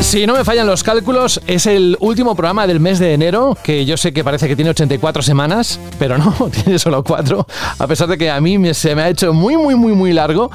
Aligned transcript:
Si 0.00 0.26
no 0.26 0.34
me 0.34 0.44
fallan 0.44 0.66
los 0.66 0.82
cálculos, 0.82 1.40
es 1.46 1.66
el 1.66 1.96
último 2.00 2.34
programa 2.34 2.66
del 2.66 2.80
mes 2.80 2.98
de 2.98 3.12
enero, 3.12 3.56
que 3.62 3.84
yo 3.84 3.96
sé 3.96 4.12
que 4.12 4.24
parece 4.24 4.48
que 4.48 4.56
tiene 4.56 4.70
84 4.70 5.22
semanas, 5.22 5.78
pero 5.98 6.18
no, 6.18 6.32
tiene 6.64 6.78
solo 6.78 7.04
4, 7.04 7.46
a 7.78 7.86
pesar 7.86 8.08
de 8.08 8.18
que 8.18 8.30
a 8.30 8.40
mí 8.40 8.74
se 8.74 8.96
me 8.96 9.02
ha 9.02 9.08
hecho 9.08 9.32
muy, 9.32 9.56
muy, 9.56 9.76
muy, 9.76 9.92
muy 9.92 10.12
largo, 10.12 10.50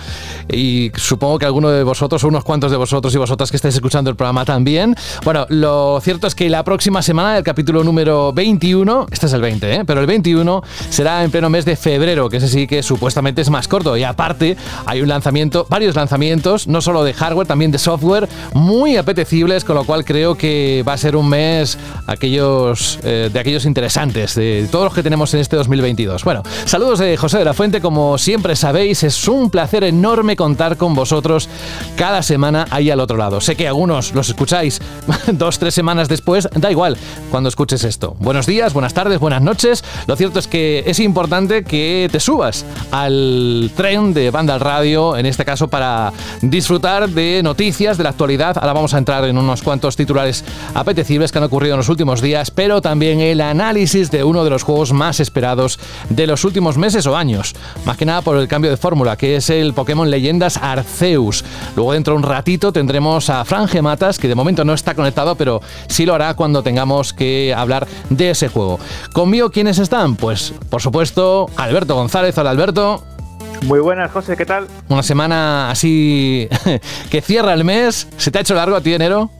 y 0.52 0.92
supongo 0.96 1.40
que 1.40 1.46
alguno 1.46 1.70
de 1.70 1.84
vosotros, 1.84 2.24
unos 2.24 2.44
cuantos 2.44 2.72
de 2.72 2.78
vosotros 2.78 3.14
y 3.16 3.18
vosotras 3.18 3.50
que 3.50 3.56
estáis 3.56 3.76
escuchando 3.76 4.10
el 4.10 4.16
programa 4.16 4.44
también. 4.44 4.96
Bueno, 5.24 5.46
lo 5.50 6.02
cierto 6.02 6.28
es 6.28 6.36
que 6.36 6.50
la 6.50 6.64
próxima 6.64 7.02
semana, 7.02 7.38
el 7.38 7.44
capítulo 7.44 7.84
número 7.84 8.34
21, 8.34 9.08
este 9.12 9.28
es 9.28 9.34
el 9.34 9.42
20, 9.42 9.74
¿eh? 9.74 9.86
pero 9.86 10.02
el 10.02 10.08
21 10.08 10.64
será 10.90 11.24
en 11.24 11.32
pleno 11.32 11.50
mes 11.50 11.66
de 11.66 11.76
febrero, 11.76 12.30
que 12.30 12.38
ese 12.38 12.50
sí 12.50 12.68
que 12.68 12.84
supuestamente 12.84 13.42
es 13.42 13.50
más 13.50 13.68
corto, 13.68 13.96
y 13.96 14.04
aparte 14.04 14.58
hay 14.86 15.02
un 15.02 15.08
lanzamiento, 15.08 15.66
varios 15.70 15.96
lanzamientos, 15.96 16.68
no 16.68 16.82
solo 16.82 17.04
de 17.04 17.14
hardware, 17.14 17.48
también 17.48 17.72
de 17.72 17.78
software, 17.86 18.28
muy 18.54 18.98
apetecibles, 18.98 19.64
con 19.64 19.76
lo 19.76 19.84
cual 19.84 20.04
creo 20.04 20.36
que 20.36 20.84
va 20.88 20.94
a 20.94 20.98
ser 20.98 21.16
un 21.16 21.30
mes 21.30 21.78
aquellos, 22.08 22.98
eh, 23.04 23.30
de 23.32 23.40
aquellos 23.40 23.66
interesantes, 23.66 24.34
de 24.34 24.68
todos 24.72 24.86
los 24.86 24.94
que 24.96 25.04
tenemos 25.04 25.32
en 25.36 25.40
este 25.40 25.56
2022. 25.56 26.24
Bueno, 26.24 26.42
saludos 26.66 26.98
de 26.98 27.16
José 27.16 27.38
de 27.38 27.46
la 27.46 27.54
Fuente, 27.54 27.82
como 27.82 28.18
siempre 28.18 28.56
sabéis, 28.56 29.04
es 29.04 29.28
un 29.28 29.52
placer 29.52 29.84
enorme 29.84 30.36
contar 30.36 30.78
con 30.78 30.96
vosotros 30.96 31.48
cada 31.96 32.24
semana 32.24 32.66
ahí 32.72 32.90
al 32.90 33.00
otro 33.00 33.18
lado. 33.18 33.40
Sé 33.40 33.56
que 33.56 33.68
algunos 33.68 34.16
los 34.16 34.30
escucháis 34.30 34.82
dos, 35.32 35.60
tres 35.60 35.76
semanas 35.76 36.10
después, 36.10 36.50
da 36.56 36.72
igual 36.72 36.98
cuando 37.30 37.50
escuches 37.50 37.84
esto. 37.84 38.16
Buenos 38.20 38.48
días, 38.48 38.74
buenas 38.74 38.96
tardes, 38.96 39.20
buenas 39.20 39.44
noches. 39.44 39.84
Lo 40.08 40.16
cierto 40.16 40.40
es 40.40 40.48
que 40.48 40.84
es 40.88 41.00
importante 41.00 41.64
que 41.64 42.10
te 42.12 42.20
subas 42.20 42.66
al 42.90 43.70
tren 43.78 44.16
de 44.16 44.32
banda 44.32 44.56
al 44.56 44.60
radio, 44.60 45.16
en 45.18 45.28
este 45.28 45.46
caso 45.46 45.68
para 45.68 46.12
disfrutar 46.42 47.10
de 47.10 47.42
noticias 47.44 47.75
de 47.76 48.04
la 48.04 48.10
actualidad. 48.12 48.58
Ahora 48.58 48.72
vamos 48.72 48.94
a 48.94 48.98
entrar 48.98 49.26
en 49.26 49.38
unos 49.38 49.62
cuantos 49.62 49.98
titulares 49.98 50.46
apetecibles 50.74 51.32
que 51.32 51.40
han 51.40 51.44
ocurrido 51.44 51.74
en 51.74 51.80
los 51.80 51.90
últimos 51.90 52.22
días, 52.22 52.50
pero 52.50 52.82
también 52.82 53.20
el 53.20 53.42
análisis 53.42 54.10
de 54.12 54.24
uno 54.24 54.46
de 54.46 54.50
los 54.50 54.64
juegos 54.64 54.94
más 54.94 55.20
esperados 55.20 55.78
de 56.10 56.26
los 56.26 56.46
últimos 56.46 56.78
meses 56.78 57.06
o 57.06 57.18
años. 57.18 57.54
Más 57.84 57.98
que 57.98 58.06
nada 58.06 58.22
por 58.22 58.38
el 58.38 58.48
cambio 58.48 58.72
de 58.72 58.78
fórmula, 58.78 59.18
que 59.18 59.36
es 59.36 59.50
el 59.50 59.74
Pokémon 59.74 60.10
Leyendas 60.10 60.56
Arceus. 60.56 61.44
Luego 61.76 61.92
dentro 61.92 62.14
de 62.14 62.20
un 62.20 62.24
ratito 62.24 62.72
tendremos 62.72 63.30
a 63.30 63.44
Fran 63.44 63.68
Gematas, 63.68 64.20
que 64.20 64.30
de 64.30 64.36
momento 64.36 64.64
no 64.64 64.74
está 64.74 64.96
conectado, 64.96 65.36
pero 65.36 65.62
sí 65.88 66.06
lo 66.06 66.16
hará 66.16 66.34
cuando 66.36 66.64
tengamos 66.64 67.12
que 67.12 67.54
hablar 67.56 67.88
de 68.10 68.30
ese 68.30 68.48
juego. 68.48 68.80
¿Conmigo 69.12 69.52
quiénes 69.52 69.80
están? 69.80 70.16
Pues 70.16 70.54
por 70.70 70.82
supuesto 70.82 71.50
Alberto 71.58 71.96
González. 71.96 72.38
Hola 72.38 72.52
Alberto. 72.52 73.15
Muy 73.64 73.80
buenas, 73.80 74.12
José, 74.12 74.38
¿qué 74.38 74.46
tal? 74.46 74.68
Una 74.90 75.04
semana 75.04 75.70
así 75.72 76.48
que 77.10 77.22
cierra 77.22 77.54
el 77.54 77.64
mes. 77.64 78.08
¿Se 78.18 78.32
te 78.32 78.38
ha 78.38 78.42
hecho 78.42 78.56
largo 78.56 78.76
a 78.76 78.82
ti 78.82 78.94
enero? 78.94 79.32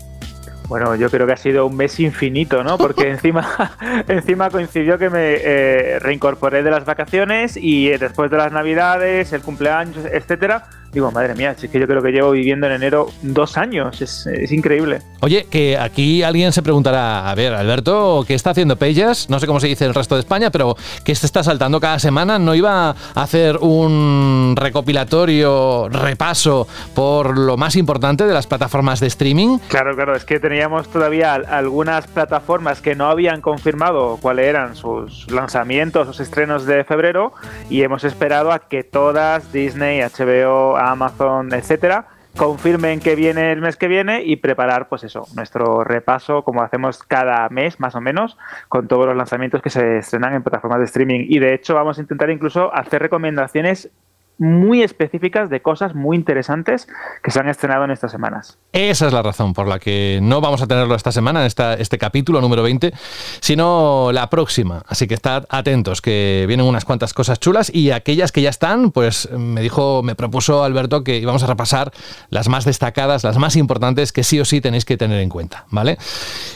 Bueno, 0.68 0.96
yo 0.96 1.12
creo 1.12 1.28
que 1.28 1.34
ha 1.34 1.38
sido 1.38 1.68
un 1.68 1.76
mes 1.76 2.00
infinito, 2.00 2.64
¿no? 2.64 2.78
Porque 2.78 3.10
encima, 3.12 3.48
encima 4.08 4.50
coincidió 4.50 4.98
que 4.98 5.10
me 5.10 5.36
eh, 5.36 6.00
reincorporé 6.00 6.64
de 6.64 6.72
las 6.72 6.86
vacaciones 6.86 7.58
y 7.58 7.90
eh, 7.90 7.98
después 7.98 8.32
de 8.32 8.38
las 8.38 8.52
navidades, 8.52 9.32
el 9.34 9.42
cumpleaños, 9.42 10.06
etcétera, 10.12 10.66
digo, 10.96 11.12
madre 11.12 11.36
mía, 11.36 11.52
es 11.52 11.70
que 11.70 11.78
yo 11.78 11.88
creo 11.88 12.02
que 12.02 12.12
llevo 12.12 12.32
viviendo 12.32 12.68
en 12.68 12.74
enero 12.74 13.08
dos 13.22 13.58
años, 13.58 14.02
es, 14.02 14.26
increíble. 14.52 15.02
Oye, 15.20 15.46
que 15.52 15.78
aquí 15.78 16.24
alguien 16.24 16.54
se 16.54 16.62
preguntará, 16.62 17.30
a 17.30 17.36
ver, 17.36 17.54
Alberto, 17.54 18.24
¿qué 18.26 18.34
está 18.34 18.52
haciendo 18.52 18.78
Pellas? 18.78 19.30
No 19.30 19.38
sé 19.40 19.46
cómo 19.46 19.60
se 19.60 19.68
dice 19.68 19.84
en 19.84 19.90
el 19.90 19.94
resto 19.94 20.16
de 20.16 20.22
España, 20.22 20.52
pero 20.52 20.78
¿qué 21.04 21.14
se 21.14 21.26
está 21.26 21.44
saltando 21.44 21.82
cada 21.82 22.00
semana? 22.00 22.40
¿No 22.40 22.56
iba 22.56 22.92
a 22.92 22.96
hacer 23.14 23.58
un 23.58 24.56
recopilatorio, 24.58 25.90
repaso 25.90 26.66
por 26.94 27.38
lo 27.38 27.58
más 27.58 27.76
importante 27.76 28.26
de 28.26 28.34
las 28.34 28.48
plataformas 28.48 29.02
de 29.02 29.08
streaming? 29.08 29.58
Claro, 29.68 29.96
claro, 29.96 30.16
es 30.16 30.24
que 30.24 30.40
teníamos 30.40 30.88
todavía 30.88 31.34
algunas 31.34 32.08
plataformas 32.08 32.80
que 32.80 32.96
no 32.96 33.08
habían 33.08 33.42
confirmado 33.42 34.18
cuáles 34.22 34.46
eran 34.48 34.78
sus 34.78 35.30
lanzamientos, 35.30 36.08
sus 36.08 36.22
estrenos 36.22 36.66
de 36.66 36.86
febrero, 36.86 37.34
y 37.70 37.82
hemos 37.82 38.06
esperado 38.06 38.54
a 38.54 38.60
que 38.60 38.86
todas, 38.86 39.52
Disney, 39.52 40.00
HBO, 40.00 40.78
Amazon, 40.92 41.54
etcétera, 41.54 42.08
confirmen 42.36 43.00
que 43.00 43.16
viene 43.16 43.52
el 43.52 43.62
mes 43.62 43.78
que 43.78 43.88
viene 43.88 44.24
y 44.24 44.36
preparar, 44.36 44.90
pues 44.90 45.04
eso, 45.04 45.26
nuestro 45.36 45.84
repaso, 45.84 46.44
como 46.44 46.62
hacemos 46.62 47.02
cada 47.04 47.48
mes, 47.50 47.80
más 47.80 47.96
o 47.96 48.02
menos, 48.02 48.38
con 48.68 48.88
todos 48.88 49.08
los 49.08 49.16
lanzamientos 49.16 49.62
que 49.62 49.70
se 49.70 49.98
estrenan 50.00 50.34
en 50.34 50.44
plataformas 50.44 50.80
de 50.80 50.86
streaming. 50.86 51.26
Y 51.30 51.40
de 51.40 51.54
hecho, 51.54 51.76
vamos 51.76 51.98
a 51.98 52.02
intentar 52.02 52.30
incluso 52.30 52.74
hacer 52.76 53.02
recomendaciones 53.02 53.90
muy 54.38 54.84
específicas 54.84 55.50
de 55.50 55.62
cosas 55.62 55.96
muy 55.96 56.18
interesantes 56.18 56.88
que 57.24 57.32
se 57.32 57.40
han 57.40 57.48
estrenado 57.48 57.86
en 57.86 57.92
estas 57.92 58.12
semanas. 58.12 58.58
Esa 58.74 59.08
es 59.08 59.14
la 59.14 59.22
razón 59.22 59.54
por 59.54 59.68
la 59.68 59.80
que 59.80 60.20
no 60.22 60.42
vamos 60.42 60.62
a 60.62 60.68
tenerlo 60.68 60.96
esta 60.96 61.12
semana, 61.12 61.42
en 61.42 61.48
esta, 61.48 61.76
este 61.76 61.98
capítulo 61.98 62.42
número 62.42 62.64
20, 62.64 62.92
sino 63.40 64.12
la 64.12 64.30
próxima. 64.30 64.84
Así 64.88 65.08
que 65.08 65.14
estad 65.14 65.46
atentos, 65.50 66.02
que 66.02 66.46
vienen 66.48 66.66
unas 66.66 66.86
cuantas 66.86 67.14
cosas 67.14 67.40
chulas 67.40 67.74
y 67.74 67.92
aquellas 67.92 68.32
que 68.32 68.42
ya 68.42 68.50
están, 68.50 68.92
pues 68.92 69.30
me 69.32 69.62
dijo, 69.62 70.04
me 70.04 70.16
propuso 70.16 70.64
Alberto 70.64 71.04
que 71.04 71.18
íbamos 71.18 71.44
a 71.44 71.48
repasar 71.48 71.92
las 72.30 72.50
más 72.50 72.66
destacadas, 72.66 73.24
las 73.24 73.38
más 73.38 73.56
importantes 73.56 74.12
que 74.12 74.24
sí 74.24 74.40
o 74.40 74.46
sí 74.46 74.60
tenéis 74.60 74.86
que 74.86 74.98
tener 74.98 75.22
en 75.22 75.30
cuenta, 75.30 75.66
¿vale? 75.70 75.98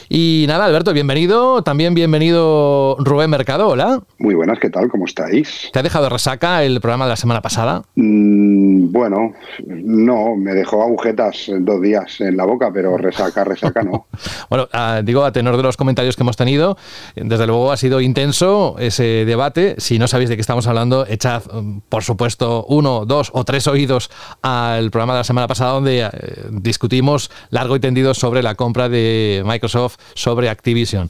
Y 0.09 0.45
nada, 0.47 0.66
Alberto, 0.66 0.91
bienvenido. 0.94 1.62
También 1.63 1.94
bienvenido 1.94 2.97
Rubén 3.00 3.29
Mercado, 3.29 3.68
hola. 3.68 4.01
Muy 4.18 4.35
buenas, 4.35 4.59
¿qué 4.59 4.69
tal? 4.69 4.89
¿Cómo 4.89 5.06
estáis? 5.06 5.69
¿Te 5.72 5.79
ha 5.79 5.84
dejado 5.84 6.09
resaca 6.09 6.63
el 6.63 6.81
programa 6.81 7.06
de 7.06 7.09
la 7.12 7.16
semana 7.16 7.41
pasada? 7.41 7.69
Mm, 7.96 8.91
bueno, 8.91 9.34
no, 9.66 10.35
me 10.35 10.53
dejó 10.53 10.84
agujetas 10.84 11.52
dos 11.59 11.81
días 11.81 12.22
en 12.22 12.38
la 12.38 12.46
boca, 12.46 12.72
pero 12.74 12.97
resaca, 12.97 13.44
resaca 13.44 13.84
no. 13.84 14.07
bueno, 14.50 14.68
digo, 15.03 15.24
a 15.24 15.31
tenor 15.31 15.57
de 15.57 15.63
los 15.63 15.78
comentarios 15.78 16.16
que 16.16 16.24
hemos 16.24 16.38
tenido, 16.38 16.78
desde 17.16 17.47
luego 17.47 17.72
ha 17.72 17.78
sido 17.78 18.02
intenso 18.02 18.75
ese 18.80 19.25
debate. 19.25 19.75
Si 19.78 20.00
no 20.00 20.07
sabéis 20.07 20.30
de 20.30 20.35
qué 20.35 20.41
estamos 20.41 20.68
hablando, 20.68 21.06
echad, 21.07 21.44
por 21.90 22.03
supuesto, 22.03 22.66
uno, 22.68 23.06
dos 23.06 23.31
o 23.34 23.44
tres 23.46 23.68
oídos 23.68 24.09
al 24.41 24.91
programa 24.91 25.13
de 25.13 25.19
la 25.19 25.24
semana 25.24 25.47
pasada 25.47 25.74
donde 25.74 26.01
eh, 26.01 26.09
discutimos 26.51 27.31
largo 27.50 27.75
y 27.75 27.80
tendido 27.80 28.13
sobre 28.13 28.44
la 28.44 28.56
compra 28.56 28.90
de 28.90 29.44
Microsoft 29.46 29.97
sobre 30.13 30.50
Activision. 30.50 31.09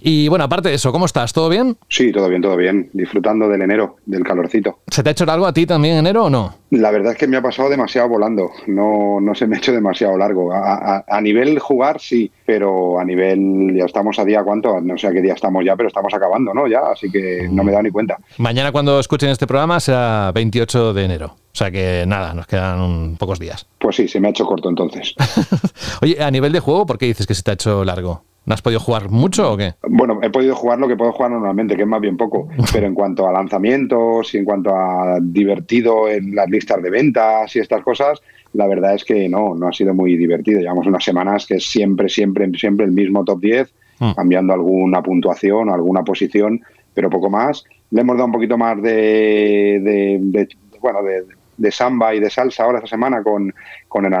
Y 0.00 0.28
bueno, 0.28 0.44
aparte 0.44 0.68
de 0.68 0.74
eso, 0.76 0.92
¿cómo 0.92 1.06
estás? 1.06 1.32
¿Todo 1.32 1.48
bien? 1.48 1.76
Sí, 1.88 2.12
todo 2.12 2.28
bien, 2.28 2.42
todo 2.42 2.56
bien. 2.56 2.90
Disfrutando 2.92 3.48
del 3.48 3.62
enero, 3.62 3.96
del 4.06 4.24
calorcito. 4.24 4.80
¿Se 4.88 5.02
te 5.02 5.10
ha 5.10 5.12
hecho 5.12 5.26
largo 5.26 5.46
a 5.46 5.52
ti 5.52 5.66
también? 5.66 5.97
Enero 5.98 6.24
o 6.24 6.30
no? 6.30 6.54
La 6.70 6.90
verdad 6.90 7.12
es 7.12 7.18
que 7.18 7.26
me 7.26 7.36
ha 7.36 7.42
pasado 7.42 7.70
demasiado 7.70 8.08
volando, 8.08 8.50
no, 8.66 9.20
no 9.20 9.34
se 9.34 9.46
me 9.46 9.56
ha 9.56 9.58
hecho 9.58 9.72
demasiado 9.72 10.16
largo. 10.16 10.52
A, 10.52 11.20
nivel 11.20 11.58
jugar 11.58 12.00
sí, 12.00 12.30
pero 12.44 12.98
a 12.98 13.04
nivel, 13.04 13.74
ya 13.76 13.84
estamos 13.84 14.18
a 14.18 14.24
día 14.24 14.42
cuánto, 14.42 14.80
no 14.80 14.96
sé 14.98 15.06
a 15.06 15.12
qué 15.12 15.22
día 15.22 15.34
estamos 15.34 15.64
ya, 15.64 15.76
pero 15.76 15.88
estamos 15.88 16.12
acabando, 16.12 16.52
¿no? 16.54 16.66
Ya, 16.66 16.80
así 16.92 17.10
que 17.10 17.48
no 17.50 17.64
me 17.64 17.70
he 17.70 17.72
dado 17.72 17.84
ni 17.84 17.90
cuenta. 17.90 18.18
Mañana 18.36 18.72
cuando 18.72 19.00
escuchen 19.00 19.30
este 19.30 19.46
programa 19.46 19.80
será 19.80 20.30
28 20.32 20.94
de 20.94 21.04
enero. 21.04 21.26
O 21.26 21.56
sea 21.58 21.70
que 21.70 22.04
nada, 22.06 22.34
nos 22.34 22.46
quedan 22.46 23.16
pocos 23.16 23.38
días. 23.38 23.66
Pues 23.78 23.96
sí, 23.96 24.06
se 24.06 24.20
me 24.20 24.28
ha 24.28 24.30
hecho 24.30 24.46
corto 24.46 24.68
entonces. 24.68 25.14
Oye, 26.02 26.22
a 26.22 26.30
nivel 26.30 26.52
de 26.52 26.60
juego, 26.60 26.86
¿por 26.86 26.98
qué 26.98 27.06
dices 27.06 27.26
que 27.26 27.34
se 27.34 27.42
te 27.42 27.50
ha 27.50 27.54
hecho 27.54 27.84
largo? 27.84 28.22
¿No 28.48 28.54
has 28.54 28.62
podido 28.62 28.80
jugar 28.80 29.10
mucho 29.10 29.52
o 29.52 29.56
qué? 29.58 29.74
Bueno, 29.82 30.20
he 30.22 30.30
podido 30.30 30.54
jugar 30.54 30.78
lo 30.78 30.88
que 30.88 30.96
puedo 30.96 31.12
jugar 31.12 31.32
normalmente, 31.32 31.76
que 31.76 31.82
es 31.82 31.88
más 31.88 32.00
bien 32.00 32.16
poco. 32.16 32.48
Pero 32.72 32.86
en 32.86 32.94
cuanto 32.94 33.28
a 33.28 33.32
lanzamientos 33.32 34.34
y 34.34 34.38
en 34.38 34.46
cuanto 34.46 34.74
a 34.74 35.18
divertido 35.20 36.08
en 36.08 36.34
las 36.34 36.48
listas 36.48 36.82
de 36.82 36.88
ventas 36.88 37.54
y 37.54 37.58
estas 37.58 37.82
cosas, 37.82 38.22
la 38.54 38.66
verdad 38.66 38.94
es 38.94 39.04
que 39.04 39.28
no, 39.28 39.54
no 39.54 39.68
ha 39.68 39.72
sido 39.74 39.92
muy 39.92 40.16
divertido. 40.16 40.60
Llevamos 40.60 40.86
unas 40.86 41.04
semanas 41.04 41.44
que 41.46 41.56
es 41.56 41.68
siempre, 41.68 42.08
siempre, 42.08 42.50
siempre 42.56 42.86
el 42.86 42.92
mismo 42.92 43.22
top 43.22 43.38
10, 43.38 43.74
mm. 43.98 44.12
cambiando 44.12 44.54
alguna 44.54 45.02
puntuación 45.02 45.68
o 45.68 45.74
alguna 45.74 46.02
posición, 46.02 46.62
pero 46.94 47.10
poco 47.10 47.28
más. 47.28 47.64
Le 47.90 48.00
hemos 48.00 48.16
dado 48.16 48.26
un 48.28 48.32
poquito 48.32 48.56
más 48.56 48.80
de, 48.80 49.78
de 49.82 50.48
bueno, 50.80 51.02
de, 51.02 51.24
de 51.58 51.72
samba 51.72 52.14
y 52.14 52.20
de 52.20 52.30
salsa 52.30 52.64
ahora 52.64 52.78
esta 52.78 52.88
semana 52.88 53.22
con, 53.22 53.52
con 53.88 54.04
el, 54.04 54.14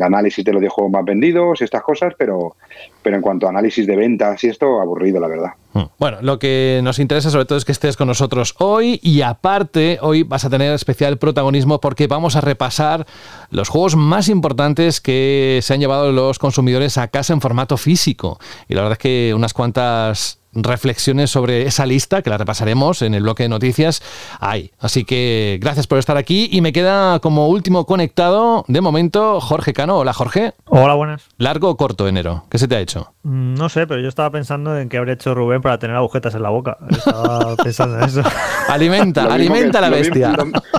análisis 0.00 0.44
de 0.44 0.52
los 0.52 0.60
10 0.60 0.72
juegos 0.72 0.92
más 0.92 1.04
vendidos 1.04 1.60
y 1.60 1.64
estas 1.64 1.82
cosas, 1.82 2.14
pero, 2.16 2.56
pero 3.02 3.16
en 3.16 3.22
cuanto 3.22 3.46
a 3.46 3.50
análisis 3.50 3.86
de 3.86 3.96
ventas 3.96 4.42
y 4.44 4.48
esto, 4.48 4.80
aburrido, 4.80 5.20
la 5.20 5.28
verdad. 5.28 5.50
Hmm. 5.72 5.84
Bueno, 5.98 6.18
lo 6.22 6.38
que 6.38 6.80
nos 6.82 6.98
interesa 6.98 7.30
sobre 7.30 7.44
todo 7.44 7.58
es 7.58 7.64
que 7.64 7.72
estés 7.72 7.96
con 7.96 8.08
nosotros 8.08 8.54
hoy 8.58 9.00
y 9.02 9.22
aparte 9.22 9.98
hoy 10.00 10.22
vas 10.22 10.44
a 10.44 10.50
tener 10.50 10.72
especial 10.72 11.18
protagonismo 11.18 11.80
porque 11.80 12.06
vamos 12.06 12.36
a 12.36 12.40
repasar 12.40 13.06
los 13.50 13.68
juegos 13.68 13.96
más 13.96 14.28
importantes 14.28 15.00
que 15.00 15.60
se 15.62 15.74
han 15.74 15.80
llevado 15.80 16.12
los 16.12 16.38
consumidores 16.38 16.98
a 16.98 17.08
casa 17.08 17.32
en 17.32 17.40
formato 17.40 17.76
físico. 17.76 18.38
Y 18.68 18.74
la 18.74 18.82
verdad 18.82 18.98
es 18.98 19.02
que 19.02 19.32
unas 19.34 19.52
cuantas 19.52 20.40
reflexiones 20.52 21.30
sobre 21.30 21.66
esa 21.66 21.86
lista, 21.86 22.22
que 22.22 22.30
la 22.30 22.38
repasaremos 22.38 23.02
en 23.02 23.14
el 23.14 23.22
bloque 23.22 23.44
de 23.44 23.48
noticias, 23.48 24.02
hay. 24.40 24.72
Así 24.78 25.04
que 25.04 25.58
gracias 25.60 25.86
por 25.86 25.98
estar 25.98 26.16
aquí 26.16 26.48
y 26.50 26.60
me 26.60 26.72
queda 26.72 27.20
como 27.20 27.48
último 27.48 27.86
conectado, 27.86 28.64
de 28.68 28.80
momento, 28.80 28.99
momento 29.00 29.40
Jorge 29.40 29.72
Cano. 29.72 29.96
Hola 29.96 30.12
Jorge. 30.12 30.52
Hola, 30.66 30.92
buenas. 30.92 31.26
¿Largo 31.38 31.70
o 31.70 31.76
corto 31.78 32.06
enero? 32.06 32.44
¿Qué 32.50 32.58
se 32.58 32.68
te 32.68 32.76
ha 32.76 32.80
hecho? 32.80 33.14
Mm, 33.22 33.54
no 33.54 33.70
sé, 33.70 33.86
pero 33.86 33.98
yo 34.02 34.08
estaba 34.08 34.30
pensando 34.30 34.78
en 34.78 34.90
qué 34.90 34.98
habría 34.98 35.14
hecho 35.14 35.34
Rubén 35.34 35.62
para 35.62 35.78
tener 35.78 35.96
agujetas 35.96 36.34
en 36.34 36.42
la 36.42 36.50
boca. 36.50 36.76
Estaba 36.90 37.56
pensando 37.64 37.96
en 37.96 38.04
eso. 38.04 38.22
Alimenta, 38.68 39.24
alimenta 39.24 39.78
a 39.78 39.80
la 39.80 39.88
bestia. 39.88 40.36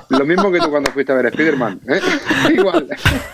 Lo, 0.09 0.25
mismo 0.25 0.51
que 0.51 0.59
tú 0.59 0.69
cuando 0.69 0.91
fuiste 0.91 1.11
a 1.11 1.15
ver 1.15 1.25
Spider-Man. 1.27 1.81
¿eh? 1.87 1.99
Igual. 2.55 2.87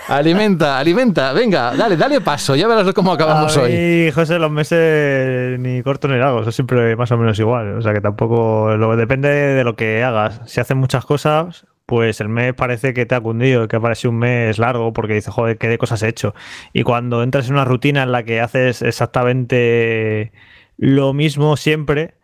Alimenta, 0.08 0.80
alimenta. 0.80 1.34
Venga, 1.34 1.76
dale, 1.76 1.98
dale 1.98 2.22
paso. 2.22 2.56
Ya 2.56 2.68
verás 2.68 2.94
cómo 2.94 3.12
acabamos 3.12 3.58
a 3.58 3.64
mí, 3.64 3.66
hoy. 3.66 4.12
José, 4.12 4.40
los 4.40 4.52
meses 4.52 5.60
ni 5.60 5.84
corto 5.84 6.08
ni 6.08 6.18
largo. 6.18 6.42
Eso 6.42 6.54
siempre 6.54 6.96
más 6.96 7.12
o 7.12 7.18
menos 7.18 7.38
igual. 7.40 7.78
O 7.78 7.82
sea 7.82 7.92
que 7.92 8.00
tampoco. 8.00 8.78
Lo, 8.78 8.96
depende 8.96 9.28
de 9.28 9.64
lo 9.66 9.76
que 9.76 10.02
hagas. 10.02 10.40
Si 10.46 10.62
haces 10.62 10.78
muchas 10.78 11.06
cosas, 11.06 11.66
pues 11.88 12.22
el 12.22 12.30
mes 12.30 12.54
parece 12.54 12.94
que 12.94 13.06
te 13.08 13.16
ha 13.16 13.22
cundido, 13.22 13.68
que 13.68 13.78
ha 13.78 13.80
parecido 13.80 14.12
un 14.12 14.20
mes 14.20 14.60
largo 14.60 14.94
porque 14.94 15.16
dices, 15.16 15.34
joder, 15.34 15.58
qué 15.58 15.70
de 15.70 15.78
cosas 15.80 16.04
he 16.04 16.10
hecho. 16.10 16.36
Y 16.74 16.84
cuando 16.84 17.24
entras 17.24 17.48
en 17.48 17.54
una 17.54 17.66
rutina 17.66 18.04
en 18.04 18.12
la 18.12 18.24
que 18.24 18.42
haces 18.42 18.82
exactamente 18.84 20.34
lo 20.78 21.14
mismo 21.14 21.56
siempre, 21.58 22.17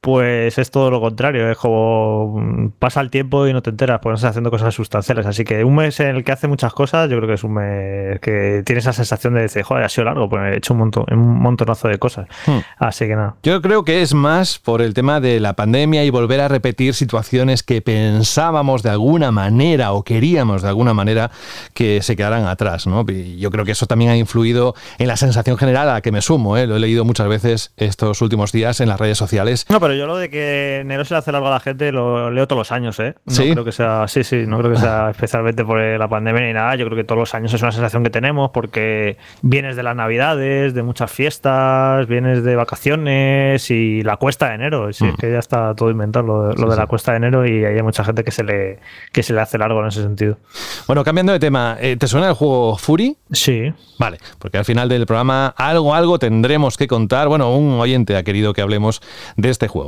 pues 0.00 0.56
es 0.58 0.70
todo 0.70 0.90
lo 0.90 1.00
contrario. 1.00 1.50
Es 1.50 1.58
como 1.58 2.40
mm, 2.40 2.70
pasa 2.78 3.00
el 3.00 3.10
tiempo 3.10 3.46
y 3.46 3.52
no 3.52 3.62
te 3.62 3.70
enteras, 3.70 4.00
pues 4.02 4.14
estás 4.14 4.30
haciendo 4.30 4.50
cosas 4.50 4.74
sustanciales. 4.74 5.26
Así 5.26 5.44
que 5.44 5.62
un 5.64 5.74
mes 5.74 6.00
en 6.00 6.16
el 6.16 6.24
que 6.24 6.32
hace 6.32 6.48
muchas 6.48 6.72
cosas, 6.72 7.10
yo 7.10 7.16
creo 7.18 7.28
que 7.28 7.34
es 7.34 7.44
un 7.44 7.54
mes 7.54 8.20
que 8.20 8.62
tiene 8.64 8.80
esa 8.80 8.92
sensación 8.92 9.34
de 9.34 9.42
decir, 9.42 9.62
joder, 9.62 9.84
ha 9.84 9.88
sido 9.88 10.06
largo, 10.06 10.28
pues 10.28 10.54
he 10.54 10.56
hecho 10.56 10.72
un, 10.72 10.80
montón, 10.80 11.04
un 11.10 11.40
montonazo 11.40 11.88
de 11.88 11.98
cosas. 11.98 12.26
Hmm. 12.46 12.58
Así 12.78 13.06
que 13.06 13.14
nada. 13.14 13.36
Yo 13.42 13.60
creo 13.60 13.84
que 13.84 14.00
es 14.00 14.14
más 14.14 14.58
por 14.58 14.80
el 14.80 14.94
tema 14.94 15.20
de 15.20 15.38
la 15.38 15.54
pandemia 15.54 16.04
y 16.04 16.10
volver 16.10 16.40
a 16.40 16.48
repetir 16.48 16.94
situaciones 16.94 17.62
que 17.62 17.82
pensábamos 17.82 18.82
de 18.82 18.90
alguna 18.90 19.32
manera 19.32 19.92
o 19.92 20.02
queríamos 20.02 20.62
de 20.62 20.68
alguna 20.68 20.94
manera 20.94 21.30
que 21.74 22.00
se 22.02 22.16
quedaran 22.16 22.46
atrás. 22.46 22.86
¿no? 22.86 23.04
Y 23.08 23.38
yo 23.38 23.50
creo 23.50 23.64
que 23.66 23.72
eso 23.72 23.86
también 23.86 24.10
ha 24.10 24.16
influido 24.16 24.74
en 24.98 25.08
la 25.08 25.16
sensación 25.16 25.58
general 25.58 25.88
a 25.88 25.94
la 25.94 26.00
que 26.00 26.12
me 26.12 26.22
sumo. 26.22 26.56
¿eh? 26.56 26.66
Lo 26.66 26.76
he 26.76 26.80
leído 26.80 27.04
muchas 27.04 27.28
veces 27.28 27.72
estos 27.76 28.22
últimos 28.22 28.52
días 28.52 28.80
en 28.80 28.88
las 28.88 28.98
redes 28.98 29.18
sociales. 29.18 29.66
No, 29.68 29.78
pero 29.78 29.89
yo 29.94 30.06
lo 30.06 30.16
de 30.16 30.30
que 30.30 30.78
enero 30.80 31.04
se 31.04 31.14
le 31.14 31.18
hace 31.18 31.32
largo 31.32 31.48
a 31.48 31.50
la 31.50 31.60
gente 31.60 31.92
lo 31.92 32.30
leo 32.30 32.46
todos 32.46 32.60
los 32.60 32.72
años, 32.72 32.98
¿eh? 33.00 33.14
No 33.26 33.34
creo 33.34 33.64
que 33.64 33.72
sea, 33.72 34.06
sí, 34.08 34.24
sí, 34.24 34.44
no 34.46 34.58
creo 34.58 34.72
que 34.72 34.78
sea 34.78 35.10
especialmente 35.10 35.64
por 35.64 35.80
la 35.80 36.08
pandemia 36.08 36.42
ni 36.42 36.52
nada. 36.52 36.74
Yo 36.76 36.86
creo 36.86 36.96
que 36.96 37.04
todos 37.04 37.18
los 37.18 37.34
años 37.34 37.52
es 37.52 37.62
una 37.62 37.72
sensación 37.72 38.02
que 38.02 38.10
tenemos 38.10 38.50
porque 38.50 39.16
vienes 39.42 39.76
de 39.76 39.82
las 39.82 39.96
navidades, 39.96 40.74
de 40.74 40.82
muchas 40.82 41.10
fiestas, 41.10 42.06
vienes 42.06 42.44
de 42.44 42.56
vacaciones 42.56 43.70
y 43.70 44.02
la 44.02 44.16
cuesta 44.16 44.48
de 44.48 44.54
enero. 44.54 44.92
Sí, 44.92 45.06
es 45.06 45.14
mm. 45.14 45.16
que 45.16 45.32
ya 45.32 45.38
está 45.38 45.74
todo 45.74 45.90
inventado 45.90 46.52
lo, 46.54 46.70
de 46.70 46.76
la 46.76 46.86
cuesta 46.86 47.12
de 47.12 47.18
enero 47.18 47.46
y 47.46 47.64
hay 47.64 47.82
mucha 47.82 48.04
gente 48.04 48.24
que 48.24 48.30
se 48.30 48.44
le 48.44 48.78
que 49.12 49.22
se 49.22 49.32
le 49.32 49.40
hace 49.40 49.58
largo 49.58 49.80
en 49.80 49.88
ese 49.88 50.02
sentido. 50.02 50.38
Bueno, 50.86 51.04
cambiando 51.04 51.32
de 51.32 51.38
tema, 51.38 51.76
eh, 51.80 51.96
¿te 51.96 52.06
suena 52.06 52.28
el 52.28 52.34
juego 52.34 52.76
Fury? 52.76 53.16
Sí. 53.32 53.72
Vale, 53.98 54.18
porque 54.38 54.58
al 54.58 54.64
final 54.64 54.88
del 54.88 55.06
programa 55.06 55.48
algo, 55.56 55.94
algo 55.94 56.18
tendremos 56.18 56.76
que 56.76 56.86
contar. 56.86 57.28
Bueno, 57.28 57.54
un 57.54 57.78
oyente 57.80 58.16
ha 58.16 58.22
querido 58.22 58.52
que 58.52 58.62
hablemos 58.62 59.02
de 59.36 59.50
este 59.50 59.68
juego. 59.68 59.79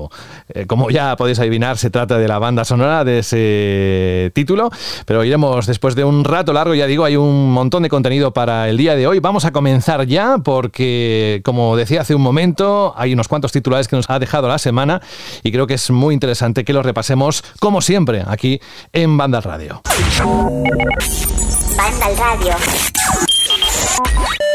Eh, 0.48 0.66
como 0.66 0.90
ya 0.90 1.16
podéis 1.16 1.38
adivinar, 1.38 1.78
se 1.78 1.90
trata 1.90 2.18
de 2.18 2.28
la 2.28 2.38
banda 2.38 2.64
sonora 2.64 3.04
de 3.04 3.20
ese 3.20 4.30
título, 4.34 4.70
pero 5.06 5.24
iremos 5.24 5.66
después 5.66 5.94
de 5.94 6.04
un 6.04 6.24
rato 6.24 6.52
largo, 6.52 6.74
ya 6.74 6.86
digo, 6.86 7.04
hay 7.04 7.16
un 7.16 7.52
montón 7.52 7.82
de 7.82 7.88
contenido 7.88 8.32
para 8.32 8.68
el 8.68 8.76
día 8.76 8.94
de 8.94 9.06
hoy. 9.06 9.20
Vamos 9.20 9.44
a 9.44 9.52
comenzar 9.52 10.06
ya 10.06 10.38
porque, 10.38 11.40
como 11.44 11.76
decía 11.76 12.02
hace 12.02 12.14
un 12.14 12.22
momento, 12.22 12.94
hay 12.96 13.12
unos 13.12 13.28
cuantos 13.28 13.52
titulares 13.52 13.88
que 13.88 13.96
nos 13.96 14.08
ha 14.10 14.18
dejado 14.18 14.48
la 14.48 14.58
semana 14.58 15.00
y 15.42 15.52
creo 15.52 15.66
que 15.66 15.74
es 15.74 15.90
muy 15.90 16.14
interesante 16.14 16.64
que 16.64 16.72
los 16.72 16.84
repasemos, 16.84 17.44
como 17.60 17.80
siempre, 17.80 18.22
aquí 18.26 18.60
en 18.92 19.16
Banda 19.16 19.40
Radio. 19.40 19.82
Banda 21.76 22.08
Radio. 22.18 22.54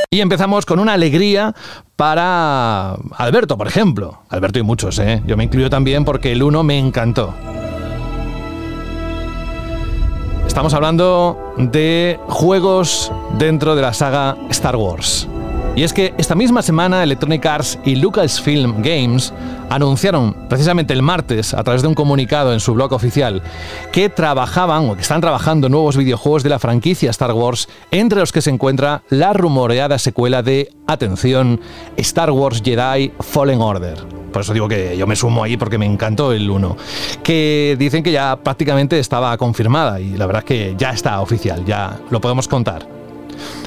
Y 0.10 0.22
empezamos 0.22 0.66
con 0.66 0.80
una 0.80 0.94
alegría 0.94 1.54
para 1.98 2.94
Alberto, 3.18 3.58
por 3.58 3.68
ejemplo. 3.68 4.22
Alberto 4.30 4.58
y 4.58 4.64
muchos, 4.64 5.00
¿eh? 5.00 5.22
Yo 5.28 5.36
me 5.36 5.44
incluyo 5.44 5.70
también 5.70 6.06
porque 6.06 6.32
el 6.32 6.44
1 6.44 6.64
me 6.64 6.80
encantó. 6.80 7.34
Estamos 10.48 10.74
hablando 10.74 11.54
de 11.58 12.22
juegos 12.28 13.12
dentro 13.38 13.76
de 13.76 13.82
la 13.82 13.94
saga 13.94 14.38
Star 14.50 14.78
Wars. 14.78 15.28
Y 15.78 15.84
es 15.84 15.94
que 15.94 16.16
esta 16.18 16.34
misma 16.34 16.64
semana 16.64 17.04
Electronic 17.04 17.46
Arts 17.46 17.78
y 17.86 17.98
Lucasfilm 17.98 18.82
Games 18.82 19.32
anunciaron 19.70 20.36
precisamente 20.50 20.92
el 20.92 21.04
martes 21.04 21.54
a 21.54 21.64
través 21.64 21.84
de 21.84 21.88
un 21.88 21.94
comunicado 21.94 22.52
en 22.52 22.60
su 22.60 22.74
blog 22.74 22.94
oficial 22.94 23.44
que 23.92 24.10
trabajaban 24.10 24.90
o 24.90 24.96
que 24.96 25.04
están 25.04 25.22
trabajando 25.22 25.70
nuevos 25.70 25.96
videojuegos 25.96 26.42
de 26.42 26.50
la 26.50 26.58
franquicia 26.58 27.12
Star 27.12 27.32
Wars, 27.32 27.70
entre 27.92 28.20
los 28.20 28.32
que 28.32 28.42
se 28.42 28.50
encuentra 28.50 29.04
la 29.10 29.34
rumoreada 29.34 30.00
secuela 30.00 30.42
de, 30.42 30.74
atención, 30.88 31.62
Star 31.98 32.32
Wars 32.32 32.64
Jedi 32.66 33.12
Fallen 33.20 33.62
Order. 33.62 34.00
Por 34.34 34.42
eso 34.42 34.54
digo 34.54 34.68
que 34.68 34.98
yo 34.98 35.06
me 35.06 35.16
sumo 35.16 35.44
ahí 35.44 35.58
porque 35.58 35.78
me 35.78 35.86
encantó 35.86 36.34
el 36.34 36.50
1. 36.50 36.76
Que 37.22 37.76
dicen 37.78 38.02
que 38.02 38.12
ya 38.12 38.36
prácticamente 38.36 38.98
estaba 38.98 39.38
confirmada 39.38 40.00
y 40.00 40.18
la 40.18 40.26
verdad 40.26 40.42
es 40.42 40.48
que 40.48 40.76
ya 40.76 40.90
está 40.90 41.22
oficial, 41.22 41.64
ya 41.66 42.00
lo 42.10 42.20
podemos 42.20 42.48
contar. 42.48 42.98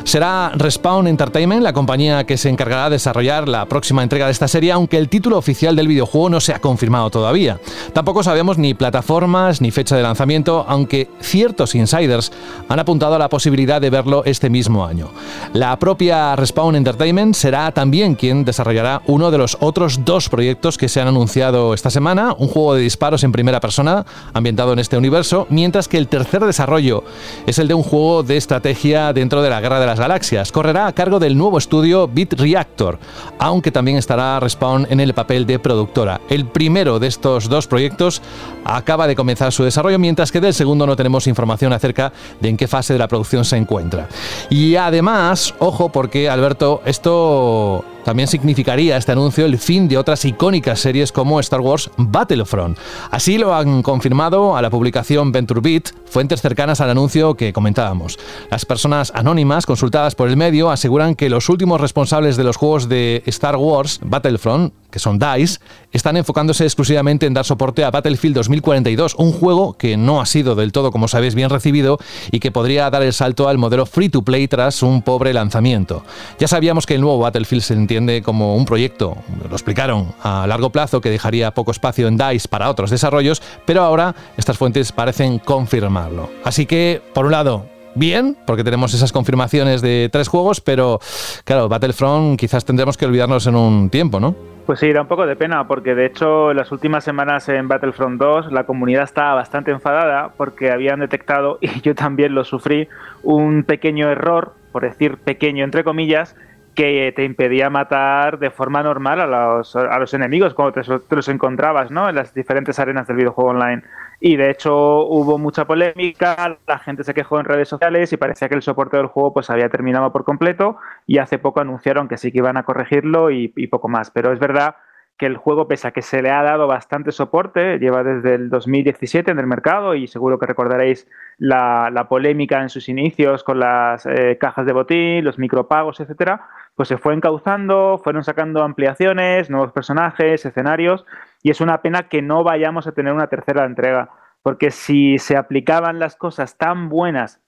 Será 0.05 0.51
Respawn 0.55 1.07
Entertainment 1.07 1.63
la 1.63 1.73
compañía 1.73 2.25
que 2.25 2.37
se 2.37 2.49
encargará 2.49 2.85
de 2.85 2.97
desarrollar 2.97 3.49
la 3.49 3.67
próxima 3.67 4.03
entrega 4.03 4.27
de 4.27 4.33
esta 4.33 4.49
serie, 4.49 4.73
aunque 4.73 4.99
el 4.99 5.09
título 5.09 5.39
oficial 5.39 5.77
del 5.77 5.89
videojuego 5.89 6.31
no 6.31 6.41
se 6.41 6.53
ha 6.53 6.59
confirmado 6.59 7.11
todavía. 7.11 7.61
Tampoco 7.93 8.23
sabemos 8.23 8.59
ni 8.59 8.75
plataformas 8.75 9.61
ni 9.61 9.71
fecha 9.71 9.97
de 9.97 10.03
lanzamiento, 10.03 10.65
aunque 10.69 11.09
ciertos 11.21 11.75
insiders 11.75 12.33
han 12.69 12.81
apuntado 12.81 13.15
a 13.15 13.19
la 13.19 13.29
posibilidad 13.29 13.81
de 13.81 13.91
verlo 13.91 14.23
este 14.25 14.51
mismo 14.51 14.85
año. 14.85 15.11
La 15.53 15.79
propia 15.79 16.35
Respawn 16.35 16.77
Entertainment 16.77 17.35
será 17.35 17.71
también 17.73 18.15
quien 18.15 18.45
desarrollará 18.45 19.03
uno 19.07 19.31
de 19.31 19.39
los 19.39 19.59
otros 19.61 20.05
dos 20.05 20.29
proyectos 20.29 20.77
que 20.77 20.89
se 20.89 21.01
han 21.01 21.09
anunciado 21.09 21.75
esta 21.75 21.91
semana, 21.91 22.35
un 22.37 22.49
juego 22.49 22.75
de 22.75 22.83
disparos 22.83 23.23
en 23.23 23.33
primera 23.33 23.61
persona 23.61 24.05
ambientado 24.33 24.73
en 24.73 24.79
este 24.79 24.97
universo, 24.97 25.47
mientras 25.51 25.89
que 25.89 25.99
el 25.99 26.09
tercer 26.09 26.45
desarrollo 26.45 27.05
es 27.47 27.59
el 27.59 27.69
de 27.69 27.75
un 27.75 27.83
juego 27.83 28.23
de 28.23 28.37
estrategia 28.37 29.13
dentro 29.13 29.43
de 29.43 29.51
la 29.51 29.61
Guerra 29.61 29.79
de 29.81 29.87
las 29.91 29.99
Galaxias. 29.99 30.53
Correrá 30.53 30.87
a 30.87 30.93
cargo 30.93 31.19
del 31.19 31.37
nuevo 31.37 31.59
estudio 31.59 32.07
Bit 32.07 32.35
Reactor, 32.35 33.01
aunque 33.41 33.73
también 33.73 33.97
estará 33.97 34.39
Respawn 34.39 34.87
en 34.89 35.01
el 35.01 35.15
papel 35.15 35.47
de 35.47 35.59
productora. 35.59 36.21
El 36.29 36.47
primero 36.47 37.01
de 37.01 37.09
estos 37.09 37.49
dos 37.49 37.67
proyectos 37.67 38.23
acaba 38.65 39.09
de 39.09 39.17
comenzar 39.17 39.51
su 39.51 39.65
desarrollo, 39.65 39.99
mientras 39.99 40.31
que 40.31 40.41
del 40.41 40.55
segundo 40.55 40.87
no 40.87 40.95
tenemos 40.95 41.27
información 41.27 41.73
acerca 41.73 42.13
de 42.41 42.51
en 42.51 42.57
qué 42.57 42.69
fase 42.69 42.93
de 42.93 43.01
la 43.01 43.09
producción 43.09 43.45
se 43.45 43.57
encuentra. 43.57 44.09
Y 44.49 44.77
además, 44.77 45.55
ojo, 45.59 45.89
porque 45.89 46.31
Alberto, 46.31 46.83
esto 46.85 47.85
también 48.05 48.29
significaría 48.29 48.97
este 48.97 49.13
anuncio 49.13 49.45
el 49.45 49.59
fin 49.59 49.89
de 49.89 49.99
otras 49.99 50.25
icónicas 50.25 50.81
series 50.81 51.13
como 51.13 51.41
Star 51.41 51.61
Wars 51.61 51.91
Battlefront. 51.97 52.79
Así 53.11 53.39
lo 53.39 53.55
han 53.55 53.83
confirmado 53.83 54.57
a 54.57 54.63
la 54.63 54.71
publicación 54.71 55.33
VentureBeat 55.33 55.91
fuentes 56.07 56.41
cercanas 56.41 56.81
al 56.81 56.91
anuncio 56.91 57.35
que 57.35 57.53
comentábamos. 57.53 58.19
Las 58.51 58.65
personas 58.65 59.13
anónimas 59.15 59.67
consultadas 59.67 60.15
por 60.15 60.29
el 60.29 60.37
medio 60.37 60.71
aseguran 60.71 61.15
que 61.15 61.31
los 61.31 61.49
últimos 61.49 61.81
responsables 61.81 62.37
de 62.37 62.45
los 62.45 62.57
juegos 62.57 62.89
de 62.89 63.23
Star 63.27 63.57
Wars 63.57 64.01
Battlefront, 64.03 64.73
que 64.91 64.99
son 64.99 65.19
DICE, 65.19 65.61
están 65.93 66.17
enfocándose 66.17 66.65
exclusivamente 66.65 67.27
en 67.27 67.35
dar 67.35 67.45
soporte 67.45 67.85
a 67.85 67.91
Battlefield 67.91 68.37
2042, 68.37 69.15
un 69.17 69.33
juego 69.33 69.75
que 69.75 69.97
no 69.97 70.21
ha 70.21 70.27
sido 70.27 70.55
del 70.55 70.73
todo, 70.73 70.91
como 70.91 71.09
sabéis, 71.09 71.35
bien 71.35 71.51
recibido 71.51 71.99
y 72.31 72.41
que 72.41 72.51
podría 72.51 72.91
dar 72.91 73.03
el 73.03 73.13
salto 73.13 73.49
al 73.49 73.59
modelo 73.59 73.87
free 73.87 74.09
to 74.09 74.23
play 74.23 74.49
tras 74.49 74.83
un 74.83 75.03
pobre 75.03 75.33
lanzamiento. 75.33 76.05
Ya 76.39 76.49
sabíamos 76.49 76.87
que 76.87 76.95
el 76.95 77.01
nuevo 77.01 77.19
Battlefield 77.19 77.63
se 77.63 77.75
entiende 77.75 78.23
como 78.23 78.57
un 78.57 78.65
proyecto, 78.65 79.17
lo 79.49 79.55
explicaron, 79.55 80.15
a 80.23 80.47
largo 80.47 80.71
plazo 80.71 81.01
que 81.01 81.11
dejaría 81.11 81.53
poco 81.53 81.71
espacio 81.71 82.09
en 82.09 82.17
DICE 82.17 82.49
para 82.49 82.71
otros 82.71 82.91
desarrollos, 82.91 83.43
pero 83.65 83.83
ahora 83.83 84.15
estas 84.37 84.59
fuentes 84.59 84.93
parecen 84.93 85.39
confirmarlo. 85.39 86.31
Así 86.45 86.67
que, 86.67 87.03
por 87.15 87.27
un 87.27 87.33
lado, 87.33 87.67
bien, 88.01 88.37
porque 88.47 88.65
tenemos 88.65 88.93
esas 88.95 89.13
confirmaciones 89.13 89.83
de 89.83 90.09
tres 90.11 90.27
juegos, 90.27 90.61
pero 90.61 90.99
claro, 91.45 91.69
Battlefront 91.69 92.37
quizás 92.41 92.65
tendremos 92.65 92.97
que 92.97 93.07
olvidarnos 93.07 93.47
en 93.47 93.55
un 93.55 93.91
tiempo, 93.91 94.19
¿no? 94.19 94.35
Pues 94.67 94.81
sí, 94.81 94.93
da 94.93 95.03
un 95.03 95.09
poco 95.09 95.27
de 95.27 95.37
pena, 95.37 95.67
porque 95.67 95.95
de 95.95 96.07
hecho 96.07 96.51
en 96.51 96.57
las 96.57 96.73
últimas 96.73 97.05
semanas 97.05 97.49
en 97.49 97.69
Battlefront 97.69 98.21
2 98.21 98.53
la 98.53 98.65
comunidad 98.65 99.05
estaba 99.05 99.35
bastante 99.35 99.71
enfadada 99.71 100.33
porque 100.37 100.71
habían 100.71 101.01
detectado, 101.01 101.59
y 101.61 101.81
yo 101.81 101.95
también 101.95 102.35
lo 102.35 102.45
sufrí, 102.45 102.89
un 103.23 103.63
pequeño 103.65 104.11
error, 104.11 104.55
por 104.73 104.83
decir 104.83 105.19
pequeño 105.19 105.65
entre 105.65 105.85
comillas, 105.85 106.35
que 106.75 107.13
te 107.15 107.25
impedía 107.25 107.69
matar 107.69 108.39
de 108.39 108.51
forma 108.51 108.83
normal 108.83 109.21
a 109.21 109.27
los, 109.27 109.77
a 109.77 109.99
los 109.99 110.15
enemigos 110.15 110.55
cuando 110.55 110.81
te, 110.81 111.17
los 111.17 111.29
encontrabas 111.29 111.91
¿no? 111.91 112.09
en 112.09 112.15
las 112.15 112.33
diferentes 112.33 112.79
arenas 112.79 113.07
del 113.07 113.17
videojuego 113.17 113.51
online. 113.51 113.83
Y 114.21 114.37
de 114.37 114.51
hecho 114.51 115.07
hubo 115.07 115.39
mucha 115.39 115.67
polémica, 115.67 116.59
la 116.67 116.79
gente 116.79 117.05
se 117.05 117.15
quejó 117.15 117.41
en 117.41 117.47
redes 117.47 117.69
sociales 117.69 118.13
y 118.13 118.19
parecía 118.19 118.51
que 118.51 118.55
el 118.55 118.63
soporte 118.63 118.99
del 118.99 119.07
juego 119.07 119.33
pues 119.33 119.49
había 119.49 119.71
terminado 119.71 120.13
por 120.13 120.25
completo 120.25 120.77
y 121.07 121.19
hace 121.19 121.39
poco 121.39 121.61
anunciaron 121.61 122.07
que 122.07 122.19
sí 122.19 122.31
que 122.31 122.39
iban 122.39 122.59
a 122.59 122.65
corregirlo 122.65 123.31
y, 123.31 123.49
poco 123.69 123.89
más. 123.89 124.11
Pero 124.11 124.33
es 124.33 124.39
verdad 124.39 124.77
que 125.17 125.25
el 125.27 125.39
juego, 125.39 125.69
pese 125.69 125.89
a 125.89 125.93
que 125.93 126.03
se 126.03 126.23
le 126.23 126.31
ha 126.31 126.43
dado 126.43 126.67
bastante 126.67 127.13
soporte, 127.13 127.79
lleva 127.79 128.03
desde 128.03 128.35
el 128.35 128.51
2017 128.51 129.31
en 129.31 129.39
el 129.39 129.47
mercado 129.47 129.95
y 129.95 130.07
seguro 130.07 130.39
que 130.39 130.47
recordaréis 130.47 131.07
la, 131.39 132.07
polémica 132.09 132.61
en 132.61 132.69
sus 132.69 132.89
inicios 132.89 133.43
con 133.43 133.59
las 133.59 134.05
eh, 134.07 134.37
cajas 134.39 134.67
de 134.67 134.73
botín, 134.73 135.25
los 135.25 135.39
micropagos, 135.39 136.01
etcétera, 136.01 136.49
pues 136.75 136.89
se 136.89 136.99
fue 136.99 137.15
encauzando, 137.15 138.01
fueron 138.03 138.25
sacando 138.25 138.63
ampliaciones, 138.63 139.51
nuevos 139.51 139.73
personajes, 139.73 140.45
escenarios, 140.45 141.05
y 141.43 141.51
es 141.51 141.61
una 141.61 141.83
pena 141.83 142.09
que 142.09 142.23
no 142.23 142.45
vayamos 142.45 142.87
a 142.87 142.93
tener 142.93 143.13
una 143.13 143.29
tercera 143.29 143.65
entrega, 143.65 144.11
porque 144.43 144.71
si 144.71 145.19
se 145.19 145.37
aplicaban 145.37 145.99
las 145.99 146.17
cosas 146.17 146.57
tan 146.57 146.89
buenas 146.89 147.41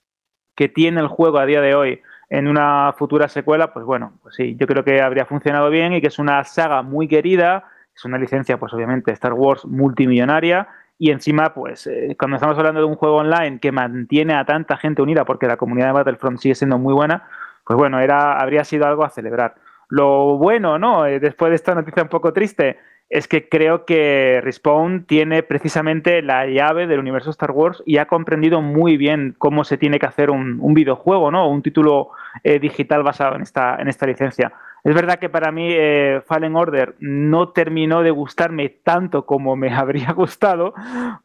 que 0.55 0.69
tiene 0.69 1.01
el 1.01 1.09
juego 1.09 1.39
a 1.39 1.47
día 1.47 1.61
de 1.61 1.75
hoy, 1.75 2.03
en 2.29 2.49
una 2.49 2.95
futura 2.97 3.29
secuela, 3.29 3.73
pues 3.75 3.85
bueno, 3.85 4.19
pues 4.23 4.35
sí, 4.35 4.57
yo 4.59 4.67
creo 4.67 4.85
que 4.85 5.03
habría 5.03 5.27
funcionado 5.27 5.69
bien 5.69 5.93
y 5.93 6.01
que 6.01 6.07
es 6.07 6.19
una 6.19 6.43
saga 6.45 6.83
muy 6.83 7.07
querida, 7.07 7.65
es 7.95 8.05
una 8.07 8.17
licencia, 8.17 8.59
pues 8.59 8.73
obviamente, 8.73 9.13
Star 9.13 9.35
Wars 9.35 9.67
multimillonaria 9.67 10.69
y 10.99 11.11
encima, 11.11 11.53
pues 11.53 11.87
eh, 11.87 12.17
cuando 12.19 12.37
estamos 12.37 12.57
hablando 12.57 12.81
de 12.81 12.87
un 12.87 12.95
juego 12.95 13.17
online 13.17 13.59
que 13.59 13.73
mantiene 13.73 14.35
a 14.35 14.45
tanta 14.45 14.77
gente 14.77 15.03
unida, 15.03 15.25
porque 15.25 15.47
la 15.47 15.57
comunidad 15.57 15.89
de 15.89 15.93
Battlefront 15.93 16.39
sigue 16.39 16.55
siendo 16.55 16.79
muy 16.79 16.95
buena, 16.95 17.29
pues 17.67 17.77
bueno, 17.77 18.01
era, 18.01 18.39
habría 18.39 18.65
sido 18.65 18.87
algo 18.87 19.05
a 19.05 19.11
celebrar. 19.11 19.57
Lo 19.89 20.39
bueno, 20.39 20.79
¿no? 20.79 21.05
Eh, 21.05 21.21
después 21.21 21.51
de 21.51 21.57
esta 21.57 21.75
noticia 21.75 22.03
un 22.03 22.09
poco 22.09 22.33
triste, 22.33 22.79
es 23.13 23.29
que 23.29 23.47
creo 23.47 23.85
que 23.85 24.41
Respawn 24.43 25.05
tiene 25.05 25.43
precisamente 25.43 26.23
la 26.23 26.47
llave 26.47 26.87
del 26.87 26.99
universo 26.99 27.29
Star 27.29 27.51
Wars 27.51 27.83
y 27.85 27.99
ha 27.99 28.07
comprendido 28.07 28.63
muy 28.63 28.97
bien 28.97 29.35
cómo 29.37 29.65
se 29.65 29.77
tiene 29.77 29.99
que 29.99 30.07
hacer 30.07 30.31
un, 30.31 30.73
videojuego, 30.73 31.31
¿no? 31.31 31.47
Un 31.51 31.61
título 31.61 32.09
eh, 32.43 32.59
digital 32.59 33.03
basado 33.03 33.37
en 33.37 33.43
esta, 33.43 33.77
en 33.77 33.89
esta 33.89 34.07
licencia. 34.07 34.55
Es 34.83 34.95
verdad 34.95 35.19
que 35.19 35.29
para 35.29 35.53
mí 35.53 35.69
eh, 35.71 36.23
Fallen 36.27 36.57
Order 36.57 36.95
no 37.01 37.51
terminó 37.51 38.03
de 38.03 38.11
gustarme 38.11 38.71
tanto 38.71 39.27
como 39.27 39.57
me 39.57 39.71
habría 39.75 40.13
gustado, 40.13 40.73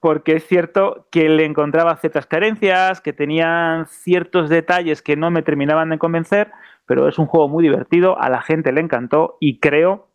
porque 0.02 0.36
es 0.36 0.46
cierto 0.46 1.08
que 1.10 1.30
le 1.30 1.46
encontraba 1.46 1.96
ciertas 1.96 2.26
carencias, 2.26 3.00
que 3.00 3.14
tenían 3.14 3.86
ciertos 3.86 4.50
detalles 4.50 5.02
que 5.02 5.16
no 5.16 5.32
me 5.32 5.42
terminaban 5.42 5.90
de 5.90 6.00
convencer, 6.00 6.52
pero 6.86 7.08
es 7.08 7.18
un 7.18 7.28
juego 7.28 7.48
muy 7.48 7.64
divertido, 7.64 8.20
a 8.20 8.30
la 8.30 8.42
gente 8.42 8.74
le 8.74 8.82
encantó 8.82 9.38
y 9.40 9.60
creo 9.60 10.07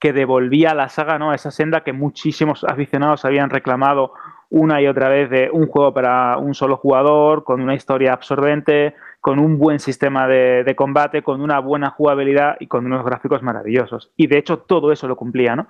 que 0.00 0.12
devolvía 0.12 0.70
a 0.70 0.74
la 0.74 0.88
saga 0.88 1.18
¿no? 1.18 1.34
esa 1.34 1.50
senda 1.50 1.82
que 1.82 1.92
muchísimos 1.92 2.64
aficionados 2.64 3.24
habían 3.24 3.50
reclamado 3.50 4.12
una 4.48 4.82
y 4.82 4.88
otra 4.88 5.08
vez 5.08 5.30
de 5.30 5.48
un 5.52 5.66
juego 5.66 5.94
para 5.94 6.36
un 6.38 6.54
solo 6.54 6.76
jugador, 6.76 7.44
con 7.44 7.60
una 7.60 7.74
historia 7.74 8.12
absorbente, 8.12 8.94
con 9.20 9.38
un 9.38 9.58
buen 9.58 9.78
sistema 9.78 10.26
de, 10.26 10.74
combate, 10.74 11.22
con 11.22 11.40
una 11.40 11.60
buena 11.60 11.90
jugabilidad 11.90 12.56
y 12.58 12.66
con 12.66 12.84
unos 12.84 13.04
gráficos 13.04 13.42
maravillosos. 13.42 14.10
Y 14.16 14.26
de 14.26 14.38
hecho 14.38 14.58
todo 14.58 14.90
eso 14.90 15.06
lo 15.06 15.14
cumplía, 15.14 15.54
¿no? 15.54 15.68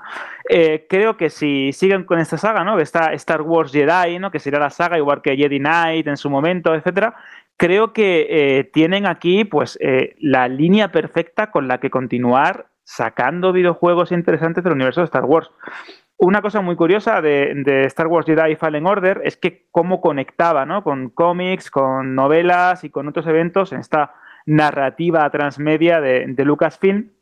Eh, 0.48 0.86
creo 0.88 1.18
que 1.18 1.28
si 1.28 1.72
siguen 1.74 2.04
con 2.04 2.20
esta 2.20 2.38
saga, 2.38 2.64
¿no? 2.64 2.78
Está 2.78 3.12
Star 3.12 3.42
Wars 3.42 3.72
Jedi, 3.72 4.18
¿no? 4.18 4.30
Que 4.30 4.38
sería 4.38 4.60
la 4.60 4.70
saga 4.70 4.96
igual 4.96 5.20
que 5.20 5.36
Jedi 5.36 5.58
Knight 5.58 6.06
en 6.06 6.16
su 6.16 6.30
momento, 6.30 6.74
etcétera. 6.74 7.14
Creo 7.58 7.92
que 7.92 8.26
eh, 8.30 8.64
tienen 8.64 9.04
aquí, 9.04 9.44
pues, 9.44 9.76
eh, 9.82 10.14
la 10.20 10.48
línea 10.48 10.90
perfecta 10.90 11.50
con 11.50 11.68
la 11.68 11.80
que 11.80 11.90
continuar 11.90 12.68
sacando 12.90 13.52
videojuegos 13.52 14.10
interesantes 14.10 14.64
del 14.64 14.72
universo 14.72 15.00
de 15.00 15.04
Star 15.04 15.24
Wars. 15.24 15.48
Una 16.16 16.42
cosa 16.42 16.60
muy 16.60 16.74
curiosa 16.74 17.22
de, 17.22 17.84
Star 17.86 18.08
Wars 18.08 18.26
Jedi 18.26 18.56
Fallen 18.56 18.84
Order 18.84 19.20
es 19.24 19.36
que 19.36 19.68
cómo 19.70 20.00
conectaba 20.00 20.66
¿no? 20.66 20.82
con 20.82 21.10
cómics, 21.10 21.70
con 21.70 22.16
novelas 22.16 22.82
y 22.82 22.90
con 22.90 23.06
otros 23.06 23.28
eventos 23.28 23.72
en 23.72 23.78
esta 23.78 24.14
narrativa 24.44 25.30
transmedia 25.30 26.00
de, 26.00 26.44
Lucasfilm. 26.44 27.12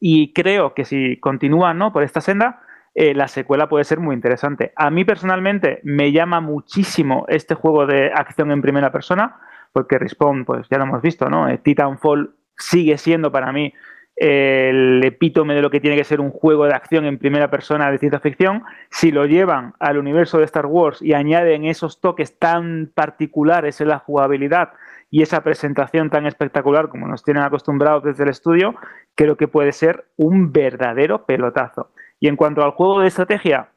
Y 0.00 0.32
creo 0.32 0.72
que 0.72 0.86
si 0.86 1.20
continúan 1.20 1.76
¿no? 1.76 1.92
por 1.92 2.02
esta 2.02 2.22
senda, 2.22 2.62
eh, 2.94 3.12
la 3.14 3.28
secuela 3.28 3.68
puede 3.68 3.84
ser 3.84 4.00
muy 4.00 4.14
interesante. 4.14 4.72
A 4.74 4.90
mí 4.90 5.04
personalmente 5.04 5.80
me 5.84 6.12
llama 6.12 6.40
muchísimo 6.40 7.26
este 7.28 7.54
juego 7.54 7.86
de 7.86 8.10
acción 8.10 8.50
en 8.52 8.62
primera 8.62 8.90
persona, 8.90 9.36
porque 9.74 9.98
Respawn, 9.98 10.46
pues 10.46 10.66
ya 10.70 10.78
lo 10.78 10.84
hemos 10.84 11.02
visto, 11.02 11.28
¿no? 11.28 11.46
Eh, 11.46 11.58
Titanfall 11.58 12.34
sigue 12.56 12.96
siendo 12.96 13.30
para 13.30 13.52
mí 13.52 13.74
el 14.16 15.02
epítome 15.04 15.54
de 15.54 15.62
lo 15.62 15.70
que 15.70 15.80
tiene 15.80 15.96
que 15.96 16.04
ser 16.04 16.20
un 16.20 16.30
juego 16.30 16.66
de 16.66 16.74
acción 16.74 17.06
en 17.06 17.18
primera 17.18 17.50
persona 17.50 17.90
de 17.90 17.98
ciencia 17.98 18.20
ficción, 18.20 18.64
si 18.90 19.12
lo 19.12 19.24
llevan 19.24 19.74
al 19.80 19.98
universo 19.98 20.38
de 20.38 20.44
Star 20.44 20.66
Wars 20.66 21.00
y 21.00 21.14
añaden 21.14 21.64
esos 21.64 22.00
toques 22.00 22.38
tan 22.38 22.90
particulares 22.94 23.80
en 23.80 23.88
la 23.88 23.98
jugabilidad 23.98 24.70
y 25.10 25.22
esa 25.22 25.42
presentación 25.42 26.10
tan 26.10 26.26
espectacular 26.26 26.88
como 26.88 27.08
nos 27.08 27.24
tienen 27.24 27.42
acostumbrados 27.42 28.04
desde 28.04 28.24
el 28.24 28.30
estudio, 28.30 28.74
creo 29.14 29.36
que 29.36 29.48
puede 29.48 29.72
ser 29.72 30.04
un 30.16 30.52
verdadero 30.52 31.24
pelotazo. 31.24 31.90
Y 32.20 32.28
en 32.28 32.36
cuanto 32.36 32.62
al 32.62 32.72
juego 32.72 33.00
de 33.00 33.08
estrategia, 33.08 33.70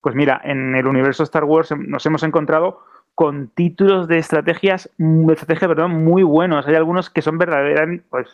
pues 0.00 0.14
mira, 0.14 0.40
en 0.44 0.74
el 0.76 0.86
universo 0.86 1.24
Star 1.24 1.44
Wars 1.44 1.74
nos 1.76 2.06
hemos 2.06 2.22
encontrado 2.22 2.82
con 3.20 3.48
títulos 3.48 4.08
de 4.08 4.16
estrategias, 4.16 4.88
de 4.96 5.34
estrategia, 5.34 5.68
perdón, 5.68 6.04
muy 6.04 6.22
buenos. 6.22 6.66
Hay 6.66 6.74
algunos 6.74 7.10
que 7.10 7.20
son 7.20 7.36
verdaderos, 7.36 8.00
pues 8.08 8.30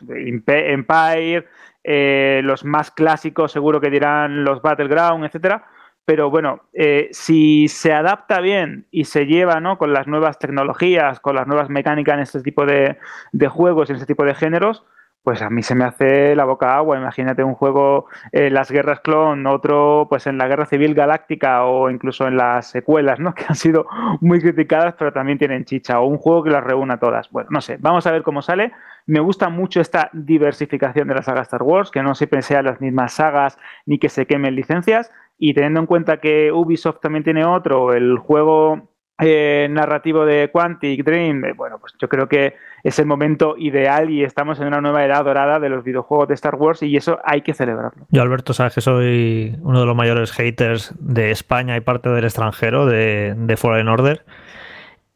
Empire, 0.46 1.44
eh, 1.82 2.40
los 2.44 2.64
más 2.64 2.92
clásicos 2.92 3.50
seguro 3.50 3.80
que 3.80 3.90
dirán 3.90 4.44
los 4.44 4.62
Battleground, 4.62 5.24
etcétera. 5.24 5.66
Pero 6.04 6.30
bueno, 6.30 6.60
eh, 6.72 7.08
si 7.10 7.66
se 7.66 7.92
adapta 7.92 8.40
bien 8.40 8.86
y 8.92 9.06
se 9.06 9.26
lleva 9.26 9.58
¿no? 9.58 9.76
con 9.76 9.92
las 9.92 10.06
nuevas 10.06 10.38
tecnologías, 10.38 11.18
con 11.18 11.34
las 11.34 11.48
nuevas 11.48 11.68
mecánicas 11.68 12.14
en 12.14 12.20
este 12.20 12.42
tipo 12.42 12.64
de, 12.64 12.96
de 13.32 13.48
juegos, 13.48 13.90
en 13.90 13.96
este 13.96 14.06
tipo 14.06 14.22
de 14.22 14.36
géneros, 14.36 14.84
pues 15.26 15.42
a 15.42 15.50
mí 15.50 15.64
se 15.64 15.74
me 15.74 15.84
hace 15.84 16.36
la 16.36 16.44
boca 16.44 16.76
agua. 16.76 16.96
Imagínate 16.96 17.42
un 17.42 17.54
juego, 17.54 18.06
en 18.30 18.54
las 18.54 18.70
guerras 18.70 19.00
clon, 19.00 19.44
otro 19.48 20.06
pues 20.08 20.28
en 20.28 20.38
la 20.38 20.46
guerra 20.46 20.66
civil 20.66 20.94
galáctica 20.94 21.64
o 21.64 21.90
incluso 21.90 22.28
en 22.28 22.36
las 22.36 22.70
secuelas, 22.70 23.18
¿no? 23.18 23.34
Que 23.34 23.44
han 23.48 23.56
sido 23.56 23.88
muy 24.20 24.40
criticadas, 24.40 24.94
pero 24.96 25.12
también 25.12 25.36
tienen 25.36 25.64
chicha. 25.64 25.98
O 25.98 26.06
un 26.06 26.18
juego 26.18 26.44
que 26.44 26.50
las 26.50 26.62
reúna 26.62 27.00
todas. 27.00 27.28
Bueno, 27.32 27.48
no 27.50 27.60
sé, 27.60 27.76
vamos 27.80 28.06
a 28.06 28.12
ver 28.12 28.22
cómo 28.22 28.40
sale. 28.40 28.70
Me 29.06 29.18
gusta 29.18 29.48
mucho 29.48 29.80
esta 29.80 30.10
diversificación 30.12 31.08
de 31.08 31.16
la 31.16 31.22
saga 31.22 31.42
Star 31.42 31.64
Wars, 31.64 31.90
que 31.90 32.04
no 32.04 32.14
siempre 32.14 32.40
sean 32.42 32.64
las 32.64 32.80
mismas 32.80 33.14
sagas 33.14 33.58
ni 33.84 33.98
que 33.98 34.08
se 34.08 34.26
quemen 34.26 34.54
licencias. 34.54 35.10
Y 35.38 35.54
teniendo 35.54 35.80
en 35.80 35.86
cuenta 35.86 36.18
que 36.18 36.52
Ubisoft 36.52 37.00
también 37.00 37.24
tiene 37.24 37.44
otro, 37.44 37.94
el 37.94 38.16
juego 38.18 38.90
eh, 39.18 39.66
narrativo 39.70 40.26
de 40.26 40.50
Quantic 40.50 41.04
Dream, 41.04 41.44
eh, 41.44 41.52
bueno, 41.54 41.78
pues 41.78 41.94
yo 41.98 42.08
creo 42.08 42.28
que 42.28 42.54
es 42.84 42.98
el 42.98 43.06
momento 43.06 43.56
ideal 43.58 44.10
y 44.10 44.22
estamos 44.22 44.60
en 44.60 44.66
una 44.66 44.80
nueva 44.80 45.04
edad 45.04 45.24
dorada 45.24 45.58
de 45.58 45.68
los 45.68 45.84
videojuegos 45.84 46.28
de 46.28 46.34
Star 46.34 46.56
Wars 46.56 46.82
y 46.82 46.96
eso 46.96 47.18
hay 47.24 47.42
que 47.42 47.54
celebrarlo. 47.54 48.06
Yo, 48.10 48.22
Alberto, 48.22 48.52
sabes 48.52 48.74
que 48.74 48.80
soy 48.80 49.56
uno 49.62 49.80
de 49.80 49.86
los 49.86 49.96
mayores 49.96 50.32
haters 50.32 50.94
de 50.98 51.30
España 51.30 51.76
y 51.76 51.80
parte 51.80 52.10
del 52.10 52.24
extranjero 52.24 52.86
de, 52.86 53.34
de 53.36 53.56
Fallen 53.56 53.88
Order. 53.88 54.24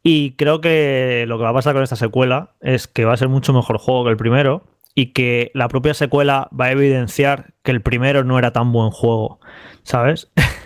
Y 0.03 0.31
creo 0.31 0.61
que 0.61 1.25
lo 1.27 1.37
que 1.37 1.43
va 1.43 1.49
a 1.51 1.53
pasar 1.53 1.73
con 1.73 1.83
esta 1.83 1.95
secuela 1.95 2.49
es 2.59 2.87
que 2.87 3.05
va 3.05 3.13
a 3.13 3.17
ser 3.17 3.29
mucho 3.29 3.53
mejor 3.53 3.77
juego 3.77 4.05
que 4.05 4.09
el 4.09 4.17
primero 4.17 4.63
y 4.95 5.13
que 5.13 5.51
la 5.53 5.67
propia 5.67 5.93
secuela 5.93 6.49
va 6.59 6.65
a 6.65 6.71
evidenciar 6.71 7.53
que 7.63 7.71
el 7.71 7.81
primero 7.81 8.23
no 8.23 8.37
era 8.39 8.51
tan 8.51 8.71
buen 8.71 8.89
juego, 8.91 9.39
¿sabes? 9.83 10.31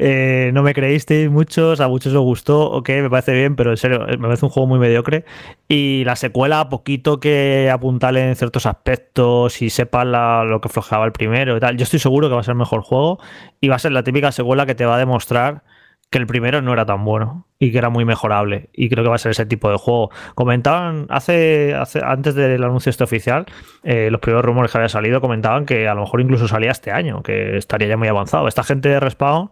Eh, 0.00 0.52
no 0.54 0.62
me 0.62 0.74
creísteis 0.74 1.28
muchos, 1.28 1.80
a 1.80 1.88
muchos 1.88 2.14
os 2.14 2.22
gustó, 2.22 2.70
ok, 2.70 2.88
me 2.90 3.10
parece 3.10 3.32
bien, 3.32 3.56
pero 3.56 3.72
en 3.72 3.76
serio, 3.76 4.06
me 4.06 4.16
parece 4.18 4.46
un 4.46 4.50
juego 4.50 4.68
muy 4.68 4.78
mediocre. 4.78 5.24
Y 5.66 6.04
la 6.04 6.14
secuela, 6.14 6.68
poquito 6.68 7.18
que 7.18 7.68
apuntale 7.72 8.28
en 8.28 8.36
ciertos 8.36 8.66
aspectos 8.66 9.60
y 9.60 9.70
sepan 9.70 10.12
lo 10.12 10.60
que 10.60 10.68
flojeaba 10.68 11.04
el 11.04 11.10
primero 11.12 11.56
y 11.56 11.60
tal, 11.60 11.76
yo 11.76 11.82
estoy 11.82 11.98
seguro 11.98 12.28
que 12.28 12.34
va 12.36 12.40
a 12.40 12.44
ser 12.44 12.52
el 12.52 12.58
mejor 12.58 12.82
juego 12.82 13.18
y 13.60 13.68
va 13.68 13.74
a 13.74 13.78
ser 13.80 13.90
la 13.90 14.04
típica 14.04 14.30
secuela 14.30 14.66
que 14.66 14.76
te 14.76 14.86
va 14.86 14.94
a 14.94 14.98
demostrar 14.98 15.64
que 16.10 16.18
el 16.18 16.26
primero 16.28 16.62
no 16.62 16.72
era 16.72 16.86
tan 16.86 17.04
bueno 17.04 17.47
y 17.58 17.72
que 17.72 17.78
era 17.78 17.90
muy 17.90 18.04
mejorable. 18.04 18.70
Y 18.72 18.88
creo 18.88 19.02
que 19.04 19.10
va 19.10 19.16
a 19.16 19.18
ser 19.18 19.32
ese 19.32 19.46
tipo 19.46 19.70
de 19.70 19.76
juego. 19.76 20.10
Comentaban 20.34 21.06
hace, 21.08 21.74
hace 21.74 22.00
antes 22.04 22.34
del 22.34 22.62
anuncio 22.62 22.90
este 22.90 23.04
oficial, 23.04 23.46
eh, 23.82 24.10
los 24.10 24.20
primeros 24.20 24.44
rumores 24.44 24.70
que 24.70 24.78
había 24.78 24.88
salido 24.88 25.20
comentaban 25.20 25.66
que 25.66 25.88
a 25.88 25.94
lo 25.94 26.02
mejor 26.02 26.20
incluso 26.20 26.46
salía 26.46 26.70
este 26.70 26.92
año, 26.92 27.22
que 27.22 27.56
estaría 27.56 27.88
ya 27.88 27.96
muy 27.96 28.08
avanzado. 28.08 28.46
Esta 28.46 28.62
gente 28.62 28.88
de 28.88 29.00
Respawn 29.00 29.50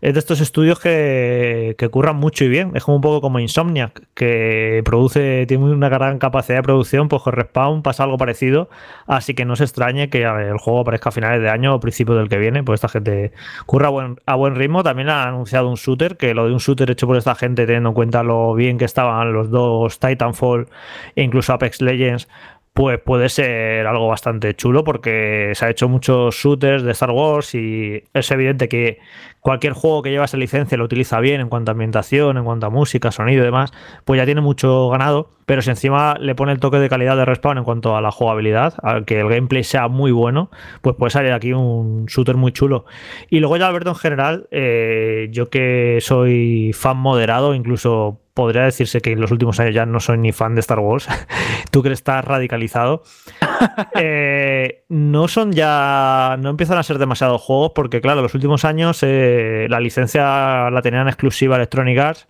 es 0.00 0.14
de 0.14 0.20
estos 0.20 0.40
estudios 0.40 0.78
que, 0.78 1.74
que 1.76 1.88
curran 1.88 2.16
mucho 2.16 2.44
y 2.44 2.48
bien. 2.48 2.72
Es 2.74 2.84
como 2.84 2.96
un 2.96 3.02
poco 3.02 3.20
como 3.20 3.40
Insomniac, 3.40 4.02
que 4.14 4.82
produce, 4.84 5.44
tiene 5.46 5.64
una 5.64 5.88
gran 5.88 6.18
capacidad 6.18 6.58
de 6.58 6.62
producción, 6.62 7.08
pues 7.08 7.22
con 7.22 7.32
Respawn 7.32 7.82
pasa 7.82 8.04
algo 8.04 8.16
parecido. 8.16 8.68
Así 9.06 9.34
que 9.34 9.44
no 9.44 9.56
se 9.56 9.64
extrañe 9.64 10.10
que 10.10 10.22
el 10.22 10.58
juego 10.58 10.80
aparezca 10.80 11.08
a 11.08 11.12
finales 11.12 11.42
de 11.42 11.50
año 11.50 11.74
o 11.74 11.80
principios 11.80 12.18
del 12.18 12.28
que 12.28 12.38
viene, 12.38 12.62
pues 12.62 12.78
esta 12.78 12.88
gente 12.88 13.32
curra 13.66 13.88
a 13.88 13.90
buen, 13.90 14.16
a 14.26 14.36
buen 14.36 14.54
ritmo. 14.54 14.84
También 14.84 15.08
ha 15.08 15.24
anunciado 15.24 15.68
un 15.68 15.74
shooter, 15.74 16.16
que 16.16 16.34
lo 16.34 16.46
de 16.46 16.52
un 16.52 16.58
shooter 16.58 16.90
hecho 16.90 17.06
por 17.06 17.16
esta 17.16 17.34
gente, 17.34 17.47
teniendo 17.54 17.90
en 17.90 17.94
cuenta 17.94 18.22
lo 18.22 18.54
bien 18.54 18.78
que 18.78 18.84
estaban 18.84 19.32
los 19.32 19.50
dos 19.50 19.98
Titanfall 19.98 20.68
e 21.14 21.22
incluso 21.22 21.52
Apex 21.52 21.80
Legends, 21.82 22.28
pues 22.72 23.00
puede 23.00 23.28
ser 23.28 23.86
algo 23.86 24.06
bastante 24.06 24.54
chulo 24.54 24.84
porque 24.84 25.50
se 25.54 25.64
ha 25.64 25.70
hecho 25.70 25.88
muchos 25.88 26.34
shooters 26.36 26.84
de 26.84 26.92
Star 26.92 27.10
Wars 27.10 27.54
y 27.54 28.04
es 28.14 28.30
evidente 28.30 28.68
que 28.68 29.00
cualquier 29.40 29.72
juego 29.72 30.02
que 30.02 30.10
lleva 30.10 30.26
esa 30.26 30.36
licencia 30.36 30.78
lo 30.78 30.84
utiliza 30.84 31.18
bien 31.18 31.40
en 31.40 31.48
cuanto 31.48 31.70
a 31.70 31.72
ambientación, 31.72 32.36
en 32.36 32.44
cuanto 32.44 32.66
a 32.66 32.70
música, 32.70 33.10
sonido 33.10 33.42
y 33.42 33.46
demás, 33.46 33.72
pues 34.04 34.18
ya 34.18 34.24
tiene 34.26 34.42
mucho 34.42 34.88
ganado 34.90 35.37
pero 35.48 35.62
si 35.62 35.70
encima 35.70 36.14
le 36.20 36.34
pone 36.34 36.52
el 36.52 36.60
toque 36.60 36.76
de 36.76 36.90
calidad 36.90 37.16
de 37.16 37.24
Respawn 37.24 37.56
en 37.56 37.64
cuanto 37.64 37.96
a 37.96 38.02
la 38.02 38.10
jugabilidad, 38.10 38.74
a 38.82 39.00
que 39.06 39.18
el 39.18 39.30
gameplay 39.30 39.64
sea 39.64 39.88
muy 39.88 40.12
bueno, 40.12 40.50
pues 40.82 40.94
puede 40.94 41.08
salir 41.08 41.32
aquí 41.32 41.54
un 41.54 42.04
shooter 42.04 42.36
muy 42.36 42.52
chulo. 42.52 42.84
Y 43.30 43.40
luego 43.40 43.56
ya 43.56 43.66
Alberto 43.66 43.88
en 43.88 43.96
general, 43.96 44.46
eh, 44.50 45.28
yo 45.30 45.48
que 45.48 46.00
soy 46.02 46.72
fan 46.74 46.98
moderado, 46.98 47.54
incluso 47.54 48.20
podría 48.34 48.64
decirse 48.64 49.00
que 49.00 49.12
en 49.12 49.22
los 49.22 49.30
últimos 49.30 49.58
años 49.58 49.74
ya 49.74 49.86
no 49.86 50.00
soy 50.00 50.18
ni 50.18 50.32
fan 50.32 50.54
de 50.54 50.60
Star 50.60 50.80
Wars, 50.80 51.08
tú 51.70 51.82
que 51.82 51.90
estás 51.92 52.22
radicalizado, 52.26 53.02
eh, 53.94 54.84
no 54.90 55.28
son 55.28 55.52
ya, 55.52 56.36
no 56.40 56.50
empiezan 56.50 56.76
a 56.76 56.82
ser 56.82 56.98
demasiados 56.98 57.40
juegos 57.40 57.72
porque 57.74 58.02
claro, 58.02 58.20
los 58.20 58.34
últimos 58.34 58.66
años 58.66 59.00
eh, 59.02 59.66
la 59.70 59.80
licencia 59.80 60.68
la 60.70 60.82
tenían 60.82 61.08
exclusiva 61.08 61.56
Electronic 61.56 61.98
Arts 61.98 62.28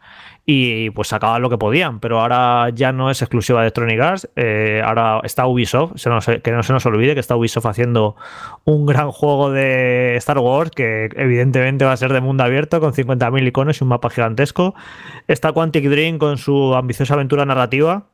y 0.50 0.88
pues 0.88 1.08
sacaban 1.08 1.42
lo 1.42 1.50
que 1.50 1.58
podían, 1.58 2.00
pero 2.00 2.22
ahora 2.22 2.70
ya 2.70 2.90
no 2.90 3.10
es 3.10 3.20
exclusiva 3.20 3.60
de 3.60 3.66
Electronic 3.66 4.00
eh, 4.34 4.80
ahora 4.82 5.20
está 5.22 5.46
Ubisoft, 5.46 6.02
que 6.42 6.52
no 6.52 6.62
se 6.62 6.72
nos 6.72 6.86
olvide 6.86 7.12
que 7.12 7.20
está 7.20 7.36
Ubisoft 7.36 7.66
haciendo 7.66 8.16
un 8.64 8.86
gran 8.86 9.10
juego 9.10 9.50
de 9.50 10.16
Star 10.16 10.38
Wars 10.38 10.70
que 10.70 11.10
evidentemente 11.16 11.84
va 11.84 11.92
a 11.92 11.96
ser 11.98 12.14
de 12.14 12.22
mundo 12.22 12.44
abierto 12.44 12.80
con 12.80 12.94
50.000 12.94 13.46
iconos 13.46 13.78
y 13.78 13.84
un 13.84 13.90
mapa 13.90 14.08
gigantesco, 14.08 14.74
está 15.26 15.52
Quantic 15.52 15.84
Dream 15.84 16.16
con 16.16 16.38
su 16.38 16.74
ambiciosa 16.74 17.12
aventura 17.12 17.44
narrativa, 17.44 18.06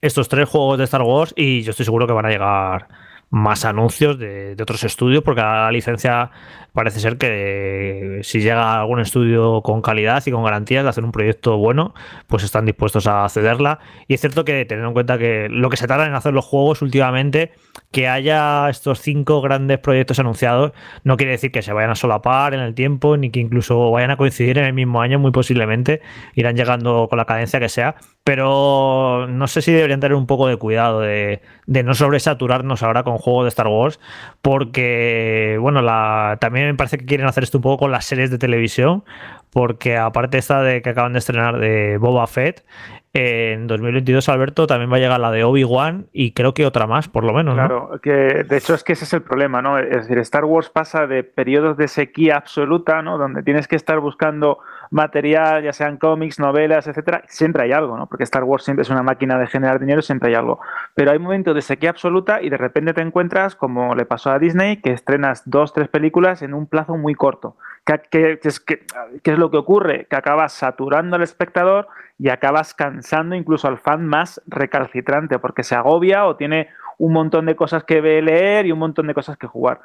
estos 0.00 0.28
tres 0.28 0.48
juegos 0.48 0.78
de 0.78 0.84
Star 0.84 1.02
Wars 1.02 1.34
y 1.34 1.62
yo 1.62 1.72
estoy 1.72 1.86
seguro 1.86 2.06
que 2.06 2.12
van 2.12 2.26
a 2.26 2.30
llegar 2.30 2.86
más 3.30 3.64
anuncios 3.64 4.18
de, 4.18 4.56
otros 4.60 4.82
estudios, 4.84 5.22
porque 5.22 5.40
la 5.40 5.70
licencia 5.70 6.30
parece 6.72 7.00
ser 7.00 7.16
que 7.16 8.20
si 8.22 8.40
llega 8.40 8.80
algún 8.80 9.00
estudio 9.00 9.62
con 9.62 9.82
calidad 9.82 10.22
y 10.26 10.32
con 10.32 10.44
garantías 10.44 10.82
de 10.82 10.90
hacer 10.90 11.04
un 11.04 11.12
proyecto 11.12 11.56
bueno, 11.56 11.94
pues 12.26 12.42
están 12.42 12.66
dispuestos 12.66 13.06
a 13.06 13.28
cederla. 13.28 13.78
Y 14.08 14.14
es 14.14 14.20
cierto 14.20 14.44
que 14.44 14.64
teniendo 14.64 14.88
en 14.88 14.94
cuenta 14.94 15.16
que 15.16 15.48
lo 15.48 15.70
que 15.70 15.76
se 15.76 15.86
tarda 15.86 16.06
en 16.06 16.14
hacer 16.14 16.34
los 16.34 16.44
juegos 16.44 16.82
últimamente, 16.82 17.52
que 17.92 18.06
haya 18.06 18.68
estos 18.70 19.00
cinco 19.00 19.40
grandes 19.40 19.78
proyectos 19.78 20.20
anunciados, 20.20 20.72
no 21.02 21.16
quiere 21.16 21.32
decir 21.32 21.50
que 21.50 21.62
se 21.62 21.72
vayan 21.72 21.90
a 21.90 21.96
solapar 21.96 22.54
en 22.54 22.60
el 22.60 22.74
tiempo, 22.74 23.16
ni 23.16 23.30
que 23.30 23.40
incluso 23.40 23.90
vayan 23.90 24.12
a 24.12 24.16
coincidir 24.16 24.58
en 24.58 24.64
el 24.64 24.72
mismo 24.72 25.02
año, 25.02 25.18
muy 25.18 25.32
posiblemente, 25.32 26.00
irán 26.34 26.56
llegando 26.56 27.08
con 27.08 27.16
la 27.18 27.24
cadencia 27.24 27.58
que 27.58 27.68
sea, 27.68 27.96
pero 28.22 29.26
no 29.28 29.48
sé 29.48 29.60
si 29.60 29.72
deberían 29.72 29.98
tener 29.98 30.14
un 30.14 30.26
poco 30.26 30.46
de 30.46 30.56
cuidado 30.56 31.00
de, 31.00 31.42
no 31.66 31.94
sobresaturarnos 31.94 32.82
ahora 32.84 33.02
con 33.02 33.18
juegos 33.18 33.44
de 33.44 33.48
Star 33.48 33.66
Wars, 33.66 33.98
porque, 34.40 35.58
bueno, 35.60 35.82
la, 35.82 36.38
también 36.40 36.66
me 36.66 36.74
parece 36.74 36.98
que 36.98 37.06
quieren 37.06 37.26
hacer 37.26 37.42
esto 37.42 37.58
un 37.58 37.62
poco 37.62 37.78
con 37.78 37.92
las 37.92 38.04
series 38.04 38.30
de 38.30 38.38
televisión, 38.38 39.04
porque 39.50 39.96
aparte 39.96 40.38
esta 40.38 40.62
de 40.62 40.80
que 40.80 40.90
acaban 40.90 41.12
de 41.12 41.18
estrenar 41.18 41.58
de 41.58 41.98
Boba 41.98 42.28
Fett, 42.28 42.64
en 43.12 43.66
2022, 43.66 44.28
Alberto, 44.28 44.68
también 44.68 44.92
va 44.92 44.96
a 44.96 45.00
llegar 45.00 45.18
la 45.18 45.32
de 45.32 45.42
Obi-Wan 45.42 46.06
y 46.12 46.32
creo 46.32 46.54
que 46.54 46.64
otra 46.64 46.86
más, 46.86 47.08
por 47.08 47.24
lo 47.24 47.32
menos. 47.32 47.54
Claro, 47.54 47.98
que 48.00 48.44
de 48.44 48.56
hecho 48.56 48.72
es 48.74 48.84
que 48.84 48.92
ese 48.92 49.04
es 49.04 49.12
el 49.12 49.22
problema, 49.22 49.60
¿no? 49.60 49.78
Es 49.78 50.02
decir, 50.02 50.18
Star 50.18 50.44
Wars 50.44 50.70
pasa 50.70 51.08
de 51.08 51.24
periodos 51.24 51.76
de 51.76 51.88
sequía 51.88 52.36
absoluta, 52.36 53.02
¿no? 53.02 53.18
Donde 53.18 53.42
tienes 53.42 53.66
que 53.66 53.74
estar 53.74 53.98
buscando 53.98 54.60
material, 54.92 55.64
ya 55.64 55.72
sean 55.72 55.96
cómics, 55.96 56.38
novelas, 56.38 56.86
etcétera, 56.86 57.24
siempre 57.26 57.64
hay 57.64 57.72
algo, 57.72 57.96
¿no? 57.96 58.06
Porque 58.06 58.22
Star 58.22 58.44
Wars 58.44 58.62
siempre 58.62 58.82
es 58.82 58.90
una 58.90 59.02
máquina 59.02 59.38
de 59.40 59.48
generar 59.48 59.80
dinero, 59.80 60.02
siempre 60.02 60.28
hay 60.28 60.36
algo. 60.36 60.60
Pero 60.94 61.10
hay 61.10 61.18
momentos 61.18 61.56
de 61.56 61.62
sequía 61.62 61.90
absoluta 61.90 62.40
y 62.40 62.48
de 62.48 62.58
repente 62.58 62.94
te 62.94 63.00
encuentras, 63.00 63.56
como 63.56 63.96
le 63.96 64.04
pasó 64.04 64.30
a 64.30 64.38
Disney, 64.38 64.76
que 64.76 64.92
estrenas 64.92 65.42
dos, 65.46 65.72
tres 65.72 65.88
películas 65.88 66.42
en 66.42 66.54
un 66.54 66.68
plazo 66.68 66.96
muy 66.96 67.16
corto. 67.16 67.56
¿Qué, 67.84 68.38
es, 68.40 68.60
qué 68.60 68.84
es 69.24 69.38
lo 69.38 69.50
que 69.50 69.56
ocurre? 69.56 70.06
Que 70.08 70.14
acabas 70.14 70.52
saturando 70.52 71.16
al 71.16 71.22
espectador 71.22 71.88
y 72.20 72.28
acabas 72.28 72.74
cansando 72.74 73.34
incluso 73.34 73.66
al 73.66 73.78
fan 73.78 74.06
más 74.06 74.42
recalcitrante 74.46 75.38
porque 75.38 75.62
se 75.62 75.74
agobia 75.74 76.26
o 76.26 76.36
tiene 76.36 76.68
un 76.98 77.14
montón 77.14 77.46
de 77.46 77.56
cosas 77.56 77.82
que 77.84 78.02
leer 78.02 78.66
y 78.66 78.72
un 78.72 78.78
montón 78.78 79.06
de 79.06 79.14
cosas 79.14 79.38
que 79.38 79.46
jugar. 79.46 79.80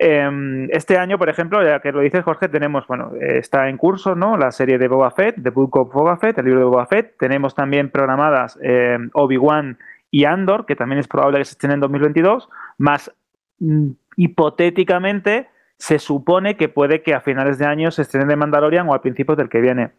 Em, 0.00 0.68
este 0.70 0.98
año, 0.98 1.18
por 1.18 1.28
ejemplo, 1.28 1.62
ya 1.64 1.78
que 1.80 1.92
lo 1.92 2.00
dices 2.00 2.24
Jorge, 2.24 2.48
tenemos, 2.48 2.84
bueno, 2.88 3.12
está 3.20 3.68
en 3.68 3.76
curso, 3.76 4.16
¿no? 4.16 4.36
La 4.36 4.50
serie 4.50 4.76
de 4.76 4.88
Boba 4.88 5.12
Fett, 5.12 5.40
The 5.40 5.50
Book 5.50 5.76
of 5.76 5.92
Boba 5.92 6.16
Fett, 6.16 6.38
el 6.38 6.46
libro 6.46 6.60
de 6.60 6.66
Boba 6.66 6.86
Fett. 6.86 7.16
Tenemos 7.16 7.54
también 7.54 7.90
programadas 7.90 8.58
em, 8.60 9.10
Obi-Wan 9.12 9.78
y 10.10 10.24
Andor, 10.24 10.66
que 10.66 10.74
también 10.74 10.98
es 10.98 11.06
probable 11.06 11.38
que 11.38 11.44
se 11.44 11.52
estén 11.52 11.70
en 11.70 11.78
2022, 11.78 12.48
más 12.78 13.12
mm, 13.60 13.90
hipotéticamente 14.16 15.48
se 15.76 16.00
supone 16.00 16.56
que 16.56 16.68
puede 16.68 17.02
que 17.02 17.14
a 17.14 17.20
finales 17.20 17.58
de 17.58 17.66
año 17.66 17.92
se 17.92 18.02
estrene 18.02 18.26
de 18.26 18.34
Mandalorian 18.34 18.88
o 18.88 18.94
a 18.94 19.00
principios 19.00 19.38
del 19.38 19.48
que 19.48 19.60
viene. 19.60 19.92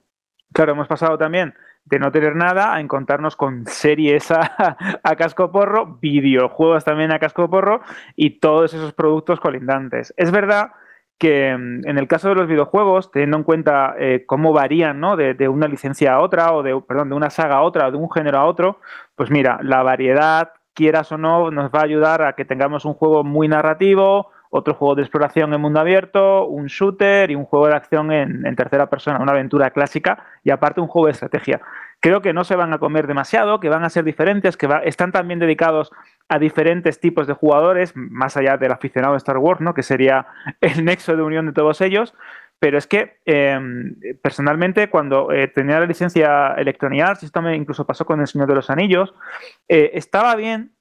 Claro, 0.51 0.73
hemos 0.73 0.87
pasado 0.87 1.17
también 1.17 1.53
de 1.85 1.99
no 1.99 2.11
tener 2.11 2.35
nada 2.35 2.73
a 2.73 2.79
encontrarnos 2.79 3.35
con 3.35 3.65
series 3.65 4.31
a, 4.31 5.15
casco 5.17 5.51
porro, 5.51 5.97
videojuegos 6.01 6.85
también 6.85 7.11
a 7.11 7.19
casco 7.19 7.49
porro 7.49 7.81
y 8.15 8.39
todos 8.39 8.73
esos 8.73 8.93
productos 8.93 9.39
colindantes. 9.39 10.13
Es 10.17 10.31
verdad 10.31 10.71
que 11.17 11.55
mm, 11.55 11.87
en 11.87 11.97
el 11.97 12.07
caso 12.07 12.29
de 12.29 12.35
los 12.35 12.47
videojuegos, 12.47 13.11
teniendo 13.11 13.37
en 13.37 13.43
cuenta 13.43 13.95
eh, 13.97 14.23
cómo 14.27 14.53
varían 14.53 14.99
¿no? 14.99 15.15
de, 15.17 15.33
de, 15.33 15.49
una 15.49 15.67
licencia 15.67 16.13
a 16.13 16.21
otra, 16.21 16.53
o 16.53 16.63
de, 16.63 16.79
perdón, 16.87 17.09
de 17.09 17.15
una 17.15 17.29
saga 17.29 17.57
a 17.57 17.61
otra, 17.61 17.87
o 17.87 17.91
de 17.91 17.97
un 17.97 18.09
género 18.11 18.37
a 18.37 18.45
otro, 18.45 18.79
pues 19.15 19.29
mira, 19.31 19.59
la 19.63 19.83
variedad, 19.83 20.53
quieras 20.73 21.11
o 21.11 21.17
no, 21.17 21.51
nos 21.51 21.71
va 21.71 21.81
a 21.81 21.83
ayudar 21.83 22.21
a 22.21 22.33
que 22.33 22.45
tengamos 22.45 22.85
un 22.85 22.93
juego 22.93 23.23
muy 23.23 23.47
narrativo, 23.47 24.31
otro 24.49 24.73
juego 24.73 24.95
de 24.95 25.03
exploración 25.03 25.53
en 25.53 25.61
mundo 25.61 25.79
abierto, 25.79 26.45
un 26.47 26.65
shooter 26.65 27.29
y 27.29 27.35
un 27.35 27.45
juego 27.45 27.67
de 27.67 27.75
acción 27.75 28.11
en, 28.11 28.55
tercera 28.55 28.89
persona, 28.89 29.19
una 29.19 29.31
aventura 29.31 29.69
clásica 29.69 30.25
y 30.43 30.49
aparte 30.49 30.81
un 30.81 30.87
juego 30.87 31.05
de 31.05 31.11
estrategia. 31.13 31.61
Creo 31.99 32.21
que 32.21 32.33
no 32.33 32.43
se 32.43 32.55
van 32.55 32.73
a 32.73 32.79
comer 32.79 33.05
demasiado, 33.07 33.59
que 33.59 33.69
van 33.69 33.83
a 33.83 33.89
ser 33.89 34.03
diferentes, 34.03 34.57
que 34.57 34.67
están 34.85 35.11
también 35.11 35.39
dedicados 35.39 35.91
a 36.29 36.39
diferentes 36.39 36.99
tipos 36.99 37.27
de 37.27 37.33
jugadores, 37.33 37.93
más 37.95 38.37
allá 38.37 38.57
del 38.57 38.71
aficionado 38.71 39.13
de 39.13 39.17
Star 39.17 39.37
Wars, 39.37 39.61
¿no? 39.61 39.73
que 39.73 39.83
sería 39.83 40.27
el 40.61 40.83
nexo 40.83 41.15
de 41.15 41.21
unión 41.21 41.45
de 41.45 41.53
todos 41.53 41.81
ellos. 41.81 42.15
Pero 42.59 42.77
es 42.77 42.87
que 42.87 43.19
em, 43.25 43.95
personalmente 44.21 44.89
cuando 44.89 45.31
eh, 45.31 45.47
tenía 45.47 45.79
la 45.79 45.85
licencia 45.85 46.53
Electronic 46.57 47.01
Arts, 47.01 47.23
esto 47.23 47.41
me 47.41 47.55
incluso 47.55 47.85
pasó 47.85 48.05
con 48.05 48.19
El 48.19 48.27
Señor 48.27 48.49
de 48.49 48.55
los 48.55 48.69
Anillos, 48.69 49.13
eh, 49.69 49.91
estaba 49.93 50.35
bien 50.35 50.73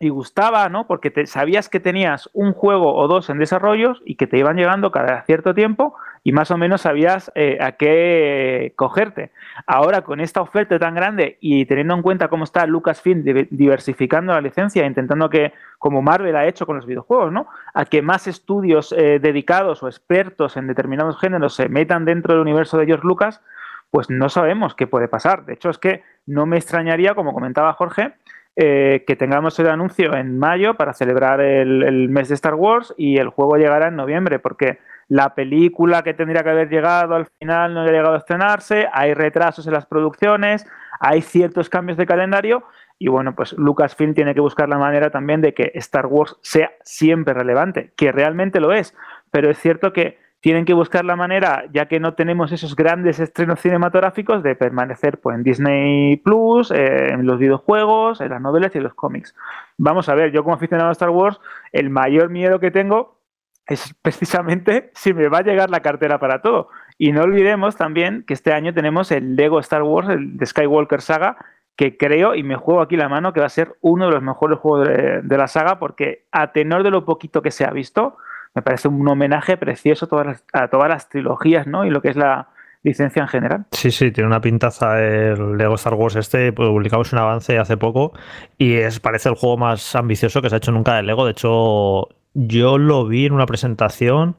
y 0.00 0.08
gustaba, 0.08 0.68
¿no? 0.70 0.86
Porque 0.86 1.10
te, 1.10 1.26
sabías 1.26 1.68
que 1.68 1.78
tenías 1.78 2.30
un 2.32 2.54
juego 2.54 2.94
o 2.96 3.06
dos 3.06 3.28
en 3.28 3.38
desarrollos 3.38 4.00
y 4.06 4.14
que 4.14 4.26
te 4.26 4.38
iban 4.38 4.56
llegando 4.56 4.90
cada 4.90 5.22
cierto 5.24 5.54
tiempo 5.54 5.94
y 6.24 6.32
más 6.32 6.50
o 6.50 6.56
menos 6.56 6.80
sabías 6.80 7.30
eh, 7.34 7.58
a 7.60 7.72
qué 7.72 8.72
cogerte. 8.76 9.30
Ahora, 9.66 10.00
con 10.00 10.20
esta 10.20 10.40
oferta 10.40 10.78
tan 10.78 10.94
grande 10.94 11.36
y 11.40 11.66
teniendo 11.66 11.94
en 11.94 12.02
cuenta 12.02 12.28
cómo 12.28 12.44
está 12.44 12.64
Lucasfilm 12.66 13.22
diversificando 13.50 14.32
la 14.32 14.40
licencia, 14.40 14.86
intentando 14.86 15.28
que, 15.28 15.52
como 15.78 16.00
Marvel 16.00 16.34
ha 16.34 16.46
hecho 16.46 16.64
con 16.64 16.76
los 16.76 16.86
videojuegos, 16.86 17.30
¿no? 17.30 17.48
A 17.74 17.84
que 17.84 18.00
más 18.00 18.26
estudios 18.26 18.92
eh, 18.92 19.18
dedicados 19.20 19.82
o 19.82 19.88
expertos 19.88 20.56
en 20.56 20.66
determinados 20.66 21.20
géneros 21.20 21.54
se 21.54 21.68
metan 21.68 22.06
dentro 22.06 22.32
del 22.32 22.42
universo 22.42 22.78
de 22.78 22.86
George 22.86 23.06
Lucas, 23.06 23.42
pues 23.90 24.08
no 24.08 24.30
sabemos 24.30 24.74
qué 24.74 24.86
puede 24.86 25.08
pasar. 25.08 25.44
De 25.44 25.52
hecho, 25.52 25.68
es 25.68 25.76
que 25.76 26.02
no 26.24 26.46
me 26.46 26.56
extrañaría, 26.56 27.14
como 27.14 27.34
comentaba 27.34 27.74
Jorge, 27.74 28.14
eh, 28.62 29.04
que 29.06 29.16
tengamos 29.16 29.58
el 29.58 29.70
anuncio 29.70 30.14
en 30.14 30.38
mayo 30.38 30.74
para 30.74 30.92
celebrar 30.92 31.40
el, 31.40 32.10
mes 32.10 32.28
de 32.28 32.34
Star 32.34 32.56
Wars 32.56 32.92
y 32.98 33.16
el 33.16 33.30
juego 33.30 33.56
llegará 33.56 33.88
en 33.88 33.96
noviembre, 33.96 34.38
porque 34.38 34.80
la 35.08 35.34
película 35.34 36.02
que 36.02 36.12
tendría 36.12 36.42
que 36.42 36.50
haber 36.50 36.68
llegado 36.68 37.14
al 37.14 37.24
final 37.38 37.72
no 37.72 37.80
ha 37.80 37.86
llegado 37.86 38.12
a 38.12 38.18
estrenarse, 38.18 38.86
hay 38.92 39.14
retrasos 39.14 39.66
en 39.66 39.72
las 39.72 39.86
producciones, 39.86 40.66
hay 41.00 41.22
ciertos 41.22 41.70
cambios 41.70 41.96
de 41.96 42.04
calendario 42.04 42.64
y 42.98 43.08
bueno, 43.08 43.34
pues 43.34 43.54
Lucasfilm 43.54 44.12
tiene 44.12 44.34
que 44.34 44.42
buscar 44.42 44.68
la 44.68 44.76
manera 44.76 45.08
también 45.08 45.40
de 45.40 45.54
que 45.54 45.72
Star 45.76 46.04
Wars 46.04 46.36
sea 46.42 46.70
siempre 46.82 47.32
relevante, 47.32 47.94
que 47.96 48.12
realmente 48.12 48.60
lo 48.60 48.74
es, 48.74 48.94
pero 49.30 49.48
es 49.48 49.58
cierto 49.58 49.94
que 49.94 50.18
tienen 50.40 50.64
que 50.64 50.72
buscar 50.72 51.04
la 51.04 51.16
manera, 51.16 51.64
ya 51.72 51.86
que 51.86 52.00
no 52.00 52.14
tenemos 52.14 52.50
esos 52.50 52.74
grandes 52.74 53.20
estrenos 53.20 53.60
cinematográficos, 53.60 54.42
de 54.42 54.56
permanecer 54.56 55.18
pues, 55.18 55.36
en 55.36 55.42
Disney 55.42 56.16
Plus, 56.16 56.70
eh, 56.70 57.12
en 57.12 57.26
los 57.26 57.38
videojuegos, 57.38 58.22
en 58.22 58.30
las 58.30 58.40
novelas 58.40 58.74
y 58.74 58.78
en 58.78 58.84
los 58.84 58.94
cómics. 58.94 59.34
Vamos 59.76 60.08
a 60.08 60.14
ver, 60.14 60.32
yo 60.32 60.42
como 60.42 60.56
aficionado 60.56 60.88
a 60.88 60.92
Star 60.92 61.10
Wars, 61.10 61.38
el 61.72 61.90
mayor 61.90 62.30
miedo 62.30 62.58
que 62.58 62.70
tengo 62.70 63.20
es 63.66 63.94
precisamente 64.00 64.90
si 64.94 65.12
me 65.12 65.28
va 65.28 65.38
a 65.38 65.42
llegar 65.42 65.68
la 65.68 65.80
cartera 65.80 66.18
para 66.18 66.40
todo. 66.40 66.68
Y 66.96 67.12
no 67.12 67.22
olvidemos 67.22 67.76
también 67.76 68.24
que 68.26 68.32
este 68.34 68.52
año 68.52 68.72
tenemos 68.72 69.10
el 69.12 69.36
Lego 69.36 69.60
Star 69.60 69.82
Wars, 69.82 70.08
el 70.08 70.38
de 70.38 70.46
Skywalker 70.46 71.02
Saga, 71.02 71.36
que 71.76 71.98
creo, 71.98 72.34
y 72.34 72.42
me 72.42 72.56
juego 72.56 72.80
aquí 72.80 72.96
la 72.96 73.08
mano, 73.08 73.32
que 73.32 73.40
va 73.40 73.46
a 73.46 73.50
ser 73.50 73.76
uno 73.80 74.06
de 74.06 74.12
los 74.12 74.22
mejores 74.22 74.58
juegos 74.58 74.86
de 74.86 75.36
la 75.38 75.48
saga, 75.48 75.78
porque 75.78 76.26
a 76.30 76.52
tenor 76.52 76.82
de 76.82 76.90
lo 76.90 77.06
poquito 77.06 77.40
que 77.40 77.50
se 77.50 77.64
ha 77.64 77.70
visto, 77.70 78.18
me 78.54 78.62
parece 78.62 78.88
un 78.88 79.06
homenaje 79.08 79.56
precioso 79.56 80.06
a 80.06 80.08
todas 80.08 80.26
las, 80.26 80.44
a 80.52 80.68
todas 80.68 80.88
las 80.88 81.08
trilogías, 81.08 81.66
¿no? 81.66 81.84
Y 81.84 81.90
lo 81.90 82.02
que 82.02 82.08
es 82.08 82.16
la 82.16 82.48
licencia 82.82 83.22
en 83.22 83.28
general. 83.28 83.66
Sí, 83.72 83.90
sí, 83.90 84.10
tiene 84.10 84.26
una 84.26 84.40
pintaza 84.40 85.00
el 85.00 85.56
Lego 85.56 85.74
Star 85.74 85.94
Wars 85.94 86.16
este, 86.16 86.52
publicamos 86.52 87.12
un 87.12 87.18
avance 87.18 87.58
hace 87.58 87.76
poco 87.76 88.12
y 88.56 88.74
es, 88.74 89.00
parece 89.00 89.28
el 89.28 89.34
juego 89.34 89.58
más 89.58 89.94
ambicioso 89.94 90.40
que 90.40 90.48
se 90.48 90.56
ha 90.56 90.58
hecho 90.58 90.72
nunca 90.72 90.94
de 90.96 91.02
Lego. 91.02 91.24
De 91.24 91.32
hecho, 91.32 92.08
yo 92.34 92.78
lo 92.78 93.06
vi 93.06 93.26
en 93.26 93.32
una 93.32 93.46
presentación 93.46 94.36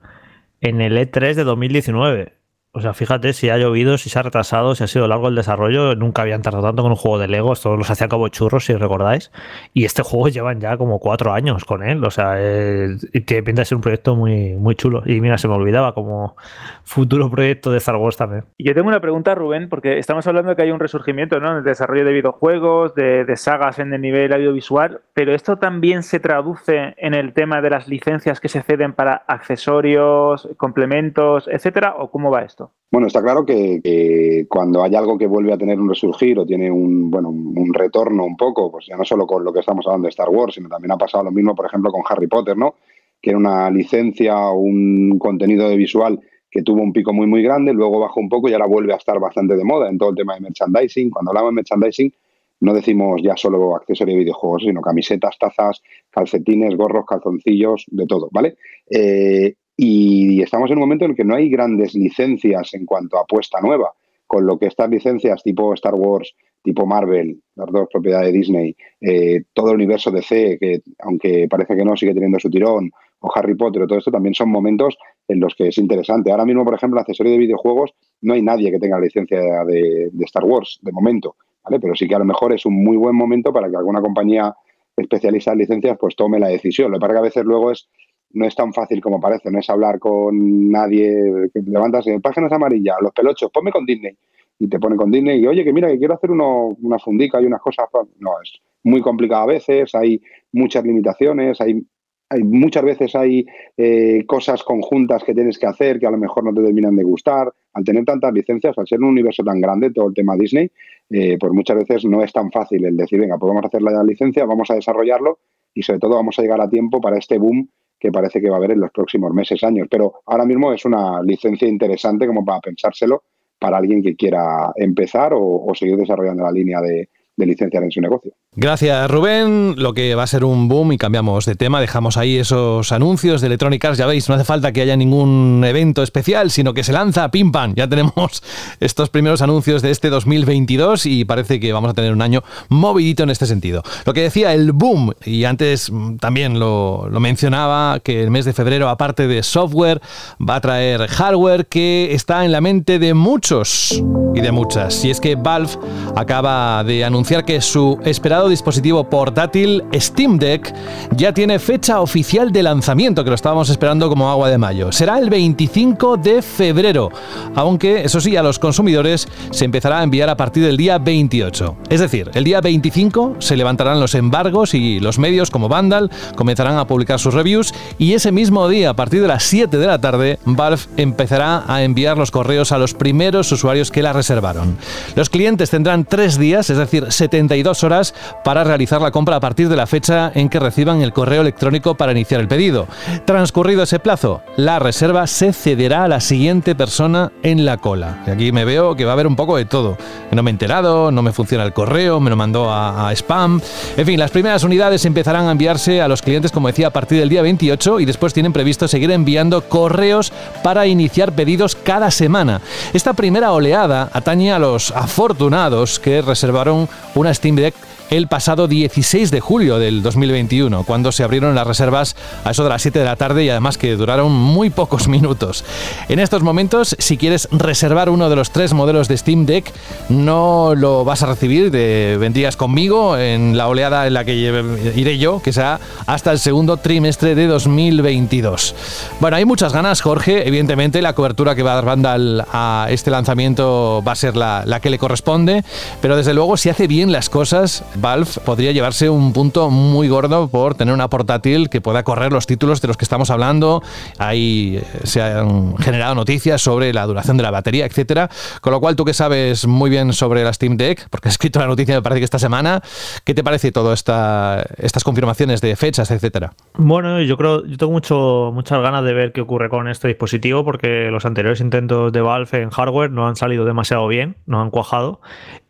en 0.59 0.81
el 0.81 0.97
E3 0.97 1.35
de 1.35 1.43
2019 1.43 2.40
O 2.73 2.79
sea, 2.79 2.93
fíjate 2.93 3.33
si 3.33 3.49
ha 3.49 3.57
llovido, 3.57 3.97
si 3.97 4.09
se 4.09 4.17
ha 4.17 4.23
retrasado, 4.23 4.75
si 4.75 4.83
ha 4.85 4.87
sido 4.87 5.05
largo 5.05 5.27
el 5.27 5.35
desarrollo. 5.35 5.93
Nunca 5.95 6.21
habían 6.21 6.41
tardado 6.41 6.67
tanto 6.67 6.83
con 6.83 6.91
un 6.93 6.95
juego 6.95 7.19
de 7.19 7.27
Lego. 7.27 7.53
Todos 7.53 7.77
los 7.77 7.89
hacía 7.89 8.07
como 8.07 8.29
churros, 8.29 8.63
si 8.63 8.73
recordáis. 8.73 9.29
Y 9.73 9.83
este 9.83 10.03
juego 10.03 10.29
llevan 10.29 10.61
ya 10.61 10.77
como 10.77 10.99
cuatro 10.99 11.33
años 11.33 11.65
con 11.65 11.83
él. 11.83 12.01
O 12.05 12.11
sea, 12.11 12.35
eh, 12.37 12.95
tiene 13.25 13.43
pinta 13.43 13.63
de 13.63 13.65
ser 13.65 13.75
un 13.75 13.81
proyecto 13.81 14.15
muy, 14.15 14.53
muy 14.53 14.75
chulo. 14.75 15.03
Y 15.05 15.19
mira, 15.19 15.37
se 15.37 15.49
me 15.49 15.55
olvidaba 15.55 15.93
como 15.93 16.37
futuro 16.85 17.29
proyecto 17.29 17.71
de 17.71 17.79
Star 17.79 17.97
Wars 17.97 18.15
también. 18.15 18.45
Yo 18.57 18.73
tengo 18.73 18.87
una 18.87 19.01
pregunta, 19.01 19.35
Rubén, 19.35 19.67
porque 19.67 19.97
estamos 19.97 20.25
hablando 20.27 20.51
de 20.51 20.55
que 20.55 20.61
hay 20.61 20.71
un 20.71 20.79
resurgimiento 20.79 21.41
¿no? 21.41 21.51
en 21.51 21.57
el 21.57 21.63
desarrollo 21.65 22.05
de 22.05 22.13
videojuegos, 22.13 22.95
de, 22.95 23.25
de 23.25 23.35
sagas 23.35 23.79
en 23.79 23.93
el 23.93 23.99
nivel 23.99 24.31
audiovisual. 24.31 25.01
Pero 25.13 25.35
esto 25.35 25.57
también 25.57 26.03
se 26.03 26.21
traduce 26.21 26.93
en 26.95 27.15
el 27.15 27.33
tema 27.33 27.61
de 27.61 27.69
las 27.69 27.89
licencias 27.89 28.39
que 28.39 28.47
se 28.47 28.61
ceden 28.61 28.93
para 28.93 29.25
accesorios, 29.27 30.47
complementos, 30.55 31.49
etcétera. 31.51 31.95
¿O 31.97 32.09
cómo 32.09 32.31
va 32.31 32.43
esto? 32.43 32.60
Bueno, 32.91 33.07
está 33.07 33.21
claro 33.21 33.45
que, 33.45 34.45
cuando 34.49 34.83
hay 34.83 34.93
algo 34.95 35.17
que 35.17 35.25
vuelve 35.25 35.53
a 35.53 35.57
tener 35.57 35.79
un 35.79 35.87
resurgir 35.87 36.37
o 36.39 36.45
tiene 36.45 36.69
un, 36.69 37.09
bueno, 37.09 37.29
un 37.29 37.73
retorno 37.73 38.25
un 38.25 38.35
poco, 38.35 38.69
pues 38.69 38.85
ya 38.87 38.97
no 38.97 39.05
solo 39.05 39.25
con 39.25 39.45
lo 39.45 39.53
que 39.53 39.61
estamos 39.61 39.85
hablando 39.87 40.07
de 40.07 40.09
Star 40.09 40.29
Wars, 40.29 40.55
sino 40.55 40.67
también 40.67 40.91
ha 40.91 40.97
pasado 40.97 41.23
lo 41.23 41.31
mismo, 41.31 41.55
por 41.55 41.65
ejemplo, 41.65 41.89
con 41.89 42.01
Harry 42.09 42.27
Potter, 42.27 42.57
¿no? 42.57 42.75
Que 43.21 43.29
era 43.29 43.39
una 43.39 43.69
licencia 43.71 44.37
o 44.37 44.59
un 44.59 45.17
contenido 45.19 45.69
de 45.69 45.77
visual 45.77 46.19
que 46.49 46.63
tuvo 46.63 46.81
un 46.81 46.91
pico 46.91 47.13
muy, 47.13 47.27
muy 47.27 47.41
grande, 47.41 47.71
luego 47.71 48.01
bajó 48.01 48.19
un 48.19 48.27
poco 48.27 48.49
y 48.49 48.53
ahora 48.53 48.67
vuelve 48.67 48.93
a 48.93 48.97
estar 48.97 49.17
bastante 49.21 49.55
de 49.55 49.63
moda 49.63 49.89
en 49.89 49.97
todo 49.97 50.09
el 50.09 50.17
tema 50.17 50.35
de 50.35 50.41
merchandising. 50.41 51.09
Cuando 51.09 51.31
hablamos 51.31 51.51
de 51.51 51.55
merchandising, 51.55 52.13
no 52.59 52.73
decimos 52.73 53.21
ya 53.23 53.37
solo 53.37 53.73
accesorios 53.75 54.15
de 54.15 54.23
videojuegos, 54.23 54.63
sino 54.63 54.81
camisetas, 54.81 55.37
tazas, 55.39 55.81
calcetines, 56.09 56.75
gorros, 56.75 57.05
calzoncillos, 57.05 57.85
de 57.87 58.05
todo, 58.05 58.27
¿vale? 58.31 58.57
Eh, 58.89 59.55
y 59.83 60.43
estamos 60.43 60.69
en 60.69 60.77
un 60.77 60.81
momento 60.81 61.05
en 61.05 61.11
el 61.11 61.17
que 61.17 61.23
no 61.23 61.33
hay 61.33 61.49
grandes 61.49 61.95
licencias 61.95 62.75
en 62.75 62.85
cuanto 62.85 63.17
a 63.17 63.21
apuesta 63.21 63.59
nueva, 63.61 63.91
con 64.27 64.45
lo 64.45 64.59
que 64.59 64.67
estas 64.67 64.87
licencias 64.91 65.41
tipo 65.41 65.73
Star 65.73 65.95
Wars, 65.95 66.35
tipo 66.61 66.85
Marvel, 66.85 67.41
las 67.55 67.65
dos 67.71 67.87
propiedades 67.91 68.27
de 68.27 68.37
Disney, 68.37 68.75
eh, 68.99 69.41
todo 69.53 69.69
el 69.69 69.77
universo 69.77 70.11
DC, 70.11 70.59
que 70.59 70.83
aunque 70.99 71.47
parece 71.49 71.75
que 71.75 71.83
no, 71.83 71.97
sigue 71.97 72.13
teniendo 72.13 72.39
su 72.39 72.51
tirón, 72.51 72.91
o 73.21 73.31
Harry 73.33 73.55
Potter, 73.55 73.81
o 73.81 73.87
todo 73.87 73.97
esto 73.97 74.11
también 74.11 74.35
son 74.35 74.51
momentos 74.51 74.95
en 75.27 75.39
los 75.39 75.55
que 75.55 75.69
es 75.69 75.77
interesante. 75.79 76.29
Ahora 76.29 76.45
mismo, 76.45 76.63
por 76.63 76.75
ejemplo, 76.75 76.99
en 76.99 77.01
accesorio 77.01 77.31
de 77.31 77.39
videojuegos, 77.39 77.95
no 78.21 78.35
hay 78.35 78.43
nadie 78.43 78.69
que 78.69 78.77
tenga 78.77 78.97
la 78.97 79.05
licencia 79.05 79.39
de, 79.65 80.11
Star 80.25 80.45
Wars, 80.45 80.77
de 80.83 80.91
momento, 80.91 81.37
¿vale? 81.63 81.79
Pero 81.79 81.95
sí 81.95 82.07
que 82.07 82.13
a 82.13 82.19
lo 82.19 82.25
mejor 82.25 82.53
es 82.53 82.67
un 82.67 82.83
muy 82.83 82.97
buen 82.97 83.15
momento 83.15 83.51
para 83.51 83.67
que 83.67 83.77
alguna 83.77 83.99
compañía 83.99 84.53
especialista 84.95 85.53
en 85.53 85.57
licencias 85.57 85.97
pues 85.99 86.15
tome 86.15 86.39
la 86.39 86.49
decisión. 86.49 86.91
Lo 86.91 86.99
que 86.99 87.01
pasa 87.01 87.13
que 87.13 87.19
a 87.19 87.23
veces 87.23 87.45
luego 87.45 87.71
es 87.71 87.89
no 88.33 88.45
es 88.45 88.55
tan 88.55 88.73
fácil 88.73 89.01
como 89.01 89.19
parece, 89.19 89.51
no 89.51 89.59
es 89.59 89.69
hablar 89.69 89.99
con 89.99 90.69
nadie 90.69 91.49
que 91.53 91.61
levantas 91.61 92.05
páginas 92.21 92.51
amarillas, 92.51 92.97
los 93.01 93.11
pelochos, 93.11 93.51
ponme 93.51 93.71
con 93.71 93.85
Disney 93.85 94.15
y 94.59 94.67
te 94.67 94.79
pone 94.79 94.95
con 94.95 95.09
Disney 95.11 95.39
y 95.39 95.47
oye 95.47 95.63
que 95.63 95.73
mira 95.73 95.87
que 95.89 95.97
quiero 95.97 96.13
hacer 96.13 96.29
una 96.29 96.99
fundica 96.99 97.41
y 97.41 97.45
unas 97.45 97.61
cosas, 97.61 97.87
no, 98.19 98.31
es 98.43 98.61
muy 98.83 99.01
complicado 99.01 99.43
a 99.43 99.47
veces, 99.47 99.93
hay 99.95 100.21
muchas 100.51 100.83
limitaciones, 100.83 101.59
hay, 101.61 101.83
hay 102.29 102.43
muchas 102.43 102.83
veces 102.83 103.15
hay 103.15 103.45
eh, 103.75 104.23
cosas 104.27 104.63
conjuntas 104.63 105.23
que 105.23 105.33
tienes 105.33 105.57
que 105.57 105.65
hacer 105.65 105.99
que 105.99 106.05
a 106.05 106.11
lo 106.11 106.17
mejor 106.17 106.43
no 106.43 106.53
te 106.53 106.63
terminan 106.63 106.95
de 106.95 107.03
gustar, 107.03 107.51
al 107.73 107.83
tener 107.83 108.05
tantas 108.05 108.31
licencias, 108.33 108.77
al 108.77 108.87
ser 108.87 108.99
un 108.99 109.05
universo 109.05 109.43
tan 109.43 109.59
grande, 109.59 109.91
todo 109.91 110.09
el 110.09 110.13
tema 110.13 110.35
Disney, 110.35 110.69
eh, 111.09 111.37
pues 111.39 111.51
muchas 111.53 111.77
veces 111.77 112.05
no 112.05 112.23
es 112.23 112.31
tan 112.31 112.51
fácil 112.51 112.85
el 112.85 112.95
decir, 112.95 113.19
venga, 113.19 113.39
pues 113.39 113.49
vamos 113.49 113.63
a 113.63 113.67
hacer 113.67 113.81
la 113.81 114.03
licencia, 114.03 114.45
vamos 114.45 114.69
a 114.69 114.75
desarrollarlo 114.75 115.39
y 115.73 115.81
sobre 115.81 115.99
todo 115.99 116.15
vamos 116.15 116.37
a 116.37 116.41
llegar 116.41 116.61
a 116.61 116.69
tiempo 116.69 117.01
para 117.01 117.17
este 117.17 117.37
boom 117.37 117.67
que 118.01 118.11
parece 118.11 118.41
que 118.41 118.49
va 118.49 118.55
a 118.55 118.57
haber 118.57 118.71
en 118.71 118.79
los 118.81 118.91
próximos 118.91 119.31
meses, 119.31 119.63
años. 119.63 119.87
Pero 119.89 120.21
ahora 120.25 120.43
mismo 120.43 120.73
es 120.73 120.83
una 120.85 121.21
licencia 121.21 121.67
interesante 121.67 122.25
como 122.25 122.43
para 122.43 122.59
pensárselo 122.59 123.23
para 123.59 123.77
alguien 123.77 124.01
que 124.01 124.15
quiera 124.15 124.73
empezar 124.75 125.33
o, 125.35 125.65
o 125.65 125.75
seguir 125.75 125.95
desarrollando 125.97 126.43
la 126.43 126.51
línea 126.51 126.81
de, 126.81 127.09
de 127.37 127.45
licenciar 127.45 127.83
en 127.83 127.91
su 127.91 128.01
negocio. 128.01 128.31
Gracias, 128.53 129.09
Rubén. 129.09 129.75
Lo 129.77 129.93
que 129.93 130.13
va 130.13 130.23
a 130.23 130.27
ser 130.27 130.43
un 130.43 130.67
boom 130.67 130.91
y 130.91 130.97
cambiamos 130.97 131.45
de 131.45 131.55
tema. 131.55 131.79
Dejamos 131.79 132.17
ahí 132.17 132.37
esos 132.37 132.91
anuncios 132.91 133.39
de 133.39 133.47
Electronic 133.47 133.85
Arts. 133.85 133.97
Ya 133.97 134.05
veis, 134.05 134.27
no 134.27 134.35
hace 134.35 134.43
falta 134.43 134.73
que 134.73 134.81
haya 134.81 134.97
ningún 134.97 135.63
evento 135.65 136.03
especial, 136.03 136.51
sino 136.51 136.73
que 136.73 136.83
se 136.83 136.91
lanza 136.91 137.31
pim 137.31 137.53
pam. 137.53 137.73
Ya 137.75 137.87
tenemos 137.87 138.43
estos 138.81 139.09
primeros 139.09 139.41
anuncios 139.41 139.81
de 139.81 139.91
este 139.91 140.09
2022 140.09 141.05
y 141.05 141.23
parece 141.23 141.61
que 141.61 141.71
vamos 141.71 141.91
a 141.91 141.93
tener 141.93 142.11
un 142.11 142.21
año 142.21 142.43
movidito 142.67 143.23
en 143.23 143.29
este 143.29 143.45
sentido. 143.45 143.83
Lo 144.05 144.13
que 144.13 144.23
decía 144.23 144.53
el 144.53 144.73
boom, 144.73 145.13
y 145.23 145.45
antes 145.45 145.89
mm, 145.89 146.17
también 146.17 146.59
lo, 146.59 147.07
lo 147.09 147.19
mencionaba, 147.21 148.01
que 148.01 148.21
el 148.21 148.31
mes 148.31 148.43
de 148.43 148.51
febrero, 148.51 148.89
aparte 148.89 149.27
de 149.27 149.43
software, 149.43 150.01
va 150.37 150.55
a 150.55 150.61
traer 150.61 151.07
hardware 151.07 151.67
que 151.67 152.13
está 152.13 152.43
en 152.43 152.51
la 152.51 152.59
mente 152.59 152.99
de 152.99 153.13
muchos 153.13 154.03
y 154.35 154.41
de 154.41 154.51
muchas. 154.51 155.05
Y 155.05 155.09
es 155.09 155.21
que 155.21 155.35
Valve 155.35 155.71
acaba 156.17 156.83
de 156.83 157.05
anunciar 157.05 157.20
que 157.21 157.61
su 157.61 157.97
esperado 158.03 158.49
dispositivo 158.49 159.03
portátil 159.05 159.83
Steam 159.95 160.37
Deck 160.37 160.73
ya 161.15 161.33
tiene 161.33 161.59
fecha 161.59 162.01
oficial 162.01 162.51
de 162.51 162.63
lanzamiento, 162.63 163.23
que 163.23 163.29
lo 163.29 163.35
estábamos 163.35 163.69
esperando 163.69 164.09
como 164.09 164.29
agua 164.29 164.49
de 164.49 164.57
mayo. 164.57 164.91
Será 164.91 165.17
el 165.17 165.29
25 165.29 166.17
de 166.17 166.41
febrero, 166.41 167.09
aunque 167.55 168.03
eso 168.03 168.19
sí, 168.19 168.35
a 168.35 168.43
los 168.43 168.59
consumidores 168.59 169.27
se 169.51 169.65
empezará 169.65 169.99
a 169.99 170.03
enviar 170.03 170.29
a 170.29 170.35
partir 170.35 170.65
del 170.65 170.77
día 170.77 170.97
28. 170.97 171.77
Es 171.89 172.01
decir, 172.01 172.29
el 172.33 172.43
día 172.43 172.59
25 172.59 173.37
se 173.39 173.55
levantarán 173.55 173.99
los 173.99 174.13
embargos 174.15 174.73
y 174.73 174.99
los 174.99 175.17
medios 175.17 175.51
como 175.51 175.69
Vandal 175.69 176.11
comenzarán 176.35 176.77
a 176.77 176.87
publicar 176.87 177.19
sus 177.19 177.33
reviews 177.33 177.73
y 177.97 178.13
ese 178.13 178.31
mismo 178.31 178.67
día, 178.67 178.89
a 178.89 178.95
partir 178.95 179.21
de 179.21 179.27
las 179.27 179.43
7 179.43 179.77
de 179.77 179.87
la 179.87 180.01
tarde, 180.01 180.39
Valve 180.45 180.81
empezará 180.97 181.63
a 181.67 181.83
enviar 181.83 182.17
los 182.17 182.31
correos 182.31 182.71
a 182.71 182.77
los 182.77 182.93
primeros 182.93 183.51
usuarios 183.51 183.89
que 183.89 184.01
la 184.01 184.11
reservaron. 184.11 184.77
Los 185.15 185.29
clientes 185.29 185.69
tendrán 185.69 186.03
tres 186.05 186.37
días, 186.37 186.69
es 186.69 186.77
decir, 186.77 187.10
72 187.11 187.83
horas, 187.83 188.13
para 188.43 188.63
realizar 188.63 189.01
la 189.01 189.11
compra 189.11 189.35
a 189.35 189.39
partir 189.39 189.69
de 189.69 189.75
la 189.75 189.87
fecha 189.87 190.31
en 190.33 190.49
que 190.49 190.59
reciban 190.59 191.01
el 191.01 191.13
correo 191.13 191.41
electrónico 191.41 191.95
para 191.95 192.11
iniciar 192.11 192.41
el 192.41 192.47
pedido. 192.47 192.87
Transcurrido 193.25 193.83
ese 193.83 193.99
plazo, 193.99 194.41
la 194.57 194.79
reserva 194.79 195.27
se 195.27 195.53
cederá 195.53 196.05
a 196.05 196.07
la 196.07 196.19
siguiente 196.19 196.75
persona 196.75 197.31
en 197.43 197.65
la 197.65 197.77
cola. 197.77 198.23
Y 198.27 198.31
aquí 198.31 198.51
me 198.51 198.65
veo 198.65 198.95
que 198.95 199.05
va 199.05 199.11
a 199.11 199.13
haber 199.13 199.27
un 199.27 199.35
poco 199.35 199.57
de 199.57 199.65
todo. 199.65 199.97
No 200.31 200.43
me 200.43 200.49
he 200.49 200.53
enterado, 200.53 201.11
no 201.11 201.21
me 201.21 201.33
funciona 201.33 201.63
el 201.63 201.73
correo, 201.73 202.19
me 202.19 202.29
lo 202.29 202.35
mandó 202.35 202.71
a, 202.71 203.09
a 203.09 203.11
spam. 203.13 203.61
En 203.97 204.05
fin, 204.05 204.19
las 204.19 204.31
primeras 204.31 204.63
unidades 204.63 205.05
empezarán 205.05 205.47
a 205.47 205.51
enviarse 205.51 206.01
a 206.01 206.07
los 206.07 206.21
clientes, 206.21 206.51
como 206.51 206.67
decía, 206.67 206.87
a 206.87 206.91
partir 206.91 207.19
del 207.19 207.29
día 207.29 207.41
28 207.41 207.99
y 207.99 208.05
después 208.05 208.33
tienen 208.33 208.53
previsto 208.53 208.87
seguir 208.87 209.11
enviando 209.11 209.61
correos 209.67 210.31
para 210.63 210.87
iniciar 210.87 211.33
pedidos 211.33 211.75
cada 211.75 212.11
semana. 212.11 212.61
Esta 212.93 213.13
primera 213.13 213.51
oleada 213.51 214.09
atañe 214.13 214.51
a 214.51 214.59
los 214.59 214.91
afortunados 214.91 215.99
que 215.99 216.21
reservaron 216.21 216.87
una 217.15 217.33
Steam 217.33 217.55
Deck 217.55 217.75
el 218.11 218.27
pasado 218.27 218.67
16 218.67 219.31
de 219.31 219.39
julio 219.39 219.79
del 219.79 220.03
2021, 220.03 220.83
cuando 220.83 221.13
se 221.13 221.23
abrieron 221.23 221.55
las 221.55 221.65
reservas 221.65 222.17
a 222.43 222.51
eso 222.51 222.63
de 222.63 222.69
las 222.69 222.81
7 222.81 222.99
de 222.99 223.05
la 223.05 223.15
tarde 223.15 223.45
y 223.45 223.49
además 223.49 223.77
que 223.77 223.95
duraron 223.95 224.33
muy 224.33 224.69
pocos 224.69 225.07
minutos. 225.07 225.63
En 226.09 226.19
estos 226.19 226.43
momentos, 226.43 226.93
si 226.99 227.15
quieres 227.15 227.47
reservar 227.53 228.09
uno 228.09 228.29
de 228.29 228.35
los 228.35 228.51
tres 228.51 228.73
modelos 228.73 229.07
de 229.07 229.17
Steam 229.17 229.45
Deck, 229.45 229.71
no 230.09 230.73
lo 230.75 231.05
vas 231.05 231.23
a 231.23 231.27
recibir, 231.27 231.71
de, 231.71 232.17
vendrías 232.19 232.57
conmigo 232.57 233.17
en 233.17 233.57
la 233.57 233.69
oleada 233.69 234.05
en 234.05 234.13
la 234.13 234.25
que 234.25 234.35
iré 234.35 235.17
yo, 235.17 235.41
que 235.41 235.53
será 235.53 235.79
hasta 236.05 236.33
el 236.33 236.39
segundo 236.39 236.75
trimestre 236.75 237.33
de 237.33 237.47
2022. 237.47 238.75
Bueno, 239.21 239.37
hay 239.37 239.45
muchas 239.45 239.71
ganas, 239.71 240.01
Jorge. 240.01 240.45
Evidentemente, 240.45 241.01
la 241.01 241.13
cobertura 241.13 241.55
que 241.55 241.63
va 241.63 241.71
a 241.71 241.75
dar 241.75 241.85
Vandal 241.85 242.45
a 242.51 242.87
este 242.89 243.09
lanzamiento 243.09 244.03
va 244.05 244.11
a 244.11 244.15
ser 244.15 244.35
la, 244.35 244.63
la 244.65 244.81
que 244.81 244.89
le 244.89 244.99
corresponde, 244.99 245.63
pero 246.01 246.17
desde 246.17 246.33
luego, 246.33 246.57
si 246.57 246.67
hace 246.67 246.87
bien 246.87 247.13
las 247.13 247.29
cosas, 247.29 247.85
Valve 248.01 248.31
podría 248.43 248.71
llevarse 248.71 249.09
un 249.09 249.31
punto 249.31 249.69
muy 249.69 250.07
gordo 250.09 250.47
por 250.47 250.75
tener 250.75 250.93
una 250.93 251.07
portátil 251.09 251.69
que 251.69 251.81
pueda 251.81 252.03
correr 252.03 252.33
los 252.33 252.47
títulos 252.47 252.81
de 252.81 252.87
los 252.87 252.97
que 252.97 253.05
estamos 253.05 253.29
hablando. 253.29 253.83
Ahí 254.17 254.77
eh, 254.81 254.85
se 255.03 255.21
han 255.21 255.77
generado 255.77 256.15
noticias 256.15 256.61
sobre 256.61 256.93
la 256.93 257.05
duración 257.05 257.37
de 257.37 257.43
la 257.43 257.51
batería, 257.51 257.85
etcétera. 257.85 258.29
Con 258.61 258.73
lo 258.73 258.79
cual, 258.79 258.95
tú 258.95 259.05
que 259.05 259.13
sabes 259.13 259.67
muy 259.67 259.89
bien 259.89 260.13
sobre 260.13 260.43
la 260.43 260.51
Steam 260.51 260.77
Deck, 260.77 261.07
porque 261.09 261.29
has 261.29 261.35
escrito 261.35 261.59
la 261.59 261.67
noticia, 261.67 261.95
me 261.95 262.01
parece 262.01 262.19
que 262.19 262.25
esta 262.25 262.39
semana, 262.39 262.81
¿qué 263.23 263.33
te 263.33 263.43
parece 263.43 263.71
todo 263.71 263.93
esta, 263.93 264.65
estas 264.77 265.03
confirmaciones 265.03 265.61
de 265.61 265.75
fechas, 265.75 266.09
etcétera? 266.09 266.53
Bueno, 266.73 267.21
yo 267.21 267.37
creo, 267.37 267.65
yo 267.65 267.77
tengo 267.77 267.91
mucho, 267.91 268.51
muchas 268.53 268.81
ganas 268.81 269.03
de 269.03 269.13
ver 269.13 269.31
qué 269.31 269.41
ocurre 269.41 269.69
con 269.69 269.87
este 269.87 270.07
dispositivo, 270.07 270.65
porque 270.65 271.09
los 271.11 271.25
anteriores 271.25 271.61
intentos 271.61 272.11
de 272.11 272.21
Valve 272.21 272.61
en 272.61 272.71
hardware 272.71 273.11
no 273.11 273.27
han 273.27 273.35
salido 273.35 273.63
demasiado 273.63 274.07
bien, 274.07 274.37
no 274.47 274.61
han 274.61 274.71
cuajado. 274.71 275.21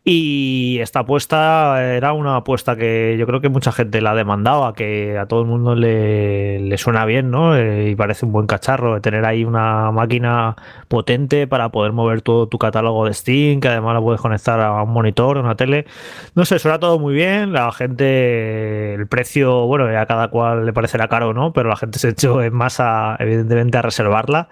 Y 0.04 0.80
esta 0.80 1.00
apuesta 1.00 1.94
era 1.94 2.12
una 2.12 2.34
apuesta 2.34 2.74
que 2.74 3.14
yo 3.16 3.24
creo 3.24 3.40
que 3.40 3.48
mucha 3.48 3.70
gente 3.70 4.00
la 4.00 4.10
ha 4.10 4.14
demandado, 4.16 4.64
a 4.64 4.74
que 4.74 5.16
a 5.16 5.26
todo 5.26 5.42
el 5.42 5.46
mundo 5.46 5.76
le, 5.76 6.76
suena 6.76 7.04
bien, 7.04 7.30
¿no? 7.30 7.56
Eh, 7.56 7.90
y 7.90 7.94
parece 7.94 8.26
un 8.26 8.32
buen 8.32 8.48
cacharro 8.48 9.00
tener 9.00 9.24
ahí 9.24 9.44
una 9.44 9.92
máquina 9.92 10.56
potente 10.88 11.46
para 11.46 11.68
poder 11.68 11.92
mover 11.92 12.20
todo 12.20 12.48
tu 12.48 12.58
catálogo 12.58 13.06
de 13.06 13.14
Steam, 13.14 13.60
que 13.60 13.68
además 13.68 13.94
lo 13.94 14.02
puedes 14.02 14.20
conectar 14.20 14.60
a 14.60 14.82
un 14.82 14.90
monitor, 14.90 15.36
a 15.38 15.40
una 15.40 15.54
tele. 15.54 15.86
No 16.34 16.44
sé, 16.46 16.58
suena 16.58 16.80
todo 16.80 16.98
muy 16.98 17.14
bien. 17.14 17.52
La 17.52 17.70
gente, 17.70 18.94
el 18.94 19.06
precio, 19.06 19.66
bueno, 19.66 19.86
a 19.96 20.06
cada 20.06 20.28
cual 20.28 20.66
le 20.66 20.72
parecerá 20.72 21.06
caro, 21.06 21.32
¿no? 21.32 21.52
Pero 21.52 21.68
la 21.68 21.76
gente 21.76 22.00
se 22.00 22.08
echó 22.08 22.42
en 22.42 22.54
masa, 22.54 23.16
evidentemente, 23.20 23.78
a 23.78 23.82
reservarla. 23.82 24.48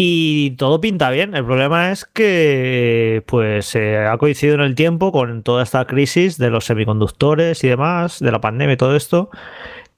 Y 0.00 0.52
todo 0.52 0.80
pinta 0.80 1.10
bien. 1.10 1.34
El 1.34 1.44
problema 1.44 1.90
es 1.90 2.04
que 2.04 3.24
pues 3.26 3.74
ha 3.74 4.16
coincidido 4.16 4.54
en 4.54 4.60
el 4.60 4.76
tiempo 4.76 5.10
con 5.10 5.42
toda 5.42 5.64
esta 5.64 5.86
crisis 5.86 6.38
de 6.38 6.50
los 6.50 6.66
semiconductores 6.66 7.64
y 7.64 7.68
demás, 7.68 8.20
de 8.20 8.30
la 8.30 8.40
pandemia 8.40 8.74
y 8.74 8.76
todo 8.76 8.94
esto. 8.94 9.28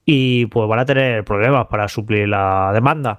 Y 0.06 0.46
pues 0.46 0.66
van 0.70 0.78
a 0.78 0.86
tener 0.86 1.22
problemas 1.24 1.66
para 1.66 1.86
suplir 1.88 2.28
la 2.28 2.70
demanda. 2.72 3.18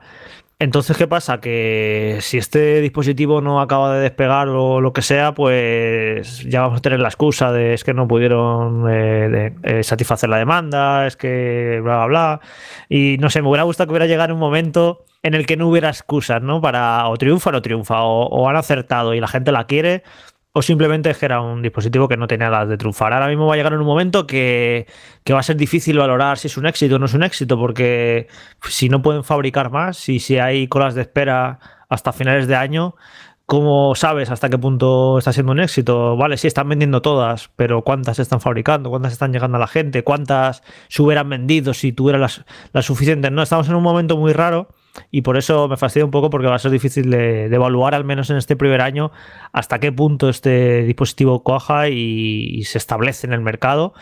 Entonces, 0.62 0.96
¿qué 0.96 1.08
pasa? 1.08 1.42
Que 1.42 2.20
si 2.22 2.38
este 2.38 2.82
dispositivo 2.82 3.42
no 3.42 3.62
acaba 3.62 3.96
de 3.96 4.02
despegar 4.02 4.48
o 4.50 4.80
lo 4.80 4.94
que 4.94 5.02
sea, 5.02 5.34
pues 5.34 6.44
ya 6.44 6.62
vamos 6.62 6.78
a 6.78 6.82
tener 6.84 7.00
la 7.00 7.08
excusa 7.08 7.52
de 7.52 7.74
es 7.74 7.84
que 7.84 7.96
no 7.96 8.08
pudieron 8.08 8.86
eh, 8.88 9.56
eh, 9.64 9.82
satisfacer 9.82 10.30
la 10.30 10.38
demanda, 10.38 11.08
es 11.08 11.16
que 11.18 11.80
bla, 11.82 11.96
bla, 11.98 12.06
bla. 12.06 12.42
Y 12.90 13.18
no 13.20 13.32
sé, 13.32 13.42
me 13.42 13.48
hubiera 13.50 13.64
gustado 13.64 13.88
que 13.88 13.94
hubiera 13.94 14.06
llegado 14.06 14.36
un 14.36 14.40
momento 14.40 15.04
en 15.24 15.34
el 15.34 15.48
que 15.48 15.58
no 15.58 15.68
hubiera 15.68 15.90
excusas, 15.90 16.44
¿no? 16.44 16.62
Para 16.62 17.08
o 17.10 17.18
triunfa 17.18 17.50
o 17.50 17.54
no 17.54 17.64
triunfa, 17.64 18.04
o 18.04 18.48
han 18.48 18.56
acertado 18.56 19.16
y 19.16 19.20
la 19.20 19.28
gente 19.28 19.52
la 19.52 19.66
quiere, 19.66 20.04
o 20.54 20.62
simplemente 20.62 21.10
es 21.10 21.18
que 21.18 21.26
era 21.26 21.42
un 21.42 21.62
dispositivo 21.62 22.08
que 22.08 22.18
no 22.18 22.28
tenía 22.28 22.50
las 22.50 22.68
de 22.68 22.78
triunfar. 22.78 23.14
Ahora 23.14 23.28
mismo 23.28 23.48
va 23.48 23.54
a 23.54 23.58
llegar 23.58 23.74
en 23.74 23.80
un 23.80 23.86
momento 23.86 24.28
que, 24.28 24.86
va 25.32 25.40
a 25.40 25.44
ser 25.44 25.56
difícil 25.56 25.98
valorar 25.98 26.38
si 26.38 26.48
es 26.48 26.58
un 26.58 26.66
éxito 26.66 26.96
o 26.96 27.00
no 27.00 27.06
es 27.06 27.14
un 27.14 27.24
éxito, 27.24 27.58
porque 27.58 28.28
si 28.68 28.90
no 28.90 29.02
pueden 29.02 29.24
fabricar 29.24 29.72
más 29.72 30.10
y 30.10 30.20
si 30.20 30.40
hay 30.40 30.68
colas 30.68 30.94
de 30.96 31.02
espera 31.02 31.60
hasta 31.88 32.12
finales 32.12 32.48
de 32.48 32.56
año, 32.56 32.96
¿cómo 33.46 33.96
sabes 33.96 34.30
hasta 34.30 34.50
qué 34.50 34.58
punto 34.58 35.18
está 35.20 35.32
siendo 35.32 35.54
un 35.54 35.62
éxito? 35.62 36.18
Vale, 36.18 36.36
sí, 36.38 36.48
están 36.48 36.68
vendiendo 36.68 37.02
todas, 37.02 37.50
pero 37.56 37.84
¿cuántas 37.84 38.20
están 38.20 38.42
fabricando? 38.42 38.90
¿Cuántas 38.90 39.14
están 39.14 39.32
llegando 39.32 39.56
a 39.58 39.60
la 39.62 39.68
gente? 39.68 40.04
¿Cuántas 40.04 40.64
se 40.90 41.02
hubieran 41.02 41.30
vendido 41.30 41.74
si 41.74 41.94
tuvieran 41.94 42.22
las, 42.22 42.44
las 42.74 42.86
suficientes? 42.86 43.32
No, 43.32 43.42
estamos 43.42 43.70
en 43.70 43.76
un 43.76 43.84
momento 43.84 44.18
muy 44.18 44.34
raro 44.34 44.68
y 45.10 45.22
por 45.22 45.38
eso 45.38 45.68
me 45.68 45.78
fastidia 45.78 46.06
un 46.06 46.12
poco 46.12 46.30
porque 46.30 46.48
va 46.48 46.56
a 46.56 46.60
ser 46.60 46.72
difícil 46.72 47.10
de, 47.10 47.46
evaluar, 47.46 47.96
al 47.96 48.04
menos 48.04 48.30
en 48.30 48.38
este 48.38 48.56
primer 48.56 48.82
año, 48.82 49.12
hasta 49.52 49.80
qué 49.80 49.92
punto 49.92 50.30
este 50.30 50.84
dispositivo 50.84 51.44
coja 51.44 51.90
y, 51.90 52.64
se 52.66 52.78
establece 52.78 53.28
en 53.28 53.34
el 53.34 53.42
mercado. 53.42 53.94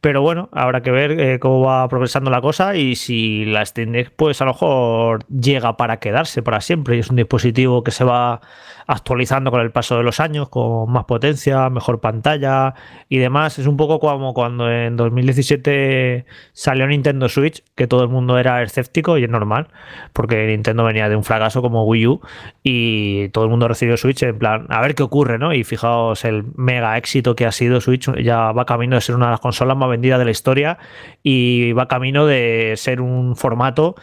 Pero 0.00 0.22
bueno, 0.22 0.48
habrá 0.52 0.82
que 0.82 0.90
ver 0.90 1.18
eh, 1.18 1.38
cómo 1.38 1.60
va 1.60 1.88
progresando 1.88 2.30
la 2.30 2.40
cosa 2.40 2.76
y 2.76 2.96
si 2.96 3.44
la 3.46 3.64
Steam 3.64 3.92
Deck, 3.92 4.12
pues 4.14 4.40
a 4.42 4.44
lo 4.44 4.52
mejor 4.52 5.24
llega 5.28 5.76
para 5.76 5.98
quedarse 5.98 6.42
para 6.42 6.60
siempre. 6.60 6.96
Y 6.96 7.00
es 7.00 7.10
un 7.10 7.16
dispositivo 7.16 7.82
que 7.82 7.90
se 7.90 8.04
va 8.04 8.40
actualizando 8.86 9.50
con 9.50 9.60
el 9.60 9.70
paso 9.70 9.96
de 9.96 10.02
los 10.02 10.20
años, 10.20 10.48
con 10.48 10.90
más 10.90 11.04
potencia, 11.04 11.70
mejor 11.70 12.00
pantalla 12.00 12.74
y 13.08 13.18
demás. 13.18 13.58
Es 13.58 13.66
un 13.66 13.76
poco 13.76 14.00
como 14.00 14.34
cuando 14.34 14.70
en 14.70 14.96
2017 14.96 16.26
salió 16.52 16.86
Nintendo 16.86 17.28
Switch, 17.28 17.62
que 17.74 17.86
todo 17.86 18.02
el 18.02 18.08
mundo 18.08 18.38
era 18.38 18.62
escéptico 18.62 19.18
y 19.18 19.24
es 19.24 19.30
normal, 19.30 19.68
porque 20.12 20.46
Nintendo 20.46 20.84
venía 20.84 21.08
de 21.08 21.16
un 21.16 21.24
fracaso 21.24 21.62
como 21.62 21.84
Wii 21.84 22.06
U 22.06 22.20
y 22.62 23.28
todo 23.30 23.44
el 23.44 23.50
mundo 23.50 23.68
recibió 23.68 23.96
Switch 23.96 24.22
en 24.22 24.38
plan, 24.38 24.66
a 24.68 24.80
ver 24.80 24.94
qué 24.94 25.02
ocurre, 25.02 25.38
¿no? 25.38 25.52
Y 25.52 25.64
fijaos 25.64 26.24
el 26.24 26.44
mega 26.56 26.96
éxito 26.96 27.34
que 27.34 27.46
ha 27.46 27.52
sido 27.52 27.80
Switch, 27.80 28.10
ya 28.22 28.52
va 28.52 28.64
camino 28.64 28.96
de 28.96 29.00
ser 29.00 29.14
una 29.14 29.26
de 29.26 29.32
las 29.32 29.40
consolas 29.40 29.76
más 29.76 29.88
vendidas 29.88 30.18
de 30.18 30.24
la 30.24 30.30
historia 30.30 30.78
y 31.22 31.72
va 31.72 31.88
camino 31.88 32.26
de 32.26 32.74
ser 32.76 33.00
un 33.00 33.36
formato 33.36 33.94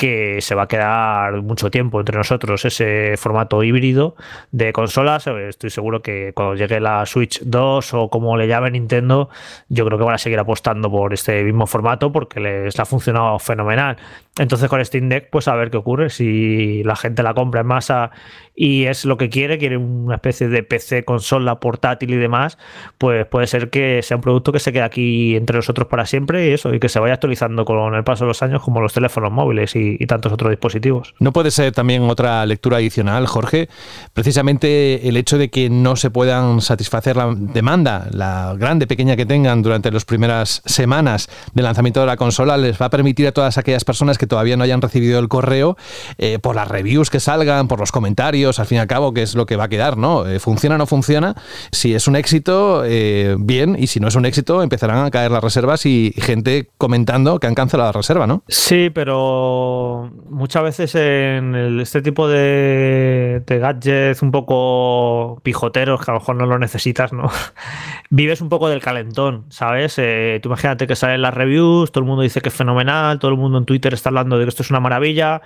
que 0.00 0.40
se 0.40 0.54
va 0.54 0.62
a 0.62 0.66
quedar 0.66 1.42
mucho 1.42 1.70
tiempo 1.70 2.00
entre 2.00 2.16
nosotros 2.16 2.64
ese 2.64 3.18
formato 3.18 3.62
híbrido 3.62 4.16
de 4.50 4.72
consolas. 4.72 5.26
Estoy 5.26 5.68
seguro 5.68 6.00
que 6.00 6.32
cuando 6.34 6.54
llegue 6.54 6.80
la 6.80 7.04
Switch 7.04 7.42
2 7.42 7.92
o 7.92 8.08
como 8.08 8.34
le 8.38 8.48
llame 8.48 8.70
Nintendo, 8.70 9.28
yo 9.68 9.84
creo 9.84 9.98
que 9.98 10.04
van 10.04 10.14
a 10.14 10.18
seguir 10.18 10.38
apostando 10.38 10.90
por 10.90 11.12
este 11.12 11.44
mismo 11.44 11.66
formato 11.66 12.10
porque 12.10 12.40
les 12.40 12.80
ha 12.80 12.86
funcionado 12.86 13.38
fenomenal. 13.40 13.98
Entonces 14.40 14.70
con 14.70 14.82
Steam 14.82 15.10
Deck, 15.10 15.28
pues 15.30 15.48
a 15.48 15.54
ver 15.54 15.70
qué 15.70 15.76
ocurre 15.76 16.08
si 16.08 16.82
la 16.82 16.96
gente 16.96 17.22
la 17.22 17.34
compra 17.34 17.60
en 17.60 17.66
masa 17.66 18.10
y 18.54 18.84
es 18.84 19.04
lo 19.04 19.18
que 19.18 19.28
quiere, 19.28 19.58
quiere 19.58 19.76
una 19.76 20.16
especie 20.16 20.48
de 20.48 20.62
PC, 20.62 21.04
consola, 21.04 21.60
portátil 21.60 22.10
y 22.12 22.16
demás, 22.16 22.56
pues 22.96 23.26
puede 23.26 23.46
ser 23.46 23.68
que 23.68 24.02
sea 24.02 24.16
un 24.16 24.22
producto 24.22 24.50
que 24.52 24.58
se 24.58 24.72
quede 24.72 24.82
aquí 24.82 25.36
entre 25.36 25.56
nosotros 25.56 25.88
para 25.88 26.06
siempre 26.06 26.48
y 26.48 26.52
eso, 26.52 26.74
y 26.74 26.80
que 26.80 26.88
se 26.88 26.98
vaya 26.98 27.14
actualizando 27.14 27.64
con 27.64 27.94
el 27.94 28.02
paso 28.02 28.24
de 28.24 28.28
los 28.28 28.42
años 28.42 28.62
como 28.62 28.80
los 28.80 28.94
teléfonos 28.94 29.30
móviles 29.30 29.76
y, 29.76 29.98
tantos 30.06 30.32
otros 30.32 30.50
dispositivos. 30.50 31.14
¿No 31.20 31.32
puede 31.32 31.50
ser 31.50 31.72
también 31.72 32.02
otra 32.02 32.44
lectura 32.46 32.78
adicional, 32.78 33.26
Jorge? 33.26 33.68
Precisamente 34.12 35.08
el 35.08 35.16
hecho 35.16 35.38
de 35.38 35.50
que 35.50 35.70
no 35.70 35.96
se 35.96 36.10
puedan 36.10 36.60
satisfacer 36.60 37.16
la 37.16 37.32
demanda, 37.34 38.08
la 38.10 38.54
grande, 38.58 38.86
pequeña 38.86 39.16
que 39.16 39.26
tengan 39.26 39.62
durante 39.62 39.90
las 39.90 40.04
primeras 40.04 40.62
semanas 40.64 41.28
de 41.54 41.62
lanzamiento 41.62 42.00
de 42.00 42.06
la 42.06 42.16
consola, 42.16 42.56
les 42.56 42.80
va 42.80 42.86
a 42.86 42.90
permitir 42.90 43.26
a 43.26 43.32
todas 43.32 43.56
aquellas 43.58 43.84
personas 43.84 44.18
que 44.18 44.29
todavía 44.30 44.56
no 44.56 44.64
hayan 44.64 44.80
recibido 44.80 45.18
el 45.18 45.28
correo, 45.28 45.76
eh, 46.16 46.38
por 46.38 46.56
las 46.56 46.68
reviews 46.68 47.10
que 47.10 47.20
salgan, 47.20 47.68
por 47.68 47.80
los 47.80 47.92
comentarios, 47.92 48.58
al 48.58 48.66
fin 48.66 48.76
y 48.76 48.80
al 48.80 48.86
cabo, 48.86 49.12
que 49.12 49.22
es 49.22 49.34
lo 49.34 49.44
que 49.44 49.56
va 49.56 49.64
a 49.64 49.68
quedar, 49.68 49.98
¿no? 49.98 50.26
Eh, 50.26 50.40
¿Funciona 50.40 50.76
o 50.76 50.78
no 50.78 50.86
funciona? 50.86 51.34
Si 51.72 51.94
es 51.94 52.08
un 52.08 52.16
éxito, 52.16 52.82
eh, 52.86 53.36
bien, 53.38 53.76
y 53.78 53.88
si 53.88 54.00
no 54.00 54.08
es 54.08 54.14
un 54.14 54.24
éxito, 54.24 54.62
empezarán 54.62 55.04
a 55.04 55.10
caer 55.10 55.30
las 55.30 55.44
reservas 55.44 55.84
y 55.84 56.14
gente 56.16 56.70
comentando 56.78 57.38
que 57.38 57.48
han 57.48 57.54
cancelado 57.54 57.88
la 57.88 57.92
reserva, 57.92 58.26
¿no? 58.26 58.44
Sí, 58.48 58.90
pero 58.94 60.10
muchas 60.30 60.62
veces 60.62 60.94
en 60.94 61.80
este 61.80 62.00
tipo 62.00 62.28
de, 62.28 63.42
gadgets 63.46 64.22
un 64.22 64.30
poco 64.30 65.40
pijoteros, 65.42 66.02
que 66.04 66.10
a 66.10 66.14
lo 66.14 66.20
mejor 66.20 66.36
no 66.36 66.46
lo 66.46 66.58
necesitas, 66.58 67.12
¿no? 67.12 67.28
Vives 68.10 68.40
un 68.40 68.48
poco 68.48 68.68
del 68.68 68.80
calentón, 68.80 69.44
¿sabes? 69.48 69.96
Tú 69.96 70.48
imagínate 70.48 70.86
que 70.86 70.94
salen 70.96 71.20
las 71.20 71.34
reviews, 71.34 71.90
todo 71.90 72.02
el 72.02 72.08
mundo 72.08 72.22
dice 72.22 72.40
que 72.40 72.48
es 72.48 72.54
fenomenal, 72.54 73.18
todo 73.18 73.32
el 73.32 73.36
mundo 73.36 73.58
en 73.58 73.64
Twitter 73.64 73.92
está 73.92 74.09
hablando 74.10 74.38
de 74.38 74.44
que 74.44 74.50
esto 74.50 74.62
es 74.62 74.70
una 74.70 74.80
maravilla 74.80 75.42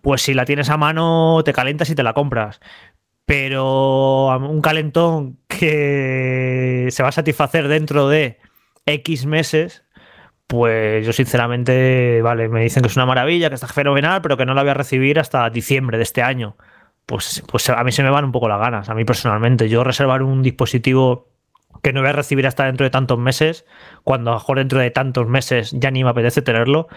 pues 0.00 0.22
si 0.22 0.34
la 0.34 0.44
tienes 0.44 0.70
a 0.70 0.76
mano 0.76 1.42
te 1.44 1.52
calentas 1.52 1.90
y 1.90 1.94
te 1.94 2.02
la 2.02 2.14
compras. 2.14 2.60
Pero 3.24 4.28
un 4.38 4.60
calentón 4.62 5.38
que 5.48 6.88
se 6.90 7.02
va 7.02 7.10
a 7.10 7.12
satisfacer 7.12 7.68
dentro 7.68 8.08
de 8.08 8.38
X 8.86 9.26
meses, 9.26 9.84
pues 10.46 11.04
yo 11.04 11.12
sinceramente, 11.12 12.22
vale, 12.22 12.48
me 12.48 12.62
dicen 12.62 12.82
que 12.82 12.88
es 12.88 12.96
una 12.96 13.04
maravilla, 13.04 13.50
que 13.50 13.56
está 13.56 13.68
fenomenal, 13.68 14.22
pero 14.22 14.38
que 14.38 14.46
no 14.46 14.54
la 14.54 14.62
voy 14.62 14.70
a 14.70 14.74
recibir 14.74 15.20
hasta 15.20 15.50
diciembre 15.50 15.98
de 15.98 16.04
este 16.04 16.22
año. 16.22 16.56
Pues, 17.04 17.42
pues 17.46 17.68
a 17.68 17.84
mí 17.84 17.92
se 17.92 18.02
me 18.02 18.10
van 18.10 18.24
un 18.24 18.32
poco 18.32 18.48
las 18.48 18.60
ganas, 18.60 18.88
a 18.88 18.94
mí 18.94 19.04
personalmente. 19.04 19.68
Yo 19.68 19.84
reservar 19.84 20.22
un 20.22 20.42
dispositivo 20.42 21.28
que 21.82 21.92
no 21.92 22.00
voy 22.00 22.10
a 22.10 22.12
recibir 22.12 22.46
hasta 22.46 22.64
dentro 22.64 22.84
de 22.84 22.90
tantos 22.90 23.18
meses, 23.18 23.66
cuando 24.04 24.30
a 24.30 24.34
lo 24.34 24.40
mejor 24.40 24.58
dentro 24.58 24.78
de 24.80 24.90
tantos 24.90 25.26
meses 25.26 25.72
ya 25.72 25.90
ni 25.90 26.04
me 26.04 26.10
apetece 26.10 26.42
tenerlo, 26.42 26.88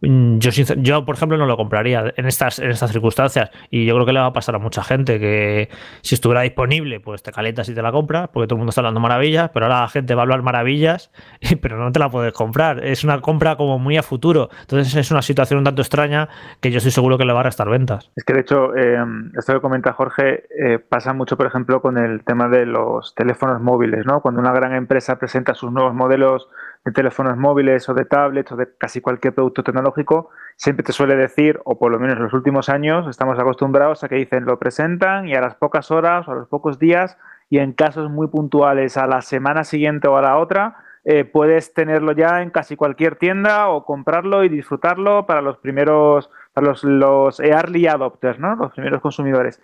mm, 0.00 0.38
yo, 0.38 0.50
yo 0.76 1.04
por 1.04 1.16
ejemplo 1.16 1.38
no 1.38 1.46
lo 1.46 1.56
compraría 1.56 2.12
en 2.16 2.26
estas, 2.26 2.58
en 2.58 2.70
estas 2.70 2.92
circunstancias 2.92 3.50
y 3.70 3.86
yo 3.86 3.94
creo 3.94 4.06
que 4.06 4.12
le 4.12 4.20
va 4.20 4.26
a 4.26 4.32
pasar 4.32 4.54
a 4.54 4.58
mucha 4.58 4.82
gente 4.82 5.18
que 5.18 5.68
si 6.02 6.14
estuviera 6.14 6.42
disponible 6.42 7.00
pues 7.00 7.22
te 7.22 7.32
calientas 7.32 7.68
y 7.68 7.74
te 7.74 7.82
la 7.82 7.92
compras 7.92 8.28
porque 8.32 8.46
todo 8.46 8.56
el 8.56 8.58
mundo 8.58 8.70
está 8.70 8.80
hablando 8.80 9.00
maravillas, 9.00 9.50
pero 9.52 9.66
ahora 9.66 9.80
la 9.80 9.88
gente 9.88 10.14
va 10.14 10.22
a 10.22 10.24
hablar 10.24 10.42
maravillas, 10.42 11.10
pero 11.62 11.78
no 11.78 11.92
te 11.92 11.98
la 11.98 12.08
puedes 12.08 12.32
comprar, 12.32 12.84
es 12.84 13.04
una 13.04 13.20
compra 13.20 13.56
como 13.56 13.78
muy 13.78 13.96
a 13.96 14.02
futuro, 14.02 14.48
entonces 14.60 14.94
es 14.94 15.10
una 15.10 15.22
situación 15.22 15.58
un 15.58 15.64
tanto 15.64 15.82
extraña 15.82 16.28
que 16.60 16.70
yo 16.70 16.78
estoy 16.78 16.92
seguro 16.92 17.18
que 17.18 17.24
le 17.24 17.32
va 17.32 17.40
a 17.40 17.44
restar 17.44 17.68
ventas. 17.68 18.10
Es 18.16 18.24
que 18.24 18.34
de 18.34 18.40
hecho, 18.40 18.76
eh, 18.76 18.98
esto 19.36 19.54
que 19.54 19.60
comenta 19.60 19.92
Jorge 19.92 20.44
eh, 20.50 20.78
pasa 20.78 21.12
mucho 21.12 21.36
por 21.36 21.46
ejemplo 21.46 21.80
con 21.80 21.98
el 21.98 22.24
tema 22.24 22.48
de 22.48 22.66
los 22.66 23.14
teléfonos 23.14 23.60
móviles, 23.60 24.06
¿no? 24.06 24.20
Cuando 24.20 24.40
una 24.40 24.52
gran 24.52 24.74
empresa 24.74 25.18
presenta 25.18 25.54
sus 25.54 25.72
nuevos 25.72 25.94
modelos 25.94 26.48
de 26.88 26.92
teléfonos 26.92 27.36
móviles 27.36 27.88
o 27.88 27.94
de 27.94 28.04
tablets 28.04 28.50
o 28.52 28.56
de 28.56 28.68
casi 28.78 29.00
cualquier 29.00 29.34
producto 29.34 29.62
tecnológico, 29.62 30.30
siempre 30.56 30.82
te 30.84 30.92
suele 30.92 31.16
decir, 31.16 31.60
o 31.64 31.78
por 31.78 31.92
lo 31.92 31.98
menos 31.98 32.16
en 32.16 32.24
los 32.24 32.32
últimos 32.32 32.68
años, 32.68 33.06
estamos 33.08 33.38
acostumbrados 33.38 34.02
a 34.02 34.08
que 34.08 34.16
dicen 34.16 34.46
lo 34.46 34.58
presentan 34.58 35.28
y 35.28 35.34
a 35.34 35.40
las 35.40 35.54
pocas 35.54 35.90
horas 35.90 36.26
o 36.28 36.32
a 36.32 36.34
los 36.34 36.48
pocos 36.48 36.78
días 36.78 37.18
y 37.50 37.58
en 37.58 37.72
casos 37.72 38.10
muy 38.10 38.28
puntuales 38.28 38.96
a 38.96 39.06
la 39.06 39.20
semana 39.20 39.64
siguiente 39.64 40.08
o 40.08 40.16
a 40.16 40.22
la 40.22 40.38
otra, 40.38 40.76
eh, 41.04 41.24
puedes 41.24 41.74
tenerlo 41.74 42.12
ya 42.12 42.42
en 42.42 42.50
casi 42.50 42.76
cualquier 42.76 43.16
tienda 43.16 43.68
o 43.68 43.84
comprarlo 43.84 44.44
y 44.44 44.48
disfrutarlo 44.48 45.26
para 45.26 45.42
los 45.42 45.58
primeros, 45.58 46.30
para 46.54 46.68
los, 46.68 46.84
los 46.84 47.40
early 47.40 47.86
adopters, 47.86 48.38
¿no? 48.38 48.56
los 48.56 48.72
primeros 48.72 49.00
consumidores. 49.02 49.60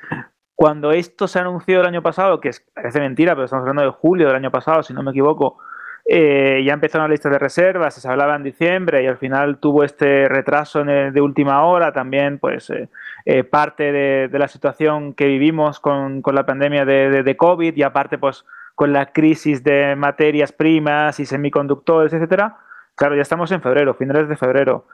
Cuando 0.55 0.93
esto 0.93 1.27
se 1.27 1.41
anunció 1.41 1.81
el 1.81 1.87
año 1.87 2.03
pasado, 2.03 2.41
que 2.41 2.51
parece 2.75 3.01
mentira, 3.01 3.35
pero 3.35 3.47
estamos 3.47 3.63
hablando 3.63 3.83
de 3.83 3.99
julio 3.99 4.27
del 4.27 4.37
año 4.37 4.51
pasado, 4.51 4.83
si 4.83 4.95
no 4.95 5.03
me 5.03 5.11
equivoco, 5.11 5.59
eh, 6.07 6.63
ya 6.65 6.75
empezó 6.75 6.99
una 6.99 7.09
lista 7.09 7.31
de 7.31 7.39
reservas, 7.39 7.95
se 7.95 8.09
hablaba 8.09 8.37
en 8.37 8.43
diciembre 8.43 9.03
y 9.03 9.07
al 9.07 9.17
final 9.17 9.59
tuvo 9.59 9.85
este 9.85 10.29
retraso 10.29 10.85
de 10.85 11.21
última 11.21 11.65
hora, 11.65 11.93
también 11.93 12.39
pues 12.39 12.69
eh, 12.71 12.89
eh, 13.25 13.45
parte 13.45 13.91
de, 13.93 14.39
la 14.39 14.49
situación 14.49 15.15
que 15.15 15.27
vivimos 15.27 15.81
con, 15.81 16.23
la 16.33 16.47
pandemia 16.47 16.85
de, 16.85 17.23
de, 17.23 17.37
COVID 17.37 17.77
y 17.77 17.83
aparte 17.83 18.19
pues 18.19 18.45
con 18.75 18.93
la 18.93 19.13
crisis 19.13 19.65
de 19.65 19.97
materias 19.97 20.53
primas 20.53 21.21
y 21.21 21.27
semiconductores, 21.27 22.13
etcétera. 22.13 22.59
Claro, 22.97 23.17
ya 23.17 23.23
estamos 23.23 23.51
en 23.53 23.63
febrero, 23.63 23.95
finales 23.95 24.29
de 24.29 24.37
febrero. 24.37 24.87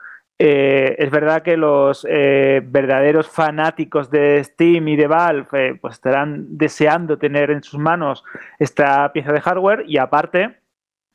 Eh, 0.43 0.95
es 0.97 1.11
verdad 1.11 1.43
que 1.43 1.55
los 1.55 2.03
eh, 2.09 2.63
verdaderos 2.65 3.29
fanáticos 3.29 4.09
de 4.09 4.43
Steam 4.43 4.87
y 4.87 4.95
de 4.95 5.05
Valve 5.05 5.47
eh, 5.53 5.77
pues 5.79 5.93
estarán 5.93 6.57
deseando 6.57 7.19
tener 7.19 7.51
en 7.51 7.61
sus 7.61 7.79
manos 7.79 8.23
esta 8.57 9.13
pieza 9.13 9.33
de 9.33 9.39
hardware 9.39 9.83
y 9.87 9.99
aparte, 9.99 10.57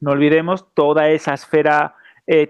no 0.01 0.13
olvidemos 0.13 0.73
toda 0.75 1.09
esa 1.09 1.35
esfera 1.35 1.95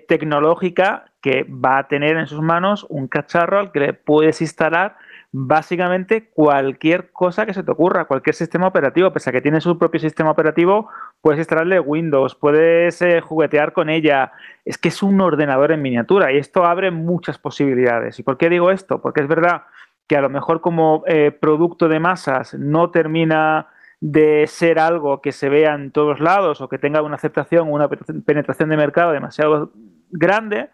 tecnológica 0.09 1.13
que 1.21 1.45
va 1.45 1.77
a 1.77 1.87
tener 1.87 2.17
en 2.17 2.27
sus 2.27 2.41
manos 2.41 2.87
un 2.89 3.09
cacharro 3.09 3.59
al 3.59 3.73
que 3.73 3.81
le 3.81 3.93
puedes 3.93 4.41
instalar 4.41 4.97
básicamente 5.39 6.31
cualquier 6.31 7.11
cosa 7.13 7.45
que 7.45 7.53
se 7.53 7.63
te 7.63 7.71
ocurra, 7.71 8.07
cualquier 8.07 8.35
sistema 8.35 8.69
operativo, 8.69 9.13
pese 9.13 9.29
a 9.29 9.33
que 9.35 9.43
tiene 9.43 9.61
su 9.61 9.79
propio 9.79 10.01
sistema 10.01 10.31
operativo, 10.31 10.89
puedes 11.21 11.39
instalarle 11.39 11.79
Windows, 11.79 12.35
puedes 12.35 13.03
eh, 13.03 13.21
juguetear 13.21 13.75
con 13.75 13.91
ella. 13.91 14.33
Es 14.65 14.79
que 14.79 14.89
es 14.89 15.03
un 15.03 15.21
ordenador 15.21 15.73
en 15.73 15.83
miniatura 15.83 16.33
y 16.33 16.39
esto 16.39 16.65
abre 16.65 16.91
muchas 16.91 17.39
posibilidades. 17.39 18.19
¿Y 18.19 18.23
por 18.23 18.39
qué 18.39 18.49
digo 18.49 18.71
esto? 18.71 19.03
Porque 19.03 19.21
es 19.21 19.29
verdad 19.29 19.65
que 20.09 20.17
a 20.17 20.23
lo 20.23 20.31
mejor 20.31 20.63
como 20.63 21.03
eh, 21.07 21.33
producto 21.33 21.89
de 21.89 22.01
masas 22.01 22.55
no 22.55 22.91
termina 22.91 23.67
de 24.01 24.47
ser 24.47 24.79
algo 24.79 25.21
que 25.23 25.33
se 25.33 25.49
vea 25.49 25.75
en 25.75 25.91
todos 25.91 26.21
lados 26.21 26.61
o 26.61 26.69
que 26.69 26.79
tenga 26.79 27.03
una 27.03 27.17
aceptación 27.17 27.69
o 27.69 27.73
una 27.73 27.89
penetración 27.89 28.69
de 28.69 28.77
mercado 28.77 29.13
demasiado 29.13 29.73
grande, 30.11 30.71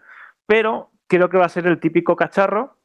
pero 0.47 0.91
creo 1.07 1.29
que 1.29 1.39
va 1.39 1.47
a 1.47 1.51
ser 1.51 1.67
el 1.67 1.81
típico 1.81 2.17
cacharro 2.17 2.77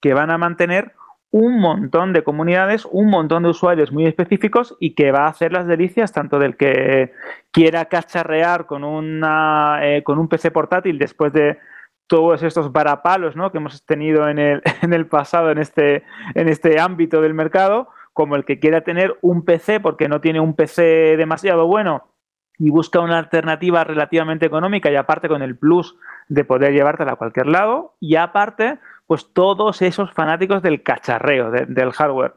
que 0.00 0.14
van 0.14 0.30
a 0.30 0.38
mantener 0.38 0.94
un 1.30 1.60
montón 1.60 2.12
de 2.12 2.24
comunidades, 2.24 2.86
un 2.90 3.10
montón 3.10 3.42
de 3.42 3.50
usuarios 3.50 3.92
muy 3.92 4.06
específicos 4.06 4.76
y 4.80 4.94
que 4.94 5.12
va 5.12 5.26
a 5.26 5.28
hacer 5.28 5.52
las 5.52 5.66
delicias 5.66 6.12
tanto 6.12 6.38
del 6.38 6.56
que 6.56 7.12
quiera 7.50 7.86
cacharrear 7.86 8.66
con, 8.66 8.84
una, 8.84 9.80
eh, 9.82 10.02
con 10.02 10.18
un 10.18 10.28
PC 10.28 10.50
portátil 10.50 10.98
después 10.98 11.32
de 11.32 11.58
todos 12.06 12.42
estos 12.42 12.72
varapalos 12.72 13.36
¿no? 13.36 13.50
que 13.50 13.58
hemos 13.58 13.84
tenido 13.84 14.28
en 14.28 14.38
el, 14.38 14.62
en 14.82 14.92
el 14.92 15.06
pasado 15.06 15.50
en 15.50 15.58
este, 15.58 16.04
en 16.34 16.48
este 16.48 16.80
ámbito 16.80 17.20
del 17.20 17.34
mercado, 17.34 17.88
como 18.16 18.34
el 18.34 18.46
que 18.46 18.58
quiera 18.58 18.80
tener 18.80 19.18
un 19.20 19.44
PC 19.44 19.78
porque 19.78 20.08
no 20.08 20.22
tiene 20.22 20.40
un 20.40 20.54
PC 20.54 21.18
demasiado 21.18 21.66
bueno 21.66 22.14
y 22.58 22.70
busca 22.70 22.98
una 23.00 23.18
alternativa 23.18 23.84
relativamente 23.84 24.46
económica 24.46 24.90
y 24.90 24.96
aparte 24.96 25.28
con 25.28 25.42
el 25.42 25.58
plus 25.58 25.98
de 26.28 26.42
poder 26.42 26.72
llevártela 26.72 27.12
a 27.12 27.16
cualquier 27.16 27.46
lado 27.46 27.94
y 28.00 28.16
aparte 28.16 28.78
pues 29.06 29.34
todos 29.34 29.82
esos 29.82 30.14
fanáticos 30.14 30.62
del 30.62 30.82
cacharreo, 30.82 31.50
del 31.50 31.92
hardware. 31.92 32.32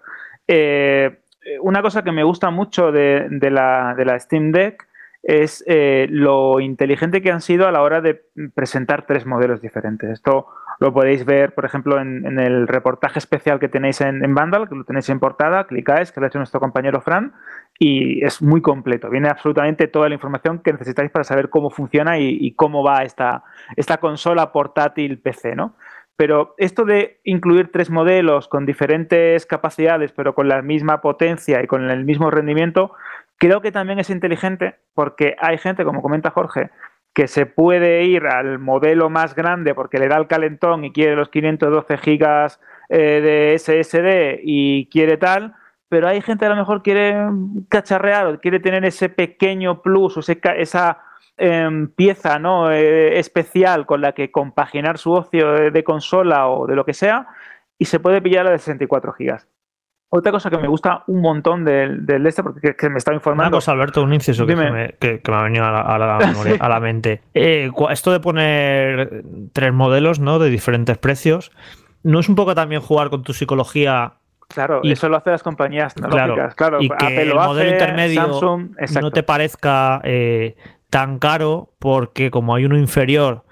Eh, 0.49 1.21
una 1.61 1.81
cosa 1.81 2.03
que 2.03 2.11
me 2.11 2.25
gusta 2.25 2.49
mucho 2.49 2.91
de, 2.91 3.29
la, 3.49 4.19
Steam 4.19 4.51
Deck 4.51 4.85
es 5.23 5.63
eh, 5.65 6.07
lo 6.09 6.59
inteligente 6.59 7.21
que 7.21 7.31
han 7.31 7.39
sido 7.39 7.69
a 7.69 7.71
la 7.71 7.83
hora 7.83 8.01
de 8.01 8.21
presentar 8.53 9.05
tres 9.05 9.25
modelos 9.25 9.61
diferentes. 9.61 10.09
Esto 10.09 10.47
lo 10.79 10.93
podéis 10.93 11.25
ver, 11.25 11.53
por 11.53 11.65
ejemplo, 11.65 11.99
en, 11.99 12.39
el 12.39 12.67
reportaje 12.67 13.19
especial 13.19 13.59
que 13.59 13.67
tenéis 13.67 13.99
en, 13.99 14.33
Vandal, 14.33 14.69
que 14.69 14.75
lo 14.75 14.85
tenéis 14.85 15.09
en 15.09 15.19
portada, 15.19 15.67
clicáis, 15.67 16.11
que 16.11 16.19
lo 16.19 16.25
ha 16.25 16.29
hecho 16.29 16.39
nuestro 16.39 16.61
compañero 16.61 17.01
Fran, 17.01 17.33
y 17.77 18.23
es 18.23 18.41
muy 18.41 18.61
completo. 18.61 19.09
Viene 19.09 19.27
absolutamente 19.29 19.87
toda 19.87 20.07
la 20.07 20.15
información 20.15 20.59
que 20.59 20.71
necesitáis 20.71 21.11
para 21.11 21.25
saber 21.25 21.49
cómo 21.49 21.69
funciona 21.69 22.17
y, 22.17 22.37
y 22.39 22.53
cómo 22.53 22.81
va 22.83 23.03
esta, 23.03 23.43
esta 23.75 23.97
consola 23.97 24.53
portátil 24.53 25.19
PC, 25.19 25.55
¿no? 25.55 25.75
Pero 26.15 26.53
esto 26.57 26.83
de 26.83 27.19
incluir 27.23 27.71
tres 27.71 27.89
modelos 27.89 28.47
con 28.47 28.65
diferentes 28.65 29.45
capacidades, 29.45 30.11
pero 30.11 30.35
con 30.35 30.49
la 30.49 30.61
misma 30.61 31.01
potencia 31.01 31.61
y 31.63 31.67
con 31.67 31.89
el 31.89 32.03
mismo 32.03 32.29
rendimiento, 32.31 32.93
creo 33.37 33.61
que 33.61 33.71
también 33.71 33.99
es 33.99 34.09
inteligente 34.09 34.75
porque 34.93 35.35
hay 35.39 35.57
gente, 35.57 35.85
como 35.85 36.01
comenta 36.01 36.29
Jorge, 36.29 36.71
que 37.13 37.27
se 37.27 37.45
puede 37.45 38.03
ir 38.03 38.27
al 38.27 38.59
modelo 38.59 39.09
más 39.09 39.35
grande 39.35 39.73
porque 39.73 39.99
le 39.99 40.07
da 40.07 40.17
el 40.17 40.27
calentón 40.27 40.85
y 40.85 40.91
quiere 40.91 41.15
los 41.15 41.29
512 41.29 41.97
gigas 41.97 42.59
eh, 42.89 43.21
de 43.21 43.57
SSD 43.57 44.41
y 44.43 44.87
quiere 44.87 45.17
tal, 45.17 45.55
pero 45.89 46.07
hay 46.07 46.21
gente 46.21 46.45
a 46.45 46.49
lo 46.49 46.55
mejor 46.55 46.83
quiere 46.83 47.15
cacharrear 47.67 48.27
o 48.27 48.39
quiere 48.39 48.59
tener 48.59 48.85
ese 48.85 49.09
pequeño 49.09 49.81
plus 49.81 50.17
o 50.17 50.21
esa 50.31 50.99
Em, 51.41 51.87
pieza 51.87 52.37
¿no? 52.37 52.69
Eh, 52.69 53.17
especial 53.17 53.85
con 53.85 54.01
la 54.01 54.11
que 54.11 54.29
compaginar 54.29 54.97
su 54.97 55.13
ocio 55.13 55.71
de, 55.71 55.83
consola 55.85 56.49
o 56.49 56.67
de 56.67 56.75
lo 56.75 56.83
que 56.83 56.93
sea 56.93 57.27
y 57.77 57.85
se 57.85 58.01
puede 58.01 58.21
pillar 58.21 58.43
la 58.43 58.51
de 58.51 58.59
64 58.59 59.13
gigas. 59.13 59.47
Otra 60.11 60.31
cosa 60.31 60.49
que 60.49 60.57
me 60.57 60.67
gusta 60.67 61.03
un 61.05 61.21
montón 61.21 61.63
del, 61.63 62.03
del 62.05 62.25
este, 62.25 62.41
porque 62.41 62.75
que, 62.75 62.89
me 62.89 62.97
estaba 62.97 63.13
informando. 63.13 63.49
Una 63.49 63.57
cosa, 63.57 63.73
Alberto, 63.73 64.01
un 64.01 64.13
inciso 64.13 64.47
que, 64.47 64.55
me, 64.55 64.95
que, 64.99 65.21
me, 65.27 65.35
ha 65.35 65.43
venido 65.43 65.65
a 65.65 65.71
la, 65.71 65.81
a 65.81 66.69
la, 66.69 66.79
mente. 66.81 67.21
Eh, 67.35 67.69
esto 67.91 68.11
de 68.11 68.19
poner 68.19 69.23
tres 69.53 69.71
modelos 69.71 70.19
¿no? 70.19 70.39
de 70.39 70.49
diferentes 70.49 70.97
precios, 70.97 71.51
¿no 72.01 72.19
es 72.19 72.27
un 72.27 72.35
poco 72.35 72.55
también 72.55 72.81
jugar 72.81 73.11
con 73.11 73.21
tu 73.21 73.33
psicología 73.33 74.13
Claro, 74.47 74.79
y, 74.81 74.93
eso 74.93 75.07
lo 75.09 75.17
hacen 75.17 75.33
las 75.33 75.43
compañías 75.43 75.93
tecnológicas. 75.93 76.55
Claro, 76.55 76.81
y 76.81 76.89
que 76.89 77.21
el 77.21 77.35
modelo 77.35 77.69
intermedio 77.69 78.57
no 78.99 79.11
te 79.11 79.21
parezca 79.21 80.01
eh, 80.03 80.55
tan 80.89 81.19
caro 81.19 81.69
porque 81.77 82.31
como 82.31 82.55
hay 82.55 82.65
uno 82.65 82.75
inferior 82.75 83.43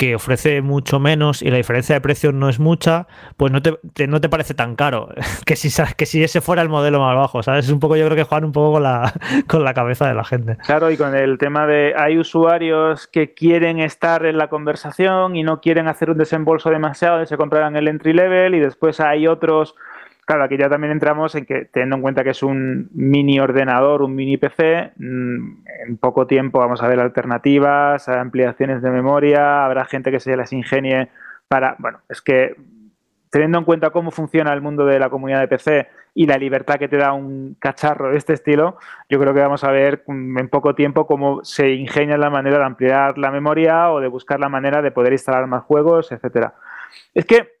que 0.00 0.14
ofrece 0.14 0.62
mucho 0.62 0.98
menos 0.98 1.42
y 1.42 1.50
la 1.50 1.58
diferencia 1.58 1.94
de 1.94 2.00
precios 2.00 2.32
no 2.32 2.48
es 2.48 2.58
mucha, 2.58 3.06
pues 3.36 3.52
no 3.52 3.60
te, 3.60 3.78
no 4.08 4.18
te 4.18 4.30
parece 4.30 4.54
tan 4.54 4.74
caro 4.74 5.10
que 5.44 5.56
si, 5.56 5.68
que 5.94 6.06
si 6.06 6.24
ese 6.24 6.40
fuera 6.40 6.62
el 6.62 6.70
modelo 6.70 7.00
más 7.00 7.14
bajo, 7.14 7.42
¿sabes? 7.42 7.66
Es 7.66 7.70
un 7.70 7.80
poco, 7.80 7.96
yo 7.96 8.06
creo 8.06 8.16
que 8.16 8.22
juegan 8.22 8.46
un 8.46 8.52
poco 8.52 8.72
con 8.72 8.82
la, 8.82 9.12
con 9.46 9.62
la 9.62 9.74
cabeza 9.74 10.08
de 10.08 10.14
la 10.14 10.24
gente. 10.24 10.56
Claro, 10.64 10.90
y 10.90 10.96
con 10.96 11.14
el 11.14 11.36
tema 11.36 11.66
de 11.66 11.92
hay 11.94 12.16
usuarios 12.16 13.08
que 13.08 13.34
quieren 13.34 13.78
estar 13.78 14.24
en 14.24 14.38
la 14.38 14.48
conversación 14.48 15.36
y 15.36 15.42
no 15.42 15.60
quieren 15.60 15.86
hacer 15.86 16.08
un 16.08 16.16
desembolso 16.16 16.70
demasiado 16.70 17.22
y 17.22 17.26
se 17.26 17.36
comprarán 17.36 17.76
el 17.76 17.86
entry 17.86 18.14
level 18.14 18.54
y 18.54 18.60
después 18.60 19.00
hay 19.00 19.26
otros 19.26 19.74
Claro, 20.26 20.44
aquí 20.44 20.56
ya 20.56 20.68
también 20.68 20.92
entramos 20.92 21.34
en 21.34 21.44
que, 21.44 21.64
teniendo 21.64 21.96
en 21.96 22.02
cuenta 22.02 22.22
que 22.22 22.30
es 22.30 22.42
un 22.42 22.88
mini 22.92 23.40
ordenador, 23.40 24.02
un 24.02 24.14
mini 24.14 24.36
PC, 24.36 24.92
mm, 24.96 25.64
en 25.88 25.96
poco 25.98 26.26
tiempo 26.26 26.60
vamos 26.60 26.82
a 26.82 26.88
ver 26.88 27.00
alternativas, 27.00 28.08
ampliaciones 28.08 28.82
de 28.82 28.90
memoria, 28.90 29.64
habrá 29.64 29.84
gente 29.84 30.10
que 30.10 30.20
se 30.20 30.36
las 30.36 30.52
ingenie 30.52 31.08
para. 31.48 31.74
Bueno, 31.78 32.00
es 32.08 32.22
que 32.22 32.54
teniendo 33.30 33.58
en 33.58 33.64
cuenta 33.64 33.90
cómo 33.90 34.10
funciona 34.10 34.52
el 34.52 34.60
mundo 34.60 34.84
de 34.84 34.98
la 34.98 35.08
comunidad 35.08 35.40
de 35.40 35.48
PC 35.48 35.88
y 36.14 36.26
la 36.26 36.36
libertad 36.36 36.76
que 36.76 36.88
te 36.88 36.96
da 36.96 37.12
un 37.12 37.56
cacharro 37.58 38.10
de 38.10 38.18
este 38.18 38.32
estilo, 38.32 38.76
yo 39.08 39.20
creo 39.20 39.32
que 39.32 39.40
vamos 39.40 39.64
a 39.64 39.70
ver 39.70 40.02
mm, 40.06 40.38
en 40.38 40.48
poco 40.48 40.74
tiempo 40.74 41.06
cómo 41.06 41.44
se 41.44 41.70
ingenia 41.70 42.16
la 42.18 42.30
manera 42.30 42.58
de 42.58 42.64
ampliar 42.64 43.18
la 43.18 43.30
memoria 43.30 43.90
o 43.90 44.00
de 44.00 44.08
buscar 44.08 44.38
la 44.40 44.48
manera 44.48 44.82
de 44.82 44.90
poder 44.90 45.12
instalar 45.12 45.46
más 45.46 45.64
juegos, 45.64 46.12
etcétera. 46.12 46.54
Es 47.14 47.24
que 47.24 47.59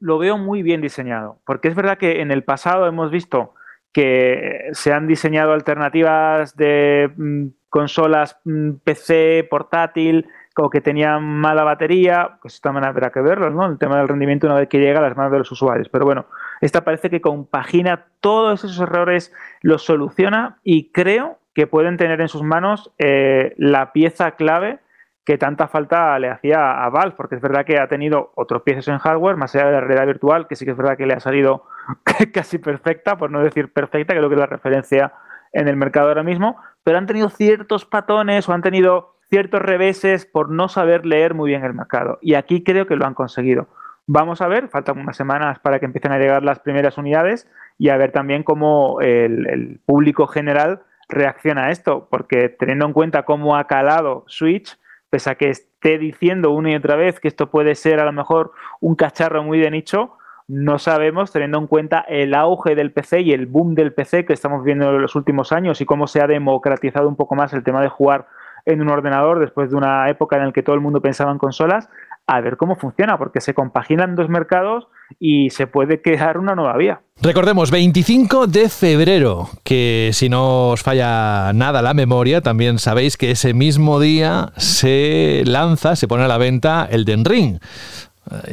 lo 0.00 0.18
veo 0.18 0.38
muy 0.38 0.62
bien 0.62 0.80
diseñado, 0.80 1.38
porque 1.44 1.68
es 1.68 1.74
verdad 1.74 1.98
que 1.98 2.20
en 2.20 2.30
el 2.30 2.44
pasado 2.44 2.86
hemos 2.86 3.10
visto 3.10 3.54
que 3.92 4.68
se 4.72 4.92
han 4.92 5.06
diseñado 5.06 5.52
alternativas 5.52 6.56
de 6.56 7.10
mm, 7.16 7.46
consolas 7.68 8.38
mm, 8.44 8.72
PC 8.84 9.46
portátil 9.50 10.26
o 10.56 10.70
que 10.70 10.80
tenían 10.80 11.22
mala 11.22 11.62
batería, 11.62 12.38
pues 12.42 12.60
también 12.60 12.84
habrá 12.84 13.10
que 13.10 13.20
verlo, 13.20 13.50
¿no? 13.50 13.66
El 13.66 13.78
tema 13.78 13.96
del 13.98 14.08
rendimiento 14.08 14.46
una 14.46 14.56
vez 14.56 14.68
que 14.68 14.80
llega 14.80 14.98
a 14.98 15.02
las 15.02 15.16
manos 15.16 15.32
de 15.32 15.38
los 15.38 15.52
usuarios. 15.52 15.88
Pero 15.88 16.04
bueno, 16.04 16.26
esta 16.60 16.84
parece 16.84 17.10
que 17.10 17.20
compagina 17.20 18.06
todos 18.20 18.64
esos 18.64 18.80
errores, 18.80 19.32
los 19.62 19.84
soluciona 19.84 20.58
y 20.64 20.90
creo 20.90 21.38
que 21.54 21.66
pueden 21.66 21.96
tener 21.96 22.20
en 22.20 22.28
sus 22.28 22.42
manos 22.42 22.92
eh, 22.98 23.54
la 23.56 23.92
pieza 23.92 24.32
clave 24.32 24.80
que 25.28 25.36
tanta 25.36 25.68
falta 25.68 26.18
le 26.18 26.30
hacía 26.30 26.82
a 26.82 26.88
Valve, 26.88 27.14
porque 27.14 27.34
es 27.34 27.42
verdad 27.42 27.66
que 27.66 27.78
ha 27.78 27.86
tenido 27.86 28.32
otros 28.34 28.62
piezas 28.62 28.88
en 28.88 28.96
hardware, 28.96 29.36
más 29.36 29.54
allá 29.54 29.66
de 29.66 29.72
la 29.72 29.80
realidad 29.82 30.06
virtual, 30.06 30.48
que 30.48 30.56
sí 30.56 30.64
que 30.64 30.70
es 30.70 30.76
verdad 30.78 30.96
que 30.96 31.04
le 31.04 31.12
ha 31.12 31.20
salido 31.20 31.64
casi 32.32 32.56
perfecta, 32.56 33.18
por 33.18 33.30
no 33.30 33.42
decir 33.42 33.70
perfecta, 33.70 34.14
creo 34.14 34.30
que 34.30 34.36
es 34.36 34.40
la 34.40 34.46
referencia 34.46 35.12
en 35.52 35.68
el 35.68 35.76
mercado 35.76 36.08
ahora 36.08 36.22
mismo, 36.22 36.56
pero 36.82 36.96
han 36.96 37.04
tenido 37.04 37.28
ciertos 37.28 37.84
patones 37.84 38.48
o 38.48 38.54
han 38.54 38.62
tenido 38.62 39.16
ciertos 39.28 39.60
reveses 39.60 40.24
por 40.24 40.48
no 40.48 40.70
saber 40.70 41.04
leer 41.04 41.34
muy 41.34 41.50
bien 41.50 41.62
el 41.62 41.74
mercado. 41.74 42.16
Y 42.22 42.32
aquí 42.32 42.64
creo 42.64 42.86
que 42.86 42.96
lo 42.96 43.04
han 43.04 43.12
conseguido. 43.12 43.68
Vamos 44.06 44.40
a 44.40 44.48
ver, 44.48 44.70
faltan 44.70 44.98
unas 44.98 45.18
semanas 45.18 45.58
para 45.58 45.78
que 45.78 45.84
empiecen 45.84 46.12
a 46.12 46.18
llegar 46.18 46.42
las 46.42 46.60
primeras 46.60 46.96
unidades 46.96 47.46
y 47.76 47.90
a 47.90 47.98
ver 47.98 48.12
también 48.12 48.44
cómo 48.44 49.02
el, 49.02 49.46
el 49.46 49.80
público 49.84 50.26
general 50.26 50.84
reacciona 51.06 51.66
a 51.66 51.70
esto, 51.70 52.08
porque 52.10 52.48
teniendo 52.48 52.86
en 52.86 52.94
cuenta 52.94 53.26
cómo 53.26 53.56
ha 53.56 53.66
calado 53.66 54.24
Switch, 54.26 54.78
pese 55.10 55.30
a 55.30 55.34
que 55.36 55.50
esté 55.50 55.98
diciendo 55.98 56.50
una 56.50 56.70
y 56.72 56.76
otra 56.76 56.96
vez 56.96 57.20
que 57.20 57.28
esto 57.28 57.50
puede 57.50 57.74
ser 57.74 58.00
a 58.00 58.04
lo 58.04 58.12
mejor 58.12 58.52
un 58.80 58.94
cacharro 58.94 59.42
muy 59.42 59.58
de 59.58 59.70
nicho, 59.70 60.16
no 60.48 60.78
sabemos, 60.78 61.30
teniendo 61.30 61.58
en 61.58 61.66
cuenta 61.66 62.00
el 62.08 62.34
auge 62.34 62.74
del 62.74 62.90
PC 62.90 63.20
y 63.20 63.32
el 63.32 63.46
boom 63.46 63.74
del 63.74 63.92
PC 63.92 64.24
que 64.24 64.32
estamos 64.32 64.64
viendo 64.64 64.88
en 64.90 65.02
los 65.02 65.14
últimos 65.14 65.52
años 65.52 65.80
y 65.80 65.84
cómo 65.84 66.06
se 66.06 66.22
ha 66.22 66.26
democratizado 66.26 67.06
un 67.06 67.16
poco 67.16 67.34
más 67.34 67.52
el 67.52 67.62
tema 67.62 67.82
de 67.82 67.88
jugar 67.88 68.26
en 68.68 68.82
un 68.82 68.90
ordenador 68.90 69.38
después 69.40 69.70
de 69.70 69.76
una 69.76 70.08
época 70.10 70.36
en 70.36 70.46
la 70.46 70.52
que 70.52 70.62
todo 70.62 70.74
el 70.74 70.82
mundo 70.82 71.00
pensaba 71.00 71.32
en 71.32 71.38
consolas, 71.38 71.88
a 72.26 72.40
ver 72.42 72.58
cómo 72.58 72.76
funciona, 72.76 73.16
porque 73.16 73.40
se 73.40 73.54
compaginan 73.54 74.14
dos 74.14 74.28
mercados 74.28 74.88
y 75.18 75.48
se 75.48 75.66
puede 75.66 76.02
crear 76.02 76.36
una 76.36 76.54
nueva 76.54 76.76
vía. 76.76 77.00
Recordemos, 77.22 77.70
25 77.70 78.46
de 78.46 78.68
febrero, 78.68 79.48
que 79.64 80.10
si 80.12 80.28
no 80.28 80.68
os 80.68 80.82
falla 80.82 81.50
nada 81.54 81.80
la 81.80 81.94
memoria, 81.94 82.42
también 82.42 82.78
sabéis 82.78 83.16
que 83.16 83.30
ese 83.30 83.54
mismo 83.54 83.98
día 83.98 84.52
se 84.58 85.42
lanza, 85.46 85.96
se 85.96 86.06
pone 86.06 86.24
a 86.24 86.28
la 86.28 86.36
venta 86.36 86.86
el 86.90 87.06
Den 87.06 87.24
Ring. 87.24 87.58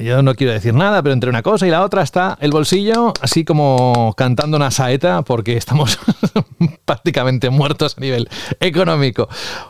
Yo 0.01 0.21
no 0.21 0.35
quiero 0.35 0.53
decir 0.53 0.73
nada, 0.73 1.01
pero 1.03 1.13
entre 1.13 1.29
una 1.29 1.41
cosa 1.41 1.67
y 1.67 1.69
la 1.69 1.83
otra 1.83 2.01
está 2.01 2.37
el 2.39 2.51
bolsillo, 2.51 3.13
así 3.21 3.43
como 3.43 4.13
cantando 4.15 4.57
una 4.57 4.71
saeta, 4.71 5.21
porque 5.23 5.57
estamos 5.57 5.99
prácticamente 6.85 7.49
muertos 7.49 7.95
a 7.97 8.01
nivel 8.01 8.29
económico. 8.59 9.27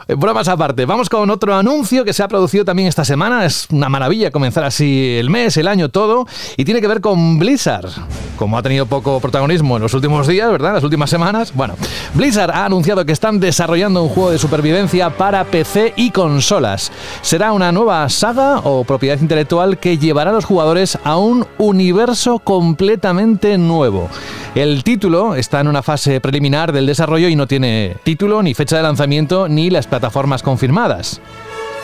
Eh, 0.07 0.15
bromas 0.15 0.47
aparte, 0.47 0.85
vamos 0.85 1.09
con 1.09 1.29
otro 1.29 1.55
anuncio 1.55 2.05
que 2.05 2.13
se 2.13 2.23
ha 2.23 2.27
producido 2.27 2.65
también 2.65 2.87
esta 2.87 3.05
semana. 3.05 3.45
Es 3.45 3.67
una 3.71 3.89
maravilla 3.89 4.31
comenzar 4.31 4.63
así 4.63 5.15
el 5.17 5.29
mes, 5.29 5.57
el 5.57 5.67
año, 5.67 5.89
todo, 5.89 6.27
y 6.57 6.65
tiene 6.65 6.81
que 6.81 6.87
ver 6.87 7.01
con 7.01 7.39
Blizzard. 7.39 7.89
Como 8.37 8.57
ha 8.57 8.61
tenido 8.61 8.85
poco 8.85 9.19
protagonismo 9.19 9.77
en 9.77 9.83
los 9.83 9.93
últimos 9.93 10.27
días, 10.27 10.51
¿verdad? 10.51 10.73
Las 10.73 10.83
últimas 10.83 11.09
semanas. 11.09 11.53
Bueno, 11.53 11.75
Blizzard 12.13 12.51
ha 12.51 12.65
anunciado 12.65 13.05
que 13.05 13.11
están 13.11 13.39
desarrollando 13.39 14.03
un 14.03 14.09
juego 14.09 14.31
de 14.31 14.37
supervivencia 14.37 15.09
para 15.09 15.43
PC 15.45 15.93
y 15.95 16.11
consolas. 16.11 16.91
Será 17.21 17.53
una 17.53 17.71
nueva 17.71 18.07
saga 18.09 18.59
o 18.59 18.83
propiedad 18.83 19.19
intelectual 19.19 19.79
que 19.79 19.94
llevará 19.97 20.31
a 20.31 20.33
los 20.33 20.45
jugadores 20.45 20.97
a 21.03 21.17
un 21.17 21.45
universo 21.57 22.39
completamente 22.39 23.57
nuevo. 23.57 24.09
El 24.55 24.83
título 24.83 25.35
está 25.35 25.59
en 25.59 25.67
una 25.67 25.83
fase 25.83 26.21
preliminar 26.21 26.71
del 26.71 26.85
desarrollo 26.85 27.27
y 27.27 27.35
no 27.35 27.47
tiene 27.47 27.97
título, 28.03 28.41
ni 28.41 28.53
fecha 28.53 28.77
de 28.77 28.83
lanzamiento, 28.83 29.47
ni 29.47 29.69
las 29.69 29.87
plataformas 29.87 30.43
confirmadas. 30.43 31.21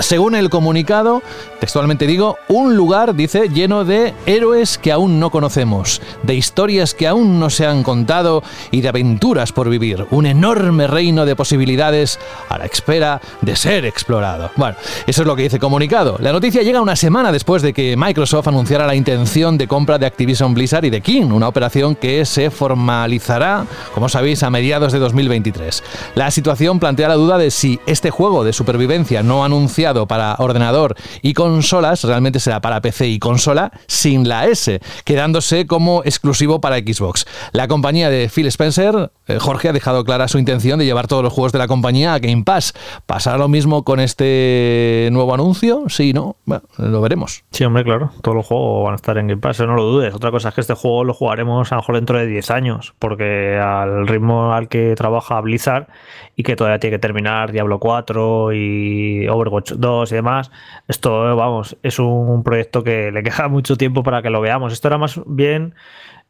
Según 0.02 0.36
el 0.36 0.50
comunicado, 0.50 1.22
textualmente 1.60 2.08
digo, 2.08 2.38
un 2.48 2.76
lugar, 2.76 3.16
dice, 3.16 3.50
lleno 3.50 3.86
de 3.86 4.14
héroes 4.26 4.78
que 4.78 4.92
aún 4.92 5.20
no 5.20 5.30
conocemos, 5.30 6.02
de 6.24 6.34
historias 6.34 6.94
que 6.94 7.08
aún 7.08 7.40
no 7.40 7.50
se 7.50 7.68
han 7.68 7.84
contado 7.84 8.42
y 8.72 8.82
de 8.82 8.90
aventuras 8.90 9.52
por 9.52 9.70
vivir. 9.70 10.08
Un 10.10 10.26
enorme 10.26 10.88
reino 10.88 11.26
de 11.26 11.36
posibilidades 11.36 12.20
a 12.50 12.58
la 12.58 12.66
espera 12.66 13.22
de 13.42 13.56
ser 13.56 13.86
explorado. 13.86 14.52
Bueno, 14.56 14.76
eso 15.06 15.22
es 15.22 15.28
lo 15.28 15.36
que 15.36 15.44
dice 15.44 15.58
el 15.58 15.62
comunicado. 15.62 16.18
La 16.20 16.32
noticia 16.32 16.64
llega 16.64 16.82
una 16.82 16.96
semana 16.96 17.32
después 17.32 17.62
de 17.62 17.74
que 17.74 17.96
Microsoft 17.96 18.48
anunciara 18.48 18.88
la 18.88 18.96
intención 18.96 19.58
de 19.58 19.68
compra 19.68 20.00
de 20.00 20.08
Activision 20.08 20.54
Blizzard 20.54 20.86
y 20.86 20.90
de 20.90 21.02
King, 21.02 21.32
una 21.32 21.48
operación 21.48 21.96
que 21.96 22.26
se 22.26 22.50
formalizará, 22.50 23.66
como 23.94 24.10
sabéis, 24.10 24.42
a 24.44 24.50
mediados 24.50 24.94
de 24.94 25.00
2023. 25.00 25.84
La 26.16 26.32
situación 26.32 26.80
plantea 26.80 27.08
la 27.08 27.16
duda 27.16 27.38
de 27.38 27.52
si 27.52 27.80
este 27.86 28.10
juego 28.10 28.44
de 28.44 28.54
supervivencia 28.54 29.22
no 29.22 29.46
anunciado 29.46 29.91
para 30.08 30.36
ordenador 30.40 30.96
y 31.22 31.34
consolas 31.34 32.04
realmente 32.04 32.40
será 32.40 32.62
para 32.62 32.82
PC 32.82 33.08
y 33.08 33.20
consola 33.20 33.72
sin 33.88 34.28
la 34.28 34.48
S, 34.48 34.80
quedándose 35.04 35.68
como 35.68 36.02
exclusivo 36.06 36.62
para 36.62 36.78
Xbox. 36.78 37.26
La 37.52 37.68
compañía 37.68 38.10
de 38.10 38.30
Phil 38.30 38.48
Spencer, 38.48 39.12
eh, 39.28 39.38
Jorge, 39.40 39.70
ha 39.70 39.74
dejado 39.74 40.04
clara 40.04 40.28
su 40.28 40.40
intención 40.40 40.80
de 40.80 40.86
llevar 40.86 41.08
todos 41.08 41.24
los 41.24 41.34
juegos 41.34 41.52
de 41.52 41.60
la 41.60 41.68
compañía 41.68 42.14
a 42.14 42.20
Game 42.20 42.44
Pass. 42.44 42.74
¿Pasará 43.06 43.38
lo 43.38 43.48
mismo 43.48 43.84
con 43.84 44.00
este 44.00 45.10
nuevo 45.12 45.34
anuncio? 45.34 45.84
Sí, 45.90 46.14
¿no? 46.14 46.38
Bueno, 46.46 46.64
lo 46.78 47.02
veremos. 47.02 47.44
Sí, 47.52 47.64
hombre, 47.64 47.84
claro. 47.84 48.12
Todos 48.22 48.36
los 48.36 48.46
juegos 48.46 48.86
van 48.86 48.94
a 48.94 48.96
estar 48.96 49.18
en 49.18 49.28
Game 49.28 49.42
Pass, 49.42 49.60
no 49.60 49.76
lo 49.76 49.84
dudes. 49.84 50.14
Otra 50.14 50.32
cosa 50.32 50.50
es 50.50 50.56
que 50.56 50.62
este 50.62 50.74
juego 50.74 51.04
lo 51.04 51.14
jugaremos 51.14 51.72
a 51.72 51.76
lo 51.76 51.82
mejor 51.82 51.96
dentro 51.96 52.18
de 52.18 52.28
10 52.28 52.52
años, 52.52 52.94
porque 53.00 53.58
al 53.58 54.08
ritmo 54.08 54.54
al 54.54 54.68
que 54.68 54.96
trabaja 54.96 55.40
Blizzard 55.42 55.88
y 56.36 56.44
que 56.44 56.56
todavía 56.56 56.80
tiene 56.80 56.96
que 56.96 57.00
terminar 57.00 57.52
Diablo 57.52 57.80
4 57.80 58.54
y 58.54 59.28
Overwatch 59.28 59.74
2 59.82 60.12
y 60.12 60.16
demás. 60.16 60.52
Esto, 60.88 61.36
vamos, 61.36 61.78
es 61.84 62.00
un 62.00 62.44
proyecto 62.44 62.84
que 62.84 63.12
le 63.12 63.24
queda 63.24 63.48
mucho 63.50 63.76
tiempo 63.76 64.04
para 64.04 64.22
que 64.22 64.30
lo 64.30 64.40
veamos. 64.42 64.72
Esto 64.74 64.88
era 64.88 64.98
más 64.98 65.20
bien 65.26 65.76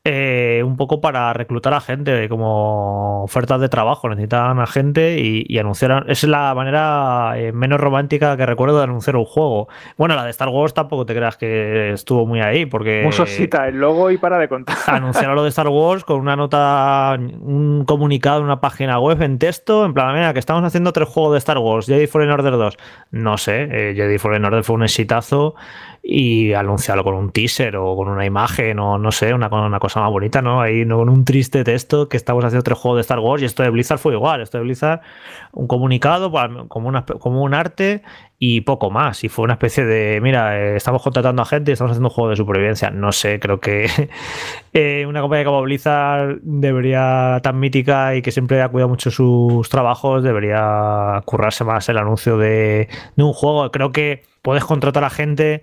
eh, 0.03 0.63
un 0.65 0.77
poco 0.77 0.99
para 0.99 1.31
reclutar 1.33 1.75
a 1.75 1.79
gente, 1.79 2.27
como 2.27 3.23
ofertas 3.23 3.61
de 3.61 3.69
trabajo, 3.69 4.09
necesitan 4.09 4.59
a 4.59 4.65
gente 4.65 5.19
y, 5.19 5.45
y 5.47 5.59
anunciar. 5.59 6.05
Es 6.07 6.23
la 6.23 6.55
manera 6.55 7.33
eh, 7.35 7.51
menos 7.51 7.79
romántica 7.79 8.35
que 8.35 8.47
recuerdo 8.47 8.77
de 8.77 8.85
anunciar 8.85 9.15
un 9.15 9.25
juego. 9.25 9.67
Bueno, 9.97 10.15
la 10.15 10.23
de 10.23 10.31
Star 10.31 10.49
Wars 10.49 10.73
tampoco 10.73 11.05
te 11.05 11.13
creas 11.13 11.37
que 11.37 11.91
estuvo 11.93 12.25
muy 12.25 12.41
ahí, 12.41 12.65
porque. 12.65 13.03
Musosita, 13.03 13.67
el 13.67 13.75
logo 13.75 14.09
y 14.09 14.17
para 14.17 14.39
de 14.39 14.47
contar. 14.47 14.75
Anunciaron 14.87 15.35
lo 15.35 15.43
de 15.43 15.49
Star 15.49 15.67
Wars 15.67 16.03
con 16.03 16.19
una 16.19 16.35
nota, 16.35 17.15
un 17.19 17.85
comunicado 17.85 18.39
en 18.39 18.45
una 18.45 18.59
página 18.59 18.99
web 18.99 19.21
en 19.21 19.37
texto, 19.37 19.85
en 19.85 19.93
plan, 19.93 20.15
mira, 20.15 20.33
que 20.33 20.39
estamos 20.39 20.63
haciendo 20.63 20.93
tres 20.93 21.09
juegos 21.09 21.33
de 21.33 21.37
Star 21.37 21.59
Wars, 21.59 21.85
Jedi 21.85 22.07
Fallen 22.07 22.31
Order 22.31 22.53
2. 22.53 22.77
No 23.11 23.37
sé, 23.37 23.67
eh, 23.71 23.93
Jedi 23.95 24.17
Fallen 24.17 24.45
Order 24.45 24.63
fue 24.63 24.75
un 24.77 24.83
exitazo 24.83 25.53
y 26.03 26.53
anunciarlo 26.53 27.03
con 27.03 27.13
un 27.13 27.31
teaser 27.31 27.75
o 27.75 27.95
con 27.95 28.07
una 28.07 28.25
imagen 28.25 28.79
o 28.79 28.97
no 28.97 29.11
sé, 29.11 29.33
una, 29.33 29.47
una 29.47 29.79
cosa 29.79 29.99
más 30.01 30.11
bonita, 30.11 30.41
¿no? 30.41 30.59
Ahí 30.59 30.83
no 30.83 30.97
con 30.97 31.09
un 31.09 31.25
triste 31.25 31.63
texto 31.63 32.09
que 32.09 32.17
estamos 32.17 32.43
haciendo 32.43 32.63
tres 32.63 32.79
juegos 32.79 32.97
de 32.97 33.01
Star 33.01 33.19
Wars 33.19 33.43
y 33.43 33.45
esto 33.45 33.61
de 33.61 33.69
Blizzard 33.69 33.99
fue 33.99 34.13
igual, 34.13 34.41
esto 34.41 34.57
de 34.57 34.63
Blizzard 34.63 35.01
un 35.53 35.67
comunicado 35.67 36.31
como, 36.67 36.89
una, 36.89 37.05
como 37.05 37.43
un 37.43 37.53
arte 37.53 38.01
y 38.39 38.61
poco 38.61 38.89
más. 38.89 39.23
Y 39.23 39.29
fue 39.29 39.43
una 39.43 39.53
especie 39.53 39.85
de, 39.85 40.19
mira, 40.21 40.59
eh, 40.59 40.75
estamos 40.75 41.03
contratando 41.03 41.41
a 41.43 41.45
gente 41.45 41.71
y 41.71 41.73
estamos 41.73 41.91
haciendo 41.91 42.09
un 42.09 42.15
juego 42.15 42.29
de 42.31 42.35
supervivencia. 42.35 42.89
No 42.89 43.11
sé, 43.11 43.39
creo 43.39 43.59
que 43.59 43.87
eh, 44.73 45.05
una 45.07 45.21
compañía 45.21 45.45
como 45.45 45.61
Blizzard 45.61 46.39
debería, 46.41 47.39
tan 47.43 47.59
mítica 47.59 48.15
y 48.15 48.21
que 48.21 48.31
siempre 48.31 48.61
ha 48.61 48.69
cuidado 48.69 48.89
mucho 48.89 49.11
sus 49.11 49.69
trabajos, 49.69 50.23
debería 50.23 51.21
currarse 51.25 51.63
más 51.63 51.87
el 51.89 51.97
anuncio 51.97 52.37
de 52.37 52.87
un 53.17 53.33
juego. 53.33 53.69
Creo 53.71 53.91
que 53.91 54.23
puedes 54.41 54.65
contratar 54.65 55.03
a 55.03 55.09
gente 55.09 55.61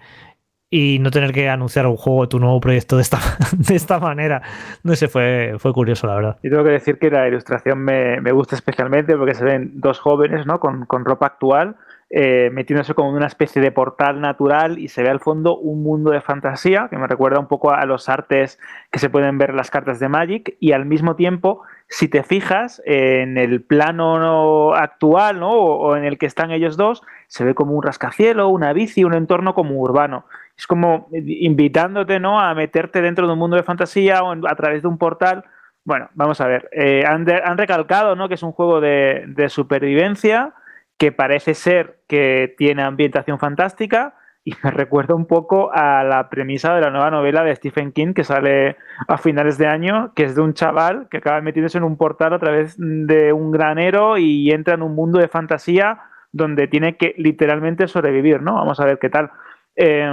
y 0.71 0.99
no 1.01 1.11
tener 1.11 1.33
que 1.33 1.49
anunciar 1.49 1.87
un 1.87 1.97
juego 1.97 2.29
tu 2.29 2.39
nuevo 2.39 2.61
proyecto 2.61 2.97
de 2.97 3.03
esta, 3.03 3.19
de 3.57 3.75
esta 3.75 3.99
manera. 3.99 4.43
No 4.83 4.95
sé, 4.95 5.09
fue, 5.09 5.55
fue 5.59 5.73
curioso, 5.73 6.07
la 6.07 6.15
verdad. 6.15 6.39
Y 6.43 6.51
tengo 6.51 6.65
que 6.65 6.71
decir 6.71 6.99
que 6.99 7.11
la 7.11 7.27
ilustración 7.29 7.79
me, 7.79 8.21
me 8.21 8.33
gusta 8.33 8.55
especialmente 8.55 9.17
porque 9.17 9.35
se 9.35 9.45
ven 9.45 9.73
dos 9.75 9.99
jóvenes 9.99 10.47
¿no? 10.47 10.61
con, 10.61 10.87
con 10.87 11.05
ropa 11.05 11.27
actual 11.27 11.77
eh, 12.11 12.49
metiéndose 12.55 12.95
como 12.95 13.11
en 13.11 13.17
una 13.17 13.27
especie 13.27 13.61
de 13.61 13.71
portal 13.71 14.23
natural 14.23 14.79
y 14.79 14.89
se 14.89 15.03
ve 15.03 15.11
al 15.11 15.21
fondo 15.21 15.59
un 15.59 15.83
mundo 15.83 16.11
de 16.11 16.23
fantasía 16.23 16.89
que 16.89 16.97
me 16.97 17.07
recuerda 17.07 17.39
un 17.39 17.49
poco 17.49 17.71
a 17.71 17.85
los 17.85 18.09
artes 18.09 18.59
que 18.91 18.99
se 18.99 19.11
pueden 19.11 19.37
ver 19.37 19.51
en 19.51 19.57
las 19.57 19.71
cartas 19.71 20.01
de 20.01 20.09
Magic 20.09 20.57
y 20.59 20.73
al 20.73 20.87
mismo 20.87 21.17
tiempo, 21.17 21.61
si 21.87 22.09
te 22.09 22.23
fijas 22.23 22.81
en 22.87 23.37
el 23.37 23.61
plano 23.61 24.73
actual 24.73 25.39
¿no? 25.39 25.51
o 25.51 25.97
en 25.97 26.05
el 26.05 26.17
que 26.17 26.25
están 26.25 26.51
ellos 26.51 26.79
dos, 26.79 27.03
se 27.27 27.45
ve 27.45 27.55
como 27.55 27.75
un 27.75 27.83
rascacielo, 27.83 28.49
una 28.49 28.73
bici, 28.73 29.05
un 29.05 29.13
entorno 29.13 29.53
como 29.53 29.79
urbano 29.79 30.25
es 30.59 30.67
como 30.67 31.09
invitándote 31.13 32.19
¿no? 32.19 32.41
a 32.41 32.53
meterte 32.53 33.01
dentro 33.01 33.27
de 33.27 33.33
un 33.33 33.39
mundo 33.39 33.57
de 33.57 33.63
fantasía 33.63 34.25
o 34.25 34.33
a 34.33 34.57
través 34.57 34.83
de 34.83 34.89
un 34.89 34.99
portal. 34.99 35.45
Bueno, 35.85 36.11
vamos 36.15 36.41
a 36.41 36.49
ver. 36.49 36.69
Eh, 36.73 37.05
han, 37.07 37.25
recalcado 37.57 38.17
¿no? 38.17 38.29
que 38.29 38.35
es 38.35 38.43
un 38.43 38.51
juego 38.51 38.81
de, 38.81 39.47
supervivencia 39.49 40.55
que 40.99 41.13
parece 41.13 41.55
ser 41.55 42.01
que 42.09 42.57
tiene 42.59 42.83
ambientación 42.83 43.39
fantástica 43.39 44.17
y 44.43 44.53
me 44.65 44.71
recuerda 44.73 45.15
un 45.15 45.27
poco 45.27 45.71
a 45.73 46.03
la 46.03 46.29
premisa 46.29 46.75
de 46.75 46.81
la 46.81 46.91
nueva 46.91 47.13
novela 47.13 47.45
de 47.45 47.55
Stephen 47.55 47.93
King 47.93 48.13
que 48.13 48.25
sale 48.25 48.77
a 49.07 49.17
finales 49.17 49.59
de 49.59 49.69
año, 49.69 50.13
que 50.17 50.25
es 50.25 50.35
de 50.35 50.41
un 50.41 50.55
chaval 50.55 51.07
que 51.09 51.19
acaba 51.19 51.41
metiéndose 51.41 51.79
en 51.79 51.85
un 51.85 51.97
portal 51.97 52.33
a 52.33 52.41
través 52.41 52.75
de 52.77 53.33
un 53.33 53.53
granero 53.53 54.19
y 54.19 54.51
entra 54.51 54.75
en 54.75 54.83
un 54.83 54.97
mundo 54.97 55.21
de 55.21 55.29
fantasía 55.29 56.01
donde 56.33 56.67
tiene 56.67 56.97
que 56.97 57.15
literalmente 57.17 57.87
sobrevivir, 57.87 58.43
¿no? 58.43 58.55
Vamos 58.55 58.81
a 58.81 58.85
ver 58.85 58.99
qué 58.99 59.09
tal. 59.09 59.31
Eh, 59.77 60.13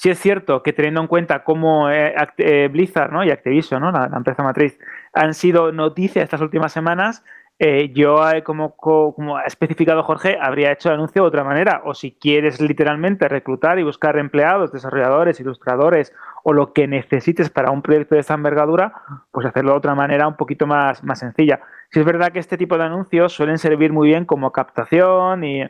sí 0.00 0.08
es 0.08 0.18
cierto 0.18 0.62
que 0.62 0.72
teniendo 0.72 1.02
en 1.02 1.08
cuenta 1.08 1.44
cómo 1.44 1.90
eh, 1.90 2.14
eh, 2.38 2.68
Blizzard 2.72 3.12
y 3.22 3.30
Activision, 3.30 3.82
la, 3.82 4.10
empresa 4.16 4.42
matriz, 4.42 4.78
han 5.12 5.34
sido 5.34 5.72
noticias 5.72 6.22
estas 6.22 6.40
últimas 6.40 6.72
semanas, 6.72 7.22
eh, 7.58 7.92
yo, 7.92 8.18
como, 8.42 8.74
como, 8.76 9.36
ha 9.36 9.42
especificado 9.42 10.02
Jorge, 10.02 10.38
habría 10.40 10.72
hecho 10.72 10.88
el 10.88 10.94
anuncio 10.94 11.20
de 11.20 11.28
otra 11.28 11.44
manera. 11.44 11.82
O 11.84 11.92
si 11.92 12.12
quieres 12.12 12.62
literalmente 12.62 13.28
reclutar 13.28 13.78
y 13.78 13.82
buscar 13.82 14.16
empleados, 14.16 14.72
desarrolladores, 14.72 15.38
ilustradores 15.38 16.14
o 16.44 16.54
lo 16.54 16.72
que 16.72 16.88
necesites 16.88 17.50
para 17.50 17.70
un 17.70 17.82
proyecto 17.82 18.14
de 18.14 18.22
esta 18.22 18.32
envergadura, 18.32 18.94
pues 19.30 19.44
hacerlo 19.44 19.72
de 19.72 19.76
otra 19.76 19.94
manera 19.94 20.26
un 20.26 20.36
poquito 20.36 20.66
más, 20.66 21.04
más 21.04 21.18
sencilla. 21.18 21.60
Si 21.90 22.00
es 22.00 22.06
verdad 22.06 22.32
que 22.32 22.38
este 22.38 22.56
tipo 22.56 22.78
de 22.78 22.84
anuncios 22.84 23.34
suelen 23.34 23.58
servir 23.58 23.92
muy 23.92 24.08
bien 24.08 24.24
como 24.24 24.50
captación 24.50 25.44
y 25.44 25.62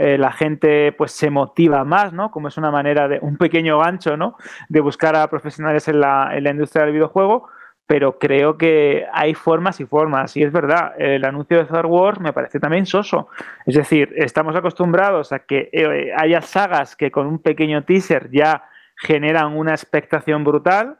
eh, 0.00 0.16
la 0.16 0.30
gente 0.30 0.92
pues 0.92 1.10
se 1.10 1.28
motiva 1.28 1.82
más, 1.82 2.12
¿no? 2.12 2.30
Como 2.30 2.46
es 2.46 2.56
una 2.56 2.70
manera 2.70 3.08
de 3.08 3.18
un 3.20 3.36
pequeño 3.36 3.80
gancho, 3.80 4.16
¿no? 4.16 4.36
De 4.68 4.78
buscar 4.78 5.16
a 5.16 5.28
profesionales 5.28 5.88
en 5.88 5.98
la, 5.98 6.30
en 6.32 6.44
la 6.44 6.50
industria 6.50 6.84
del 6.84 6.94
videojuego, 6.94 7.48
pero 7.84 8.16
creo 8.16 8.56
que 8.56 9.06
hay 9.12 9.34
formas 9.34 9.80
y 9.80 9.86
formas. 9.86 10.36
Y 10.36 10.44
es 10.44 10.52
verdad, 10.52 10.92
el 10.98 11.24
anuncio 11.24 11.56
de 11.56 11.64
Star 11.64 11.86
Wars 11.86 12.20
me 12.20 12.32
parece 12.32 12.60
también 12.60 12.86
soso. 12.86 13.28
Es 13.66 13.74
decir, 13.74 14.12
estamos 14.14 14.54
acostumbrados 14.54 15.32
a 15.32 15.40
que 15.40 15.68
eh, 15.72 16.12
haya 16.16 16.42
sagas 16.42 16.94
que 16.94 17.10
con 17.10 17.26
un 17.26 17.40
pequeño 17.40 17.82
teaser 17.82 18.30
ya 18.30 18.62
generan 18.94 19.56
una 19.56 19.72
expectación 19.72 20.44
brutal 20.44 20.98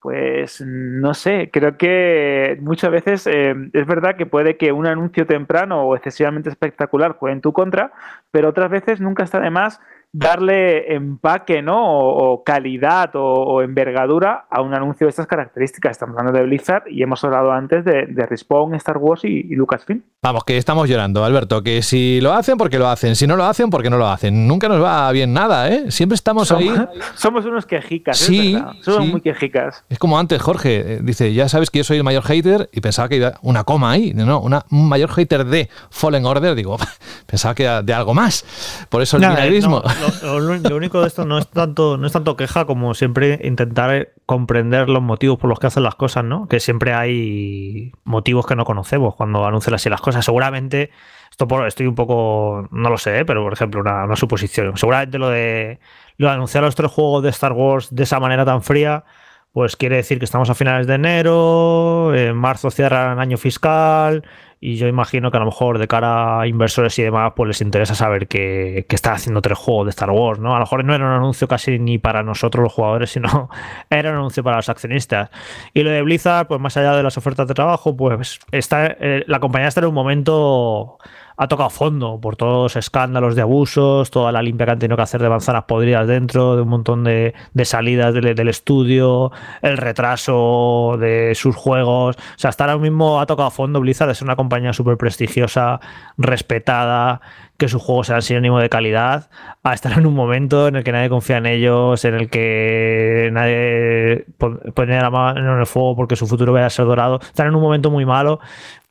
pues 0.00 0.62
no 0.62 1.12
sé, 1.12 1.50
creo 1.52 1.76
que 1.76 2.58
muchas 2.62 2.90
veces 2.90 3.26
eh, 3.26 3.54
es 3.72 3.86
verdad 3.86 4.16
que 4.16 4.24
puede 4.24 4.56
que 4.56 4.72
un 4.72 4.86
anuncio 4.86 5.26
temprano 5.26 5.82
o 5.82 5.94
excesivamente 5.94 6.48
espectacular 6.48 7.16
juegue 7.18 7.34
en 7.34 7.40
tu 7.42 7.52
contra, 7.52 7.92
pero 8.30 8.48
otras 8.48 8.70
veces 8.70 9.00
nunca 9.00 9.24
está 9.24 9.40
de 9.40 9.50
más 9.50 9.80
darle 10.12 10.94
empaque, 10.94 11.62
¿no? 11.62 11.78
O, 11.82 12.42
calidad 12.42 13.10
o, 13.14 13.62
envergadura 13.62 14.46
a 14.50 14.60
un 14.60 14.74
anuncio 14.74 15.06
de 15.06 15.10
estas 15.10 15.26
características. 15.26 15.92
Estamos 15.92 16.16
hablando 16.18 16.38
de 16.38 16.44
Blizzard 16.46 16.84
y 16.88 17.02
hemos 17.02 17.22
hablado 17.24 17.52
antes 17.52 17.84
de, 17.84 18.06
Respawn, 18.28 18.74
Star 18.74 18.98
Wars 18.98 19.24
y, 19.24 19.42
Lucasfilm. 19.54 20.02
Vamos, 20.22 20.44
que 20.44 20.56
estamos 20.56 20.88
llorando, 20.88 21.24
Alberto, 21.24 21.62
que 21.62 21.82
si 21.82 22.20
lo 22.20 22.32
hacen, 22.32 22.58
porque 22.58 22.78
lo 22.78 22.88
hacen, 22.88 23.16
si 23.16 23.26
no 23.26 23.36
lo 23.36 23.44
hacen, 23.44 23.70
porque 23.70 23.88
no 23.88 23.96
lo 23.96 24.06
hacen. 24.08 24.46
Nunca 24.46 24.68
nos 24.68 24.82
va 24.82 25.10
bien 25.12 25.32
nada, 25.32 25.68
¿eh? 25.70 25.90
Siempre 25.90 26.14
estamos 26.14 26.52
ahí. 26.52 26.70
Somos 27.14 27.44
unos 27.46 27.66
quejicas, 27.66 28.18
sí, 28.18 28.58
Somos 28.80 29.06
muy 29.06 29.20
quejicas. 29.20 29.84
Es 29.88 29.98
como 29.98 30.18
antes, 30.18 30.42
Jorge, 30.42 30.94
eh, 30.94 31.00
dice, 31.02 31.32
ya 31.32 31.48
sabes 31.48 31.70
que 31.70 31.78
yo 31.78 31.84
soy 31.84 31.98
el 31.98 32.04
mayor 32.04 32.22
hater 32.24 32.68
y 32.72 32.80
pensaba 32.80 33.08
que 33.08 33.16
iba 33.16 33.34
una 33.42 33.64
coma 33.64 33.92
ahí, 33.92 34.12
no, 34.14 34.40
una, 34.40 34.64
un 34.70 34.88
mayor 34.88 35.10
hater 35.10 35.44
de 35.44 35.70
Fallen 35.90 36.26
Order, 36.26 36.54
digo, 36.54 36.76
pensaba 37.26 37.54
que 37.54 37.62
era 37.64 37.82
de 37.82 37.94
algo 37.94 38.12
más. 38.12 38.44
Por 38.88 39.02
eso 39.02 39.16
el 39.16 39.24
eh, 39.24 39.99
lo, 40.22 40.76
único 40.76 41.00
de 41.00 41.08
esto 41.08 41.24
no 41.24 41.38
es 41.38 41.48
tanto, 41.48 41.96
no 41.96 42.06
es 42.06 42.12
tanto 42.12 42.36
queja 42.36 42.64
como 42.64 42.94
siempre 42.94 43.40
intentar 43.42 44.10
comprender 44.26 44.88
los 44.88 45.02
motivos 45.02 45.38
por 45.38 45.48
los 45.48 45.58
que 45.58 45.66
hacen 45.66 45.82
las 45.82 45.94
cosas, 45.94 46.24
¿no? 46.24 46.46
Que 46.48 46.60
siempre 46.60 46.92
hay 46.92 47.92
motivos 48.04 48.46
que 48.46 48.56
no 48.56 48.64
conocemos 48.64 49.14
cuando 49.14 49.44
anuncian 49.46 49.74
así 49.74 49.88
las 49.88 50.00
cosas. 50.00 50.24
Seguramente, 50.24 50.90
esto 51.30 51.48
por, 51.48 51.66
estoy 51.66 51.86
un 51.86 51.94
poco, 51.94 52.68
no 52.70 52.90
lo 52.90 52.98
sé, 52.98 53.24
pero 53.24 53.42
por 53.42 53.52
ejemplo, 53.52 53.80
una, 53.80 54.16
suposición. 54.16 54.76
Seguramente 54.76 55.18
lo 55.18 55.28
de, 55.28 55.80
lo 56.16 56.28
de 56.28 56.34
anunciar 56.34 56.64
los 56.64 56.74
tres 56.74 56.90
juegos 56.90 57.22
de 57.22 57.30
Star 57.30 57.52
Wars 57.52 57.94
de 57.94 58.02
esa 58.02 58.20
manera 58.20 58.44
tan 58.44 58.62
fría 58.62 59.04
pues 59.52 59.76
quiere 59.76 59.96
decir 59.96 60.18
que 60.18 60.24
estamos 60.24 60.48
a 60.48 60.54
finales 60.54 60.86
de 60.86 60.94
enero, 60.94 62.14
en 62.14 62.36
marzo 62.36 62.70
cierran 62.70 63.18
año 63.18 63.36
fiscal, 63.36 64.24
y 64.62 64.76
yo 64.76 64.88
imagino 64.88 65.30
que 65.30 65.38
a 65.38 65.40
lo 65.40 65.46
mejor 65.46 65.78
de 65.78 65.88
cara 65.88 66.40
a 66.40 66.46
inversores 66.46 66.98
y 66.98 67.02
demás, 67.02 67.32
pues 67.34 67.48
les 67.48 67.60
interesa 67.62 67.94
saber 67.94 68.28
que, 68.28 68.84
que 68.86 68.94
están 68.94 69.14
haciendo 69.14 69.40
tres 69.40 69.56
juegos 69.56 69.86
de 69.86 69.90
Star 69.90 70.10
Wars, 70.10 70.38
¿no? 70.38 70.50
A 70.50 70.58
lo 70.58 70.64
mejor 70.64 70.84
no 70.84 70.94
era 70.94 71.06
un 71.06 71.12
anuncio 71.12 71.48
casi 71.48 71.78
ni 71.78 71.96
para 71.96 72.22
nosotros 72.22 72.64
los 72.64 72.72
jugadores, 72.72 73.10
sino 73.12 73.48
era 73.88 74.10
un 74.10 74.16
anuncio 74.16 74.44
para 74.44 74.56
los 74.56 74.68
accionistas. 74.68 75.30
Y 75.72 75.82
lo 75.82 75.90
de 75.90 76.02
Blizzard, 76.02 76.46
pues 76.46 76.60
más 76.60 76.76
allá 76.76 76.94
de 76.94 77.02
las 77.02 77.16
ofertas 77.16 77.48
de 77.48 77.54
trabajo, 77.54 77.96
pues 77.96 78.38
está, 78.52 78.86
eh, 78.86 79.24
la 79.26 79.40
compañía 79.40 79.68
está 79.68 79.80
en 79.80 79.86
un 79.86 79.94
momento 79.94 80.98
ha 81.42 81.48
tocado 81.48 81.70
fondo 81.70 82.20
por 82.20 82.36
todos 82.36 82.52
los 82.52 82.76
escándalos 82.76 83.34
de 83.34 83.40
abusos, 83.40 84.10
toda 84.10 84.30
la 84.30 84.42
limpia 84.42 84.66
que 84.66 84.72
han 84.72 84.78
tenido 84.78 84.96
que 84.98 85.04
hacer 85.04 85.22
de 85.22 85.30
manzanas 85.30 85.64
podridas 85.64 86.06
dentro, 86.06 86.54
de 86.54 86.60
un 86.60 86.68
montón 86.68 87.02
de, 87.02 87.32
salidas 87.64 88.12
del, 88.12 88.48
estudio, 88.48 89.32
el 89.62 89.78
retraso 89.78 90.98
de 91.00 91.34
sus 91.34 91.56
juegos. 91.56 92.16
O 92.18 92.38
sea, 92.38 92.50
hasta 92.50 92.64
ahora 92.64 92.76
mismo 92.76 93.22
ha 93.22 93.24
tocado 93.24 93.50
fondo 93.50 93.80
Blizzard, 93.80 94.10
es 94.10 94.20
una 94.20 94.36
compañía 94.36 94.74
súper 94.74 94.98
prestigiosa, 94.98 95.80
respetada, 96.18 97.22
que 97.56 97.68
sus 97.68 97.82
juegos 97.82 98.08
sean 98.08 98.22
sinónimo 98.22 98.58
de 98.58 98.68
calidad, 98.68 99.30
a 99.62 99.74
estar 99.74 99.92
en 99.92 100.06
un 100.06 100.14
momento 100.14 100.68
en 100.68 100.76
el 100.76 100.84
que 100.84 100.92
nadie 100.92 101.10
confía 101.10 101.36
en 101.38 101.46
ellos, 101.46 102.04
en 102.06 102.14
el 102.14 102.30
que 102.30 103.30
nadie 103.32 104.26
pone 104.74 105.00
la 105.00 105.10
mano 105.10 105.54
en 105.54 105.60
el 105.60 105.66
fuego 105.66 105.94
porque 105.94 106.16
su 106.16 106.26
futuro 106.26 106.52
vaya 106.52 106.66
a 106.66 106.70
ser 106.70 106.86
dorado. 106.86 107.20
Están 107.22 107.48
en 107.48 107.54
un 107.54 107.62
momento 107.62 107.90
muy 107.90 108.06
malo. 108.06 108.40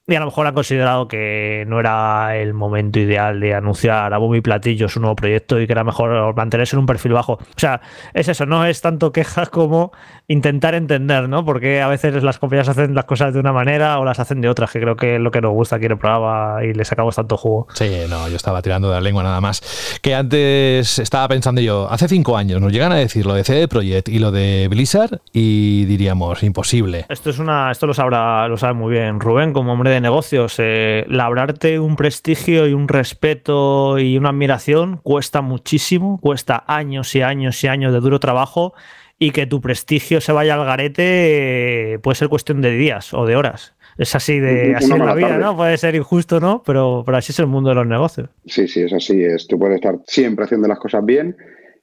Y 0.09 0.15
a 0.15 0.19
lo 0.19 0.25
mejor 0.25 0.47
han 0.47 0.55
considerado 0.55 1.07
que 1.07 1.65
no 1.67 1.79
era 1.79 2.35
el 2.35 2.55
momento 2.55 2.99
ideal 2.99 3.39
de 3.39 3.53
anunciar 3.53 4.11
a 4.11 4.17
bombo 4.17 4.35
y 4.35 4.41
platillo 4.41 4.89
su 4.89 4.99
nuevo 4.99 5.15
proyecto 5.15 5.59
y 5.61 5.67
que 5.67 5.73
era 5.73 5.83
mejor 5.83 6.35
mantenerse 6.35 6.75
en 6.75 6.79
un 6.79 6.85
perfil 6.87 7.13
bajo. 7.13 7.33
O 7.33 7.39
sea, 7.57 7.81
es 8.15 8.27
eso, 8.27 8.47
no 8.47 8.65
es 8.65 8.81
tanto 8.81 9.11
quejas 9.11 9.49
como 9.49 9.91
intentar 10.27 10.73
entender, 10.73 11.29
¿no? 11.29 11.45
Porque 11.45 11.81
a 11.81 11.87
veces 11.87 12.23
las 12.23 12.39
compañías 12.39 12.69
hacen 12.69 12.95
las 12.95 13.05
cosas 13.05 13.33
de 13.33 13.39
una 13.39 13.53
manera 13.53 13.99
o 13.99 14.05
las 14.05 14.19
hacen 14.19 14.41
de 14.41 14.49
otra, 14.49 14.67
que 14.67 14.79
creo 14.79 14.95
que 14.95 15.15
es 15.15 15.21
lo 15.21 15.29
que 15.29 15.41
nos 15.41 15.51
gusta 15.51 15.75
aquí 15.75 15.85
en 15.85 15.91
el 15.91 15.97
programa 15.99 16.63
y 16.63 16.73
le 16.73 16.85
sacamos 16.85 17.15
tanto 17.15 17.37
jugo. 17.37 17.67
Sí, 17.73 17.89
no, 18.09 18.27
yo 18.29 18.35
estaba 18.35 18.61
tirando 18.63 18.89
de 18.89 18.95
la 18.95 19.01
lengua 19.01 19.21
nada 19.21 19.41
más. 19.41 19.99
Que 20.01 20.15
antes 20.15 20.97
estaba 20.97 21.27
pensando 21.27 21.61
yo, 21.61 21.87
hace 21.89 22.07
cinco 22.07 22.35
años 22.35 22.61
nos 22.61 22.71
llegan 22.71 22.91
a 22.91 22.95
decir 22.95 23.25
lo 23.25 23.33
de 23.33 23.43
CD 23.43 23.67
Projekt 23.67 24.09
y 24.09 24.17
lo 24.17 24.31
de 24.31 24.67
Blizzard 24.69 25.21
y 25.33 25.85
diríamos, 25.85 26.41
imposible. 26.41 27.05
Esto 27.09 27.29
es 27.29 27.39
una, 27.39 27.71
esto 27.71 27.85
lo 27.85 27.93
sabrá, 27.93 28.47
lo 28.47 28.57
sabe 28.57 28.73
muy 28.73 28.91
bien 28.91 29.19
Rubén, 29.19 29.53
como 29.53 29.73
hombre 29.73 29.91
de 29.91 29.98
negocios, 30.01 30.55
eh, 30.59 31.05
labrarte 31.07 31.79
un 31.79 31.95
prestigio 31.95 32.67
y 32.67 32.73
un 32.73 32.87
respeto 32.87 33.99
y 33.99 34.17
una 34.17 34.29
admiración 34.29 34.97
cuesta 34.97 35.41
muchísimo, 35.41 36.19
cuesta 36.19 36.63
años 36.67 37.15
y 37.15 37.21
años 37.21 37.63
y 37.63 37.67
años 37.67 37.93
de 37.93 37.99
duro 37.99 38.19
trabajo 38.19 38.73
y 39.17 39.31
que 39.31 39.45
tu 39.45 39.59
prestigio 39.61 40.21
se 40.21 40.31
vaya 40.31 40.55
al 40.55 40.65
garete 40.65 41.93
eh, 41.93 41.99
puede 41.99 42.15
ser 42.15 42.29
cuestión 42.29 42.61
de 42.61 42.71
días 42.71 43.13
o 43.13 43.25
de 43.25 43.35
horas. 43.35 43.75
Es 43.97 44.15
así 44.15 44.39
de 44.39 44.75
así 44.75 44.87
la 44.97 45.13
vida, 45.13 45.37
¿no? 45.37 45.57
Puede 45.57 45.77
ser 45.77 45.93
injusto, 45.95 46.39
¿no? 46.39 46.63
Pero, 46.65 47.03
pero 47.05 47.17
así 47.17 47.33
es 47.33 47.39
el 47.39 47.47
mundo 47.47 47.69
de 47.69 47.75
los 47.75 47.85
negocios. 47.85 48.29
Sí, 48.45 48.65
sí, 48.67 48.83
es 48.83 48.93
así. 48.93 49.21
Es, 49.21 49.45
tú 49.45 49.59
puedes 49.59 49.75
estar 49.75 49.99
siempre 50.07 50.45
haciendo 50.45 50.69
las 50.69 50.79
cosas 50.79 51.03
bien 51.03 51.35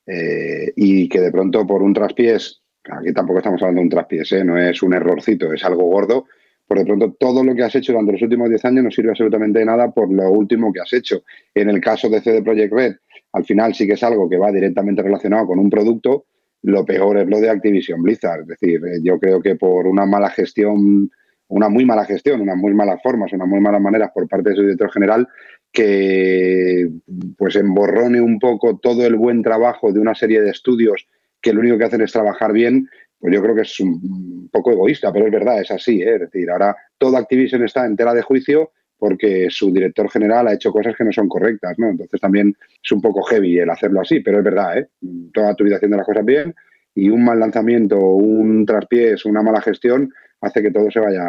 eh, 0.07 0.73
y 0.77 1.11
que 1.11 1.21
de 1.21 1.31
pronto 1.31 1.67
por 1.67 1.83
un 1.83 1.93
traspiés, 1.93 2.63
aquí 2.91 3.13
tampoco 3.13 3.41
estamos 3.41 3.61
hablando 3.61 3.81
de 3.81 3.85
un 3.85 3.91
traspiés, 3.91 4.33
no 4.47 4.57
es 4.57 4.83
un 4.83 4.95
errorcito, 4.95 5.53
es 5.53 5.63
algo 5.63 5.85
gordo, 5.85 6.25
por 6.67 6.79
de 6.79 6.85
pronto 6.85 7.17
todo 7.19 7.45
lo 7.45 7.55
que 7.55 7.63
has 7.63 7.75
hecho 7.75 7.93
durante 7.93 8.13
los 8.13 8.23
últimos 8.23 8.49
10 8.49 8.65
años 8.65 8.85
no 8.85 8.91
sirve 8.91 9.11
absolutamente 9.11 9.61
de 9.61 9.65
nada 9.65 9.91
por 9.93 10.13
lo 10.13 10.31
último 10.31 10.73
que 10.73 10.81
has 10.81 10.93
hecho. 10.93 11.23
En 11.55 11.71
el 11.71 11.81
caso 11.81 12.09
de 12.09 12.21
CD 12.21 12.43
Projekt 12.43 12.73
Red, 12.73 12.97
al 13.33 13.45
final 13.45 13.75
sí 13.75 13.87
que 13.87 13.93
es 13.93 14.03
algo 14.03 14.29
que 14.29 14.37
va 14.37 14.51
directamente 14.51 15.03
relacionado 15.03 15.47
con 15.47 15.59
un 15.59 15.71
producto, 15.71 16.27
lo 16.63 16.85
peor 16.85 17.19
es 17.19 17.29
lo 17.29 17.39
de 17.39 17.51
Activision 17.51 18.03
Blizzard. 18.03 18.41
Es 18.41 18.49
decir, 18.49 18.81
eh, 18.85 18.99
yo 19.03 19.19
creo 19.21 19.41
que 19.41 19.55
por 19.55 19.87
una 19.87 20.07
mala 20.07 20.31
gestión, 20.31 21.11
una 21.49 21.69
muy 21.69 21.85
mala 21.85 22.05
gestión, 22.05 22.41
unas 22.41 22.57
muy 22.57 22.75
malas 22.75 23.01
formas, 23.03 23.33
unas 23.33 23.47
muy 23.47 23.61
malas 23.61 23.81
maneras 23.81 24.11
por 24.13 24.29
parte 24.29 24.51
de 24.51 24.57
su 24.57 24.63
director 24.63 24.91
general, 24.91 25.29
que 25.71 26.89
pues 27.37 27.55
emborrone 27.57 28.21
un 28.21 28.39
poco 28.39 28.79
todo 28.79 29.07
el 29.07 29.15
buen 29.15 29.43
trabajo 29.43 29.93
de 29.93 30.01
una 30.01 30.15
serie 30.15 30.41
de 30.41 30.51
estudios 30.51 31.07
que 31.41 31.53
lo 31.53 31.61
único 31.61 31.79
que 31.79 31.85
hacen 31.85 32.01
es 32.01 32.11
trabajar 32.11 32.53
bien, 32.53 32.89
pues 33.27 33.35
yo 33.35 33.43
creo 33.43 33.57
que 33.57 33.63
es 33.63 33.81
un 33.81 34.49
poco 34.53 34.71
egoísta, 34.71 35.13
pero 35.13 35.27
es 35.27 35.33
verdad, 35.33 35.61
es 35.61 35.73
así. 35.73 36.01
¿eh? 36.01 36.15
Es 36.15 36.21
decir, 36.21 36.49
ahora 36.49 36.77
toda 36.97 37.19
Activision 37.19 37.65
está 37.65 37.85
entera 37.85 38.15
de 38.15 38.23
juicio 38.23 38.71
porque 38.97 39.49
su 39.51 39.73
director 39.73 40.09
general 40.09 40.47
ha 40.47 40.55
hecho 40.55 40.71
cosas 40.71 40.95
que 40.97 41.03
no 41.03 41.11
son 41.11 41.29
correctas, 41.29 41.77
¿no? 41.77 41.91
Entonces 41.91 42.21
también 42.21 42.57
es 42.81 42.93
un 42.93 43.01
poco 43.01 43.25
heavy 43.25 43.59
el 43.59 43.69
hacerlo 43.69 44.01
así, 44.01 44.21
pero 44.21 44.39
es 44.39 44.45
verdad, 44.45 44.79
¿eh? 44.79 44.87
Toda 45.35 45.57
tu 45.57 45.65
vida 45.65 45.75
haciendo 45.75 45.97
las 45.97 46.07
cosas 46.07 46.25
bien 46.25 46.55
y 46.95 47.09
un 47.09 47.25
mal 47.25 47.41
lanzamiento, 47.41 47.99
un 47.99 48.65
traspiés, 48.65 49.25
una 49.25 49.43
mala 49.43 49.61
gestión 49.61 50.09
hace 50.41 50.63
que 50.63 50.71
todo 50.71 50.89
se 50.89 51.01
vaya 51.01 51.29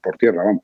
por 0.00 0.16
tierra, 0.16 0.44
vamos. 0.44 0.62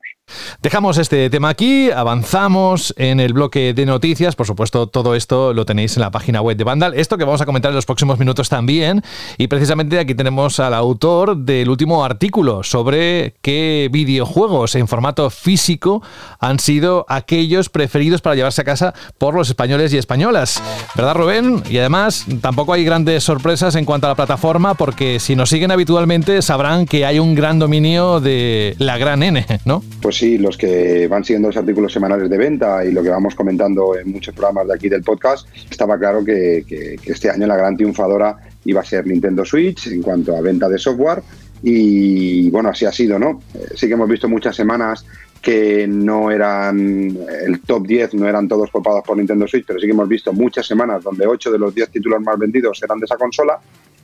Dejamos 0.61 0.97
este 0.97 1.29
tema 1.29 1.49
aquí, 1.49 1.91
avanzamos 1.91 2.93
en 2.97 3.19
el 3.19 3.33
bloque 3.33 3.73
de 3.73 3.85
noticias. 3.85 4.35
Por 4.35 4.47
supuesto, 4.47 4.87
todo 4.87 5.15
esto 5.15 5.53
lo 5.53 5.65
tenéis 5.65 5.95
en 5.97 6.01
la 6.01 6.11
página 6.11 6.41
web 6.41 6.57
de 6.57 6.63
Vandal. 6.63 6.93
Esto 6.93 7.17
que 7.17 7.23
vamos 7.23 7.41
a 7.41 7.45
comentar 7.45 7.69
en 7.69 7.75
los 7.75 7.85
próximos 7.85 8.19
minutos 8.19 8.49
también. 8.49 9.03
Y 9.37 9.47
precisamente 9.47 9.99
aquí 9.99 10.15
tenemos 10.15 10.59
al 10.59 10.73
autor 10.73 11.37
del 11.37 11.69
último 11.69 12.03
artículo 12.03 12.63
sobre 12.63 13.35
qué 13.41 13.89
videojuegos 13.91 14.75
en 14.75 14.87
formato 14.87 15.29
físico 15.29 16.01
han 16.39 16.59
sido 16.59 17.05
aquellos 17.09 17.69
preferidos 17.69 18.21
para 18.21 18.35
llevarse 18.35 18.61
a 18.61 18.65
casa 18.65 18.93
por 19.17 19.33
los 19.33 19.49
españoles 19.49 19.93
y 19.93 19.97
españolas. 19.97 20.61
¿Verdad, 20.95 21.15
Rubén? 21.15 21.63
Y 21.69 21.77
además, 21.77 22.25
tampoco 22.41 22.73
hay 22.73 22.83
grandes 22.83 23.23
sorpresas 23.23 23.75
en 23.75 23.85
cuanto 23.85 24.07
a 24.07 24.09
la 24.09 24.15
plataforma, 24.15 24.73
porque 24.75 25.19
si 25.19 25.35
nos 25.35 25.49
siguen 25.49 25.71
habitualmente 25.71 26.41
sabrán 26.41 26.85
que 26.85 27.05
hay 27.05 27.19
un 27.19 27.35
gran 27.35 27.59
dominio 27.59 28.19
de 28.19 28.75
la 28.77 28.97
gran 28.97 29.23
N, 29.23 29.45
¿no? 29.65 29.83
Pues 30.01 30.20
sí, 30.21 30.37
los 30.37 30.55
que 30.55 31.07
van 31.07 31.23
siguiendo 31.23 31.47
los 31.47 31.57
artículos 31.57 31.91
semanales 31.91 32.29
de 32.29 32.37
venta 32.37 32.85
y 32.85 32.91
lo 32.91 33.01
que 33.01 33.09
vamos 33.09 33.33
comentando 33.33 33.97
en 33.97 34.11
muchos 34.11 34.35
programas 34.35 34.67
de 34.67 34.75
aquí 34.75 34.87
del 34.87 35.01
podcast, 35.01 35.47
estaba 35.67 35.97
claro 35.97 36.23
que, 36.23 36.63
este 37.03 37.31
año 37.31 37.47
la 37.47 37.57
gran 37.57 37.75
triunfadora 37.75 38.37
iba 38.65 38.81
a 38.81 38.85
ser 38.85 39.07
Nintendo 39.07 39.43
Switch 39.43 39.87
en 39.87 40.03
cuanto 40.03 40.37
a 40.37 40.41
venta 40.41 40.69
de 40.69 40.77
software 40.77 41.23
y 41.63 42.51
bueno, 42.51 42.69
así 42.69 42.85
ha 42.85 42.91
sido, 42.91 43.17
¿no? 43.17 43.41
Eh, 43.55 43.69
sí 43.75 43.87
que 43.87 43.93
hemos 43.93 44.07
visto 44.07 44.29
muchas 44.29 44.55
semanas 44.55 45.07
que 45.41 45.87
no 45.87 46.29
eran 46.29 47.17
el 47.47 47.61
top 47.61 47.87
10, 47.87 48.13
no 48.13 48.27
eran 48.27 48.47
todos 48.47 48.69
copados 48.69 49.03
por 49.03 49.17
Nintendo 49.17 49.47
Switch, 49.47 49.65
pero 49.65 49.79
sí 49.79 49.87
que 49.87 49.93
hemos 49.93 50.07
visto 50.07 50.31
muchas 50.33 50.67
semanas 50.67 51.03
donde 51.03 51.25
8 51.25 51.51
de 51.51 51.57
los 51.57 51.73
10 51.73 51.89
títulos 51.89 52.21
más 52.21 52.37
vendidos 52.37 52.79
eran 52.83 52.99
de 52.99 53.05
esa 53.05 53.17
consola 53.17 53.59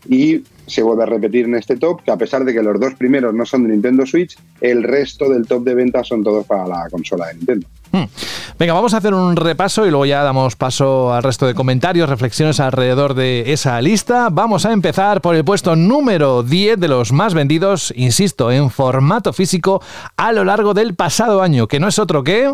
y 0.09 0.43
se 0.67 0.83
vuelve 0.83 1.03
a 1.03 1.05
repetir 1.05 1.45
en 1.45 1.55
este 1.55 1.77
top 1.77 2.01
que 2.03 2.11
a 2.11 2.17
pesar 2.17 2.43
de 2.43 2.53
que 2.53 2.61
los 2.61 2.79
dos 2.79 2.93
primeros 2.95 3.33
no 3.33 3.45
son 3.45 3.63
de 3.63 3.69
Nintendo 3.69 4.05
Switch, 4.05 4.37
el 4.61 4.83
resto 4.83 5.29
del 5.29 5.47
top 5.47 5.63
de 5.63 5.75
ventas 5.75 6.07
son 6.07 6.23
todos 6.23 6.45
para 6.45 6.67
la 6.67 6.87
consola 6.91 7.27
de 7.27 7.35
Nintendo. 7.35 7.67
Hmm. 7.91 8.03
Venga, 8.59 8.73
vamos 8.73 8.93
a 8.93 8.97
hacer 8.97 9.13
un 9.13 9.35
repaso 9.35 9.85
y 9.85 9.89
luego 9.89 10.05
ya 10.05 10.23
damos 10.23 10.55
paso 10.55 11.13
al 11.13 11.23
resto 11.23 11.47
de 11.47 11.53
comentarios, 11.53 12.09
reflexiones 12.09 12.59
alrededor 12.59 13.13
de 13.13 13.53
esa 13.53 13.81
lista. 13.81 14.29
Vamos 14.29 14.65
a 14.65 14.73
empezar 14.73 15.21
por 15.21 15.35
el 15.35 15.45
puesto 15.45 15.75
número 15.75 16.43
10 16.43 16.79
de 16.79 16.87
los 16.89 17.13
más 17.13 17.33
vendidos, 17.33 17.93
insisto, 17.95 18.51
en 18.51 18.69
formato 18.69 19.31
físico 19.31 19.81
a 20.17 20.33
lo 20.33 20.43
largo 20.43 20.73
del 20.73 20.95
pasado 20.95 21.41
año, 21.41 21.67
que 21.67 21.79
no 21.79 21.87
es 21.87 21.97
otro 21.97 22.23
que... 22.23 22.53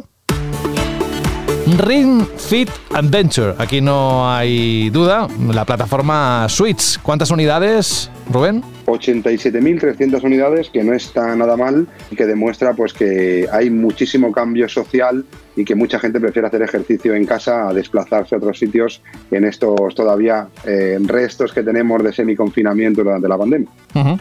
Ring 1.66 2.26
Fit 2.38 2.70
Adventure. 2.94 3.56
Aquí 3.58 3.82
no 3.82 4.30
hay 4.30 4.90
duda. 4.90 5.28
La 5.52 5.66
plataforma 5.66 6.48
Switch. 6.50 7.00
¿Cuántas 7.02 7.32
unidades, 7.32 8.10
Rubén? 8.30 8.64
87.300 8.86 10.24
unidades, 10.24 10.70
que 10.70 10.84
no 10.84 10.94
está 10.94 11.36
nada 11.36 11.58
mal 11.58 11.88
y 12.12 12.16
que 12.16 12.26
demuestra 12.26 12.74
pues 12.74 12.94
que 12.94 13.48
hay 13.52 13.70
muchísimo 13.70 14.32
cambio 14.32 14.68
social 14.70 15.26
y 15.56 15.66
que 15.66 15.76
mucha 15.76 16.00
gente 16.00 16.20
prefiere 16.20 16.48
hacer 16.48 16.62
ejercicio 16.62 17.14
en 17.14 17.26
casa 17.26 17.70
a 17.70 17.74
desplazarse 17.74 18.36
a 18.36 18.38
otros 18.38 18.58
sitios 18.58 19.02
en 19.32 19.46
estos 19.46 19.94
todavía 19.96 20.48
eh, 20.66 20.98
restos 21.02 21.54
que 21.54 21.64
tenemos 21.64 22.04
de 22.04 22.12
semi-confinamiento 22.12 23.04
durante 23.04 23.28
la 23.28 23.38
pandemia. 23.38 23.70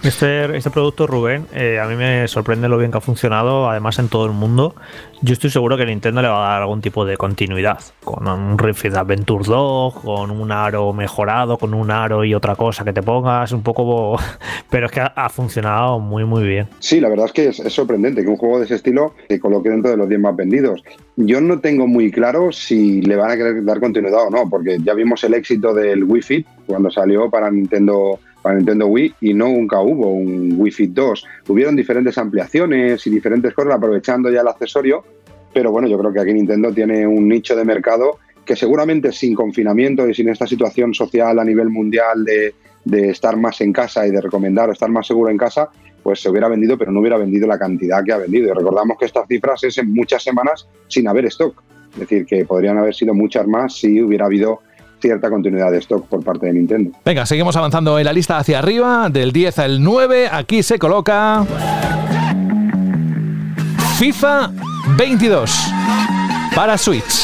este, 0.02 0.56
este 0.56 0.70
producto, 0.70 1.06
Rubén, 1.06 1.46
eh, 1.54 1.80
a 1.80 1.86
mí 1.86 1.96
me 1.96 2.28
sorprende 2.28 2.68
lo 2.68 2.78
bien 2.78 2.90
que 2.90 2.98
ha 2.98 3.00
funcionado, 3.00 3.70
además 3.70 3.98
en 3.98 4.08
todo 4.08 4.26
el 4.26 4.32
mundo. 4.32 4.74
Yo 5.22 5.32
estoy 5.32 5.50
seguro 5.50 5.76
que 5.76 5.86
Nintendo 5.86 6.20
le 6.20 6.28
va 6.28 6.46
a 6.46 6.52
dar 6.52 6.62
algún 6.62 6.80
tipo 6.80 7.04
de 7.04 7.16
continuidad, 7.16 7.78
con 8.04 8.26
un 8.26 8.58
Refit 8.58 8.94
Adventure 8.94 9.44
2, 9.46 9.94
con 9.94 10.30
un 10.30 10.52
aro 10.52 10.92
mejorado, 10.92 11.58
con 11.58 11.74
un 11.74 11.90
aro 11.90 12.24
y 12.24 12.34
otra 12.34 12.56
cosa 12.56 12.84
que 12.84 12.92
te 12.92 13.02
pongas, 13.02 13.52
un 13.52 13.62
poco... 13.62 14.18
Pero 14.70 14.86
es 14.86 14.92
que 14.92 15.00
ha, 15.00 15.28
funcionado 15.28 15.98
muy, 15.98 16.24
muy 16.24 16.46
bien. 16.46 16.68
Sí, 16.78 17.00
la 17.00 17.08
verdad 17.08 17.26
es 17.26 17.32
que 17.32 17.48
es, 17.48 17.56
sorprendente 17.72 18.22
que 18.22 18.28
un 18.28 18.36
juego 18.36 18.58
de 18.58 18.64
ese 18.64 18.76
estilo 18.76 19.14
se 19.28 19.40
coloque 19.40 19.70
dentro 19.70 19.90
de 19.90 19.96
los 19.96 20.08
10 20.08 20.20
más 20.20 20.36
vendidos. 20.36 20.82
Yo 21.16 21.40
no 21.40 21.60
tengo 21.60 21.86
muy 21.86 22.10
claro 22.10 22.52
si 22.52 23.02
le 23.02 23.16
van 23.16 23.30
a 23.30 23.36
querer 23.36 23.64
dar 23.64 23.80
continuidad 23.80 24.26
o 24.26 24.30
no, 24.30 24.48
porque 24.48 24.78
ya 24.82 24.94
vimos 24.94 25.22
el 25.24 25.34
éxito 25.34 25.74
del 25.74 26.04
Wii 26.04 26.22
Fit 26.22 26.46
cuando 26.66 26.90
salió 26.90 27.30
para 27.30 27.50
Nintendo 27.50 28.18
para 28.42 28.56
Nintendo 28.56 28.88
Wii 28.88 29.14
y 29.20 29.34
no 29.34 29.48
nunca 29.48 29.80
hubo 29.80 30.12
un 30.12 30.54
Wii 30.56 30.72
Fit 30.72 30.90
2. 30.90 31.24
Hubieron 31.48 31.76
diferentes 31.76 32.18
ampliaciones 32.18 33.06
y 33.06 33.10
diferentes 33.10 33.54
cosas 33.54 33.74
aprovechando 33.74 34.30
ya 34.30 34.40
el 34.40 34.48
accesorio, 34.48 35.04
pero 35.54 35.70
bueno, 35.70 35.86
yo 35.86 35.96
creo 35.98 36.12
que 36.12 36.20
aquí 36.20 36.32
Nintendo 36.32 36.72
tiene 36.72 37.06
un 37.06 37.28
nicho 37.28 37.54
de 37.54 37.64
mercado 37.64 38.18
que 38.44 38.56
seguramente 38.56 39.12
sin 39.12 39.34
confinamiento 39.34 40.08
y 40.08 40.14
sin 40.14 40.28
esta 40.28 40.46
situación 40.46 40.92
social 40.92 41.38
a 41.38 41.44
nivel 41.44 41.68
mundial 41.70 42.24
de, 42.24 42.54
de 42.84 43.10
estar 43.10 43.36
más 43.36 43.60
en 43.60 43.72
casa 43.72 44.06
y 44.06 44.10
de 44.10 44.20
recomendar 44.20 44.70
estar 44.70 44.90
más 44.90 45.06
seguro 45.06 45.30
en 45.30 45.36
casa, 45.36 45.68
pues 46.02 46.20
se 46.20 46.28
hubiera 46.28 46.48
vendido, 46.48 46.76
pero 46.76 46.90
no 46.90 47.00
hubiera 47.00 47.16
vendido 47.16 47.46
la 47.46 47.58
cantidad 47.58 48.02
que 48.04 48.12
ha 48.12 48.18
vendido. 48.18 48.48
Y 48.48 48.52
recordamos 48.52 48.96
que 48.98 49.06
estas 49.06 49.26
cifras 49.28 49.62
es 49.64 49.78
en 49.78 49.92
muchas 49.92 50.22
semanas 50.22 50.66
sin 50.88 51.06
haber 51.08 51.26
stock. 51.26 51.62
Es 51.94 52.00
decir, 52.00 52.26
que 52.26 52.44
podrían 52.44 52.78
haber 52.78 52.94
sido 52.94 53.14
muchas 53.14 53.46
más 53.46 53.76
si 53.76 54.02
hubiera 54.02 54.26
habido 54.26 54.60
cierta 55.00 55.28
continuidad 55.28 55.70
de 55.70 55.78
stock 55.78 56.06
por 56.06 56.24
parte 56.24 56.46
de 56.46 56.54
Nintendo. 56.54 56.92
Venga, 57.04 57.26
seguimos 57.26 57.56
avanzando 57.56 57.98
en 57.98 58.04
la 58.04 58.12
lista 58.12 58.38
hacia 58.38 58.60
arriba, 58.60 59.10
del 59.10 59.32
10 59.32 59.58
al 59.58 59.82
9. 59.82 60.28
Aquí 60.30 60.62
se 60.62 60.78
coloca 60.78 61.44
FIFA 63.98 64.50
22 64.96 65.72
para 66.54 66.78
Switch. 66.78 67.21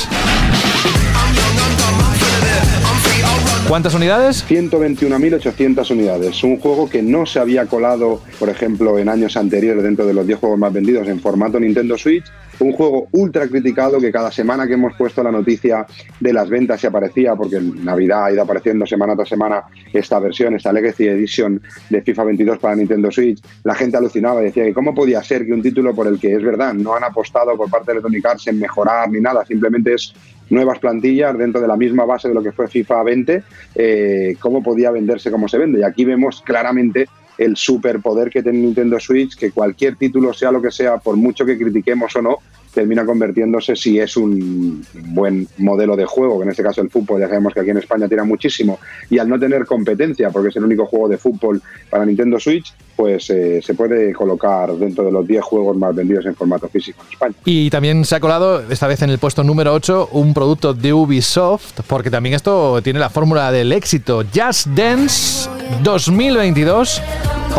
¿Cuántas 3.68 3.92
unidades? 3.92 4.48
121.800 4.48 5.90
unidades. 5.90 6.42
Un 6.42 6.58
juego 6.58 6.88
que 6.88 7.02
no 7.02 7.26
se 7.26 7.38
había 7.38 7.66
colado, 7.66 8.22
por 8.38 8.48
ejemplo, 8.48 8.98
en 8.98 9.10
años 9.10 9.36
anteriores 9.36 9.82
dentro 9.82 10.06
de 10.06 10.14
los 10.14 10.26
10 10.26 10.38
juegos 10.38 10.58
más 10.58 10.72
vendidos 10.72 11.06
en 11.06 11.20
formato 11.20 11.60
Nintendo 11.60 11.98
Switch. 11.98 12.24
Un 12.60 12.72
juego 12.72 13.08
ultra 13.12 13.46
criticado 13.46 14.00
que 14.00 14.10
cada 14.10 14.32
semana 14.32 14.66
que 14.66 14.72
hemos 14.72 14.96
puesto 14.96 15.22
la 15.22 15.30
noticia 15.30 15.86
de 16.18 16.32
las 16.32 16.48
ventas 16.48 16.80
se 16.80 16.86
aparecía, 16.86 17.36
porque 17.36 17.56
en 17.56 17.84
Navidad 17.84 18.24
ha 18.24 18.32
ido 18.32 18.42
apareciendo 18.42 18.86
semana 18.86 19.14
tras 19.14 19.28
semana 19.28 19.64
esta 19.92 20.18
versión, 20.18 20.54
esta 20.54 20.72
Legacy 20.72 21.06
Edition 21.06 21.60
de 21.90 22.00
FIFA 22.00 22.24
22 22.24 22.58
para 22.58 22.74
Nintendo 22.74 23.12
Switch, 23.12 23.40
la 23.64 23.74
gente 23.74 23.98
alucinaba 23.98 24.40
y 24.40 24.46
decía 24.46 24.64
que 24.64 24.72
cómo 24.72 24.94
podía 24.94 25.22
ser 25.22 25.44
que 25.44 25.52
un 25.52 25.62
título 25.62 25.94
por 25.94 26.06
el 26.06 26.18
que 26.18 26.34
es 26.34 26.42
verdad, 26.42 26.72
no 26.72 26.96
han 26.96 27.04
apostado 27.04 27.54
por 27.54 27.70
parte 27.70 27.92
de 27.92 27.98
Electronic 27.98 28.26
Arts 28.26 28.46
en 28.48 28.58
mejorar 28.58 29.10
ni 29.10 29.20
nada, 29.20 29.44
simplemente 29.44 29.94
es 29.94 30.14
nuevas 30.50 30.78
plantillas 30.78 31.36
dentro 31.36 31.60
de 31.60 31.68
la 31.68 31.76
misma 31.76 32.04
base 32.04 32.28
de 32.28 32.34
lo 32.34 32.42
que 32.42 32.52
fue 32.52 32.68
FIFA 32.68 33.02
20, 33.02 33.42
eh, 33.74 34.36
cómo 34.38 34.62
podía 34.62 34.90
venderse 34.90 35.30
como 35.30 35.48
se 35.48 35.58
vende. 35.58 35.80
Y 35.80 35.82
aquí 35.82 36.04
vemos 36.04 36.42
claramente 36.42 37.08
el 37.38 37.56
superpoder 37.56 38.30
que 38.30 38.42
tiene 38.42 38.58
Nintendo 38.58 38.98
Switch, 38.98 39.36
que 39.36 39.52
cualquier 39.52 39.96
título, 39.96 40.32
sea 40.32 40.50
lo 40.50 40.60
que 40.60 40.72
sea, 40.72 40.98
por 40.98 41.16
mucho 41.16 41.46
que 41.46 41.56
critiquemos 41.56 42.14
o 42.16 42.22
no, 42.22 42.38
termina 42.78 43.04
convirtiéndose 43.04 43.74
si 43.74 43.98
es 43.98 44.16
un 44.16 44.86
buen 44.94 45.48
modelo 45.56 45.96
de 45.96 46.04
juego, 46.04 46.38
que 46.38 46.44
en 46.44 46.50
este 46.50 46.62
caso 46.62 46.80
el 46.80 46.90
fútbol, 46.90 47.20
ya 47.20 47.26
sabemos 47.26 47.52
que 47.52 47.58
aquí 47.58 47.70
en 47.70 47.78
España 47.78 48.06
tira 48.06 48.22
muchísimo, 48.22 48.78
y 49.10 49.18
al 49.18 49.28
no 49.28 49.36
tener 49.36 49.66
competencia, 49.66 50.30
porque 50.30 50.50
es 50.50 50.56
el 50.56 50.62
único 50.62 50.86
juego 50.86 51.08
de 51.08 51.18
fútbol 51.18 51.60
para 51.90 52.06
Nintendo 52.06 52.38
Switch, 52.38 52.72
pues 52.94 53.30
eh, 53.30 53.60
se 53.60 53.74
puede 53.74 54.12
colocar 54.12 54.72
dentro 54.74 55.02
de 55.02 55.10
los 55.10 55.26
10 55.26 55.42
juegos 55.42 55.76
más 55.76 55.92
vendidos 55.92 56.24
en 56.26 56.36
formato 56.36 56.68
físico 56.68 57.02
en 57.02 57.12
España. 57.14 57.34
Y 57.44 57.68
también 57.68 58.04
se 58.04 58.14
ha 58.14 58.20
colado, 58.20 58.62
esta 58.70 58.86
vez 58.86 59.02
en 59.02 59.10
el 59.10 59.18
puesto 59.18 59.42
número 59.42 59.74
8, 59.74 60.10
un 60.12 60.32
producto 60.32 60.72
de 60.72 60.92
Ubisoft, 60.92 61.80
porque 61.88 62.12
también 62.12 62.36
esto 62.36 62.80
tiene 62.80 63.00
la 63.00 63.10
fórmula 63.10 63.50
del 63.50 63.72
éxito, 63.72 64.22
Just 64.32 64.68
Dance 64.68 65.50
2022. 65.82 67.02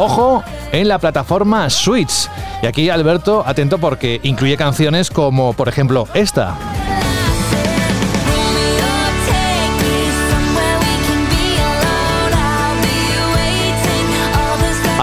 Ojo, 0.01 0.45
en 0.71 0.87
la 0.87 0.97
plataforma 0.97 1.69
Switch. 1.69 2.29
Y 2.63 2.67
aquí 2.67 2.89
Alberto, 2.89 3.43
atento 3.45 3.79
porque 3.79 4.21
incluye 4.23 4.55
canciones 4.55 5.11
como 5.11 5.51
por 5.51 5.67
ejemplo 5.67 6.07
esta. 6.13 6.55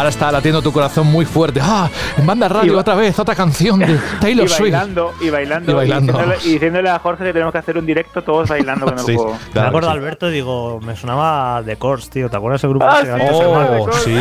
Ahora 0.06 0.14
está 0.14 0.30
latiendo 0.30 0.62
tu 0.62 0.70
corazón 0.70 1.08
muy 1.08 1.24
fuerte. 1.24 1.58
¡Ah! 1.60 1.90
En 2.16 2.24
banda 2.24 2.48
radio 2.48 2.78
otra 2.78 2.94
vez, 2.94 3.18
otra 3.18 3.34
canción 3.34 3.80
de 3.80 3.98
Taylor 4.20 4.48
Swift. 4.48 4.68
Y 4.68 4.70
bailando, 4.70 5.12
y 5.20 5.30
bailando. 5.30 5.72
Y, 5.72 5.74
bailando. 5.74 6.20
Y, 6.44 6.52
diciéndole, 6.52 6.90
a 6.90 7.00
Jorge 7.00 7.24
que 7.24 7.32
tenemos 7.32 7.50
que 7.50 7.58
hacer 7.58 7.76
un 7.76 7.84
directo 7.84 8.22
todos 8.22 8.48
bailando 8.48 8.86
con 8.86 8.96
el 8.96 9.04
juego. 9.16 9.36
me 9.52 9.60
acuerdo, 9.62 9.90
Alberto, 9.90 10.28
digo, 10.28 10.78
me 10.80 10.94
sonaba 10.94 11.60
de 11.64 11.74
Course, 11.74 12.08
tío. 12.08 12.30
¿Te 12.30 12.36
acuerdas 12.36 12.60
ese 12.60 12.68
grupo? 12.68 12.86
Ah, 12.88 13.02
oh, 13.20 13.90
sí. 13.94 14.16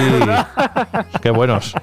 Qué 1.21 1.29
buenos. 1.29 1.75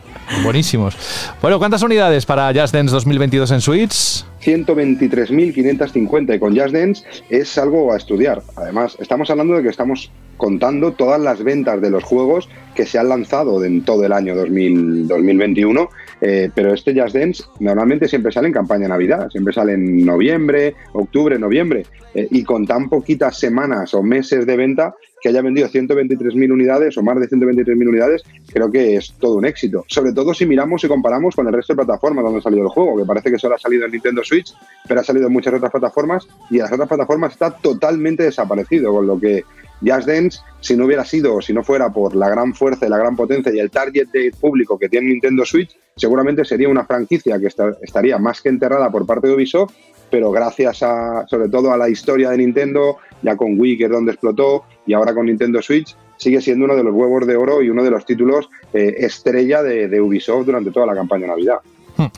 Buenísimos. 0.43 0.97
Bueno, 1.41 1.59
¿cuántas 1.59 1.83
unidades 1.83 2.27
para 2.27 2.53
Just 2.53 2.75
Dance 2.75 2.93
2022 2.93 3.51
en 3.51 3.61
Switch? 3.61 4.25
123.550 4.43 6.35
y 6.35 6.39
con 6.39 6.57
Just 6.59 6.75
Dance 6.75 7.05
es 7.31 7.57
algo 7.59 7.93
a 7.93 7.97
estudiar. 7.97 8.43
Además, 8.57 8.97
estamos 8.99 9.31
hablando 9.31 9.55
de 9.55 9.63
que 9.63 9.69
estamos 9.69 10.11
contando 10.37 10.93
todas 10.93 11.21
las 11.21 11.45
ventas 11.45 11.81
de 11.81 11.91
los 11.91 12.03
juegos 12.03 12.49
que 12.75 12.87
se 12.87 12.99
han 12.99 13.09
lanzado 13.11 13.63
en 13.65 13.85
todo 13.85 14.05
el 14.05 14.13
año 14.13 14.35
2021, 14.35 15.89
eh, 16.21 16.51
pero 16.53 16.75
este 16.75 17.01
Just 17.01 17.15
Dance 17.15 17.45
normalmente 17.61 18.09
siempre 18.09 18.33
sale 18.33 18.49
en 18.49 18.55
campaña 18.55 18.89
Navidad, 18.89 19.31
siempre 19.31 19.55
sale 19.55 19.75
en 19.75 20.05
noviembre, 20.05 20.75
octubre, 20.95 21.39
noviembre, 21.39 21.85
eh, 22.15 22.27
y 22.31 22.43
con 22.43 22.67
tan 22.67 22.89
poquitas 22.89 23.39
semanas 23.39 23.95
o 23.95 24.03
meses 24.03 24.47
de 24.47 24.57
venta 24.57 24.95
que 25.23 25.29
haya 25.29 25.41
vendido 25.41 25.69
123.000 25.69 26.53
unidades 26.53 26.99
o 26.99 27.03
más 27.03 27.19
de 27.21 27.29
123.000 27.29 27.89
unidades, 27.89 28.23
creo 28.53 28.71
que 28.71 28.97
es 28.97 29.15
todo 29.21 29.37
un 29.37 29.47
éxito. 29.47 29.85
Sobre 29.87 30.13
todo 30.13 30.35
si 30.35 30.45
miramos 30.45 30.83
y 30.83 30.89
comparamos 30.89 31.37
con 31.37 31.47
el 31.47 31.53
resto 31.53 31.75
de 31.75 31.85
plataformas 31.85 32.25
donde 32.25 32.41
ha 32.41 32.43
salido 32.43 32.65
el 32.65 32.69
juego, 32.69 32.97
que 32.99 33.05
parece 33.05 33.31
que 33.31 33.39
solo 33.39 33.55
ha 33.55 33.59
salido 33.59 33.87
en 33.87 33.93
Nintendo 33.93 34.25
Switch, 34.25 34.53
pero 34.89 35.01
ha 35.01 35.05
salido 35.05 35.29
en 35.29 35.33
muchas 35.33 35.55
otras 35.55 35.71
plataformas 35.71 36.27
y 36.51 36.57
en 36.57 36.63
las 36.63 36.73
otras 36.73 36.89
plataformas 36.89 37.33
está 37.33 37.51
totalmente 37.57 38.25
desaparecido, 38.25 38.93
con 38.93 39.07
lo 39.07 39.19
que 39.19 39.45
Just 39.85 40.07
Dance, 40.07 40.41
si 40.61 40.77
no 40.77 40.87
hubiera 40.87 41.05
sido 41.05 41.41
si 41.41 41.53
no 41.53 41.65
fuera 41.65 41.93
por 41.93 42.15
la 42.15 42.29
gran 42.29 42.55
fuerza 42.55 42.87
y 42.87 42.89
la 42.89 42.99
gran 42.99 43.17
potencia 43.17 43.53
y 43.53 43.59
el 43.59 43.71
target 43.71 44.09
de 44.13 44.33
público 44.41 44.79
que 44.79 44.89
tiene 44.89 45.09
Nintendo 45.09 45.45
Switch, 45.45 45.77
seguramente 45.97 46.45
sería 46.45 46.69
una 46.69 46.85
franquicia 46.85 47.39
que 47.39 47.49
estaría 47.83 48.19
más 48.19 48.41
que 48.41 48.49
enterrada 48.49 48.91
por 48.91 49.07
parte 49.07 49.29
de 49.29 49.35
Ubisoft, 49.35 49.73
pero 50.13 50.31
gracias 50.31 50.83
a, 50.83 51.27
sobre 51.27 51.49
todo 51.49 51.73
a 51.73 51.79
la 51.79 51.89
historia 51.89 52.29
de 52.29 52.37
Nintendo, 52.37 52.99
ya 53.23 53.35
con 53.35 53.59
Wii, 53.59 53.79
que 53.79 53.85
es 53.85 53.91
donde 53.91 54.13
explotó, 54.13 54.65
y 54.87 54.93
ahora 54.93 55.15
con 55.15 55.25
Nintendo 55.25 55.63
Switch, 55.63 55.97
sigue 56.19 56.43
siendo 56.43 56.67
uno 56.67 56.77
de 56.77 56.85
los 56.85 56.93
huevos 56.93 57.27
de 57.27 57.35
oro 57.35 57.63
y 57.63 57.71
uno 57.71 57.83
de 57.83 57.91
los 57.91 58.05
títulos 58.05 58.51
eh, 58.75 58.95
estrella 58.99 59.63
de, 59.63 60.01
Ubisoft 60.03 60.45
durante 60.45 60.71
toda 60.71 60.85
la 60.85 60.95
campaña 60.95 61.23
de 61.23 61.29
Navidad. 61.29 61.57
Hmm. 61.97 62.09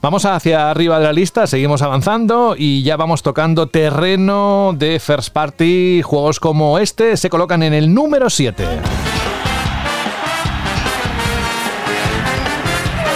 Vamos 0.00 0.24
hacia 0.24 0.70
arriba 0.70 0.98
de 0.98 1.04
la 1.04 1.12
lista, 1.12 1.46
seguimos 1.46 1.82
avanzando 1.82 2.54
y 2.56 2.82
ya 2.84 2.96
vamos 2.96 3.22
tocando 3.22 3.66
terreno 3.66 4.74
de 4.74 4.98
First 4.98 5.34
Party. 5.34 6.00
Juegos 6.00 6.40
como 6.40 6.78
este 6.78 7.18
se 7.18 7.28
colocan 7.28 7.62
en 7.62 7.74
el 7.74 7.92
número 7.92 8.30
7. 8.30 8.64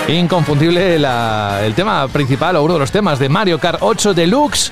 Inconfundible 0.09 0.94
el 0.94 1.74
tema 1.74 2.07
principal 2.07 2.54
o 2.57 2.62
uno 2.62 2.74
de 2.74 2.80
los 2.80 2.92
temas 2.92 3.18
de 3.18 3.28
Mario 3.28 3.59
Kart 3.59 3.78
8 3.80 4.14
Deluxe 4.14 4.70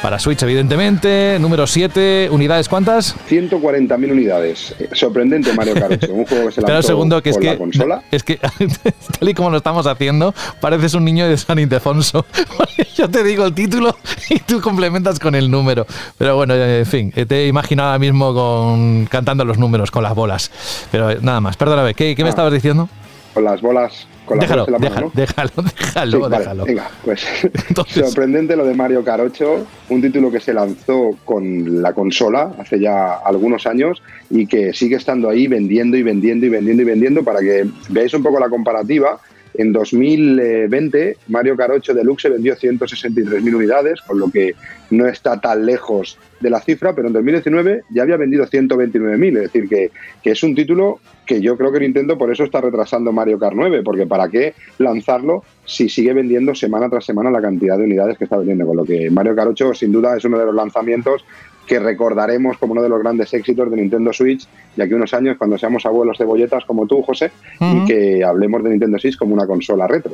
para 0.00 0.20
Switch, 0.20 0.40
evidentemente. 0.44 1.38
Número 1.40 1.66
7, 1.66 2.28
¿unidades 2.30 2.68
cuántas? 2.68 3.16
140.000 3.28 4.12
unidades. 4.12 4.76
Eh, 4.78 4.88
sorprendente 4.92 5.52
Mario 5.54 5.74
Kart 5.74 6.04
8, 6.04 6.12
un 6.12 6.24
juego 6.24 6.46
que 6.46 6.52
se 6.52 6.60
lanzó 6.62 6.86
segundo, 6.86 7.20
que 7.20 7.30
es 7.30 7.38
que, 7.38 7.46
la 7.46 7.58
consola. 7.58 8.02
Es 8.12 8.22
que, 8.22 8.38
tal 9.18 9.28
y 9.28 9.34
como 9.34 9.50
lo 9.50 9.56
estamos 9.56 9.88
haciendo, 9.88 10.32
pareces 10.60 10.94
un 10.94 11.04
niño 11.04 11.26
de 11.26 11.36
San 11.36 11.58
Ildefonso. 11.58 12.24
Yo 12.96 13.10
te 13.10 13.24
digo 13.24 13.44
el 13.44 13.54
título 13.54 13.96
y 14.30 14.38
tú 14.38 14.60
complementas 14.60 15.18
con 15.18 15.34
el 15.34 15.50
número. 15.50 15.84
Pero 16.16 16.36
bueno, 16.36 16.54
en 16.54 16.86
fin, 16.86 17.12
eh, 17.16 17.26
te 17.26 17.42
he 17.42 17.48
imaginado 17.48 17.88
ahora 17.88 17.98
mismo 17.98 18.32
con, 18.32 19.06
cantando 19.06 19.44
los 19.44 19.58
números 19.58 19.90
con 19.90 20.04
las 20.04 20.14
bolas. 20.14 20.52
Pero 20.92 21.10
eh, 21.10 21.18
nada 21.20 21.40
más, 21.40 21.56
perdóname, 21.56 21.94
¿qué, 21.94 22.14
qué 22.14 22.22
me 22.22 22.28
ah. 22.28 22.30
estabas 22.30 22.52
diciendo? 22.52 22.88
Con 23.34 23.42
las 23.42 23.60
bolas 23.60 24.06
déjalo, 24.34 24.66
déjalo, 24.78 25.12
déjalo, 25.14 25.50
déjalo, 25.62 26.28
déjalo. 26.28 26.64
venga, 26.64 26.90
pues 27.04 27.24
sorprendente 27.88 28.56
lo 28.56 28.64
de 28.64 28.74
Mario 28.74 29.04
Kart 29.04 29.22
8, 29.22 29.66
un 29.90 30.02
título 30.02 30.30
que 30.30 30.40
se 30.40 30.52
lanzó 30.52 31.10
con 31.24 31.82
la 31.82 31.92
consola 31.92 32.52
hace 32.58 32.80
ya 32.80 33.14
algunos 33.14 33.66
años 33.66 34.02
y 34.30 34.46
que 34.46 34.72
sigue 34.72 34.96
estando 34.96 35.28
ahí 35.28 35.46
vendiendo 35.46 35.96
y 35.96 36.02
vendiendo 36.02 36.46
y 36.46 36.48
vendiendo 36.48 36.82
y 36.82 36.86
vendiendo 36.86 37.24
para 37.24 37.40
que 37.40 37.66
veáis 37.88 38.12
un 38.14 38.22
poco 38.22 38.40
la 38.40 38.48
comparativa. 38.48 39.20
En 39.58 39.72
2020, 39.72 41.16
Mario 41.28 41.56
Kart 41.56 41.72
8 41.74 41.94
Deluxe 41.94 42.28
vendió 42.28 42.56
163.000 42.56 43.54
unidades, 43.54 44.00
con 44.02 44.18
lo 44.18 44.30
que 44.30 44.54
no 44.90 45.06
está 45.06 45.40
tan 45.40 45.64
lejos 45.64 46.18
de 46.40 46.50
la 46.50 46.60
cifra, 46.60 46.94
pero 46.94 47.08
en 47.08 47.14
2019 47.14 47.82
ya 47.90 48.02
había 48.02 48.16
vendido 48.16 48.46
129.000, 48.46 49.36
es 49.36 49.42
decir, 49.44 49.68
que, 49.68 49.90
que, 50.22 50.30
es 50.30 50.42
un 50.42 50.54
título 50.54 51.00
que 51.24 51.40
yo 51.40 51.56
creo 51.56 51.72
que 51.72 51.80
Nintendo 51.80 52.18
por 52.18 52.30
eso 52.30 52.44
está 52.44 52.60
retrasando 52.60 53.12
Mario 53.12 53.38
Kart 53.38 53.56
9, 53.56 53.82
porque 53.82 54.06
¿para 54.06 54.28
qué 54.28 54.54
lanzarlo 54.78 55.42
si 55.64 55.88
sigue 55.88 56.12
vendiendo 56.12 56.54
semana 56.54 56.90
tras 56.90 57.06
semana 57.06 57.30
la 57.30 57.40
cantidad 57.40 57.78
de 57.78 57.84
unidades 57.84 58.18
que 58.18 58.24
está 58.24 58.36
vendiendo? 58.36 58.66
Con 58.66 58.76
lo 58.76 58.84
que 58.84 59.10
Mario 59.10 59.34
Kart 59.34 59.50
8 59.50 59.74
sin 59.74 59.92
duda 59.92 60.16
es 60.16 60.24
uno 60.24 60.38
de 60.38 60.46
los 60.46 60.54
lanzamientos 60.54 61.24
que 61.66 61.78
recordaremos 61.78 62.56
como 62.58 62.72
uno 62.72 62.82
de 62.82 62.88
los 62.88 63.00
grandes 63.00 63.32
éxitos 63.34 63.70
de 63.70 63.76
Nintendo 63.76 64.12
Switch 64.12 64.46
de 64.76 64.82
aquí 64.82 64.92
a 64.92 64.96
unos 64.96 65.12
años 65.12 65.36
cuando 65.36 65.58
seamos 65.58 65.84
abuelos 65.84 66.16
de 66.18 66.24
bolletas 66.24 66.64
como 66.64 66.86
tú, 66.86 67.02
José, 67.02 67.32
y 67.60 67.84
que 67.84 68.24
hablemos 68.24 68.62
de 68.62 68.70
Nintendo 68.70 68.98
Switch 68.98 69.16
como 69.16 69.34
una 69.34 69.46
consola 69.46 69.86
retro. 69.86 70.12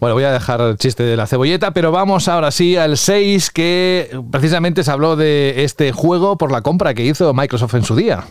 Bueno, 0.00 0.14
voy 0.14 0.24
a 0.24 0.32
dejar 0.32 0.60
el 0.60 0.76
chiste 0.76 1.02
de 1.02 1.16
la 1.16 1.26
cebolleta, 1.26 1.72
pero 1.72 1.90
vamos 1.90 2.28
ahora 2.28 2.52
sí 2.52 2.76
al 2.76 2.96
6, 2.96 3.50
que 3.50 4.10
precisamente 4.30 4.84
se 4.84 4.90
habló 4.92 5.16
de 5.16 5.64
este 5.64 5.90
juego 5.90 6.38
por 6.38 6.52
la 6.52 6.62
compra 6.62 6.94
que 6.94 7.04
hizo 7.04 7.34
Microsoft 7.34 7.74
en 7.74 7.82
su 7.82 7.96
día. 7.96 8.24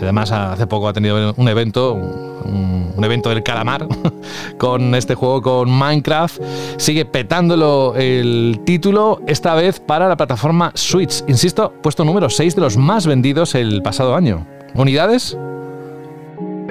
Además, 0.00 0.30
hace 0.30 0.66
poco 0.66 0.88
ha 0.88 0.92
tenido 0.92 1.34
un 1.36 1.48
evento, 1.48 1.94
un, 1.94 3.04
evento 3.04 3.30
del 3.30 3.42
calamar, 3.42 3.86
con 4.58 4.94
este 4.94 5.14
juego, 5.14 5.42
con 5.42 5.70
Minecraft. 5.70 6.40
Sigue 6.76 7.04
petándolo 7.04 7.94
el 7.96 8.60
título, 8.64 9.20
esta 9.26 9.54
vez 9.54 9.80
para 9.80 10.08
la 10.08 10.16
plataforma 10.16 10.72
Switch. 10.74 11.22
Insisto, 11.28 11.72
puesto 11.82 12.04
número 12.04 12.30
6 12.30 12.54
de 12.54 12.60
los 12.60 12.76
más 12.76 13.06
vendidos 13.06 13.54
el 13.54 13.82
pasado 13.82 14.14
año. 14.14 14.46
¿Unidades? 14.74 15.36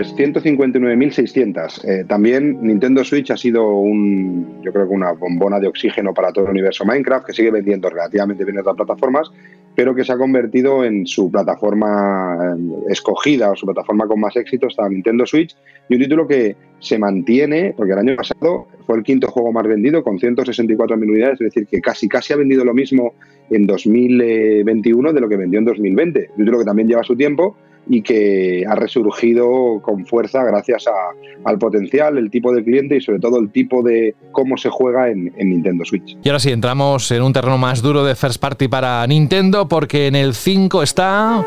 159.600. 0.06 1.84
Eh, 1.84 2.06
también 2.08 2.60
Nintendo 2.62 3.04
Switch 3.04 3.32
ha 3.32 3.38
sido 3.38 3.68
un, 3.68 4.62
yo 4.62 4.72
creo 4.72 4.88
que 4.88 4.94
una 4.94 5.14
bombona 5.14 5.60
de 5.60 5.68
oxígeno 5.68 6.14
para 6.14 6.32
todo 6.32 6.46
el 6.46 6.52
universo 6.52 6.86
Minecraft, 6.86 7.26
que 7.26 7.34
sigue 7.34 7.50
vendiendo 7.50 7.90
relativamente 7.90 8.44
bien 8.44 8.58
en 8.58 8.62
otras 8.62 8.76
plataformas, 8.76 9.32
pero 9.76 9.96
que 9.96 10.04
se 10.04 10.12
ha 10.12 10.18
convertido 10.18 10.84
en 10.84 11.08
su 11.08 11.32
plataforma 11.32 12.56
eh, 12.56 12.84
escogida 12.90 13.52
o 13.52 13.56
su 13.56 13.66
plataforma 13.66 14.08
con 14.08 14.20
más 14.20 14.36
éxito, 14.36 14.68
está 14.68 14.88
Nintendo 14.88 15.26
Switch, 15.26 15.56
y 15.90 15.96
un 15.96 16.02
título 16.02 16.28
que 16.28 16.56
se 16.80 17.00
mantiene, 17.00 17.74
porque 17.76 17.94
el 17.94 18.00
año 18.00 18.16
pasado 18.16 18.68
fue 18.86 18.98
el 18.98 19.04
quinto 19.04 19.28
juego 19.30 19.52
más 19.52 19.68
vendido 19.68 20.04
con 20.04 20.20
164.000 20.20 21.10
unidades, 21.10 21.42
es 21.42 21.54
decir, 21.54 21.66
que 21.66 21.82
casi 21.82 22.08
casi 22.08 22.34
ha 22.34 22.38
vendido 22.38 22.64
lo 22.64 22.74
mismo 22.74 23.14
en 23.50 23.66
2021 23.66 25.12
de 25.12 25.22
lo 25.22 25.28
que 25.28 25.38
vendió 25.38 25.58
en 25.58 25.66
2020. 25.66 26.30
Un 26.32 26.38
título 26.38 26.60
que 26.60 26.66
también 26.66 26.88
lleva 26.88 27.04
su 27.04 27.16
tiempo, 27.16 27.58
y 27.90 28.02
que 28.02 28.66
ha 28.68 28.76
resurgido 28.76 29.82
con 29.82 30.06
fuerza 30.06 30.44
gracias 30.44 30.86
al 31.44 31.58
potencial, 31.58 32.18
el 32.18 32.30
tipo 32.30 32.54
de 32.54 32.64
cliente 32.64 32.98
y 32.98 33.02
sobre 33.02 33.20
todo 33.20 33.40
el 33.40 33.52
tipo 33.52 33.82
de 33.84 34.16
cómo 34.32 34.58
se 34.58 34.70
juega 34.70 35.10
en, 35.10 35.34
en, 35.38 35.50
Nintendo 35.50 35.86
Switch. 35.86 36.18
Y 36.24 36.30
ahora 36.30 36.40
sí, 36.40 36.52
entramos 36.52 37.10
en 37.12 37.22
un 37.22 37.34
terreno 37.34 37.58
más 37.58 37.82
duro 37.82 38.04
de 38.04 38.16
First 38.16 38.42
Party 38.42 38.68
para 38.68 39.06
Nintendo 39.08 39.68
porque 39.68 40.08
en 40.08 40.16
el 40.16 40.34
5 40.34 40.84
está... 40.84 41.46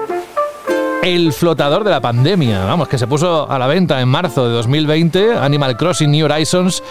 El 1.03 1.33
flotador 1.33 1.83
de 1.83 1.91
la 1.91 2.03
pandemia, 2.03 2.63
vamos, 2.67 2.87
que 2.87 2.99
se 2.99 3.07
puso 3.07 3.51
a 3.51 3.59
la 3.59 3.67
venta 3.67 4.03
en 4.03 4.09
marzo 4.09 4.47
de 4.47 4.53
2020, 4.53 5.33
Animal 5.33 5.79
Crossing 5.79 6.11
New 6.11 6.27
Horizons, 6.27 6.83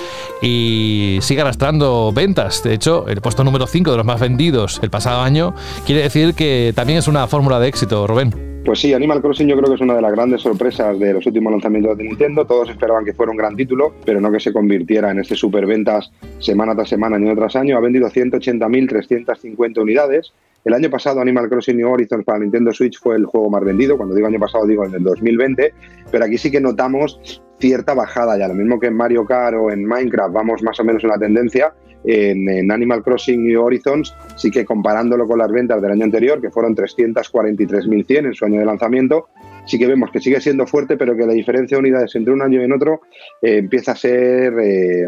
y 0.42 1.20
sigue 1.22 1.42
arrastrando 1.42 2.12
ventas. 2.12 2.64
De 2.64 2.74
hecho, 2.74 3.08
el 3.08 3.22
puesto 3.22 3.44
número 3.44 3.68
5 3.68 3.92
de 3.92 3.98
los 3.98 4.06
más 4.08 4.20
vendidos 4.20 4.80
el 4.82 4.90
pasado 4.90 5.22
año 5.22 5.54
quiere 5.86 6.02
decir 6.02 6.34
que 6.34 6.74
también 6.76 6.98
es 6.98 7.08
una 7.08 7.28
fórmula 7.28 7.60
de 7.60 7.68
éxito, 7.68 8.08
Rubén. 8.08 8.49
Pues 8.66 8.80
sí, 8.80 8.94
Animal 8.94 9.22
Crossing 9.22 9.48
yo 9.48 9.58
creo 9.58 9.70
que 9.70 9.76
es 9.76 9.82
una 9.82 9.96
de 9.96 10.02
las 10.02 10.12
grandes 10.12 10.42
sorpresas 10.42 11.00
de 11.00 11.14
los 11.14 11.26
últimos 11.26 11.52
lanzamientos 11.52 11.98
de 11.98 12.04
Nintendo. 12.04 12.46
Todos 12.46 12.70
esperaban 12.70 13.06
que 13.06 13.14
fuera 13.14 13.32
un 13.32 13.38
gran 13.38 13.56
título, 13.56 13.96
pero 14.06 14.22
no 14.22 14.32
que 14.32 14.40
se 14.40 14.54
convirtiera 14.54 15.12
en 15.12 15.20
este 15.20 15.36
superventas 15.36 16.12
semana 16.40 16.76
tras 16.76 16.90
semana, 16.90 17.16
año 17.16 17.34
tras 17.36 17.56
año. 17.56 17.78
Ha 17.78 17.80
vendido 17.80 18.10
180.350 18.10 19.82
unidades. 19.82 20.34
El 20.66 20.74
año 20.74 20.90
pasado 20.90 21.22
Animal 21.22 21.50
Crossing 21.50 21.78
New 21.78 21.90
Horizons 21.90 22.26
para 22.26 22.40
Nintendo 22.40 22.74
Switch 22.74 23.00
fue 23.00 23.16
el 23.16 23.26
juego 23.26 23.50
más 23.50 23.64
vendido. 23.64 23.98
Cuando 23.98 24.14
digo 24.14 24.28
año 24.28 24.40
pasado 24.40 24.68
digo 24.68 24.86
en 24.86 24.94
el 24.94 25.04
2020. 25.04 25.74
Pero 26.12 26.26
aquí 26.26 26.38
sí 26.38 26.52
que 26.52 26.60
notamos 26.60 27.42
cierta 27.60 27.94
bajada 27.94 28.38
ya. 28.38 28.48
Lo 28.50 28.56
mismo 28.56 28.80
que 28.80 28.88
en 28.88 28.96
Mario 28.96 29.26
Kart 29.26 29.56
o 29.58 29.72
en 29.72 29.86
Minecraft 29.86 30.34
vamos 30.34 30.62
más 30.64 30.80
o 30.80 30.84
menos 30.84 31.04
en 31.04 31.10
la 31.10 31.18
tendencia 31.18 31.74
en, 32.04 32.72
Animal 32.72 33.04
Crossing 33.04 33.44
New 33.46 33.62
Horizons, 33.62 34.16
sí 34.36 34.52
que 34.52 34.66
comparándolo 34.66 35.28
con 35.28 35.40
las 35.40 35.52
ventas 35.52 35.82
del 35.82 35.92
año 35.92 36.06
anterior, 36.06 36.42
que 36.42 36.50
fueron 36.50 36.76
343.100 36.76 38.26
en 38.26 38.34
su 38.34 38.46
año 38.46 38.60
de 38.60 38.66
lanzamiento, 38.66 39.30
sí 39.66 39.78
que 39.78 39.88
vemos 39.88 40.12
que 40.12 40.20
sigue 40.20 40.40
siendo 40.42 40.66
fuerte, 40.66 40.98
pero 40.98 41.16
que 41.16 41.26
la 41.26 41.34
diferencia 41.34 41.78
de 41.78 41.82
unidades 41.82 42.16
entre 42.16 42.34
un 42.34 42.42
año 42.42 42.62
y 42.62 42.66
en 42.66 42.74
otro 42.74 43.02
eh, 43.42 43.58
empieza 43.58 43.94
a 43.94 43.96
ser 43.96 44.54
eh, 44.62 45.08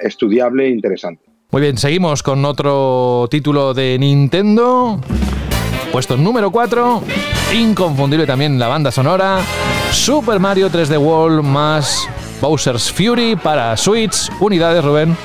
estudiable 0.00 0.66
e 0.66 0.70
interesante. 0.70 1.22
Muy 1.52 1.62
bien, 1.62 1.76
seguimos 1.76 2.22
con 2.22 2.44
otro 2.44 3.26
título 3.30 3.74
de 3.74 3.98
Nintendo. 3.98 5.00
Puesto 5.90 6.16
número 6.16 6.52
4, 6.52 7.02
inconfundible 7.54 8.24
también 8.24 8.60
la 8.60 8.68
banda 8.68 8.92
sonora, 8.92 9.40
Super 9.90 10.38
Mario 10.38 10.70
3D 10.70 10.96
World 10.96 11.42
más 11.42 12.08
Bowser's 12.40 12.92
Fury 12.92 13.34
para 13.34 13.76
Switch, 13.76 14.30
unidades 14.38 14.84
Rubén. 14.84 15.16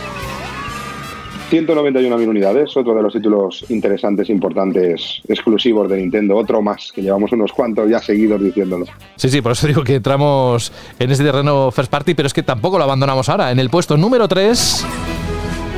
191.000 1.55 2.27
unidades, 2.27 2.75
otro 2.75 2.93
de 2.93 3.01
los 3.01 3.13
títulos 3.13 3.65
interesantes, 3.69 4.29
importantes, 4.29 5.21
exclusivos 5.27 5.89
de 5.89 5.97
Nintendo, 5.97 6.35
otro 6.35 6.61
más, 6.61 6.91
que 6.93 7.01
llevamos 7.01 7.31
unos 7.31 7.53
cuantos 7.53 7.89
ya 7.89 7.99
seguidos 7.99 8.41
diciéndolo. 8.41 8.85
Sí, 9.15 9.29
sí, 9.29 9.41
por 9.41 9.53
eso 9.53 9.67
digo 9.67 9.83
que 9.83 9.95
entramos 9.95 10.71
en 10.99 11.11
ese 11.11 11.23
terreno 11.23 11.71
first 11.71 11.91
party, 11.91 12.13
pero 12.13 12.27
es 12.27 12.33
que 12.33 12.43
tampoco 12.43 12.77
lo 12.77 12.83
abandonamos 12.83 13.29
ahora. 13.29 13.51
En 13.51 13.59
el 13.59 13.69
puesto 13.69 13.95
número 13.95 14.27
3, 14.27 14.85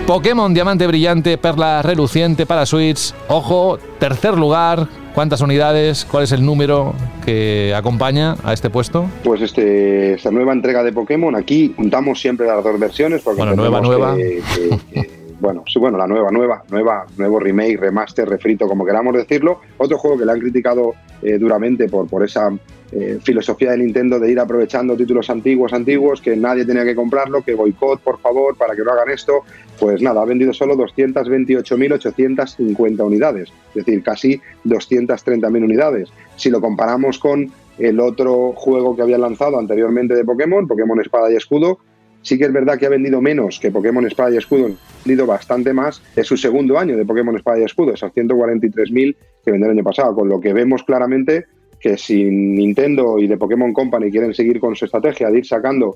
Pokémon 0.07 0.53
Diamante 0.53 0.87
Brillante, 0.87 1.37
Perla 1.37 1.81
Reluciente 1.81 2.45
para 2.45 2.65
Switch. 2.65 3.13
Ojo, 3.27 3.77
tercer 3.99 4.35
lugar, 4.37 4.87
¿Cuántas 5.17 5.41
unidades? 5.41 6.05
¿Cuál 6.05 6.25
es 6.25 6.31
el 6.31 6.45
número 6.45 6.93
que 7.25 7.73
acompaña 7.75 8.35
a 8.43 8.53
este 8.53 8.69
puesto? 8.69 9.09
Pues 9.23 9.41
este, 9.41 10.13
esta 10.13 10.29
nueva 10.29 10.53
entrega 10.53 10.83
de 10.83 10.93
Pokémon, 10.93 11.35
aquí 11.35 11.73
juntamos 11.75 12.21
siempre 12.21 12.45
las 12.45 12.63
dos 12.63 12.79
versiones. 12.79 13.23
Porque 13.23 13.41
bueno, 13.41 13.55
nueva, 13.55 13.81
nueva. 13.81 14.15
Que, 14.15 14.43
que, 14.53 15.01
que, 15.01 15.16
bueno, 15.39 15.63
bueno, 15.79 15.97
la 15.97 16.07
nueva, 16.07 16.31
nueva, 16.31 16.63
nueva, 16.69 17.05
nuevo 17.17 17.39
remake, 17.39 17.77
remaster, 17.77 18.27
refrito, 18.27 18.67
como 18.67 18.85
queramos 18.85 19.13
decirlo. 19.13 19.61
Otro 19.77 19.97
juego 19.97 20.17
que 20.17 20.25
le 20.25 20.31
han 20.31 20.39
criticado 20.39 20.93
eh, 21.21 21.37
duramente 21.37 21.87
por, 21.89 22.07
por 22.07 22.23
esa 22.23 22.51
eh, 22.91 23.19
filosofía 23.21 23.71
de 23.71 23.79
Nintendo 23.79 24.17
de 24.19 24.31
ir 24.31 24.39
aprovechando 24.39 24.95
títulos 24.95 25.29
antiguos, 25.29 25.73
antiguos, 25.73 26.21
que 26.21 26.37
nadie 26.37 26.63
tenía 26.65 26.85
que 26.85 26.95
comprarlo, 26.95 27.41
que 27.41 27.53
boicot, 27.53 27.99
por 27.99 28.17
favor, 28.19 28.55
para 28.55 28.73
que 28.75 28.83
no 28.83 28.91
hagan 28.91 29.09
esto. 29.09 29.41
Pues 29.79 30.01
nada, 30.01 30.21
ha 30.21 30.25
vendido 30.25 30.53
solo 30.53 30.75
228.850 30.75 33.05
unidades, 33.05 33.49
es 33.75 33.85
decir, 33.85 34.01
casi 34.01 34.41
230.000 34.65 35.63
unidades. 35.63 36.09
Si 36.35 36.49
lo 36.49 36.59
comparamos 36.61 37.19
con 37.19 37.51
el 37.77 37.99
otro 37.99 38.53
juego 38.53 38.95
que 38.95 39.01
había 39.01 39.17
lanzado 39.17 39.59
anteriormente 39.59 40.15
de 40.15 40.23
Pokémon, 40.23 40.65
Pokémon 40.67 41.01
Espada 41.01 41.29
y 41.31 41.35
Escudo, 41.35 41.79
sí 42.27 42.37
que 42.37 42.45
es 42.45 42.51
verdad 42.51 42.77
que 42.77 42.85
ha 42.85 42.89
vendido 42.89 43.21
menos 43.21 43.59
que 43.59 43.71
Pokémon 43.71 44.05
Espada 44.05 44.31
y 44.31 44.37
Escudo, 44.37 44.65
ha 44.67 45.05
vendido 45.05 45.25
bastante 45.25 45.71
más. 45.71 46.01
Es 46.15 46.27
su 46.27 46.35
segundo 46.35 46.77
año 46.77 46.97
de 46.97 47.05
Pokémon 47.05 47.35
Espada 47.35 47.59
y 47.59 47.63
Escudo, 47.63 47.93
esas 47.93 48.13
143.000 48.13 49.15
que 49.45 49.51
vendió 49.51 49.67
el 49.67 49.77
año 49.77 49.83
pasado, 49.83 50.13
con 50.13 50.27
lo 50.27 50.41
que 50.41 50.51
vemos 50.51 50.83
claramente 50.83 51.45
que 51.79 51.97
si 51.97 52.25
Nintendo 52.25 53.17
y 53.19 53.27
The 53.27 53.37
Pokémon 53.37 53.71
Company 53.71 54.11
quieren 54.11 54.33
seguir 54.33 54.59
con 54.59 54.75
su 54.75 54.85
estrategia 54.85 55.29
de 55.29 55.37
ir 55.37 55.45
sacando 55.45 55.95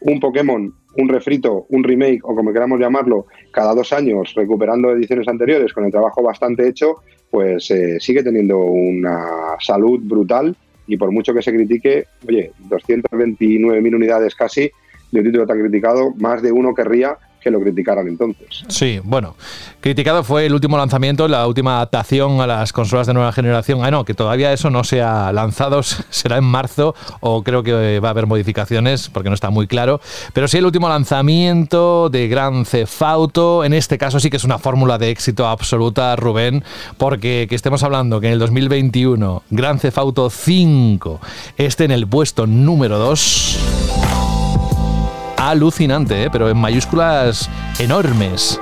un 0.00 0.18
Pokémon, 0.20 0.72
un 0.96 1.08
refrito, 1.08 1.66
un 1.68 1.84
remake 1.84 2.20
o 2.22 2.34
como 2.34 2.52
queramos 2.52 2.80
llamarlo, 2.80 3.26
cada 3.50 3.74
dos 3.74 3.92
años 3.92 4.32
recuperando 4.34 4.92
ediciones 4.92 5.28
anteriores 5.28 5.72
con 5.72 5.84
el 5.84 5.90
trabajo 5.90 6.22
bastante 6.22 6.66
hecho, 6.68 7.02
pues 7.30 7.70
eh, 7.70 7.98
sigue 8.00 8.22
teniendo 8.22 8.60
una 8.60 9.56
salud 9.60 10.00
brutal 10.02 10.56
y 10.86 10.96
por 10.96 11.10
mucho 11.10 11.34
que 11.34 11.42
se 11.42 11.52
critique, 11.52 12.06
oye, 12.26 12.52
229.000 12.68 13.94
unidades 13.94 14.34
casi 14.34 14.70
de 15.10 15.20
un 15.20 15.26
título 15.26 15.46
tan 15.46 15.60
criticado, 15.60 16.12
más 16.16 16.42
de 16.42 16.52
uno 16.52 16.74
querría 16.74 17.18
que 17.46 17.52
lo 17.52 17.60
criticaran 17.60 18.08
entonces. 18.08 18.64
Sí, 18.66 19.00
bueno, 19.04 19.36
criticado 19.80 20.24
fue 20.24 20.46
el 20.46 20.52
último 20.52 20.76
lanzamiento, 20.76 21.28
la 21.28 21.46
última 21.46 21.76
adaptación 21.76 22.40
a 22.40 22.46
las 22.48 22.72
consolas 22.72 23.06
de 23.06 23.14
nueva 23.14 23.30
generación. 23.30 23.84
Ah, 23.84 23.90
no, 23.92 24.04
que 24.04 24.14
todavía 24.14 24.52
eso 24.52 24.68
no 24.68 24.82
se 24.82 25.00
ha 25.00 25.30
lanzado, 25.32 25.80
será 26.10 26.38
en 26.38 26.44
marzo 26.44 26.96
o 27.20 27.44
creo 27.44 27.62
que 27.62 28.00
va 28.00 28.08
a 28.08 28.10
haber 28.10 28.26
modificaciones 28.26 29.08
porque 29.10 29.28
no 29.28 29.36
está 29.36 29.50
muy 29.50 29.68
claro. 29.68 30.00
Pero 30.32 30.48
sí 30.48 30.58
el 30.58 30.66
último 30.66 30.88
lanzamiento 30.88 32.10
de 32.10 32.26
Gran 32.26 32.64
Cefauto, 32.64 33.62
en 33.64 33.74
este 33.74 33.96
caso 33.96 34.18
sí 34.18 34.28
que 34.28 34.38
es 34.38 34.44
una 34.44 34.58
fórmula 34.58 34.98
de 34.98 35.10
éxito 35.10 35.46
absoluta, 35.46 36.16
Rubén, 36.16 36.64
porque 36.98 37.46
que 37.48 37.54
estemos 37.54 37.84
hablando 37.84 38.20
que 38.20 38.26
en 38.26 38.32
el 38.32 38.38
2021 38.40 39.44
Gran 39.50 39.78
Cefauto 39.78 40.30
5 40.30 41.20
esté 41.58 41.84
en 41.84 41.92
el 41.92 42.08
puesto 42.08 42.48
número 42.48 42.98
2 42.98 43.85
alucinante, 45.50 46.24
¿eh? 46.24 46.28
pero 46.30 46.48
en 46.48 46.56
mayúsculas 46.56 47.48
enormes. 47.78 48.60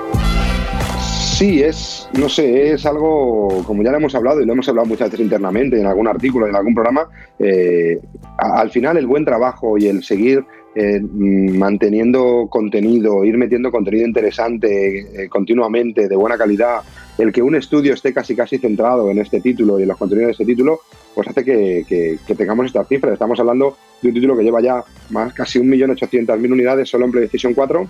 Sí, 1.37 1.62
es, 1.62 2.09
no 2.18 2.28
sé, 2.28 2.72
es 2.72 2.87
algo, 2.87 3.64
como 3.66 3.82
ya 3.82 3.91
lo 3.91 3.97
hemos 3.97 4.14
hablado 4.14 4.41
y 4.41 4.47
lo 4.47 4.53
hemos 4.53 4.68
hablado 4.68 4.87
muchas 4.87 5.11
veces 5.11 5.24
internamente 5.24 5.80
en 5.80 5.87
algún 5.87 6.07
artículo, 6.07 6.47
en 6.47 6.55
algún 6.55 6.74
programa, 6.74 7.09
eh, 7.39 7.99
al 8.39 8.70
final 8.70 8.97
el 8.99 9.07
buen 9.07 9.24
trabajo 9.24 9.76
y 9.78 9.87
el 9.87 10.05
seguir 10.05 10.45
eh, 10.76 11.01
manteniendo 11.01 12.47
contenido, 12.51 13.24
ir 13.24 13.37
metiendo 13.37 13.70
contenido 13.70 14.07
interesante 14.07 15.28
continuamente, 15.28 16.09
de 16.09 16.16
buena 16.16 16.37
calidad, 16.37 16.82
el 17.19 17.33
que 17.33 17.43
un 17.43 17.55
estudio 17.55 17.95
esté 17.95 18.12
casi 18.12 18.35
casi 18.35 18.59
centrado 18.59 19.11
en 19.11 19.19
este 19.19 19.41
título 19.41 19.79
y 19.79 19.83
en 19.83 19.89
los 19.89 19.97
contenidos 19.97 20.29
de 20.29 20.33
este 20.33 20.45
título, 20.45 20.81
pues 21.15 21.29
hace 21.29 21.45
que, 21.45 22.19
tengamos 22.37 22.67
estas 22.67 22.89
cifras. 22.89 23.12
Estamos 23.12 23.39
hablando 23.39 23.77
de 24.03 24.09
un 24.09 24.15
título 24.15 24.37
que 24.37 24.43
lleva 24.43 24.61
ya 24.61 24.83
más 25.11 25.33
casi 25.33 25.61
1.800.000 25.61 26.53
unidades 26.53 26.89
solo 26.89 27.05
en 27.05 27.12
PlayStation 27.12 27.55
4, 27.55 27.89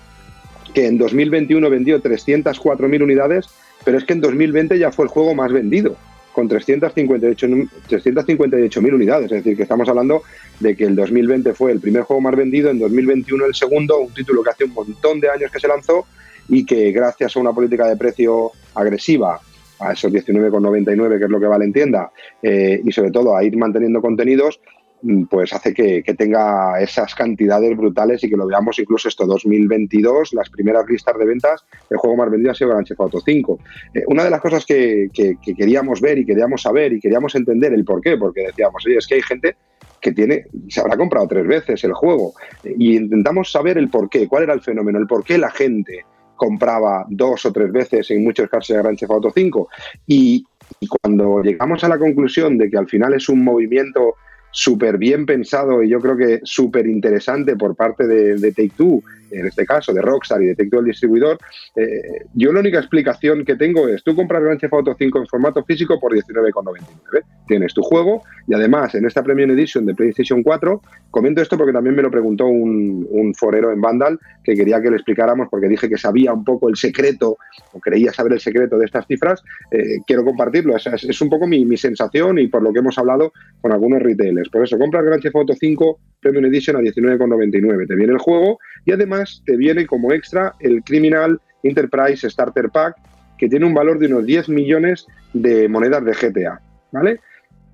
que 0.75 0.87
en 0.87 0.99
2021 0.99 1.71
vendió 1.71 2.03
304.000 2.03 3.03
unidades, 3.03 3.47
pero 3.85 3.99
es 3.99 4.05
que 4.05 4.13
en 4.13 4.21
2020 4.21 4.79
ya 4.79 4.93
fue 4.93 5.07
el 5.07 5.11
juego 5.11 5.35
más 5.35 5.53
vendido 5.53 5.97
con 6.35 6.49
358.000 6.49 8.95
unidades. 8.95 9.33
Es 9.33 9.45
decir, 9.45 9.57
que 9.57 9.63
estamos 9.63 9.89
hablando 9.89 10.25
de 10.61 10.77
que 10.77 10.85
el 10.85 10.95
2020 10.97 11.55
fue 11.55 11.73
el 11.73 11.81
primer 11.81 12.03
juego 12.03 12.21
más 12.21 12.37
vendido, 12.37 12.69
en 12.71 12.79
2021 12.81 13.47
el 13.47 13.55
segundo, 13.55 14.01
un 14.01 14.13
título 14.13 14.43
que 14.43 14.51
hace 14.51 14.65
un 14.65 14.75
montón 14.75 15.21
de 15.21 15.31
años 15.31 15.51
que 15.51 15.61
se 15.61 15.69
lanzó 15.69 16.05
y 16.49 16.65
que 16.65 16.93
gracias 16.93 17.37
a 17.37 17.41
una 17.41 17.53
política 17.53 17.87
de 17.89 17.97
precio 17.97 18.53
agresiva, 18.75 19.41
a 19.81 19.93
esos 19.93 20.13
19,99 20.13 21.19
que 21.19 21.25
es 21.25 21.31
lo 21.31 21.41
que 21.41 21.47
vale 21.47 21.65
en 21.65 21.73
tienda, 21.73 22.11
eh, 22.43 22.81
y 22.85 22.93
sobre 22.93 23.11
todo 23.11 23.37
a 23.37 23.45
ir 23.45 23.57
manteniendo 23.57 24.01
contenidos, 24.01 24.61
Mm, 25.05 25.25
pues 25.25 25.53
hace 25.53 25.75
que, 25.75 26.03
tenga 26.17 26.81
esas 26.81 27.15
cantidades 27.15 27.77
brutales 27.77 28.25
y 28.25 28.31
que 28.31 28.39
lo 28.39 28.47
veamos 28.47 28.79
incluso 28.79 29.09
esto 29.09 29.27
2022, 29.27 30.33
las 30.33 30.49
primeras 30.49 30.89
listas 30.89 31.19
de 31.19 31.27
ventas, 31.27 31.63
el 31.91 31.99
juego 31.99 32.17
más 32.17 32.31
vendido 32.31 32.53
ha 32.53 32.55
sido 32.55 32.71
Grand 32.71 32.87
Theft 32.87 33.01
Auto 33.01 33.21
5. 33.21 33.59
Eh, 33.93 34.05
una 34.07 34.25
de 34.25 34.31
las 34.31 34.41
cosas 34.41 34.65
que, 34.65 35.11
queríamos 35.13 36.01
ver 36.01 36.17
y 36.17 36.25
queríamos 36.25 36.63
saber 36.63 36.95
y 36.95 37.01
queríamos 37.01 37.35
entender 37.35 37.75
el 37.75 37.85
por 37.85 38.01
qué, 38.01 38.17
porque 38.17 38.47
decíamos, 38.47 38.83
oye, 38.87 38.97
es 38.97 39.07
que 39.07 39.17
hay 39.17 39.23
gente 39.23 39.57
que 40.01 40.13
tiene, 40.13 40.47
se 40.69 40.81
habrá 40.81 40.97
comprado 40.97 41.29
tres 41.29 41.47
veces 41.47 41.85
el 41.85 41.93
juego 41.93 42.33
y 42.65 42.97
intentamos 42.97 43.53
saber 43.53 43.77
el 43.77 43.91
por 43.91 44.09
qué, 44.09 44.27
cuál 44.27 44.45
era 44.45 44.55
el 44.55 44.63
fenómeno, 44.63 44.99
el 44.99 45.07
por 45.07 45.23
qué 45.23 45.37
la 45.37 45.51
gente 45.51 46.07
compraba 46.45 47.07
dos 47.09 47.47
o 47.47 47.53
tres 47.53 47.73
veces 47.73 48.11
en 48.11 48.23
muchos 48.23 48.51
casos 48.51 48.77
de 48.77 48.83
Grand 48.83 48.99
Theft 48.99 49.11
Auto 49.11 49.33
5 49.35 49.69
y, 50.07 50.45
y 50.79 50.87
cuando 50.87 51.43
llegamos 51.43 51.83
a 51.85 51.89
la 51.89 51.99
conclusión 51.99 52.59
de 52.59 52.69
que 52.69 52.77
al 52.77 52.87
final 52.87 53.15
es 53.15 53.31
un 53.31 53.43
movimiento 53.43 54.17
súper 54.51 54.99
bien 54.99 55.25
pensado 55.25 55.83
y 55.83 55.89
yo 55.89 56.01
creo 56.01 56.19
que 56.19 56.41
súper 56.45 56.87
interesante 56.87 57.57
por 57.57 57.75
parte 57.75 58.07
de, 58.07 58.37
de 58.37 58.53
Take 58.53 58.73
Two 58.77 59.03
en 59.31 59.47
este 59.47 59.65
caso 59.65 59.93
de 59.93 60.03
Rockstar 60.03 60.43
y 60.43 60.47
de 60.47 60.55
el 60.59 60.85
distribuidor, 60.85 61.39
eh, 61.77 62.25
yo 62.35 62.53
la 62.53 62.61
única 62.61 62.79
explicación 62.79 63.45
que 63.45 63.57
tengo 63.57 63.89
es, 63.89 64.03
tú 64.03 64.15
compras 64.15 64.43
Grand 64.43 64.61
Theft 64.61 64.73
Auto 64.73 64.95
5 64.99 65.19
en 65.19 65.27
formato 65.27 65.65
físico 65.65 66.01
por 66.01 66.13
19,99. 66.13 67.23
Tienes 67.47 67.75
tu 67.75 67.83
juego 67.83 68.23
y 68.47 68.55
además 68.55 68.95
en 68.95 69.07
esta 69.07 69.23
Premium 69.23 69.51
Edition 69.51 69.87
de 69.87 69.95
PlayStation 69.95 70.43
4, 70.43 70.81
comento 71.11 71.43
esto 71.43 71.57
porque 71.57 71.73
también 71.73 71.95
me 71.95 72.03
lo 72.03 72.11
preguntó 72.11 72.47
un, 72.47 73.35
forero 73.37 73.73
en 73.73 73.81
Vandal 73.81 74.19
que 74.43 74.55
quería 74.55 74.81
que 74.81 74.91
le 74.91 74.97
explicáramos 74.97 75.49
porque 75.51 75.69
dije 75.69 75.89
que 75.89 75.97
sabía 75.97 76.33
un 76.33 76.45
poco 76.45 76.69
el 76.69 76.77
secreto 76.77 77.37
o 77.73 77.81
creía 77.81 78.13
saber 78.13 78.35
el 78.35 78.41
secreto 78.41 78.79
de 78.79 78.85
estas 78.85 79.07
cifras. 79.07 79.43
Eh, 79.71 79.99
quiero 80.07 80.25
compartirlo, 80.25 80.77
es, 80.77 81.21
un 81.21 81.29
poco 81.29 81.47
mi, 81.47 81.65
mi, 81.65 81.77
sensación 81.77 82.39
y 82.39 82.49
por 82.49 82.63
lo 82.63 82.73
que 82.73 82.79
hemos 82.79 82.99
hablado 82.99 83.33
con 83.61 83.73
algunos 83.73 84.03
retailers. 84.03 84.49
Por 84.49 84.65
eso, 84.65 84.79
compras 84.79 85.05
Grand 85.05 85.23
Theft 85.23 85.37
Auto 85.37 85.55
5 85.55 85.99
Premium 86.25 86.47
Edition 86.47 86.77
a 86.77 86.81
19,99. 86.81 87.87
Te 87.87 87.95
viene 87.95 88.13
el 88.13 88.19
juego 88.19 88.59
y 88.85 88.93
además 88.93 89.14
te 89.45 89.57
viene 89.57 89.87
como 89.87 90.13
extra 90.13 90.55
el 90.61 90.83
Criminal 90.83 91.41
Enterprise 91.63 92.29
Starter 92.29 92.71
Pack, 92.71 92.97
que 93.39 93.49
tiene 93.49 93.67
un 93.67 93.75
valor 93.75 93.99
de 93.99 94.07
unos 94.07 94.25
10 94.27 94.49
millones 94.49 95.07
de 95.33 95.69
monedas 95.69 96.05
de 96.05 96.13
GTA, 96.13 96.61
¿vale? 96.93 97.21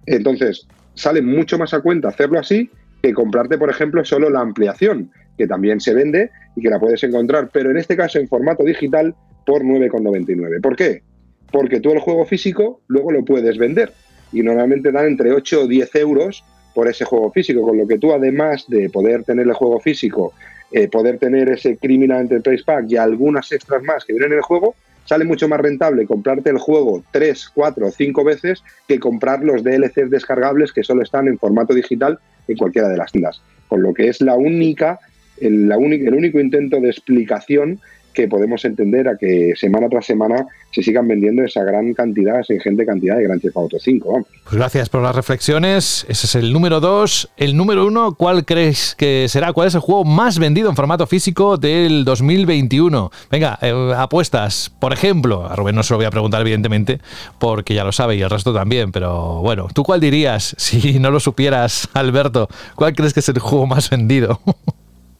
Entonces, 0.06 0.66
sale 0.94 1.22
mucho 1.22 1.58
más 1.58 1.74
a 1.74 1.80
cuenta 1.80 2.08
hacerlo 2.08 2.38
así 2.38 2.70
que 3.02 3.14
comprarte, 3.14 3.58
por 3.58 3.70
ejemplo, 3.70 4.04
solo 4.04 4.30
la 4.30 4.40
ampliación, 4.40 5.10
que 5.38 5.46
también 5.46 5.80
se 5.80 5.94
vende 5.94 6.30
y 6.54 6.60
que 6.60 6.68
la 6.68 6.78
puedes 6.78 7.02
encontrar, 7.02 7.50
pero 7.52 7.70
en 7.70 7.78
este 7.78 7.96
caso 7.96 8.18
en 8.18 8.28
formato 8.28 8.62
digital 8.64 9.14
por 9.46 9.62
9,99. 9.62 10.60
¿Por 10.60 10.76
qué? 10.76 11.02
Porque 11.50 11.80
tú 11.80 11.92
el 11.92 12.00
juego 12.00 12.26
físico 12.26 12.82
luego 12.88 13.10
lo 13.10 13.24
puedes 13.24 13.56
vender 13.58 13.92
y 14.32 14.42
normalmente 14.42 14.92
dan 14.92 15.06
entre 15.06 15.32
8 15.32 15.62
o 15.62 15.66
10 15.66 15.94
euros 15.96 16.44
por 16.74 16.88
ese 16.88 17.04
juego 17.04 17.32
físico, 17.32 17.62
con 17.62 17.78
lo 17.78 17.86
que 17.86 17.98
tú 17.98 18.12
además 18.12 18.66
de 18.68 18.90
poder 18.90 19.24
tener 19.24 19.46
el 19.46 19.54
juego 19.54 19.80
físico 19.80 20.34
eh, 20.72 20.88
poder 20.88 21.18
tener 21.18 21.48
ese 21.48 21.76
Criminal 21.76 22.22
Enterprise 22.22 22.64
Pack 22.64 22.86
y 22.88 22.96
algunas 22.96 23.50
extras 23.52 23.82
más 23.82 24.04
que 24.04 24.12
vienen 24.12 24.32
en 24.32 24.38
el 24.38 24.42
juego, 24.42 24.74
sale 25.04 25.24
mucho 25.24 25.48
más 25.48 25.60
rentable 25.60 26.06
comprarte 26.06 26.50
el 26.50 26.58
juego 26.58 27.02
3, 27.10 27.50
4 27.54 27.86
o 27.86 27.90
5 27.90 28.24
veces 28.24 28.62
que 28.86 29.00
comprar 29.00 29.42
los 29.42 29.64
DLCs 29.64 30.10
descargables 30.10 30.72
que 30.72 30.84
solo 30.84 31.02
están 31.02 31.26
en 31.26 31.38
formato 31.38 31.74
digital 31.74 32.18
en 32.46 32.56
cualquiera 32.56 32.88
de 32.88 32.96
las 32.96 33.10
tiendas. 33.10 33.42
Con 33.68 33.82
lo 33.82 33.92
que 33.92 34.08
es 34.08 34.20
la 34.20 34.36
única, 34.36 35.00
el, 35.40 35.68
la 35.68 35.78
única, 35.78 36.08
el 36.08 36.14
único 36.14 36.38
intento 36.38 36.80
de 36.80 36.90
explicación 36.90 37.80
que 38.12 38.28
podemos 38.28 38.64
entender 38.64 39.08
a 39.08 39.16
que 39.16 39.52
semana 39.56 39.88
tras 39.88 40.06
semana 40.06 40.46
se 40.72 40.82
sigan 40.82 41.08
vendiendo 41.08 41.42
esa 41.42 41.64
gran 41.64 41.94
cantidad, 41.94 42.40
esa 42.40 42.54
ingente 42.54 42.86
cantidad 42.86 43.16
de 43.16 43.24
Grand 43.24 43.40
Theft 43.40 43.56
Auto 43.56 43.78
5. 43.78 44.26
Pues 44.44 44.56
gracias 44.56 44.88
por 44.88 45.02
las 45.02 45.14
reflexiones. 45.14 46.06
Ese 46.08 46.26
es 46.26 46.34
el 46.34 46.52
número 46.52 46.80
2. 46.80 47.30
El 47.36 47.56
número 47.56 47.86
1, 47.86 48.14
¿cuál 48.14 48.44
crees 48.44 48.94
que 48.96 49.26
será? 49.28 49.52
¿Cuál 49.52 49.68
es 49.68 49.74
el 49.74 49.80
juego 49.80 50.04
más 50.04 50.38
vendido 50.38 50.70
en 50.70 50.76
formato 50.76 51.06
físico 51.06 51.56
del 51.56 52.04
2021? 52.04 53.10
Venga, 53.30 53.58
eh, 53.62 53.92
apuestas. 53.96 54.70
Por 54.78 54.92
ejemplo, 54.92 55.46
a 55.46 55.56
Rubén 55.56 55.74
no 55.74 55.82
se 55.82 55.92
lo 55.92 55.98
voy 55.98 56.06
a 56.06 56.10
preguntar 56.10 56.40
evidentemente, 56.40 57.00
porque 57.38 57.74
ya 57.74 57.84
lo 57.84 57.92
sabe 57.92 58.16
y 58.16 58.22
el 58.22 58.30
resto 58.30 58.54
también, 58.54 58.92
pero 58.92 59.40
bueno, 59.40 59.68
¿tú 59.74 59.82
cuál 59.82 60.00
dirías 60.00 60.54
si 60.58 60.98
no 60.98 61.10
lo 61.10 61.20
supieras, 61.20 61.88
Alberto? 61.94 62.48
¿Cuál 62.74 62.94
crees 62.94 63.12
que 63.12 63.20
es 63.20 63.28
el 63.28 63.38
juego 63.38 63.66
más 63.66 63.90
vendido? 63.90 64.40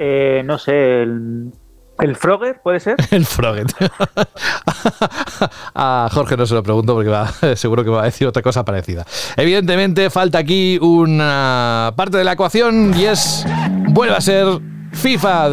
Eh, 0.02 0.42
no 0.46 0.56
sé, 0.56 1.02
el 1.02 1.52
¿El 2.00 2.16
Frogger 2.16 2.60
puede 2.62 2.80
ser? 2.80 2.96
El 3.10 3.26
Frogger. 3.26 3.66
a 5.74 6.08
Jorge 6.12 6.36
no 6.36 6.46
se 6.46 6.54
lo 6.54 6.62
pregunto 6.62 6.94
porque 6.94 7.10
va, 7.10 7.30
seguro 7.56 7.84
que 7.84 7.90
va 7.90 8.02
a 8.02 8.04
decir 8.04 8.26
otra 8.26 8.42
cosa 8.42 8.64
parecida. 8.64 9.06
Evidentemente 9.36 10.10
falta 10.10 10.38
aquí 10.38 10.78
una 10.80 11.92
parte 11.96 12.18
de 12.18 12.24
la 12.24 12.32
ecuación 12.32 12.94
y 12.96 13.04
es, 13.04 13.44
vuelve 13.88 14.14
a 14.14 14.20
ser 14.20 14.46
FIFA 14.92 15.50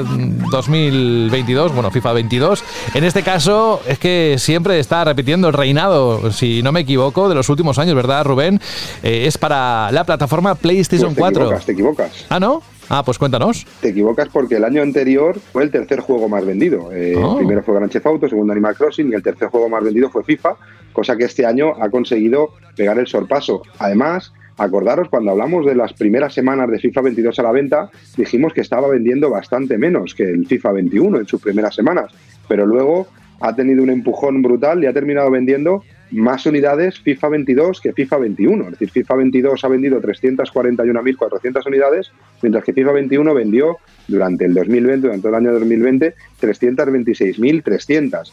2022, 0.52 1.74
bueno, 1.74 1.92
FIFA 1.92 2.14
22. 2.14 2.64
En 2.96 3.04
este 3.04 3.24
caso 3.24 3.82
es 3.86 4.00
que 4.00 4.36
siempre 4.40 4.80
está 4.80 5.04
repitiendo 5.04 5.48
el 5.48 5.54
reinado, 5.54 6.32
si 6.32 6.64
no 6.64 6.72
me 6.72 6.82
equivoco, 6.82 7.30
de 7.30 7.36
los 7.36 7.50
últimos 7.50 7.78
años, 7.78 7.96
¿verdad, 7.96 8.26
Rubén? 8.26 8.60
Eh, 9.04 9.26
es 9.28 9.38
para 9.38 9.92
la 9.92 10.04
plataforma 10.06 10.56
PlayStation 10.56 11.14
pues 11.14 11.16
te 11.16 11.22
4. 11.22 11.44
Equivocas, 11.44 11.66
te 11.66 11.72
equivocas. 11.74 12.26
Ah, 12.30 12.40
¿no? 12.40 12.64
Ah, 12.90 13.04
pues 13.04 13.18
cuéntanos. 13.18 13.66
Te 13.82 13.90
equivocas 13.90 14.30
porque 14.30 14.56
el 14.56 14.64
año 14.64 14.82
anterior 14.82 15.40
fue 15.40 15.64
el 15.64 15.72
tercer 15.72 16.00
juego 16.00 16.30
más 16.30 16.46
vendido. 16.46 16.92
Eh, 16.94 17.16
oh. 17.18 17.38
primero 17.38 17.64
fue 17.64 17.76
Grand 17.76 17.92
Theft 17.92 18.06
Auto, 18.06 18.30
segundo 18.30 18.54
Animal 18.54 18.76
Crossing 18.76 19.12
y 19.12 19.14
el 19.14 19.24
tercer 19.24 19.50
juego 19.50 19.68
más 19.68 19.84
vendido 19.84 20.10
fue 20.10 20.24
FIFA, 20.24 20.56
cosa 20.94 21.18
que 21.18 21.26
este 21.26 21.46
año 21.46 21.74
ha 21.82 21.90
conseguido 21.90 22.54
pegar 22.76 22.98
el 22.98 23.08
sorpaso. 23.08 23.62
Además, 23.80 24.32
acordaros 24.58 25.10
cuando 25.10 25.32
hablamos 25.32 25.66
de 25.66 25.76
las 25.76 25.94
primeras 25.94 26.34
semanas 26.34 26.70
de 26.70 26.80
FIFA 26.80 27.02
22 27.02 27.40
a 27.40 27.44
la 27.44 27.52
venta, 27.52 27.90
dijimos 28.16 28.54
que 28.54 28.62
estaba 28.62 28.88
vendiendo 28.88 29.30
bastante 29.30 29.78
menos 29.78 30.16
que 30.16 30.24
el 30.24 30.48
FIFA 30.48 30.72
21 30.74 31.20
en 31.20 31.28
sus 31.28 31.42
primeras 31.42 31.76
semanas, 31.76 32.12
pero 32.48 32.66
luego 32.66 33.08
ha 33.40 33.56
tenido 33.56 33.84
un 33.84 33.90
empujón 33.90 34.42
brutal 34.42 34.84
y 34.84 34.88
ha 34.88 34.94
terminado 34.94 35.30
vendiendo 35.30 35.84
más 36.12 36.46
unidades 36.46 37.00
FIFA 37.00 37.30
22 37.30 37.82
que 37.82 37.94
FIFA 37.94 38.18
21. 38.18 38.64
Es 38.66 38.72
decir, 38.72 38.90
FIFA 38.92 39.16
22 39.16 39.64
ha 39.64 39.68
vendido 39.68 40.02
341.400 40.02 41.68
unidades, 41.68 42.12
mientras 42.42 42.64
que 42.64 42.74
FIFA 42.74 42.92
21 42.94 43.34
vendió 43.34 43.78
durante 44.08 44.46
el 44.46 44.54
2020, 44.54 45.08
durante 45.08 45.28
el 45.28 45.36
año 45.36 45.52
2020, 45.54 46.16
326.300. 46.42 48.32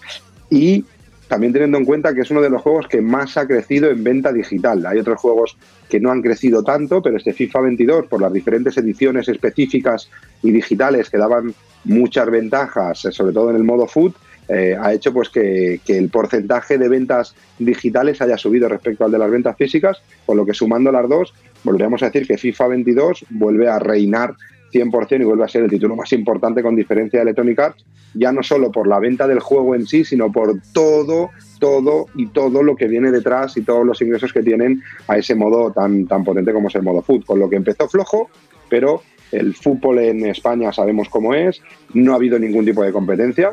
Y 0.50 0.84
también 1.28 1.52
teniendo 1.52 1.78
en 1.78 1.84
cuenta 1.84 2.14
que 2.14 2.20
es 2.20 2.30
uno 2.30 2.42
de 2.42 2.50
los 2.50 2.62
juegos 2.62 2.86
que 2.86 3.00
más 3.00 3.36
ha 3.36 3.46
crecido 3.46 3.90
en 3.90 4.04
venta 4.04 4.32
digital. 4.32 4.84
Hay 4.86 4.98
otros 4.98 5.20
juegos 5.20 5.56
que 5.88 5.98
no 5.98 6.10
han 6.10 6.22
crecido 6.22 6.62
tanto, 6.62 7.02
pero 7.02 7.16
este 7.16 7.32
FIFA 7.32 7.60
22, 7.62 8.06
por 8.06 8.20
las 8.20 8.32
diferentes 8.32 8.76
ediciones 8.76 9.28
específicas 9.28 10.10
y 10.42 10.52
digitales 10.52 11.10
que 11.10 11.18
daban 11.18 11.54
muchas 11.84 12.30
ventajas, 12.30 13.00
sobre 13.10 13.32
todo 13.32 13.50
en 13.50 13.56
el 13.56 13.64
modo 13.64 13.86
food, 13.86 14.12
eh, 14.49 14.76
ha 14.80 14.92
hecho 14.92 15.12
pues 15.12 15.28
que, 15.28 15.80
el 15.86 16.09
porcentaje 16.11 16.78
de 16.78 16.88
ventas 16.88 17.34
digitales 17.59 18.20
haya 18.20 18.36
subido 18.36 18.68
respecto 18.68 19.05
al 19.05 19.12
de 19.12 19.18
las 19.18 19.30
ventas 19.30 19.57
físicas, 19.57 20.03
con 20.26 20.36
lo 20.36 20.45
que 20.45 20.55
sumando 20.55 20.92
las 20.92 21.09
dos, 21.09 21.34
volveríamos 21.62 22.03
a 22.03 22.07
decir 22.07 22.26
que 22.26 22.38
FIFA 22.38 22.68
22 22.68 23.26
vuelve 23.30 23.68
a 23.68 23.78
reinar 23.78 24.34
100% 24.72 25.20
y 25.20 25.24
vuelve 25.24 25.45
a 25.45 25.49
ser 25.49 25.62
el 25.62 25.70
título 25.70 25.97
más 25.97 26.12
importante 26.12 26.62
con 26.62 26.74
diferencia 26.74 27.20
de 27.20 27.22
Electronic 27.22 27.59
Arts, 27.59 27.84
ya 28.14 28.32
no 28.32 28.42
solo 28.42 28.70
por 28.70 28.86
la 28.86 28.99
venta 28.99 29.26
del 29.26 29.40
juego 29.40 29.74
en 29.74 29.86
sí, 29.86 30.05
sino 30.05 30.30
por 30.30 30.61
todo, 30.72 31.30
todo 31.61 32.07
y 32.16 32.26
todo 32.26 32.62
lo 32.62 32.76
que 32.76 32.88
viene 32.88 33.11
detrás 33.11 33.57
y 33.57 33.62
todos 33.62 33.86
los 33.86 34.01
ingresos 34.03 34.32
que 34.32 34.42
tienen 34.42 34.82
a 35.09 35.16
ese 35.16 35.34
modo 35.34 35.72
tan, 35.72 36.07
tan 36.07 36.24
potente 36.24 36.53
como 36.53 36.68
es 36.68 36.74
el 36.74 36.82
modo 36.82 37.03
foot, 37.03 37.24
con 37.24 37.38
lo 37.38 37.49
que 37.49 37.57
empezó 37.57 37.88
flojo, 37.88 38.30
pero 38.68 39.03
el 39.32 39.55
fútbol 39.55 39.99
en 40.01 40.26
España 40.26 40.72
sabemos 40.72 41.09
cómo 41.09 41.34
es, 41.34 41.61
no 41.92 42.12
ha 42.12 42.16
habido 42.16 42.38
ningún 42.38 42.64
tipo 42.64 42.82
de 42.82 42.92
competencia, 42.92 43.53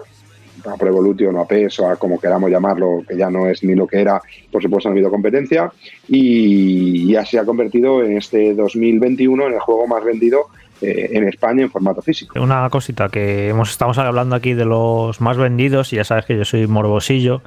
a 0.66 0.78
Pro 0.78 0.90
Evolution 0.90 1.36
o 1.36 1.42
a 1.42 1.48
PES 1.48 1.80
o 1.80 1.90
a 1.90 1.96
como 1.96 2.20
queramos 2.20 2.50
llamarlo, 2.50 3.04
que 3.08 3.18
ya 3.18 3.30
no 3.30 3.48
es 3.48 3.64
ni 3.64 3.76
lo 3.76 3.88
que 3.88 4.02
era, 4.02 4.22
por 4.52 4.62
supuesto 4.62 4.90
no 4.90 4.94
ha 4.94 4.96
habido 4.96 5.10
competencia, 5.10 5.72
y 6.08 7.12
ya 7.12 7.26
se 7.26 7.40
ha 7.40 7.46
convertido 7.46 8.04
en 8.04 8.18
este 8.18 8.54
2021 8.54 9.48
en 9.48 9.54
el 9.54 9.60
juego 9.60 9.88
más 9.88 10.04
vendido 10.04 10.48
eh, 10.82 11.10
en 11.14 11.28
España 11.28 11.62
en 11.64 11.72
formato 11.72 12.02
físico. 12.02 12.42
Una 12.42 12.70
cosita 12.70 13.10
que 13.10 13.50
hemos, 13.50 13.70
estamos 13.70 13.98
hablando 13.98 14.36
aquí 14.36 14.54
de 14.54 14.66
los 14.66 15.22
más 15.22 15.38
vendidos 15.38 15.94
y 15.94 15.98
ya 15.98 16.04
sabes 16.04 16.26
que 16.26 16.38
yo 16.38 16.46
soy 16.46 16.66
morbosillo 16.68 17.42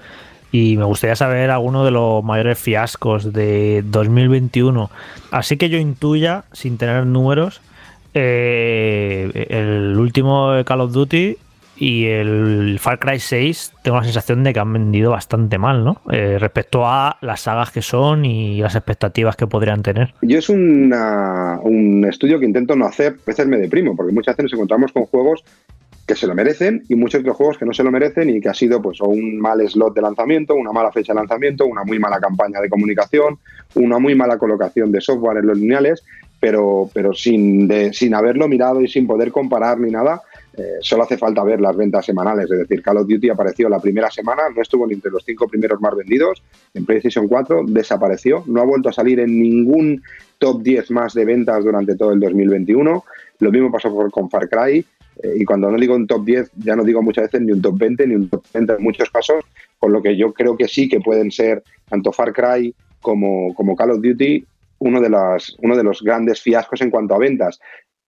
y 0.53 0.77
me 0.77 0.85
gustaría 0.85 1.17
saber 1.17 1.51
alguno 1.51 1.85
de 1.85 1.91
los 1.91 2.23
mayores 2.23 2.59
fiascos 2.59 3.33
de 3.33 3.83
2021. 3.87 4.89
Así 5.33 5.57
que 5.57 5.69
yo 5.69 5.79
intuya, 5.79 6.45
sin 6.53 6.79
tener 6.79 7.07
números, 7.07 7.61
eh, 8.15 9.47
el 9.51 9.99
último 9.99 10.53
Call 10.65 10.83
of 10.83 10.93
Duty 10.93 11.37
y 11.77 12.07
el 12.07 12.79
Far 12.81 12.99
Cry 12.99 13.19
6 13.19 13.73
tengo 13.83 13.99
la 13.99 14.05
sensación 14.05 14.45
de 14.45 14.53
que 14.53 14.61
han 14.61 14.73
vendido 14.73 15.11
bastante 15.11 15.59
mal, 15.59 15.85
¿no? 15.85 16.01
Eh, 16.11 16.39
respecto 16.39 16.87
a 16.87 17.17
las 17.21 17.43
sagas 17.43 17.71
que 17.71 17.83
son 17.83 18.25
y 18.25 18.61
las 18.61 18.75
expectativas 18.75 19.37
que 19.37 19.47
podrían 19.47 19.83
tener. 19.83 20.15
Yo 20.23 20.39
es 20.39 20.49
un 20.49 22.07
estudio 22.09 22.39
que 22.39 22.47
intento 22.47 22.77
no 22.77 22.87
hacer, 22.87 23.13
a 23.13 23.27
veces 23.27 23.47
me 23.47 23.59
deprimo, 23.59 23.97
porque 23.97 24.13
muchas 24.13 24.37
veces 24.37 24.45
nos 24.45 24.53
encontramos 24.55 24.93
con 24.93 25.07
juegos 25.07 25.45
que 26.07 26.15
se 26.15 26.27
lo 26.27 26.35
merecen 26.35 26.85
y 26.89 26.95
muchos 26.95 27.21
otros 27.21 27.37
juegos 27.37 27.59
que 27.59 27.65
no 27.65 27.73
se 27.73 27.83
lo 27.83 27.91
merecen 27.91 28.29
y 28.29 28.41
que 28.41 28.49
ha 28.49 28.55
sido 28.55 28.83
pues 28.83 29.01
un 29.01 29.39
mal 29.39 29.67
slot 29.67 29.95
de 29.95 30.03
lanzamiento, 30.03 30.55
una 30.55 30.73
mala 30.73 30.93
fecha 30.93 31.13
de 31.13 31.21
lanzamiento, 31.21 31.67
una 31.67 31.85
muy 31.85 31.99
mala 31.99 32.21
campaña 32.21 32.61
de 32.61 32.69
comunicación, 32.69 33.39
una 33.75 33.99
muy 33.99 34.15
mala 34.15 34.37
colocación 34.37 34.93
de 34.93 35.01
software 35.01 35.39
en 35.39 35.47
los 35.47 35.59
lineales, 35.59 36.05
pero, 36.41 36.91
pero 36.93 37.15
sin, 37.15 37.71
sin 37.93 38.15
haberlo 38.15 38.49
mirado 38.49 38.83
y 38.83 38.89
sin 38.89 39.07
poder 39.07 39.33
comparar 39.33 39.81
ni 39.81 39.91
nada, 39.91 40.21
eh, 40.57 40.79
solo 40.81 41.03
hace 41.03 41.19
falta 41.19 41.43
ver 41.43 41.61
las 41.61 41.77
ventas 41.77 42.07
semanales. 42.07 42.51
Es 42.51 42.59
decir, 42.61 42.83
Call 42.83 42.99
of 42.99 43.09
Duty 43.09 43.29
apareció 43.29 43.69
la 43.69 43.81
primera 43.81 44.11
semana, 44.11 44.43
no 44.55 44.63
estuvo 44.63 44.87
ni 44.87 44.95
entre 44.95 45.11
los 45.11 45.25
cinco 45.25 45.49
primeros 45.49 45.81
más 45.81 45.97
vendidos 45.97 46.43
en 46.75 46.85
PlayStation 46.85 47.27
4, 47.27 47.65
desapareció, 47.67 48.45
no 48.47 48.61
ha 48.61 48.65
vuelto 48.65 48.89
a 48.89 48.93
salir 48.93 49.19
en 49.21 49.41
ningún 49.41 50.03
top 50.39 50.63
10 50.63 50.91
más 50.93 51.15
de 51.15 51.25
ventas 51.25 51.65
durante 51.65 51.97
todo 51.97 52.13
el 52.13 52.21
2021. 52.21 53.05
Lo 53.41 53.51
mismo 53.51 53.73
pasó 53.73 53.93
con 54.11 54.31
Far 54.31 54.49
Cry, 54.49 54.85
eh, 55.23 55.35
y 55.37 55.45
cuando 55.45 55.71
no 55.71 55.79
digo 55.79 55.97
un 55.97 56.07
top 56.07 56.25
10, 56.25 56.53
ya 56.57 56.77
no 56.77 56.85
digo 56.85 57.03
muchas 57.03 57.25
veces 57.25 57.41
ni 57.41 57.53
un 57.53 57.63
top 57.63 57.79
20 57.79 58.07
ni 58.07 58.15
un 58.15 58.29
top 58.29 58.45
30 58.53 58.77
en 58.77 58.83
muchos 58.83 59.11
casos, 59.11 59.45
con 59.79 59.93
lo 59.93 60.03
que 60.03 60.17
yo 60.17 60.33
creo 60.33 60.57
que 60.57 60.69
sí 60.69 60.89
que 60.89 61.01
pueden 61.01 61.31
ser 61.33 61.65
tanto 61.89 62.13
Far 62.13 62.33
Cry 62.33 62.75
como, 63.01 63.53
como 63.55 63.75
Call 63.75 63.91
of 63.91 64.01
Duty 64.01 64.45
uno 64.79 65.01
de, 65.01 65.09
las, 65.09 65.57
uno 65.63 65.77
de 65.77 65.83
los 65.83 66.03
grandes 66.03 66.43
fiascos 66.43 66.81
en 66.83 66.91
cuanto 66.91 67.15
a 67.15 67.19
ventas. 67.19 67.59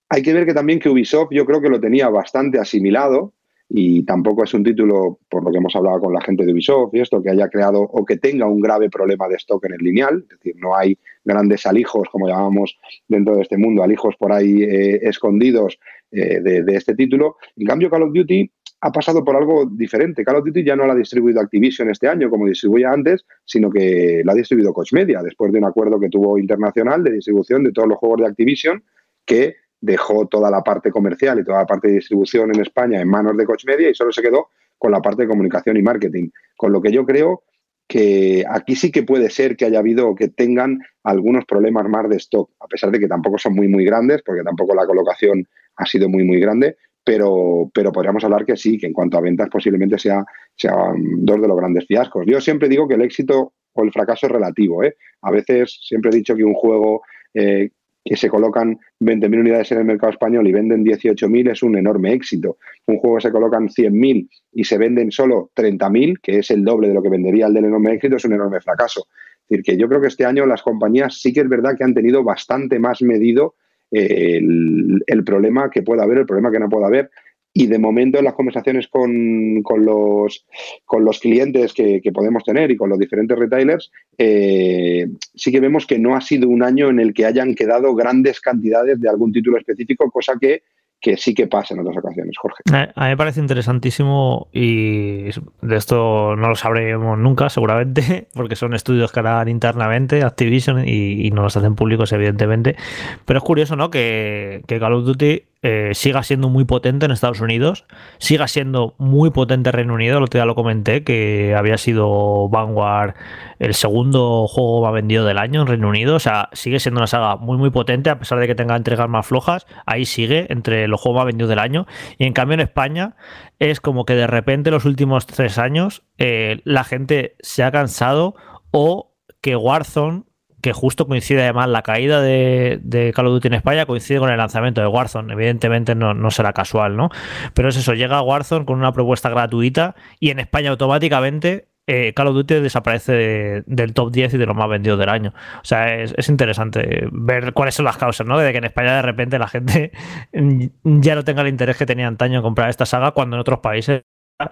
Hay 0.09 0.23
que 0.23 0.33
ver 0.33 0.47
que 0.47 0.55
también 0.55 0.79
que 0.79 0.89
Ubisoft 0.89 1.31
yo 1.33 1.45
creo 1.45 1.61
que 1.61 1.69
lo 1.69 1.81
tenía 1.81 2.09
bastante 2.09 2.59
asimilado 2.59 3.35
y 3.69 4.05
tampoco 4.05 4.45
es 4.45 4.55
un 4.55 4.63
título, 4.63 5.19
por 5.29 5.43
lo 5.43 5.51
que 5.51 5.59
hemos 5.59 5.75
hablado 5.75 6.01
con 6.01 6.13
la 6.13 6.21
gente 6.21 6.45
de 6.45 6.53
Ubisoft 6.53 6.95
y 6.95 7.01
esto, 7.01 7.21
que 7.21 7.31
haya 7.31 7.49
creado 7.49 7.81
o 7.81 8.05
que 8.05 8.17
tenga 8.17 8.47
un 8.47 8.61
grave 8.61 8.89
problema 8.89 9.27
de 9.27 9.35
stock 9.37 9.65
en 9.67 9.73
el 9.75 9.81
lineal, 9.81 10.25
es 10.31 10.39
decir, 10.39 10.55
no 10.59 10.77
hay 10.77 10.97
grandes 11.25 11.67
alijos, 11.67 12.09
como 12.11 12.29
llamamos 12.29 12.79
dentro 13.09 13.35
de 13.35 13.43
este 13.43 13.57
mundo, 13.57 13.83
alijos 13.83 14.15
por 14.17 14.33
ahí 14.33 14.63
eh, 14.63 15.01
escondidos 15.03 15.79
eh, 16.13 16.41
de, 16.41 16.77
este 16.77 16.95
título. 16.95 17.37
En 17.57 17.67
cambio, 17.67 17.91
Call 17.91 18.05
of 18.05 18.13
Duty 18.13 18.49
ha 18.83 18.93
pasado 18.93 19.25
por 19.25 19.35
algo 19.35 19.67
diferente. 19.67 20.25
Call 20.25 20.37
of 20.37 20.45
Duty 20.45 20.63
ya 20.63 20.77
no 20.77 20.87
la 20.87 20.93
ha 20.93 20.97
distribuido 20.97 21.41
Activision 21.41 21.91
este 21.91 22.07
año 22.07 22.31
como 22.31 22.47
distribuía 22.47 22.93
antes, 22.93 23.25
sino 23.45 23.69
que 23.69 24.23
la 24.25 24.33
ha 24.33 24.37
distribuido 24.37 24.73
Coach 24.73 24.93
Media, 24.93 25.21
después 25.23 25.51
de 25.51 25.59
un 25.59 25.65
acuerdo 25.65 25.99
que 25.99 26.09
tuvo 26.09 26.39
internacional 26.39 27.03
de 27.03 27.13
distribución 27.13 27.65
de 27.65 27.73
todos 27.73 27.89
los 27.89 27.99
juegos 27.99 28.21
de 28.21 28.27
Activision, 28.29 28.85
que 29.25 29.57
dejó 29.81 30.27
toda 30.27 30.51
la 30.51 30.63
parte 30.63 30.91
comercial 30.91 31.39
y 31.39 31.45
toda 31.45 31.59
la 31.59 31.67
parte 31.67 31.89
de 31.89 31.95
distribución 31.95 32.55
en 32.55 32.61
España 32.61 33.01
en 33.01 33.09
manos 33.09 33.37
de 33.37 33.45
Coach 33.45 33.65
Media 33.67 33.91
y 33.91 33.95
solo 33.95 34.13
se 34.13 34.23
quedó 34.23 34.49
con 34.79 34.91
la 34.91 35.01
parte 35.01 35.23
de 35.23 35.29
comunicación 35.29 35.77
y 35.77 35.83
marketing. 35.83 36.31
Con 36.57 36.73
lo 36.73 36.81
que 36.81 36.93
yo 36.93 37.05
creo 37.05 37.45
que 37.89 38.45
aquí 38.49 38.75
sí 38.75 38.91
que 38.91 39.05
puede 39.05 39.31
ser 39.31 39.57
que 39.57 39.65
haya 39.65 39.79
habido 39.79 40.15
que 40.15 40.29
tengan 40.29 40.81
algunos 41.05 41.45
problemas 41.45 41.89
más 41.89 42.09
de 42.09 42.17
stock, 42.17 42.51
a 42.61 42.67
pesar 42.67 42.91
de 42.91 42.99
que 42.99 43.07
tampoco 43.07 43.39
son 43.39 43.55
muy, 43.55 43.69
muy 43.69 43.85
grandes, 43.85 44.23
porque 44.25 44.43
tampoco 44.43 44.75
la 44.75 44.87
colocación 44.87 45.47
ha 45.77 45.87
sido 45.87 46.09
muy, 46.09 46.25
muy 46.25 46.41
grande, 46.41 46.77
pero, 47.05 47.71
pero 47.73 47.93
podríamos 47.93 48.25
hablar 48.25 48.45
que 48.45 48.57
sí, 48.57 48.79
que 48.79 48.87
en 48.87 48.93
cuanto 48.93 49.17
a 49.17 49.21
ventas 49.21 49.49
posiblemente 49.49 49.99
sea, 49.99 50.25
sean 50.57 51.25
dos 51.25 51.41
de 51.41 51.47
los 51.47 51.57
grandes 51.57 51.87
fiascos. 51.87 52.25
Yo 52.27 52.41
siempre 52.41 52.69
digo 52.69 52.89
que 52.89 52.95
el 52.95 53.03
éxito 53.03 53.53
o 53.73 53.85
el 53.85 53.93
fracaso 53.93 54.27
es 54.27 54.33
relativo. 54.33 54.83
¿eh? 54.83 54.97
A 55.23 55.31
veces 55.31 55.79
siempre 55.83 56.11
he 56.11 56.17
dicho 56.17 56.35
que 56.35 56.43
un 56.43 56.55
juego 56.55 57.03
eh, 57.35 57.71
que 58.07 58.17
se 58.17 58.29
colocan 58.29 58.79
20.000 59.01 59.41
unidades 59.41 59.73
en 59.73 59.79
el 59.79 59.85
mercado 59.85 60.13
español 60.13 60.47
y 60.47 60.53
venden 60.53 60.85
18.000 60.85 61.51
es 61.51 61.63
un 61.65 61.77
enorme 61.77 62.13
éxito. 62.13 62.57
Un 62.87 62.99
juego 62.99 63.17
que 63.17 63.23
se 63.23 63.33
colocan 63.33 63.69
100.000 63.69 64.29
y 64.53 64.65
se 64.65 64.79
venden 64.79 65.11
solo 65.11 65.51
30.000, 65.57 66.21
que 66.23 66.39
es 66.39 66.51
el 66.53 66.65
doble 66.65 66.89
de 66.89 66.95
lo 66.95 67.03
que 67.03 67.09
vendería 67.09 67.49
el 67.49 67.55
del 67.55 67.65
enorme 67.65 67.95
éxito, 67.95 68.17
es 68.17 68.25
un 68.25 68.35
enorme 68.35 68.61
fracaso. 68.61 69.09
Es 69.11 69.49
decir, 69.49 69.65
que 69.65 69.77
yo 69.77 69.89
creo 69.89 70.01
que 70.01 70.07
este 70.07 70.25
año 70.25 70.47
las 70.47 70.63
compañías 70.63 71.21
sí 71.21 71.33
que 71.33 71.41
es 71.41 71.49
verdad 71.49 71.77
que 71.77 71.83
han 71.83 71.95
tenido 71.95 72.23
bastante 72.23 72.79
más 72.79 73.03
medido 73.03 73.57
eh, 73.91 74.39
el, 74.39 75.25
problema 75.25 75.69
que 75.71 75.83
pueda 75.83 76.05
haber, 76.05 76.19
el 76.19 76.27
problema 76.27 76.53
que 76.53 76.61
no 76.61 76.69
pueda 76.69 76.87
haber. 76.87 77.11
Y 77.59 77.69
de 77.69 77.79
momento 77.79 78.19
en 78.19 78.27
las 78.27 78.35
conversaciones 78.35 78.87
con, 78.87 79.63
los, 79.79 80.45
con 80.85 81.07
los 81.07 81.21
clientes 81.21 81.73
que, 81.73 82.03
podemos 82.13 82.45
tener 82.45 82.71
y 82.71 82.77
con 82.77 82.91
los 82.91 82.99
diferentes 82.99 83.39
retailers, 83.39 83.91
eh, 84.19 85.07
sí 85.35 85.51
que 85.51 85.61
vemos 85.61 85.87
que 85.87 85.99
no 85.99 86.15
ha 86.15 86.21
sido 86.21 86.51
un 86.51 86.63
año 86.63 86.91
en 86.91 87.01
el 87.01 87.15
que 87.15 87.25
hayan 87.25 87.55
quedado 87.55 87.95
grandes 87.95 88.43
cantidades 88.43 89.01
de 89.01 89.09
algún 89.09 89.33
título 89.33 89.57
específico, 89.57 90.11
cosa 90.11 90.35
que 90.39 90.65
que 91.01 91.17
sí 91.17 91.35
que 91.35 91.47
pasa 91.47 91.75
en 91.75 91.81
otras 91.81 91.99
ocasiones, 91.99 92.37
Jorge. 92.39 92.63
A 92.73 93.05
mí 93.05 93.11
me 93.11 93.17
parece 93.17 93.41
interesantísimo 93.41 94.49
y 94.53 95.25
de 95.63 95.77
esto 95.77 96.35
no 96.37 96.49
lo 96.49 96.57
sabremos 96.57 97.19
nunca, 97.19 97.49
seguramente, 97.49 98.29
porque 98.35 98.57
son 98.57 98.75
estudios 98.75 99.13
que 99.13 99.21
harán 99.21 99.49
internamente 99.49 100.23
Activision 100.23 100.89
y, 100.89 101.31
no 101.31 101.43
los 101.43 101.57
hacen 101.57 101.75
públicos, 101.75 102.13
evidentemente. 102.13 102.77
Pero 103.25 103.39
es 103.39 103.45
curioso, 103.45 103.77
¿no? 103.77 103.91
Que, 103.91 104.63
que 104.67 104.81
Call 104.81 104.95
of 104.95 105.05
Duty 105.05 105.43
eh, 105.69 105.95
siga 105.95 106.23
siendo 106.23 106.49
muy 106.49 106.65
potente 106.65 107.07
en 107.07 107.11
Estados 107.11 107.41
Unidos, 107.41 107.87
siga 108.19 108.47
siendo 108.47 108.95
muy 108.99 109.31
potente 109.31 109.71
en 109.71 109.73
Reino 109.73 109.95
Unido. 109.95 110.19
El 110.19 110.23
otro 110.23 110.39
día 110.39 110.45
lo 110.45 110.55
comenté 110.55 111.03
que 111.03 111.57
había 111.59 111.77
sido 111.77 112.49
Vanguard 112.49 113.15
el 113.59 113.75
segundo 113.75 114.47
juego 114.47 114.85
más 114.85 114.93
vendido 114.93 115.25
del 115.25 115.39
año 115.39 115.63
en 115.63 115.67
Reino 115.67 115.89
Unido. 115.89 116.15
O 116.15 116.21
sea, 116.21 116.51
sigue 116.53 116.79
siendo 116.79 117.01
una 117.01 117.09
saga 117.09 117.35
muy, 117.35 117.59
muy 117.59 117.71
potente, 117.71 118.11
a 118.11 118.19
pesar 118.21 118.39
de 118.39 118.47
que 118.47 118.55
tenga 118.55 118.77
entregas 118.77 119.09
más 119.09 119.27
flojas. 119.27 119.67
Ahí 119.87 120.05
sigue 120.05 120.47
entre 120.51 120.87
los 120.87 121.01
juegos 121.01 121.19
más 121.19 121.27
vendidos 121.27 121.49
del 121.49 121.59
año. 121.59 121.89
Y 122.17 122.27
en 122.27 122.33
cambio, 122.33 122.55
en 122.55 122.61
España 122.61 123.17
es 123.59 123.81
como 123.81 124.05
que 124.05 124.15
de 124.15 124.29
repente, 124.29 124.71
los 124.71 124.85
últimos 124.85 125.27
tres 125.27 125.59
años, 125.59 126.05
eh, 126.17 126.61
la 126.63 126.85
gente 126.85 127.35
se 127.41 127.65
ha 127.65 127.73
cansado 127.73 128.37
o 128.71 129.17
que 129.41 129.57
Warzone 129.57 130.27
que 130.61 130.73
justo 130.73 131.07
coincide 131.07 131.43
además 131.43 131.69
la 131.69 131.83
caída 131.83 132.21
de, 132.21 133.13
Call 133.15 133.27
of 133.27 133.35
Duty 133.35 133.49
en 133.49 133.55
España 133.55 133.87
coincide 133.87 134.19
con 134.19 134.31
el 134.31 134.39
lanzamiento 134.39 134.81
de 134.81 134.87
Warzone. 134.87 135.33
Evidentemente 135.33 135.95
no, 135.95 136.31
será 136.31 136.53
casual, 136.53 136.97
¿no? 136.97 137.11
Pero 137.55 137.69
es 137.69 137.77
eso, 137.77 137.95
llega 137.95 138.23
Warzone 138.23 138.65
con 138.65 138.79
una 138.79 138.93
propuesta 138.93 139.29
gratuita 139.29 139.95
y 140.21 140.31
en 140.31 140.39
España 140.39 140.71
automáticamente 140.71 141.69
eh, 141.89 142.13
Call 142.15 142.29
of 142.29 142.35
Duty 142.35 142.55
desaparece 142.55 143.63
del 143.65 143.95
top 143.95 144.11
10 144.11 144.35
y 144.35 144.39
de 144.39 144.47
los 144.47 144.57
más 144.57 144.69
vendidos 144.69 144.99
del 144.99 145.09
año. 145.09 145.33
O 145.63 145.65
sea, 145.65 145.95
es, 145.95 146.13
es, 146.17 146.29
interesante 146.29 147.07
ver 147.13 147.53
cuáles 147.53 147.77
son 147.77 147.85
las 147.85 147.97
causas, 147.97 148.27
¿no? 148.27 148.37
De 148.39 148.51
que 148.51 148.59
en 148.59 148.65
España 148.65 148.97
de 148.97 149.03
repente 149.03 149.39
la 149.39 149.47
gente 149.47 149.93
ya 150.83 151.15
no 151.15 151.25
tenga 151.25 151.43
el 151.43 151.49
interés 151.49 151.77
que 151.77 151.87
tenía 151.87 152.09
antaño 152.09 152.39
en 152.39 152.43
comprar 152.43 152.71
esta 152.71 152.87
saga 152.87 153.13
cuando 153.13 153.37
en 153.37 153.41
otros 153.41 153.61
países 153.61 154.03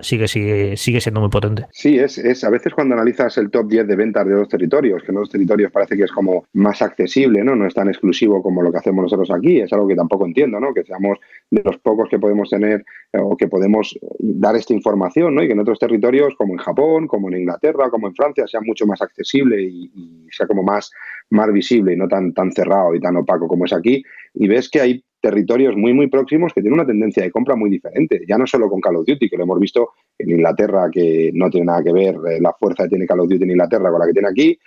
sigue, 0.01 0.29
sigue, 0.29 0.77
sigue 0.77 1.01
siendo 1.01 1.21
muy 1.21 1.31
potente. 1.31 1.67
Sí, 1.71 1.99
es, 1.99 2.19
es 2.19 2.43
a 2.45 2.51
veces 2.51 2.73
cuando 2.73 2.95
analizas 2.95 3.37
el 3.39 3.51
top 3.51 3.69
10 3.69 3.87
de 3.87 3.97
ventas 3.97 4.27
de 4.27 4.35
los 4.35 4.49
territorios, 4.49 5.03
que 5.03 5.13
en 5.13 5.19
los 5.19 5.31
territorios 5.31 5.71
parece 5.71 5.97
que 5.97 6.05
es 6.05 6.13
como 6.13 6.47
más 6.55 6.81
accesible, 6.83 7.45
¿no? 7.45 7.55
No 7.55 7.67
es 7.67 7.75
tan 7.75 7.89
exclusivo 7.89 8.43
como 8.43 8.63
lo 8.63 8.73
que 8.73 8.79
hacemos 8.79 9.03
nosotros 9.03 9.31
aquí, 9.31 9.61
es 9.61 9.73
algo 9.73 9.87
que 9.87 9.95
tampoco 9.95 10.27
entiendo, 10.27 10.59
¿no? 10.59 10.73
Que 10.73 10.85
seamos 10.85 11.19
de 11.51 11.63
los 11.63 11.79
pocos 11.79 12.09
que 12.09 12.19
podemos 12.19 12.49
tener 12.49 12.85
eh, 13.13 13.19
o 13.21 13.37
que 13.37 13.49
podemos 13.49 13.99
dar 14.19 14.57
esta 14.57 14.73
información, 14.73 15.35
¿no? 15.35 15.43
Y 15.43 15.47
que 15.47 15.53
en 15.53 15.61
otros 15.61 15.79
territorios, 15.79 16.35
como 16.37 16.55
en 16.55 16.59
Japón, 16.59 17.07
como 17.07 17.29
en 17.29 17.41
Inglaterra, 17.41 17.91
como 17.91 18.09
en 18.09 18.15
Francia, 18.15 18.47
sea 18.47 18.61
mucho 18.63 18.87
más 18.87 19.03
accesible 19.03 19.63
y, 19.63 19.91
y 19.95 20.29
sea 20.31 20.47
como 20.47 20.63
más, 20.63 20.91
más 21.31 21.53
visible 21.53 21.95
y 21.95 21.97
no 21.97 22.09
tan, 22.09 22.33
tan 22.33 22.53
cerrado 22.53 22.95
y 22.95 23.01
tan 23.01 23.17
opaco 23.17 23.49
como 23.49 23.65
es 23.65 23.73
aquí. 23.73 24.03
Y 24.35 24.49
ves 24.49 24.69
que 24.69 24.81
hay 24.81 25.05
territorios 25.21 25.75
muy, 25.75 25.95
muy 25.95 26.09
próximos 26.09 26.53
que 26.53 26.61
tienen 26.61 26.79
una 26.79 26.87
tendencia 26.87 27.23
de 27.23 27.31
compra 27.31 27.57
muy 27.57 27.71
diferente. 27.71 28.23
Ya 28.29 28.37
no 28.37 28.47
solo 28.47 28.69
con 28.69 28.81
Call 28.81 28.97
of 28.97 29.07
Duty, 29.07 29.29
que 29.31 29.37
lo 29.37 29.45
hemos 29.45 29.59
visto 29.59 29.93
en 30.19 30.31
Inglaterra, 30.31 30.91
que 30.93 31.31
no 31.33 31.49
tiene 31.49 31.67
nada 31.67 31.83
que 31.83 31.93
ver 31.93 32.15
eh, 32.29 32.41
la 32.41 32.53
fuerza 32.53 32.85
que 32.85 32.91
tiene 32.91 33.07
Call 33.07 33.21
of 33.21 33.29
Duty 33.29 33.45
en 33.45 33.51
Inglaterra 33.51 33.91
con 33.91 34.01
la 34.01 34.07
que 34.07 34.13
tiene 34.13 34.29
aquí, 34.29 34.59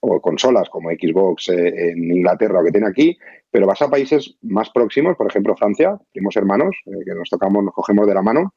o 0.00 0.20
consolas 0.20 0.68
como 0.70 0.90
Xbox 0.90 1.48
eh, 1.48 1.90
en 1.90 2.10
Inglaterra 2.10 2.60
o 2.60 2.64
que 2.64 2.70
tiene 2.70 2.86
aquí, 2.86 3.16
pero 3.50 3.66
vas 3.66 3.82
a 3.82 3.90
países 3.90 4.36
más 4.42 4.70
próximos, 4.70 5.16
por 5.16 5.26
ejemplo 5.26 5.56
Francia, 5.56 5.98
primos 6.12 6.36
hermanos, 6.36 6.76
eh, 6.86 7.04
que 7.04 7.14
nos 7.14 7.28
tocamos, 7.28 7.64
nos 7.64 7.74
cogemos 7.74 8.06
de 8.06 8.14
la 8.14 8.22
mano, 8.22 8.54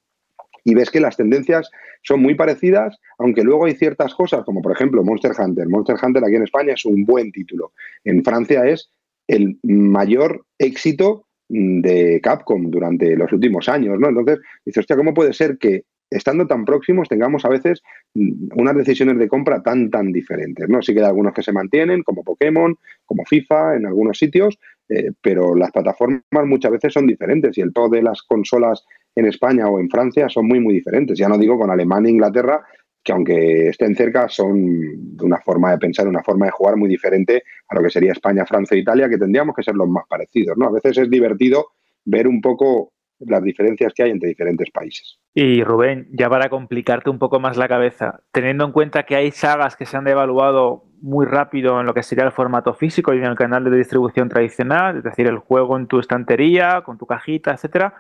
y 0.63 0.73
ves 0.73 0.89
que 0.89 0.99
las 0.99 1.17
tendencias 1.17 1.69
son 2.03 2.21
muy 2.21 2.35
parecidas, 2.35 2.97
aunque 3.17 3.43
luego 3.43 3.65
hay 3.65 3.75
ciertas 3.75 4.13
cosas, 4.13 4.43
como 4.43 4.61
por 4.61 4.71
ejemplo 4.71 5.03
Monster 5.03 5.31
Hunter. 5.37 5.67
Monster 5.67 5.97
Hunter 6.01 6.23
aquí 6.23 6.35
en 6.35 6.43
España 6.43 6.73
es 6.73 6.85
un 6.85 7.05
buen 7.05 7.31
título. 7.31 7.73
En 8.03 8.23
Francia 8.23 8.65
es 8.65 8.91
el 9.27 9.59
mayor 9.63 10.45
éxito 10.57 11.25
de 11.49 12.19
Capcom 12.21 12.69
durante 12.69 13.15
los 13.15 13.31
últimos 13.31 13.69
años, 13.69 13.99
¿no? 13.99 14.09
Entonces, 14.09 14.39
dices, 14.65 14.81
hostia, 14.81 14.95
¿cómo 14.95 15.13
puede 15.13 15.33
ser 15.33 15.57
que 15.57 15.83
estando 16.09 16.47
tan 16.47 16.65
próximos, 16.65 17.07
tengamos 17.07 17.45
a 17.45 17.49
veces 17.49 17.81
mm, 18.13 18.49
unas 18.55 18.75
decisiones 18.75 19.17
de 19.17 19.27
compra 19.27 19.61
tan, 19.61 19.89
tan 19.89 20.11
diferentes. 20.11 20.67
¿no? 20.67 20.81
Sí 20.81 20.93
que 20.93 21.01
hay 21.01 21.05
algunos 21.05 21.33
que 21.33 21.43
se 21.43 21.51
mantienen, 21.51 22.03
como 22.03 22.23
Pokémon, 22.23 22.75
como 23.05 23.25
FIFA, 23.25 23.75
en 23.75 23.85
algunos 23.85 24.17
sitios, 24.17 24.57
eh, 24.89 25.11
pero 25.21 25.55
las 25.55 25.71
plataformas 25.71 26.23
muchas 26.45 26.71
veces 26.71 26.93
son 26.93 27.05
diferentes 27.05 27.57
y 27.57 27.61
el 27.61 27.73
todo 27.73 27.89
de 27.89 28.01
las 28.01 28.23
consolas 28.23 28.85
en 29.15 29.25
España 29.25 29.67
o 29.67 29.79
en 29.79 29.89
Francia 29.89 30.29
son 30.29 30.47
muy, 30.47 30.59
muy 30.59 30.73
diferentes. 30.73 31.17
Ya 31.17 31.27
no 31.27 31.37
digo 31.37 31.57
con 31.57 31.69
Alemania 31.69 32.09
e 32.09 32.13
Inglaterra, 32.13 32.63
que 33.03 33.11
aunque 33.11 33.69
estén 33.69 33.95
cerca, 33.95 34.27
son 34.27 35.15
de 35.15 35.25
una 35.25 35.39
forma 35.39 35.71
de 35.71 35.77
pensar, 35.77 36.07
una 36.07 36.23
forma 36.23 36.45
de 36.45 36.51
jugar 36.51 36.75
muy 36.75 36.89
diferente 36.89 37.43
a 37.67 37.75
lo 37.75 37.81
que 37.81 37.89
sería 37.89 38.11
España, 38.11 38.45
Francia 38.45 38.75
e 38.75 38.81
Italia, 38.81 39.09
que 39.09 39.17
tendríamos 39.17 39.55
que 39.55 39.63
ser 39.63 39.75
los 39.75 39.89
más 39.89 40.05
parecidos. 40.07 40.57
¿no? 40.57 40.67
A 40.67 40.71
veces 40.71 40.97
es 40.97 41.09
divertido 41.09 41.67
ver 42.05 42.27
un 42.27 42.41
poco 42.41 42.93
las 43.19 43.43
diferencias 43.43 43.93
que 43.93 44.03
hay 44.03 44.11
entre 44.11 44.29
diferentes 44.29 44.69
países. 44.71 45.19
Y 45.33 45.63
Rubén, 45.63 46.07
ya 46.11 46.29
para 46.29 46.49
complicarte 46.49 47.09
un 47.09 47.19
poco 47.19 47.39
más 47.39 47.57
la 47.57 47.67
cabeza, 47.67 48.21
teniendo 48.31 48.65
en 48.65 48.71
cuenta 48.71 49.03
que 49.03 49.15
hay 49.15 49.31
sagas 49.31 49.75
que 49.75 49.85
se 49.85 49.97
han 49.97 50.05
devaluado 50.05 50.85
muy 51.01 51.25
rápido 51.25 51.79
en 51.79 51.85
lo 51.85 51.93
que 51.93 52.03
sería 52.03 52.25
el 52.25 52.31
formato 52.31 52.73
físico 52.73 53.13
y 53.13 53.17
en 53.17 53.25
el 53.25 53.35
canal 53.35 53.63
de 53.63 53.75
distribución 53.75 54.29
tradicional, 54.29 54.97
es 54.97 55.03
decir, 55.03 55.27
el 55.27 55.37
juego 55.37 55.77
en 55.77 55.87
tu 55.87 55.99
estantería, 55.99 56.81
con 56.85 56.97
tu 56.97 57.05
cajita, 57.05 57.51
etcétera, 57.51 57.93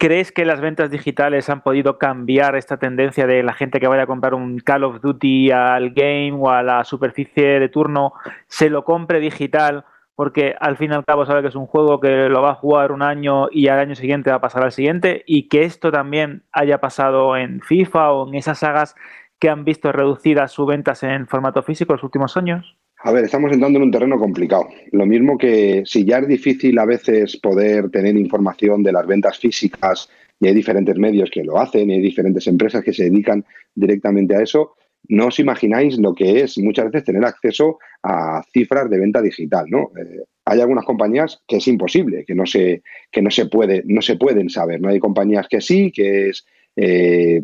¿Crees 0.00 0.32
que 0.32 0.46
las 0.46 0.62
ventas 0.62 0.90
digitales 0.90 1.50
han 1.50 1.60
podido 1.60 1.98
cambiar 1.98 2.56
esta 2.56 2.78
tendencia 2.78 3.26
de 3.26 3.42
la 3.42 3.52
gente 3.52 3.80
que 3.80 3.86
vaya 3.86 4.04
a 4.04 4.06
comprar 4.06 4.32
un 4.32 4.58
Call 4.58 4.84
of 4.84 5.02
Duty 5.02 5.50
al 5.50 5.90
game 5.90 6.32
o 6.32 6.48
a 6.48 6.62
la 6.62 6.84
superficie 6.84 7.60
de 7.60 7.68
turno, 7.68 8.14
se 8.46 8.70
lo 8.70 8.82
compre 8.82 9.20
digital 9.20 9.84
porque 10.14 10.56
al 10.58 10.78
fin 10.78 10.92
y 10.92 10.94
al 10.94 11.04
cabo 11.04 11.26
sabe 11.26 11.42
que 11.42 11.48
es 11.48 11.54
un 11.54 11.66
juego 11.66 12.00
que 12.00 12.30
lo 12.30 12.40
va 12.40 12.52
a 12.52 12.54
jugar 12.54 12.92
un 12.92 13.02
año 13.02 13.48
y 13.50 13.68
al 13.68 13.78
año 13.78 13.94
siguiente 13.94 14.30
va 14.30 14.36
a 14.36 14.40
pasar 14.40 14.64
al 14.64 14.72
siguiente 14.72 15.22
y 15.26 15.50
que 15.50 15.64
esto 15.64 15.92
también 15.92 16.44
haya 16.50 16.80
pasado 16.80 17.36
en 17.36 17.60
FIFA 17.60 18.12
o 18.12 18.28
en 18.28 18.36
esas 18.36 18.60
sagas 18.60 18.96
que 19.38 19.50
han 19.50 19.66
visto 19.66 19.92
reducidas 19.92 20.50
sus 20.50 20.66
ventas 20.66 21.02
en 21.02 21.26
formato 21.26 21.62
físico 21.62 21.92
los 21.92 22.04
últimos 22.04 22.38
años? 22.38 22.79
A 23.02 23.12
ver, 23.12 23.24
estamos 23.24 23.50
entrando 23.50 23.78
en 23.78 23.84
un 23.84 23.90
terreno 23.90 24.18
complicado. 24.18 24.68
Lo 24.92 25.06
mismo 25.06 25.38
que 25.38 25.82
si 25.86 26.04
ya 26.04 26.18
es 26.18 26.28
difícil 26.28 26.78
a 26.78 26.84
veces 26.84 27.38
poder 27.38 27.90
tener 27.90 28.14
información 28.16 28.82
de 28.82 28.92
las 28.92 29.06
ventas 29.06 29.38
físicas 29.38 30.10
y 30.38 30.48
hay 30.48 30.54
diferentes 30.54 30.96
medios 30.98 31.30
que 31.30 31.42
lo 31.42 31.58
hacen 31.58 31.88
y 31.88 31.94
hay 31.94 32.00
diferentes 32.00 32.46
empresas 32.46 32.84
que 32.84 32.92
se 32.92 33.04
dedican 33.04 33.44
directamente 33.74 34.36
a 34.36 34.42
eso, 34.42 34.74
no 35.08 35.28
os 35.28 35.38
imagináis 35.38 35.98
lo 35.98 36.14
que 36.14 36.40
es 36.40 36.58
muchas 36.58 36.86
veces 36.90 37.04
tener 37.04 37.24
acceso 37.24 37.78
a 38.02 38.42
cifras 38.52 38.90
de 38.90 38.98
venta 38.98 39.22
digital, 39.22 39.64
¿no? 39.68 39.90
Eh, 39.98 40.24
hay 40.44 40.60
algunas 40.60 40.84
compañías 40.84 41.42
que 41.48 41.56
es 41.56 41.68
imposible, 41.68 42.24
que 42.26 42.34
no 42.34 42.44
se, 42.44 42.82
que 43.10 43.22
no 43.22 43.30
se 43.30 43.46
puede, 43.46 43.82
no 43.86 44.02
se 44.02 44.16
pueden 44.16 44.50
saber. 44.50 44.80
Hay 44.86 44.98
compañías 44.98 45.48
que 45.48 45.62
sí, 45.62 45.90
que 45.90 46.28
es 46.28 46.44
eh, 46.76 47.42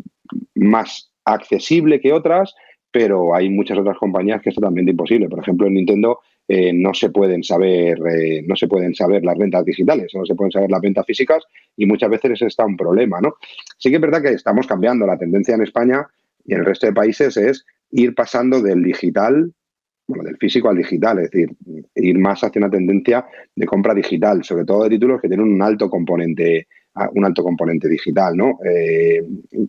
más 0.53 1.11
accesible 1.25 1.99
que 1.99 2.13
otras, 2.13 2.53
pero 2.97 3.35
hay 3.35 3.47
muchas 3.47 3.77
otras 3.77 3.95
compañías 3.99 4.41
que 4.41 4.49
es 4.49 4.55
totalmente 4.55 4.89
imposible. 4.89 5.29
Por 5.29 5.37
ejemplo, 5.37 5.67
en 5.67 5.75
Nintendo 5.75 6.21
eh, 6.47 6.73
no 6.73 6.95
se 6.95 7.11
pueden 7.11 7.43
saber, 7.43 7.99
no 8.47 8.55
se 8.55 8.67
pueden 8.67 8.95
saber 8.95 9.23
las 9.23 9.37
ventas 9.37 9.63
digitales, 9.63 10.11
no 10.15 10.25
se 10.25 10.33
pueden 10.33 10.51
saber 10.51 10.71
las 10.71 10.81
ventas 10.81 11.05
físicas 11.05 11.43
y 11.75 11.85
muchas 11.85 12.09
veces 12.09 12.31
ese 12.31 12.47
está 12.47 12.65
un 12.65 12.75
problema, 12.75 13.21
¿no? 13.21 13.35
Sí 13.77 13.91
que 13.91 13.97
es 13.97 14.01
verdad 14.01 14.23
que 14.23 14.29
estamos 14.29 14.65
cambiando 14.65 15.05
la 15.05 15.15
tendencia 15.15 15.53
en 15.53 15.61
España 15.61 16.07
y 16.43 16.55
en 16.55 16.61
el 16.61 16.65
resto 16.65 16.87
de 16.87 16.93
países 16.93 17.37
es 17.37 17.67
ir 17.91 18.15
pasando 18.15 18.63
del 18.63 18.81
digital, 18.81 19.53
bueno, 20.07 20.23
del 20.23 20.37
físico 20.37 20.67
al 20.67 20.77
digital, 20.77 21.19
es 21.19 21.29
decir, 21.29 21.51
ir 21.93 22.17
más 22.17 22.43
hacia 22.43 22.59
una 22.59 22.71
tendencia 22.71 23.27
de 23.55 23.65
compra 23.67 23.93
digital, 23.93 24.43
sobre 24.43 24.65
todo 24.65 24.85
de 24.85 24.89
títulos 24.89 25.21
que 25.21 25.27
tienen 25.27 25.53
un 25.53 25.61
alto 25.61 25.87
componente 25.87 26.65
un 27.13 27.25
alto 27.25 27.43
componente 27.43 27.87
digital, 27.87 28.35
¿no? 28.35 28.57
Eh, 28.65 29.21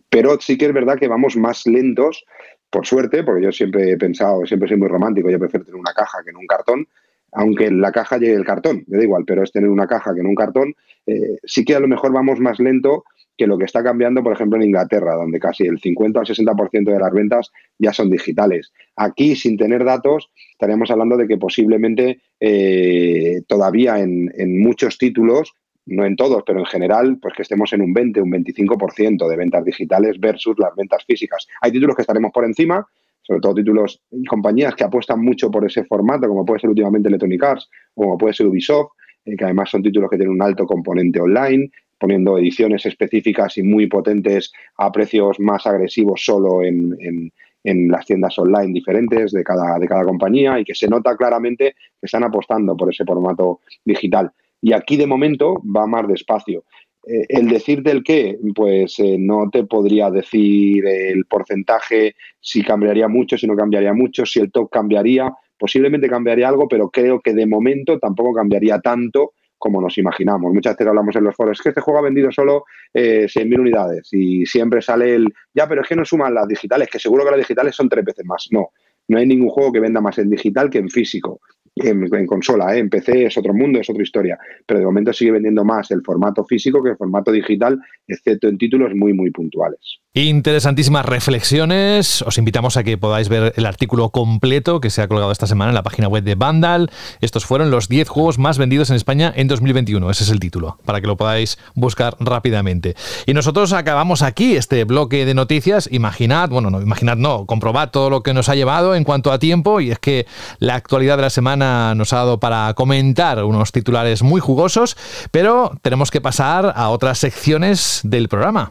pero 0.09 0.39
sí 0.39 0.57
que 0.57 0.65
es 0.65 0.73
verdad 0.73 0.97
que 0.97 1.07
vamos 1.07 1.35
más 1.37 1.67
lentos, 1.67 2.25
por 2.69 2.85
suerte, 2.85 3.23
porque 3.23 3.43
yo 3.43 3.51
siempre 3.51 3.91
he 3.91 3.97
pensado, 3.97 4.45
siempre 4.45 4.69
soy 4.69 4.77
muy 4.77 4.87
romántico, 4.87 5.29
yo 5.29 5.39
prefiero 5.39 5.65
tener 5.65 5.79
una 5.79 5.93
caja 5.93 6.19
que 6.23 6.29
en 6.29 6.37
un 6.37 6.47
cartón, 6.47 6.87
aunque 7.31 7.65
en 7.65 7.81
la 7.81 7.91
caja 7.91 8.17
llegue 8.17 8.33
el 8.33 8.45
cartón, 8.45 8.83
me 8.87 8.97
da 8.97 9.03
igual, 9.03 9.23
pero 9.25 9.43
es 9.43 9.51
tener 9.51 9.69
una 9.69 9.87
caja 9.87 10.13
que 10.13 10.21
en 10.21 10.27
un 10.27 10.35
cartón, 10.35 10.75
eh, 11.05 11.37
sí 11.43 11.65
que 11.65 11.75
a 11.75 11.79
lo 11.79 11.87
mejor 11.87 12.11
vamos 12.11 12.39
más 12.39 12.59
lento 12.59 13.03
que 13.39 13.47
lo 13.47 13.57
que 13.57 13.63
está 13.63 13.81
cambiando, 13.81 14.21
por 14.21 14.33
ejemplo, 14.33 14.57
en 14.57 14.65
Inglaterra, 14.65 15.15
donde 15.15 15.39
casi 15.39 15.63
el 15.65 15.79
50 15.79 16.19
o 16.19 16.23
60% 16.23 16.91
de 16.91 16.99
las 16.99 17.13
ventas 17.13 17.51
ya 17.77 17.93
son 17.93 18.09
digitales. 18.09 18.73
Aquí, 18.97 19.37
sin 19.37 19.55
tener 19.55 19.85
datos, 19.85 20.29
estaríamos 20.51 20.91
hablando 20.91 21.15
de 21.15 21.25
que 21.25 21.37
posiblemente 21.37 22.19
eh, 22.41 23.41
todavía 23.47 23.97
en, 23.99 24.59
muchos 24.61 24.97
títulos, 24.97 25.53
no 25.89 26.05
en 26.05 26.15
todos, 26.15 26.43
pero 26.45 26.59
en 26.59 26.65
general, 26.65 27.17
pues 27.21 27.33
que 27.35 27.41
estemos 27.41 27.73
en 27.73 27.81
un 27.81 27.93
20, 27.93 28.21
un 28.21 28.31
25% 28.31 29.27
de 29.27 29.37
ventas 29.37 29.65
digitales 29.65 30.19
versus 30.19 30.57
las 30.57 30.75
ventas 30.75 31.03
físicas. 31.05 31.47
Hay 31.61 31.71
títulos 31.71 31.95
que 31.95 32.03
estaremos 32.03 32.31
por 32.31 32.45
encima, 32.45 32.85
sobre 33.21 33.41
todo 33.41 33.55
títulos 33.55 34.01
y 34.11 34.23
compañías 34.25 34.75
que 34.75 34.83
apuestan 34.83 35.23
mucho 35.23 35.51
por 35.51 35.65
ese 35.65 35.83
formato, 35.83 36.27
como 36.27 36.45
puede 36.45 36.61
ser 36.61 36.69
últimamente 36.69 37.09
Electronic 37.09 37.43
Arts 37.43 37.69
o 37.95 38.03
como 38.03 38.17
puede 38.17 38.33
ser 38.33 38.47
Ubisoft, 38.47 38.91
eh, 39.25 39.35
que 39.35 39.43
además 39.43 39.69
son 39.69 39.83
títulos 39.83 40.09
que 40.09 40.17
tienen 40.17 40.33
un 40.33 40.41
alto 40.41 40.65
componente 40.65 41.19
online, 41.19 41.71
poniendo 41.99 42.37
ediciones 42.37 42.85
específicas 42.85 43.57
y 43.57 43.63
muy 43.63 43.87
potentes 43.87 44.51
a 44.77 44.91
precios 44.91 45.39
más 45.39 45.67
agresivos 45.67 46.23
solo 46.23 46.63
en, 46.63 47.31
las 47.63 48.05
tiendas 48.05 48.39
online 48.39 48.73
diferentes 48.73 49.31
de 49.31 49.43
cada, 49.43 49.77
de 49.77 49.87
cada 49.87 50.03
compañía 50.03 50.59
y 50.59 50.63
que 50.63 50.73
se 50.73 50.87
nota 50.87 51.15
claramente 51.15 51.75
que 51.99 52.05
están 52.05 52.23
apostando 52.23 52.75
por 52.75 52.89
ese 52.89 53.03
formato 53.03 53.59
digital. 53.85 54.31
Y 54.61 54.73
aquí 54.73 54.97
de 54.97 55.07
momento 55.07 55.61
va 55.65 55.87
más 55.87 56.07
despacio. 56.07 56.65
Eh, 57.07 57.25
el 57.29 57.47
decirte 57.47 57.91
el 57.91 58.03
qué, 58.03 58.37
pues 58.53 58.99
eh, 58.99 59.17
no 59.17 59.49
te 59.49 59.63
podría 59.63 60.11
decir 60.11 60.85
el 60.85 61.25
porcentaje, 61.25 62.15
si 62.39 62.63
cambiaría 62.63 63.07
mucho, 63.07 63.37
si 63.37 63.47
no 63.47 63.55
cambiaría 63.55 63.93
mucho, 63.93 64.25
si 64.25 64.39
el 64.39 64.51
top 64.51 64.69
cambiaría, 64.69 65.33
posiblemente 65.57 66.09
cambiaría 66.09 66.49
algo, 66.49 66.67
pero 66.67 66.89
creo 66.89 67.21
que 67.21 67.33
de 67.33 67.45
momento 67.45 67.99
tampoco 67.99 68.33
cambiaría 68.33 68.79
tanto 68.79 69.33
como 69.57 69.81
nos 69.81 69.97
imaginamos. 69.97 70.53
Muchas 70.53 70.73
veces 70.73 70.87
hablamos 70.87 71.15
en 71.15 71.25
los 71.25 71.35
foros, 71.35 71.57
es 71.57 71.61
que 71.61 71.69
este 71.69 71.81
juego 71.81 71.99
ha 71.99 72.03
vendido 72.03 72.31
solo 72.31 72.63
eh, 72.93 73.27
100.000 73.27 73.59
unidades 73.59 74.07
y 74.13 74.45
siempre 74.45 74.81
sale 74.81 75.15
el, 75.15 75.27
ya, 75.53 75.67
pero 75.67 75.81
es 75.81 75.87
que 75.87 75.97
no 75.97 76.05
suman 76.05 76.33
las 76.33 76.47
digitales, 76.47 76.87
que 76.89 76.97
seguro 76.97 77.25
que 77.25 77.31
las 77.31 77.39
digitales 77.39 77.75
son 77.75 77.89
tres 77.89 78.05
veces 78.05 78.25
más. 78.25 78.47
No, 78.51 78.69
no 79.09 79.17
hay 79.17 79.27
ningún 79.27 79.49
juego 79.49 79.71
que 79.71 79.81
venda 79.81 79.99
más 79.99 80.17
en 80.17 80.29
digital 80.29 80.69
que 80.69 80.77
en 80.77 80.89
físico 80.89 81.41
en, 81.75 82.27
consola, 82.27 82.75
¿eh? 82.75 82.79
en 82.79 82.89
PC 82.89 83.25
es 83.25 83.37
otro 83.37 83.53
mundo, 83.53 83.79
es 83.79 83.89
otra 83.89 84.03
historia, 84.03 84.37
pero 84.65 84.79
de 84.79 84.85
momento 84.85 85.13
sigue 85.13 85.31
vendiendo 85.31 85.63
más 85.63 85.91
el 85.91 86.01
formato 86.01 86.43
físico 86.45 86.83
que 86.83 86.91
el 86.91 86.97
formato 86.97 87.31
digital, 87.31 87.79
excepto 88.07 88.47
en 88.47 88.57
títulos 88.57 88.91
muy, 88.95 89.13
muy 89.13 89.31
puntuales. 89.31 89.99
Interesantísimas 90.15 91.05
reflexiones. 91.05 92.23
Os 92.23 92.39
invitamos 92.39 92.77
a 92.77 92.83
que 92.83 92.97
podáis 92.97 93.29
ver 93.29 93.53
el 93.55 93.65
artículo 93.67 94.09
completo 94.09 94.81
que 94.81 94.89
se 94.89 95.03
ha 95.03 95.07
colgado 95.07 95.31
esta 95.31 95.45
semana 95.45 95.69
en 95.69 95.75
la 95.75 95.83
página 95.83 96.07
web 96.07 96.23
de 96.23 96.33
Vandal. 96.33 96.89
Estos 97.21 97.45
fueron 97.45 97.69
los 97.69 97.89
10 97.89 98.09
juegos 98.09 98.39
más 98.39 98.57
vendidos 98.57 98.89
en 98.89 98.95
España 98.95 99.31
en 99.35 99.47
2021. 99.47 100.09
Ese 100.09 100.23
es 100.23 100.31
el 100.31 100.39
título, 100.39 100.79
para 100.83 100.99
que 100.99 101.05
lo 101.05 101.15
podáis 101.15 101.59
buscar 101.75 102.15
rápidamente. 102.19 102.95
Y 103.27 103.35
nosotros 103.35 103.71
acabamos 103.71 104.23
aquí 104.23 104.55
este 104.55 104.83
bloque 104.83 105.27
de 105.27 105.35
noticias. 105.35 105.87
Imaginad, 105.91 106.49
bueno, 106.49 106.71
no, 106.71 106.81
imaginad, 106.81 107.17
no, 107.17 107.45
comprobad 107.45 107.91
todo 107.91 108.09
lo 108.09 108.23
que 108.23 108.33
nos 108.33 108.49
ha 108.49 108.55
llevado 108.55 108.95
en 108.95 109.03
cuanto 109.03 109.31
a 109.31 109.37
tiempo. 109.37 109.79
Y 109.79 109.91
es 109.91 109.99
que 109.99 110.25
la 110.57 110.73
actualidad 110.73 111.17
de 111.17 111.23
la 111.23 111.29
semana 111.29 111.58
nos 111.59 112.13
ha 112.13 112.17
dado 112.17 112.39
para 112.39 112.73
comentar 112.73 113.43
unos 113.43 113.71
titulares 113.71 114.23
muy 114.23 114.41
jugosos, 114.41 114.97
pero 115.31 115.71
tenemos 115.81 116.11
que 116.11 116.21
pasar 116.21 116.73
a 116.75 116.89
otras 116.89 117.19
secciones 117.19 118.01
del 118.03 118.29
programa. 118.29 118.69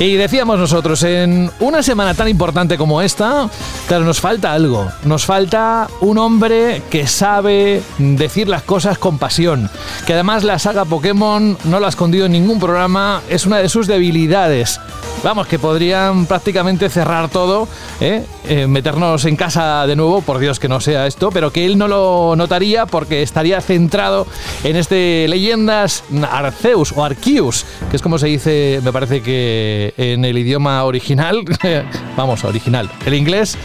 Y 0.00 0.14
decíamos 0.14 0.60
nosotros, 0.60 1.02
en 1.02 1.50
una 1.58 1.82
semana 1.82 2.14
tan 2.14 2.28
importante 2.28 2.78
como 2.78 3.02
esta, 3.02 3.50
claro, 3.88 4.04
nos 4.04 4.20
falta 4.20 4.52
algo. 4.52 4.86
Nos 5.02 5.24
falta 5.24 5.88
un 6.00 6.18
hombre 6.18 6.82
que 6.88 7.08
sabe 7.08 7.82
decir 7.98 8.48
las 8.48 8.62
cosas 8.62 8.96
con 8.96 9.18
pasión. 9.18 9.68
Que 10.06 10.12
además 10.12 10.44
la 10.44 10.60
saga 10.60 10.84
Pokémon 10.84 11.58
no 11.64 11.80
la 11.80 11.86
ha 11.86 11.90
escondido 11.90 12.26
en 12.26 12.32
ningún 12.32 12.60
programa, 12.60 13.22
es 13.28 13.44
una 13.44 13.58
de 13.58 13.68
sus 13.68 13.88
debilidades. 13.88 14.80
Vamos, 15.24 15.48
que 15.48 15.58
podrían 15.58 16.26
prácticamente 16.26 16.88
cerrar 16.88 17.28
todo, 17.28 17.66
¿eh? 18.00 18.24
Eh, 18.48 18.68
meternos 18.68 19.24
en 19.24 19.34
casa 19.34 19.84
de 19.86 19.96
nuevo, 19.96 20.22
por 20.22 20.38
Dios 20.38 20.60
que 20.60 20.68
no 20.68 20.80
sea 20.80 21.08
esto, 21.08 21.30
pero 21.32 21.52
que 21.52 21.66
él 21.66 21.76
no 21.76 21.88
lo 21.88 22.36
notaría 22.36 22.86
porque 22.86 23.22
estaría 23.22 23.60
centrado 23.60 24.28
en 24.62 24.76
este 24.76 25.26
Leyendas 25.28 26.04
Arceus 26.30 26.92
o 26.92 27.04
Arceus, 27.04 27.66
que 27.90 27.96
es 27.96 28.02
como 28.02 28.16
se 28.16 28.28
dice, 28.28 28.80
me 28.84 28.92
parece 28.92 29.20
que 29.20 29.87
en 29.96 30.24
el 30.24 30.38
idioma 30.38 30.84
original, 30.84 31.44
vamos, 32.16 32.44
original, 32.44 32.90
el 33.06 33.14
inglés. 33.14 33.56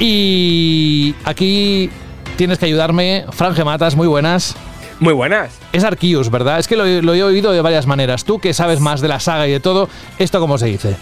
Y 0.00 1.14
aquí 1.24 1.90
tienes 2.36 2.58
que 2.58 2.66
ayudarme, 2.66 3.24
Franje 3.30 3.64
Matas, 3.64 3.96
muy 3.96 4.06
buenas. 4.06 4.56
Muy 5.00 5.12
buenas. 5.12 5.58
Es 5.72 5.84
Arceus, 5.84 6.30
¿verdad? 6.30 6.58
Es 6.58 6.66
que 6.66 6.76
lo, 6.76 6.84
he 6.86 7.22
oído 7.22 7.52
de 7.52 7.60
varias 7.60 7.86
maneras. 7.86 8.24
Tú 8.24 8.40
que 8.40 8.52
sabes 8.52 8.80
más 8.80 9.00
de 9.00 9.08
la 9.08 9.20
saga 9.20 9.46
y 9.46 9.52
de 9.52 9.60
todo, 9.60 9.88
¿esto 10.18 10.40
cómo 10.40 10.58
se 10.58 10.66
dice? 10.66 10.96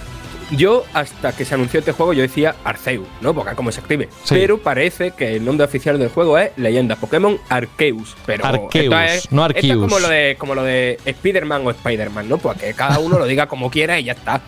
Yo, 0.51 0.85
hasta 0.95 1.33
que 1.33 1.45
se 1.45 1.55
anunció 1.55 1.81
este 1.81 1.93
juego, 1.93 2.13
yo 2.13 2.23
decía 2.23 2.55
Arceus, 2.65 3.07
¿no? 3.21 3.35
Porque 3.35 3.55
como 3.55 3.73
se 3.73 3.81
escribe. 3.81 4.09
Pero 4.29 4.59
parece 4.59 5.13
que 5.13 5.37
el 5.37 5.45
nombre 5.45 5.65
oficial 5.65 5.99
del 5.99 6.09
juego 6.09 6.39
es 6.39 6.51
Leyenda 6.57 6.97
Pokémon 6.97 7.39
Arceus. 7.49 8.17
Pero 8.25 8.45
Arceus, 8.45 8.95
es, 9.09 9.33
no 9.33 9.45
Arceus. 9.45 9.65
es 9.65 9.77
como 9.77 9.99
lo 9.99 10.09
de, 10.09 10.37
como 10.39 10.55
lo 10.55 10.63
de 10.63 10.99
Spider-Man 11.05 11.67
o 11.67 11.71
Spider-Man, 11.71 12.29
¿no? 12.29 12.39
Pues 12.39 12.59
que 12.59 12.75
cada 12.75 12.99
uno 12.99 13.19
lo 13.19 13.27
diga 13.27 13.47
como 13.47 13.71
quiera 13.71 13.99
y 13.99 14.05
ya 14.05 14.13
está. 14.13 14.41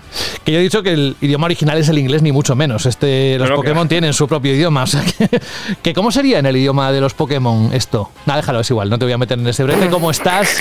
Que 0.45 0.53
yo 0.53 0.59
he 0.59 0.63
dicho 0.63 0.83
que 0.83 0.93
el 0.93 1.17
idioma 1.21 1.47
original 1.47 1.79
es 1.79 1.89
el 1.89 1.99
inglés, 1.99 2.23
ni 2.23 2.33
mucho 2.33 2.55
menos. 2.55 2.87
Este, 2.87 3.39
los 3.39 3.51
Pokémon 3.51 3.89
tienen 3.89 4.13
su 4.13 4.29
propio 4.29 4.55
idioma. 4.55 4.85
O 4.85 4.87
sea 4.87 5.03
que, 5.83 5.95
¿cómo 5.95 6.11
sería 6.11 6.39
en 6.39 6.47
el 6.47 6.57
idioma 6.57 6.93
de 6.93 7.01
los 7.01 7.15
Pokémon 7.15 7.71
esto? 7.73 8.11
Nada, 8.27 8.41
déjalo, 8.41 8.61
es 8.61 8.71
igual, 8.71 8.91
no 8.91 8.99
te 8.99 9.05
voy 9.05 9.13
a 9.13 9.19
meter 9.19 9.39
en 9.39 9.47
ese 9.47 9.65
brete. 9.65 9.89
¿Cómo 9.89 10.11
estás? 10.11 10.57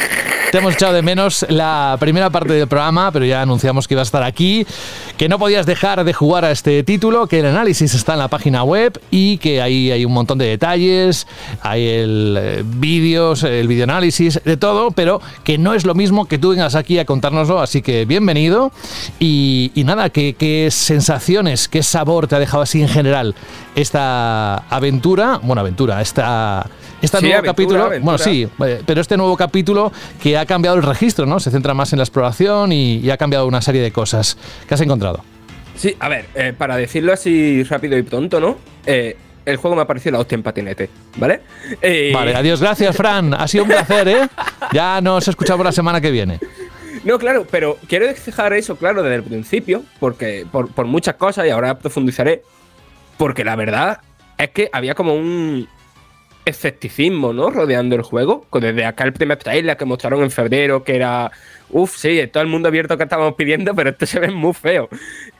Te 0.52 0.60
hemos 0.60 0.76
echado 0.76 0.94
de 0.94 1.02
menos 1.02 1.46
la 1.50 1.98
primera 2.00 2.30
parte 2.30 2.54
del 2.54 2.68
programa, 2.68 3.12
pero 3.12 3.26
ya 3.26 3.42
anunciamos 3.42 3.86
que 3.86 3.96
ibas 3.96 4.08
a 4.08 4.10
estar 4.10 4.24
aquí, 4.24 4.66
que 5.18 5.27
no 5.30 5.40
podías 5.40 5.66
dejar 5.66 6.04
de 6.04 6.14
jugar 6.14 6.46
a 6.46 6.52
este 6.52 6.84
título, 6.84 7.28
que 7.28 7.40
el 7.40 7.46
análisis 7.46 7.94
está 7.94 8.14
en 8.14 8.20
la 8.20 8.28
página 8.28 8.64
web 8.64 9.00
y 9.12 9.38
que 9.38 9.62
ahí 9.62 9.92
hay 9.92 10.06
un 10.06 10.14
montón 10.14 10.38
de 10.38 10.46
detalles, 10.46 11.28
hay 11.62 11.88
el 11.88 12.38
eh, 12.40 12.64
vídeos, 12.66 13.44
el 13.44 13.68
videoanálisis, 13.68 14.42
de 14.44 14.58
todo, 14.58 14.92
pero 14.92 15.22
que 15.44 15.58
no 15.58 15.74
es 15.74 15.86
lo 15.86 15.96
mismo 15.96 16.26
que 16.26 16.38
tú 16.38 16.50
vengas 16.50 16.76
aquí 16.76 17.00
a 17.00 17.06
contárnoslo, 17.06 17.60
así 17.60 17.82
que 17.82 18.06
bienvenido. 18.06 18.72
Y, 19.20 19.72
nada, 19.86 20.10
¿qué, 20.10 20.36
¿qué 20.38 20.70
sensaciones, 20.72 21.68
qué 21.68 21.84
sabor 21.84 22.28
te 22.28 22.36
ha 22.36 22.40
dejado 22.40 22.64
así 22.64 22.82
en 22.82 22.90
general 22.90 23.36
esta 23.78 24.56
aventura? 24.70 25.40
Bueno, 25.42 25.62
aventura, 25.62 26.02
esta 26.02 26.68
este 27.00 27.22
nuevo 27.22 27.44
capítulo, 27.44 27.90
bueno, 28.02 28.18
sí, 28.18 28.50
eh, 28.66 28.82
pero 28.86 29.02
este 29.02 29.18
nuevo 29.18 29.38
capítulo 29.38 29.92
que 30.22 30.36
ha 30.36 30.48
cambiado 30.48 30.76
el 30.78 30.84
registro, 30.84 31.28
¿no? 31.28 31.40
Se 31.40 31.52
centra 31.52 31.76
más 31.76 31.94
en 31.94 32.00
la 32.00 32.04
exploración 32.04 32.72
y, 32.72 33.08
ha 33.12 33.18
cambiado 33.18 33.46
una 33.46 33.62
serie 33.62 33.82
de 33.82 33.92
cosas. 33.92 34.36
¿Qué 34.68 34.74
has 34.74 34.82
encontrado? 34.82 35.24
Sí, 35.76 35.96
a 36.00 36.10
ver, 36.10 36.26
eh, 36.34 36.54
para 36.58 36.76
decirlo 36.76 37.14
así 37.14 37.64
rápido 37.64 37.98
y 37.98 38.02
pronto, 38.02 38.40
¿no? 38.40 38.58
Eh, 38.86 39.16
el 39.46 39.58
juego 39.58 39.76
me 39.76 39.84
ha 39.84 39.86
parecido 39.86 40.14
la 40.14 40.20
hostia 40.20 40.36
en 40.36 40.44
patinete, 40.44 40.90
¿vale? 41.18 41.42
Vale, 42.12 42.36
adiós, 42.36 42.60
gracias, 42.60 42.98
Fran. 42.98 43.36
Ha 43.36 43.48
sido 43.48 43.64
un 43.64 43.70
placer, 43.70 44.08
¿eh? 44.08 44.28
Ya 44.74 45.00
nos 45.02 45.28
escuchamos 45.28 45.64
la 45.64 45.72
semana 45.72 46.02
que 46.02 46.10
viene. 46.10 46.40
No, 47.04 47.20
claro, 47.20 47.46
pero 47.50 47.78
quiero 47.88 48.08
dejar 48.08 48.54
eso 48.54 48.76
claro 48.76 49.04
desde 49.04 49.18
el 49.18 49.24
principio, 49.24 49.84
porque 50.00 50.46
por, 50.52 50.70
por 50.72 50.88
muchas 50.88 51.16
cosas, 51.16 51.46
y 51.46 51.50
ahora 51.52 51.78
profundizaré, 51.78 52.42
porque 53.18 53.44
la 53.44 53.56
verdad 53.56 54.02
es 54.38 54.50
que 54.52 54.70
había 54.72 54.96
como 54.96 55.14
un, 55.14 55.68
escepticismo, 56.48 57.34
¿no? 57.34 57.50
Rodeando 57.50 57.96
el 57.96 58.02
juego. 58.02 58.46
Desde 58.54 58.86
acá 58.86 59.04
el 59.04 59.14
primer 59.14 59.38
trailer 59.38 59.76
que 59.76 59.86
mostraron 59.86 60.24
en 60.24 60.32
febrero, 60.32 60.84
que 60.84 60.96
era. 60.96 61.32
Uf, 61.70 61.98
sí, 61.98 62.26
todo 62.32 62.42
el 62.42 62.50
mundo 62.50 62.70
abierto 62.70 62.98
que 62.98 63.04
estábamos 63.04 63.36
pidiendo, 63.36 63.76
pero 63.76 63.90
este 63.90 64.06
se 64.06 64.20
ve 64.20 64.32
muy 64.32 64.54
feo. 64.54 64.90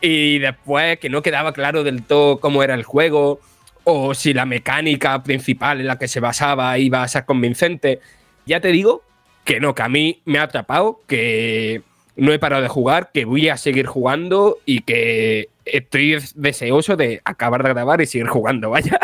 Y 0.02 0.40
después 0.40 1.00
que 1.00 1.10
no 1.10 1.22
quedaba 1.22 1.54
claro 1.54 1.84
del 1.84 2.04
todo 2.04 2.40
cómo 2.40 2.62
era 2.62 2.74
el 2.74 2.84
juego, 2.84 3.40
o 3.86 4.14
si 4.14 4.34
la 4.34 4.46
mecánica 4.46 5.24
principal 5.24 5.80
en 5.80 5.88
la 5.88 5.98
que 5.98 6.10
se 6.10 6.20
basaba 6.20 6.78
iba 6.78 7.04
a 7.04 7.08
ser 7.08 7.26
convincente. 7.26 8.02
Ya 8.46 8.60
te 8.60 8.70
digo 8.70 9.04
que 9.46 9.60
no, 9.60 9.74
que 9.76 9.84
a 9.84 9.90
mí 9.90 10.22
me 10.26 10.40
ha 10.40 10.44
atrapado, 10.44 11.02
que 11.08 11.82
no 12.18 12.34
he 12.34 12.40
parado 12.40 12.62
de 12.62 12.68
jugar, 12.68 13.12
que 13.14 13.24
voy 13.24 13.48
a 13.48 13.58
seguir 13.58 13.86
jugando 13.86 14.58
y 14.66 14.82
que 14.82 15.50
estoy 15.72 16.18
deseoso 16.36 16.96
de 16.96 17.22
acabar 17.24 17.64
de 17.64 17.70
grabar 17.70 18.02
y 18.02 18.06
seguir 18.06 18.28
jugando, 18.28 18.70
vaya. 18.70 19.00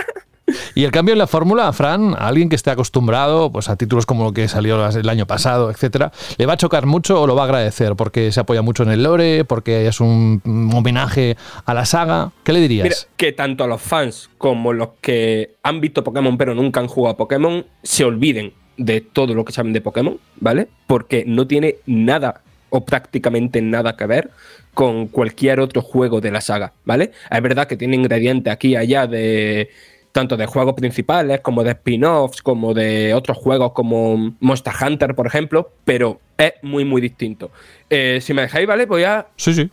Y 0.75 0.83
el 0.83 0.91
cambio 0.91 1.13
en 1.13 1.19
la 1.19 1.27
fórmula, 1.27 1.71
Fran, 1.71 2.13
a 2.13 2.27
alguien 2.27 2.49
que 2.49 2.55
esté 2.55 2.71
acostumbrado 2.71 3.51
pues, 3.51 3.69
a 3.69 3.75
títulos 3.75 4.05
como 4.05 4.23
lo 4.23 4.33
que 4.33 4.47
salió 4.47 4.85
el 4.87 5.09
año 5.09 5.25
pasado, 5.25 5.69
etcétera, 5.71 6.11
¿le 6.37 6.45
va 6.45 6.53
a 6.53 6.57
chocar 6.57 6.85
mucho 6.85 7.21
o 7.21 7.27
lo 7.27 7.35
va 7.35 7.43
a 7.43 7.45
agradecer? 7.45 7.95
Porque 7.95 8.31
se 8.31 8.39
apoya 8.39 8.61
mucho 8.61 8.83
en 8.83 8.91
el 8.91 9.03
lore, 9.03 9.45
porque 9.45 9.87
es 9.87 9.99
un 9.99 10.41
homenaje 10.73 11.37
a 11.65 11.73
la 11.73 11.85
saga. 11.85 12.31
¿Qué 12.43 12.53
le 12.53 12.59
dirías? 12.59 12.83
Mira, 12.83 12.97
que 13.15 13.31
tanto 13.31 13.63
a 13.63 13.67
los 13.67 13.81
fans 13.81 14.29
como 14.37 14.73
los 14.73 14.89
que 15.01 15.55
han 15.63 15.79
visto 15.79 16.03
Pokémon 16.03 16.37
pero 16.37 16.53
nunca 16.53 16.79
han 16.79 16.87
jugado 16.87 17.13
a 17.13 17.17
Pokémon 17.17 17.65
se 17.81 18.03
olviden 18.03 18.53
de 18.77 19.01
todo 19.01 19.33
lo 19.35 19.45
que 19.45 19.53
saben 19.53 19.73
de 19.73 19.81
Pokémon, 19.81 20.17
¿vale? 20.39 20.67
Porque 20.87 21.23
no 21.25 21.47
tiene 21.47 21.75
nada 21.85 22.41
o 22.69 22.83
prácticamente 22.85 23.61
nada 23.61 23.95
que 23.95 24.07
ver 24.07 24.31
con 24.73 25.07
cualquier 25.07 25.59
otro 25.59 25.81
juego 25.81 26.21
de 26.21 26.31
la 26.31 26.41
saga, 26.41 26.73
¿vale? 26.85 27.11
Es 27.29 27.41
verdad 27.41 27.67
que 27.67 27.77
tiene 27.77 27.95
ingredientes 27.95 28.51
aquí 28.51 28.69
y 28.69 28.75
allá 28.75 29.07
de 29.07 29.69
tanto 30.13 30.37
de 30.37 30.45
juegos 30.45 30.75
principales 30.75 31.41
como 31.41 31.63
de 31.63 31.71
spin-offs, 31.71 32.41
como 32.41 32.73
de 32.73 33.13
otros 33.13 33.35
juegos 33.35 33.73
como 33.73 34.35
Monster 34.39 34.73
Hunter, 34.79 35.15
por 35.15 35.25
ejemplo, 35.27 35.71
pero 35.83 36.19
es 36.37 36.53
muy, 36.61 36.85
muy 36.85 37.01
distinto. 37.01 37.51
Eh, 37.89 38.19
si 38.21 38.33
me 38.33 38.43
dejáis, 38.43 38.67
¿vale? 38.67 38.85
Voy 38.85 39.03
a 39.03 39.27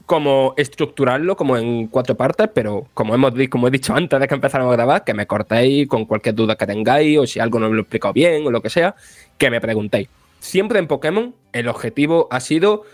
como 0.06 0.54
estructurarlo 0.56 1.36
como 1.36 1.56
en 1.56 1.86
cuatro 1.88 2.16
partes, 2.16 2.48
pero 2.54 2.86
como, 2.94 3.14
hemos, 3.14 3.32
como 3.50 3.68
he 3.68 3.70
dicho 3.70 3.94
antes 3.94 4.18
de 4.18 4.26
que 4.26 4.34
empezáramos 4.34 4.72
a 4.72 4.76
grabar, 4.76 5.04
que 5.04 5.14
me 5.14 5.26
cortéis 5.26 5.86
con 5.86 6.06
cualquier 6.06 6.34
duda 6.34 6.56
que 6.56 6.66
tengáis 6.66 7.18
o 7.18 7.26
si 7.26 7.38
algo 7.38 7.60
no 7.60 7.68
me 7.68 7.74
lo 7.74 7.80
he 7.80 7.82
explicado 7.82 8.14
bien 8.14 8.46
o 8.46 8.50
lo 8.50 8.62
que 8.62 8.70
sea, 8.70 8.94
que 9.36 9.50
me 9.50 9.60
preguntéis. 9.60 10.08
Siempre 10.40 10.78
en 10.78 10.86
Pokémon 10.86 11.34
el 11.52 11.68
objetivo 11.68 12.28
ha 12.30 12.40
sido 12.40 12.84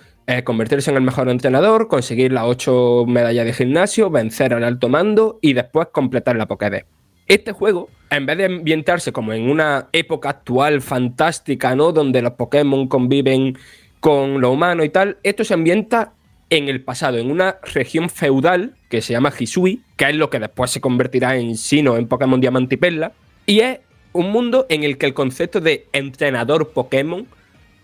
convertirse 0.45 0.91
en 0.91 0.97
el 0.97 1.03
mejor 1.03 1.29
entrenador, 1.29 1.89
conseguir 1.89 2.33
las 2.33 2.45
ocho 2.45 3.05
medallas 3.07 3.47
de 3.47 3.53
gimnasio, 3.53 4.11
vencer 4.11 4.55
al 4.55 4.65
alto 4.65 4.89
mando 4.89 5.39
y 5.41 5.53
después 5.53 5.89
completar 5.93 6.37
la 6.37 6.47
Pokédex. 6.47 6.87
Este 7.29 7.53
juego, 7.53 7.89
en 8.11 8.27
vez 8.27 8.39
de 8.39 8.45
ambientarse 8.47 9.13
como 9.13 9.33
en 9.33 9.49
una 9.49 9.89
época 9.93 10.31
actual 10.31 10.81
fantástica, 10.81 11.75
¿no? 11.75 11.93
Donde 11.93 12.23
los 12.23 12.33
Pokémon 12.33 12.87
conviven 12.89 13.57
con 14.01 14.41
lo 14.41 14.53
humano 14.53 14.85
y 14.85 14.89
tal, 14.89 15.19
esto 15.23 15.45
se 15.45 15.55
ambienta 15.55 16.13
en 16.51 16.69
el 16.69 16.83
pasado, 16.83 17.19
en 17.19 17.31
una 17.31 17.59
región 17.75 18.09
feudal 18.09 18.75
que 18.89 19.03
se 19.03 19.13
llama 19.13 19.33
Hisui, 19.37 19.83
que 19.97 20.09
es 20.09 20.15
lo 20.15 20.31
que 20.31 20.39
después 20.39 20.71
se 20.71 20.81
convertirá 20.81 21.37
en 21.37 21.57
Sino 21.57 21.97
en 21.97 22.07
Pokémon 22.07 22.41
Diamante 22.41 22.77
y 22.77 22.79
Perla, 22.79 23.13
y 23.47 23.61
es 23.61 23.81
un 24.13 24.31
mundo 24.31 24.67
en 24.69 24.85
el 24.85 24.99
que 24.99 25.07
el 25.07 25.15
concepto 25.15 25.61
de 25.61 25.87
entrenador 25.93 26.71
Pokémon 26.71 27.27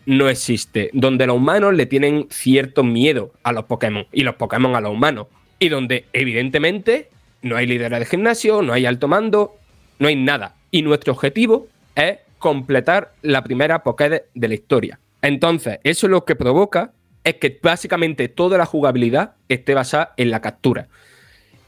no 0.07 0.29
existe, 0.29 0.91
donde 0.93 1.27
los 1.27 1.37
humanos 1.37 1.75
le 1.75 1.87
tienen 1.87 2.27
cierto 2.31 2.83
miedo 2.85 3.33
a 3.43 3.53
los 3.53 3.65
Pokémon 3.65 4.07
y 4.13 4.23
los 4.23 4.35
Pokémon 4.37 4.75
a 4.75 4.81
los 4.81 4.93
humanos, 4.93 5.29
y 5.59 5.69
donde 5.69 6.07
evidentemente 6.13 7.09
no 7.43 7.57
hay 7.57 7.67
líderes 7.67 7.99
de 8.01 8.07
gimnasio, 8.07 8.63
no 8.63 8.73
hay 8.73 8.87
alto 8.87 9.09
mando, 9.09 9.57
no 9.99 10.09
hay 10.09 10.17
nada. 10.17 10.57
Y 10.71 10.83
nuestro 10.83 11.13
objetivo 11.13 11.69
es 11.95 12.19
completar 12.39 13.13
la 13.23 13.45
primera 13.45 13.83
Pokédex 13.83 14.27
de 14.35 14.49
la 14.49 14.55
historia. 14.55 14.99
Entonces, 15.21 15.79
eso 15.85 16.09
lo 16.09 16.25
que 16.25 16.35
provoca 16.35 16.93
es 17.25 17.37
que 17.37 17.59
básicamente 17.63 18.29
toda 18.29 18.59
la 18.59 18.67
jugabilidad 18.67 19.35
esté 19.49 19.75
basada 19.75 20.15
en 20.17 20.31
la 20.31 20.41
captura. 20.41 20.89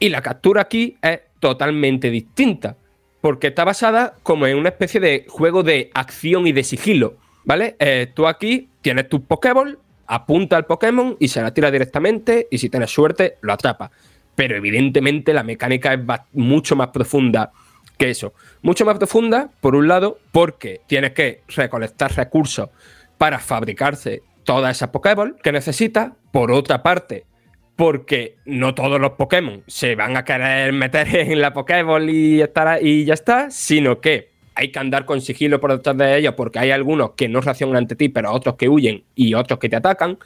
Y 0.01 0.09
la 0.09 0.23
captura 0.23 0.63
aquí 0.63 0.97
es 1.01 1.21
totalmente 1.39 2.11
distinta, 2.11 2.77
porque 3.21 3.49
está 3.49 3.65
basada 3.65 4.17
como 4.23 4.47
en 4.47 4.57
una 4.57 4.71
especie 4.71 5.01
de 5.01 5.27
juego 5.29 5.63
de 5.63 5.91
acción 5.95 6.47
y 6.47 6.53
de 6.53 6.65
sigilo, 6.65 7.17
¿vale? 7.45 7.77
Eh, 7.79 8.11
tú 8.15 8.27
aquí 8.27 8.69
tienes 8.81 9.09
tu 9.09 9.25
Pokéball, 9.25 9.79
apunta 10.07 10.57
al 10.57 10.67
Pokémon 10.67 11.17
y 11.19 11.29
se 11.29 11.43
la 11.43 11.55
tira 11.55 11.71
directamente 11.71 12.49
y 12.51 12.59
si 12.59 12.69
tienes 12.69 12.91
suerte 12.91 13.39
lo 13.41 13.53
atrapa 13.53 13.91
pero 14.35 14.57
evidentemente 14.57 15.33
la 15.33 15.43
mecánica 15.43 15.95
es 15.95 16.01
mucho 16.33 16.77
más 16.77 16.89
profunda 16.89 17.53
que 17.97 18.11
eso. 18.11 18.35
Mucho 18.63 18.85
más 18.85 18.99
profunda, 18.99 19.51
por 19.61 19.77
un 19.77 19.89
lado, 19.89 20.19
porque 20.33 20.81
tienes 20.87 21.13
que 21.13 21.43
recolectar 21.49 22.13
recursos 22.15 22.71
para 23.19 23.39
fabricarse 23.39 24.23
toda 24.43 24.71
esa 24.71 24.91
Pokéball 24.91 25.37
que 25.43 25.53
necesitas. 25.53 26.13
Por 26.33 26.51
otra 26.51 26.83
parte, 26.83 27.27
porque 27.77 28.37
no 28.45 28.75
todos 28.75 29.01
los 29.01 29.13
Pokémon 29.13 29.63
se 29.69 29.95
van 29.95 30.17
a 30.17 30.25
querer 30.25 30.73
meter 30.73 31.15
en 31.15 31.41
la 31.41 31.53
Pokéball 31.53 32.11
y, 32.11 32.43
y 32.83 33.05
ya 33.05 33.15
está, 33.15 33.51
sino 33.51 34.01
que 34.01 34.34
hay 34.55 34.71
que 34.71 34.79
andar 34.79 35.05
con 35.05 35.21
sigilo 35.21 35.61
por 35.61 35.73
detrás 35.73 35.97
de 35.97 36.19
ellos 36.19 36.35
porque 36.37 36.59
hay 36.59 36.71
algunos 36.71 37.13
que 37.13 37.29
no 37.29 37.41
reaccionan 37.41 37.77
ante 37.77 37.97
ti, 37.97 38.09
pero 38.09 38.33
otros 38.33 38.57
que 38.57 38.69
huyen 38.69 39.05
y 39.15 39.35
otros 39.35 39.59
que 39.59 39.69
te 39.69 39.77
atacan 39.77 40.19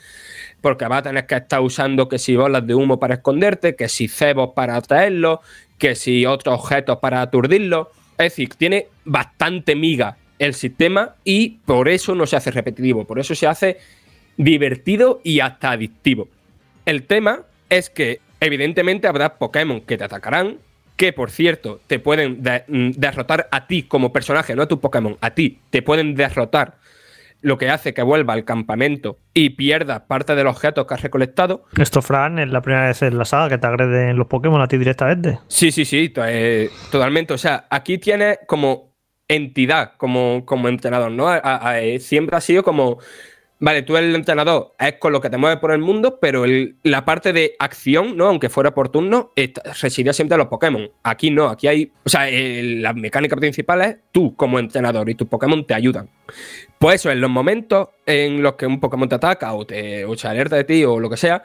porque 0.60 0.86
va 0.86 0.98
a 0.98 1.02
tener 1.02 1.26
que 1.26 1.36
estar 1.36 1.60
usando 1.60 2.08
que 2.08 2.18
si 2.18 2.36
bolas 2.36 2.66
de 2.66 2.74
humo 2.74 2.98
para 2.98 3.14
esconderte, 3.14 3.76
que 3.76 3.88
si 3.88 4.08
cebos 4.08 4.50
para 4.54 4.76
atraerlo, 4.76 5.40
que 5.78 5.94
si 5.94 6.26
otros 6.26 6.60
objetos 6.60 6.98
para 6.98 7.22
aturdirlo. 7.22 7.90
Es 8.12 8.32
decir, 8.32 8.50
tiene 8.50 8.88
bastante 9.04 9.76
miga 9.76 10.16
el 10.38 10.54
sistema 10.54 11.14
y 11.24 11.58
por 11.64 11.88
eso 11.88 12.14
no 12.14 12.26
se 12.26 12.36
hace 12.36 12.50
repetitivo, 12.50 13.04
por 13.04 13.18
eso 13.18 13.34
se 13.34 13.46
hace 13.46 13.78
divertido 14.36 15.20
y 15.22 15.40
hasta 15.40 15.72
adictivo. 15.72 16.28
El 16.84 17.04
tema 17.04 17.42
es 17.68 17.90
que 17.90 18.20
evidentemente 18.40 19.06
habrá 19.06 19.36
Pokémon 19.36 19.80
que 19.80 19.96
te 19.96 20.04
atacarán, 20.04 20.58
que 20.98 21.12
por 21.12 21.30
cierto 21.30 21.80
te 21.86 22.00
pueden 22.00 22.42
mm, 22.42 22.90
derrotar 22.96 23.48
a 23.50 23.66
ti 23.66 23.84
como 23.84 24.12
personaje, 24.12 24.54
no 24.54 24.62
a 24.62 24.68
tu 24.68 24.80
Pokémon, 24.80 25.16
a 25.20 25.30
ti, 25.30 25.60
te 25.70 25.80
pueden 25.80 26.14
derrotar 26.14 26.74
lo 27.40 27.56
que 27.56 27.70
hace 27.70 27.94
que 27.94 28.02
vuelva 28.02 28.32
al 28.32 28.44
campamento 28.44 29.20
y 29.32 29.50
pierda 29.50 30.08
parte 30.08 30.34
de 30.34 30.42
los 30.42 30.56
objetos 30.56 30.86
que 30.86 30.94
has 30.94 31.02
recolectado. 31.02 31.64
Esto, 31.78 32.02
Fran, 32.02 32.40
es 32.40 32.48
la 32.48 32.60
primera 32.60 32.88
vez 32.88 33.00
en 33.02 33.16
la 33.16 33.24
saga 33.24 33.48
que 33.48 33.58
te 33.58 33.66
agreden 33.68 34.16
los 34.16 34.26
Pokémon 34.26 34.60
a 34.60 34.66
ti 34.66 34.76
directamente. 34.76 35.38
Sí, 35.46 35.70
sí, 35.70 35.84
sí, 35.84 36.12
eh, 36.16 36.68
totalmente. 36.90 37.32
O 37.32 37.38
sea, 37.38 37.68
aquí 37.70 37.98
tienes 37.98 38.40
como 38.48 38.92
entidad, 39.28 39.92
como, 39.98 40.44
como 40.44 40.66
entrenador, 40.66 41.12
¿no? 41.12 41.28
siempre 42.00 42.36
ha 42.36 42.40
sido 42.40 42.64
como 42.64 42.98
Vale, 43.60 43.82
tú 43.82 43.96
el 43.96 44.14
entrenador, 44.14 44.74
es 44.78 44.94
con 45.00 45.12
lo 45.12 45.20
que 45.20 45.30
te 45.30 45.36
mueves 45.36 45.58
por 45.58 45.72
el 45.72 45.80
mundo, 45.80 46.20
pero 46.20 46.44
la 46.84 47.04
parte 47.04 47.32
de 47.32 47.56
acción, 47.58 48.16
¿no? 48.16 48.26
Aunque 48.26 48.48
fuera 48.48 48.72
por 48.72 48.88
turno, 48.88 49.32
residía 49.80 50.12
siempre 50.12 50.36
en 50.36 50.38
los 50.38 50.46
Pokémon. 50.46 50.88
Aquí 51.02 51.32
no, 51.32 51.48
aquí 51.48 51.66
hay. 51.66 51.92
O 52.04 52.08
sea, 52.08 52.28
la 52.30 52.92
mecánica 52.92 53.34
principal 53.34 53.80
es 53.82 53.96
tú 54.12 54.36
como 54.36 54.60
entrenador 54.60 55.10
y 55.10 55.16
tus 55.16 55.26
Pokémon 55.26 55.66
te 55.66 55.74
ayudan. 55.74 56.08
Pues 56.78 56.96
eso, 56.96 57.10
en 57.10 57.20
los 57.20 57.30
momentos 57.30 57.88
en 58.06 58.42
los 58.42 58.54
que 58.54 58.66
un 58.66 58.78
Pokémon 58.78 59.08
te 59.08 59.16
ataca 59.16 59.52
o, 59.52 59.66
te, 59.66 60.04
o 60.04 60.16
se 60.16 60.28
alerta 60.28 60.54
de 60.54 60.62
ti 60.62 60.84
o 60.84 61.00
lo 61.00 61.10
que 61.10 61.16
sea, 61.16 61.42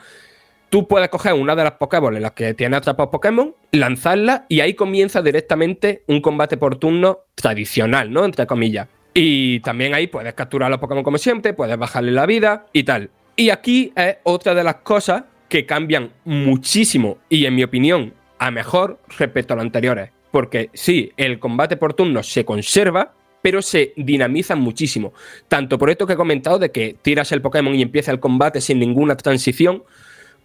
tú 0.70 0.88
puedes 0.88 1.10
coger 1.10 1.34
una 1.34 1.56
de 1.56 1.64
las 1.64 1.74
Pokéball 1.74 2.16
en 2.16 2.22
las 2.22 2.34
que 2.34 2.54
tienes 2.54 2.78
atrapados 2.78 3.12
Pokémon, 3.12 3.56
lanzarla 3.72 4.46
y 4.50 4.60
ahí 4.60 4.76
comienza 4.76 5.24
directamente 5.24 6.04
un 6.08 6.22
combate 6.22 6.58
por 6.58 6.76
turno 6.76 7.22
tradicional, 7.34 8.12
¿no? 8.12 8.24
Entre 8.24 8.46
comillas. 8.46 8.88
Y 9.14 9.60
también 9.60 9.94
ahí 9.94 10.08
puedes 10.08 10.34
capturar 10.34 10.68
a 10.68 10.70
los 10.72 10.80
Pokémon 10.80 11.04
como 11.04 11.18
siempre, 11.18 11.54
puedes 11.54 11.78
bajarle 11.78 12.12
la 12.12 12.26
vida 12.26 12.66
y 12.74 12.84
tal. 12.84 13.12
Y 13.36 13.50
aquí 13.50 13.94
es 13.96 14.18
otra 14.24 14.54
de 14.56 14.64
las 14.64 14.76
cosas 14.76 15.24
que 15.50 15.66
cambian 15.66 16.12
muchísimo 16.26 17.20
y 17.30 17.46
en 17.46 17.56
mi 17.56 17.64
opinión 17.64 18.14
a 18.40 18.52
mejor 18.52 19.00
respecto 19.18 19.54
a 19.54 19.58
los 19.58 19.66
anteriores. 19.66 20.10
Porque 20.32 20.72
sí, 20.74 21.12
el 21.16 21.38
combate 21.38 21.78
por 21.78 21.94
turno 21.94 22.24
se 22.24 22.44
conserva, 22.44 23.14
pero 23.44 23.62
se 23.62 23.94
dinamizan 23.96 24.60
muchísimo. 24.60 25.14
Tanto 25.48 25.78
por 25.78 25.92
esto 25.92 26.08
que 26.08 26.14
he 26.14 26.18
comentado 26.18 26.58
de 26.58 26.72
que 26.72 26.96
tiras 27.00 27.32
el 27.32 27.42
Pokémon 27.42 27.76
y 27.76 27.84
empieza 27.84 28.12
el 28.12 28.20
combate 28.20 28.62
sin 28.62 28.80
ninguna 28.80 29.16
transición, 29.16 29.84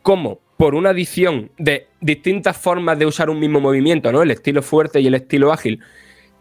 como 0.02 0.40
por 0.58 0.74
una 0.74 0.90
adición 0.90 1.50
de 1.58 1.86
distintas 2.00 2.56
formas 2.56 2.98
de 2.98 3.06
usar 3.06 3.30
un 3.30 3.40
mismo 3.40 3.60
movimiento, 3.60 4.12
¿no? 4.12 4.22
El 4.22 4.30
estilo 4.30 4.62
fuerte 4.62 5.00
y 5.00 5.06
el 5.06 5.14
estilo 5.14 5.52
ágil, 5.52 5.80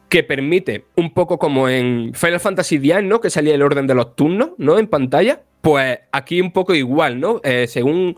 que 0.09 0.23
permite, 0.23 0.85
un 0.95 1.13
poco 1.13 1.37
como 1.37 1.69
en 1.69 2.13
Final 2.13 2.39
Fantasy 2.39 2.75
X, 2.75 3.03
¿no? 3.03 3.19
Que 3.19 3.29
salía 3.29 3.55
el 3.55 3.61
orden 3.61 3.87
de 3.87 3.95
los 3.95 4.15
turnos, 4.15 4.51
¿no? 4.57 4.79
En 4.79 4.87
pantalla. 4.87 5.41
Pues 5.61 5.99
aquí 6.11 6.39
un 6.39 6.51
poco 6.51 6.73
igual, 6.73 7.19
¿no? 7.19 7.41
Eh, 7.43 7.67
según 7.67 8.15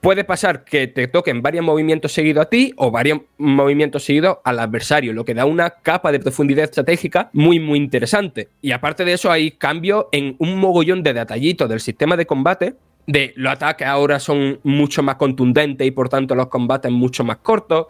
puede 0.00 0.24
pasar 0.24 0.64
que 0.64 0.86
te 0.86 1.08
toquen 1.08 1.42
varios 1.42 1.64
movimientos 1.64 2.12
seguidos 2.12 2.46
a 2.46 2.48
ti 2.48 2.72
o 2.76 2.90
varios 2.90 3.20
movimientos 3.38 4.04
seguidos 4.04 4.38
al 4.44 4.58
adversario, 4.58 5.12
lo 5.12 5.24
que 5.24 5.34
da 5.34 5.44
una 5.44 5.70
capa 5.70 6.10
de 6.10 6.20
profundidad 6.20 6.64
estratégica 6.64 7.30
muy, 7.32 7.60
muy 7.60 7.78
interesante. 7.78 8.48
Y 8.60 8.72
aparte 8.72 9.04
de 9.04 9.12
eso, 9.12 9.30
hay 9.30 9.52
cambios 9.52 10.06
en 10.12 10.36
un 10.38 10.58
mogollón 10.58 11.02
de 11.02 11.12
detallitos 11.12 11.68
del 11.68 11.80
sistema 11.80 12.16
de 12.16 12.26
combate. 12.26 12.74
De 13.06 13.32
los 13.36 13.52
ataques 13.52 13.86
ahora 13.86 14.20
son 14.20 14.60
mucho 14.62 15.02
más 15.02 15.16
contundentes 15.16 15.86
y 15.86 15.90
por 15.90 16.08
tanto 16.08 16.34
los 16.34 16.48
combates 16.48 16.92
mucho 16.92 17.24
más 17.24 17.38
cortos. 17.38 17.86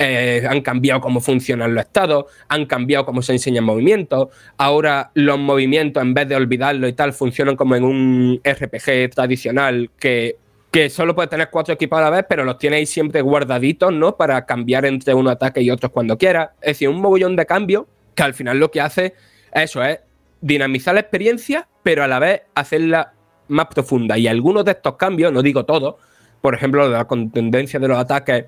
Eh, 0.00 0.46
han 0.48 0.60
cambiado 0.60 1.00
cómo 1.00 1.20
funcionan 1.20 1.74
los 1.74 1.84
estados, 1.84 2.26
han 2.48 2.66
cambiado 2.66 3.04
cómo 3.04 3.20
se 3.20 3.32
enseñan 3.32 3.64
movimientos. 3.64 4.28
Ahora 4.56 5.10
los 5.14 5.38
movimientos, 5.38 6.00
en 6.00 6.14
vez 6.14 6.28
de 6.28 6.36
olvidarlo 6.36 6.86
y 6.86 6.92
tal, 6.92 7.12
funcionan 7.12 7.56
como 7.56 7.74
en 7.74 7.82
un 7.82 8.40
RPG 8.44 9.10
tradicional 9.10 9.90
que, 9.98 10.36
que 10.70 10.88
solo 10.88 11.16
puedes 11.16 11.30
tener 11.30 11.50
cuatro 11.50 11.74
equipos 11.74 11.98
a 11.98 12.02
la 12.02 12.10
vez, 12.10 12.24
pero 12.28 12.44
los 12.44 12.58
tienes 12.58 12.88
siempre 12.88 13.22
guardaditos, 13.22 13.92
¿no? 13.92 14.16
Para 14.16 14.46
cambiar 14.46 14.84
entre 14.86 15.14
un 15.14 15.26
ataque 15.26 15.62
y 15.62 15.70
otros 15.70 15.90
cuando 15.90 16.16
quieras. 16.16 16.50
Es 16.60 16.74
decir, 16.74 16.88
un 16.88 17.00
mogollón 17.00 17.34
de 17.34 17.44
cambios 17.44 17.86
que 18.14 18.22
al 18.22 18.34
final 18.34 18.58
lo 18.58 18.70
que 18.70 18.80
hace 18.80 19.14
eso 19.52 19.82
es 19.82 19.98
dinamizar 20.40 20.94
la 20.94 21.00
experiencia, 21.00 21.68
pero 21.82 22.04
a 22.04 22.06
la 22.06 22.20
vez 22.20 22.42
hacerla 22.54 23.14
más 23.48 23.66
profunda. 23.66 24.16
Y 24.16 24.28
algunos 24.28 24.64
de 24.64 24.72
estos 24.72 24.94
cambios, 24.94 25.32
no 25.32 25.42
digo 25.42 25.64
todos, 25.64 25.96
por 26.40 26.54
ejemplo, 26.54 26.88
la 26.88 27.06
contundencia 27.06 27.80
de 27.80 27.88
los 27.88 27.98
ataques 27.98 28.44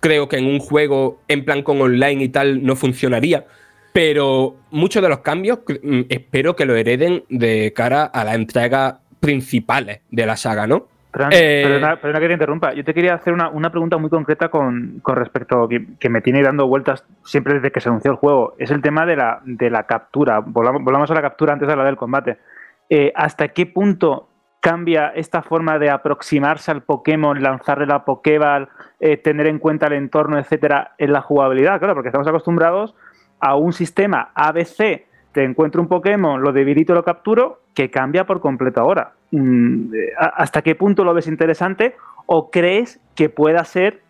creo 0.00 0.28
que 0.28 0.38
en 0.38 0.46
un 0.46 0.58
juego 0.58 1.20
en 1.28 1.44
plan 1.44 1.62
con 1.62 1.80
online 1.80 2.24
y 2.24 2.28
tal 2.28 2.64
no 2.64 2.76
funcionaría. 2.76 3.44
Pero 3.92 4.56
muchos 4.70 5.02
de 5.02 5.08
los 5.08 5.20
cambios 5.20 5.60
mm, 5.82 6.02
espero 6.08 6.54
que 6.54 6.66
lo 6.66 6.76
hereden 6.76 7.24
de 7.28 7.72
cara 7.74 8.04
a 8.04 8.24
las 8.24 8.34
entregas 8.34 8.96
principales 9.20 10.00
de 10.10 10.26
la 10.26 10.36
saga, 10.36 10.66
¿no? 10.66 10.86
Fran, 11.10 11.30
Eh, 11.32 11.62
perdona, 11.64 11.96
perdona 11.96 12.20
que 12.20 12.26
te 12.26 12.32
interrumpa. 12.34 12.74
Yo 12.74 12.84
te 12.84 12.94
quería 12.94 13.14
hacer 13.14 13.32
una, 13.32 13.48
una 13.48 13.70
pregunta 13.70 13.96
muy 13.96 14.10
concreta 14.10 14.50
con, 14.50 15.00
con 15.02 15.16
respecto 15.16 15.66
que, 15.66 15.86
que 15.98 16.08
me 16.10 16.20
tiene 16.20 16.42
dando 16.42 16.66
vueltas 16.68 17.04
siempre 17.24 17.54
desde 17.54 17.72
que 17.72 17.80
se 17.80 17.88
anunció 17.88 18.10
el 18.12 18.18
juego. 18.18 18.54
Es 18.58 18.70
el 18.70 18.82
tema 18.82 19.06
de 19.06 19.16
la, 19.16 19.40
de 19.44 19.70
la 19.70 19.84
captura. 19.84 20.40
Volvamos, 20.40 20.84
volvamos 20.84 21.10
a 21.10 21.14
la 21.14 21.22
captura 21.22 21.54
antes 21.54 21.66
de 21.66 21.74
la 21.74 21.84
del 21.84 21.96
combate. 21.96 22.36
Eh, 22.90 23.10
¿Hasta 23.16 23.48
qué 23.48 23.66
punto 23.66 24.28
cambia 24.60 25.12
esta 25.14 25.42
forma 25.42 25.78
de 25.78 25.90
aproximarse 25.90 26.70
al 26.70 26.82
Pokémon, 26.82 27.40
lanzarle 27.42 27.86
la 27.86 28.04
Pokéball, 28.04 28.68
eh, 29.00 29.16
tener 29.16 29.46
en 29.46 29.58
cuenta 29.58 29.86
el 29.86 29.92
entorno, 29.94 30.38
etcétera, 30.38 30.94
en 30.98 31.12
la 31.12 31.20
jugabilidad? 31.22 31.78
Claro, 31.78 31.94
porque 31.94 32.08
estamos 32.08 32.26
acostumbrados 32.28 32.94
a 33.40 33.54
un 33.56 33.72
sistema 33.72 34.30
ABC. 34.34 35.06
Te 35.32 35.44
encuentro 35.44 35.80
un 35.80 35.88
Pokémon, 35.88 36.42
lo 36.42 36.52
debilito, 36.52 36.94
lo 36.94 37.04
capturo, 37.04 37.60
que 37.74 37.90
cambia 37.90 38.24
por 38.24 38.40
completo 38.40 38.80
ahora. 38.80 39.12
Mm, 39.30 39.94
eh, 39.94 40.12
¿a- 40.18 40.42
¿Hasta 40.42 40.62
qué 40.62 40.74
punto 40.74 41.04
lo 41.04 41.14
ves 41.14 41.28
interesante 41.28 41.94
o 42.26 42.50
crees 42.50 43.00
que 43.14 43.28
pueda 43.28 43.64
ser 43.64 44.02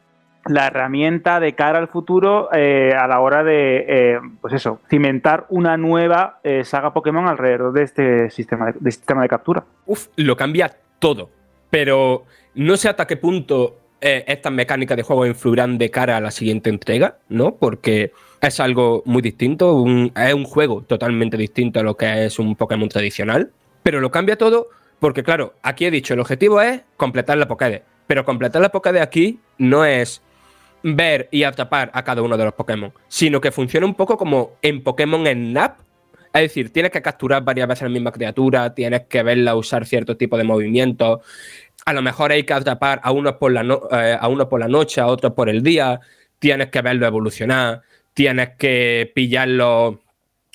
la 0.47 0.67
herramienta 0.67 1.41
de 1.41 1.55
cara 1.55 1.79
al 1.79 1.89
futuro 1.89 2.49
eh, 2.53 2.93
a 2.99 3.07
la 3.07 3.21
hora 3.21 3.45
de, 3.45 3.85
eh, 3.89 4.21
pues 4.41 4.55
eso, 4.55 4.81
cimentar 4.89 5.47
una 5.51 5.77
nueva 5.77 6.41
eh, 6.43 6.65
saga 6.65 6.93
Pokémon 6.93 7.27
alrededor 7.29 7.73
de 7.73 7.83
este 7.83 8.31
sistema 8.31 8.73
de, 8.73 8.91
sistema 8.91 9.23
de 9.23 9.29
captura? 9.29 9.65
Uf, 9.87 10.09
lo 10.17 10.37
cambia 10.37 10.75
todo. 10.99 11.31
Pero 11.71 12.25
no 12.55 12.77
sé 12.77 12.89
hasta 12.89 13.07
qué 13.07 13.17
punto 13.17 13.77
estas 14.01 14.53
mecánicas 14.53 14.97
de 14.97 15.03
juego 15.03 15.27
influirán 15.27 15.77
de 15.77 15.91
cara 15.91 16.17
a 16.17 16.21
la 16.21 16.31
siguiente 16.31 16.71
entrega, 16.71 17.19
¿no? 17.29 17.57
Porque 17.57 18.13
es 18.41 18.61
algo 18.61 19.03
muy 19.07 19.21
distinto, 19.21 19.85
es 20.15 20.35
un 20.35 20.45
juego 20.45 20.83
totalmente 20.83 21.37
distinto 21.37 21.81
a 21.81 21.83
lo 21.83 21.97
que 21.97 22.27
es 22.27 22.39
un 22.39 22.55
Pokémon 22.55 22.89
tradicional. 22.89 23.51
Pero 23.83 24.01
lo 24.01 24.13
cambia 24.13 24.39
todo 24.39 24.69
porque, 25.01 25.23
claro, 25.23 25.55
aquí 25.63 25.85
he 25.85 25.91
dicho, 25.91 26.15
el 26.15 26.21
objetivo 26.21 26.61
es 26.61 26.83
completar 26.97 27.39
la 27.39 27.49
Pokédex. 27.49 27.85
Pero 28.07 28.25
completar 28.25 28.63
la 28.63 28.71
Pokédex 28.71 29.03
aquí 29.03 29.41
no 29.59 29.85
es 29.85 30.23
ver 30.97 31.29
y 31.31 31.43
atrapar 31.45 31.91
a 31.95 32.03
cada 32.05 32.23
uno 32.23 32.37
de 32.37 32.45
los 32.45 32.55
Pokémon, 32.55 32.93
sino 33.09 33.41
que 33.41 33.51
funciona 33.53 33.87
un 33.87 33.95
poco 33.95 34.17
como 34.17 34.53
en 34.63 34.83
Pokémon 34.83 35.27
Snap, 35.27 35.79
es 36.35 36.43
decir, 36.43 36.73
tienes 36.73 36.93
que 36.93 37.01
capturar 37.03 37.43
varias 37.43 37.67
veces 37.67 37.83
la 37.85 37.89
misma 37.89 38.13
criatura, 38.13 38.75
tienes 38.75 39.03
que 39.09 39.23
verla 39.23 39.55
usar 39.57 39.87
cierto 39.87 40.17
tipo 40.17 40.37
de 40.37 40.45
movimientos. 40.45 41.21
A 41.87 41.93
lo 41.95 42.03
mejor 42.03 42.33
hay 42.33 42.45
que 42.45 42.53
atrapar 42.53 43.01
a 43.03 43.13
unos 43.13 43.35
por 43.37 43.51
la, 43.51 43.63
no- 43.63 43.89
eh, 43.91 44.17
a 44.21 44.29
unos 44.29 44.47
por 44.47 44.61
la 44.61 44.69
noche, 44.69 45.01
a 45.01 45.07
otros 45.07 45.33
por 45.33 45.49
el 45.49 45.63
día. 45.63 46.01
Tienes 46.39 46.69
que 46.69 46.83
verlo 46.83 47.07
evolucionar. 47.07 47.81
Tienes 48.13 48.51
que 48.59 49.11
pillarlo 49.15 50.01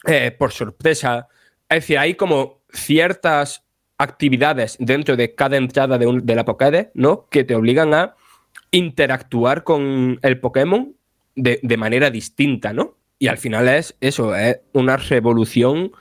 eh, 0.06 0.30
por 0.38 0.52
sorpresa. 0.52 1.28
Es 1.68 1.78
decir, 1.78 1.98
hay 1.98 2.14
como 2.14 2.60
ciertas 2.72 3.64
actividades 3.98 4.78
dentro 4.80 5.16
de 5.16 5.34
cada 5.34 5.58
entrada 5.58 5.98
de, 5.98 6.06
un- 6.06 6.24
de 6.26 6.36
la 6.36 6.46
Pokédex, 6.46 6.92
¿no? 6.94 7.28
Que 7.32 7.44
te 7.44 7.56
obligan 7.56 7.94
a 7.96 8.16
interactuar 8.74 9.64
con 9.64 10.20
el 10.24 10.40
Pokémon 10.40 10.96
de, 11.36 11.78
manera 11.78 12.10
distinta, 12.10 12.74
¿no? 12.74 12.98
Y 13.20 13.28
al 13.28 13.38
final 13.38 13.70
es 13.70 13.96
eso, 14.02 14.36
es 14.36 14.60
una 14.74 14.98
revolución 14.98 15.92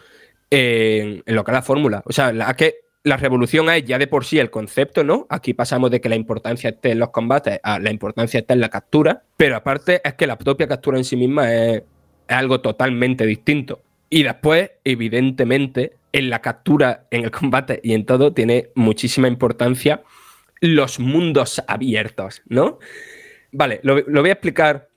en, 0.51 1.23
lo 1.27 1.44
que 1.44 1.51
es 1.51 1.55
la 1.55 1.62
fórmula. 1.62 2.03
O 2.07 2.12
sea, 2.12 2.32
la 2.32 2.55
que 2.55 2.77
la 3.05 3.19
revolución 3.19 3.69
es 3.69 3.85
ya 3.85 3.99
de 3.99 4.07
por 4.07 4.24
sí 4.24 4.39
el 4.39 4.51
concepto, 4.51 5.05
¿no? 5.05 5.27
Aquí 5.28 5.53
pasamos 5.55 5.90
de 5.90 6.01
que 6.01 6.09
la 6.09 6.16
importancia 6.16 6.70
esté 6.70 6.93
en 6.93 6.99
los 6.99 7.11
combates 7.11 7.61
a 7.62 7.78
la 7.78 7.90
importancia 7.90 8.40
está 8.40 8.55
en 8.55 8.61
la 8.61 8.70
captura, 8.70 9.23
pero 9.36 9.57
aparte 9.57 10.01
es 10.03 10.15
que 10.15 10.27
la 10.27 10.39
propia 10.39 10.66
captura 10.66 10.97
en 10.97 11.05
sí 11.05 11.16
misma 11.16 11.53
es 11.53 11.82
algo 12.28 12.62
totalmente 12.62 13.27
distinto. 13.27 13.82
Y 14.09 14.23
después, 14.23 14.70
evidentemente, 14.85 15.93
en 16.12 16.31
la 16.31 16.40
captura, 16.40 17.07
en 17.11 17.24
el 17.24 17.31
combate 17.31 17.81
y 17.82 17.93
en 17.93 18.07
todo, 18.07 18.32
tiene 18.32 18.70
muchísima 18.74 19.28
importancia 19.28 20.03
los 20.62 20.98
mundos 21.01 21.62
abiertos, 21.68 22.40
¿no? 22.47 22.78
Vale, 23.52 23.80
lo, 23.82 24.01
lo 24.01 24.20
voy 24.22 24.30
a 24.30 24.32
explicar. 24.34 24.89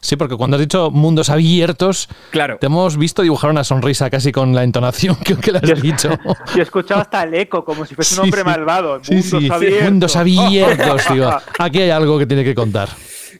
Sí, 0.00 0.16
porque 0.16 0.36
cuando 0.36 0.56
has 0.56 0.60
dicho 0.60 0.90
mundos 0.90 1.30
abiertos, 1.30 2.08
Claro. 2.30 2.58
te 2.58 2.66
hemos 2.66 2.96
visto 2.96 3.22
dibujar 3.22 3.50
una 3.50 3.64
sonrisa 3.64 4.10
casi 4.10 4.30
con 4.32 4.54
la 4.54 4.62
entonación 4.62 5.16
que, 5.16 5.36
que 5.36 5.52
le 5.52 5.58
has 5.58 5.80
dicho. 5.82 6.10
Yo 6.54 6.58
he 6.58 6.62
escuchado 6.62 7.00
hasta 7.00 7.22
el 7.22 7.34
eco, 7.34 7.64
como 7.64 7.84
si 7.86 7.94
fuese 7.94 8.14
un 8.14 8.16
Sí, 8.16 8.20
hombre 8.28 8.40
sí. 8.40 8.46
malvado. 8.46 9.02
Sí, 9.02 9.14
Mundos 9.14 9.30
sí, 9.42 9.48
abiertos. 9.50 9.82
mundos 9.90 10.16
abiertos, 10.16 11.02
digo. 11.12 11.30
Aquí 11.58 11.80
hay 11.82 11.90
algo 11.90 12.18
que 12.18 12.26
tiene 12.26 12.44
que 12.44 12.54
contar. 12.54 12.88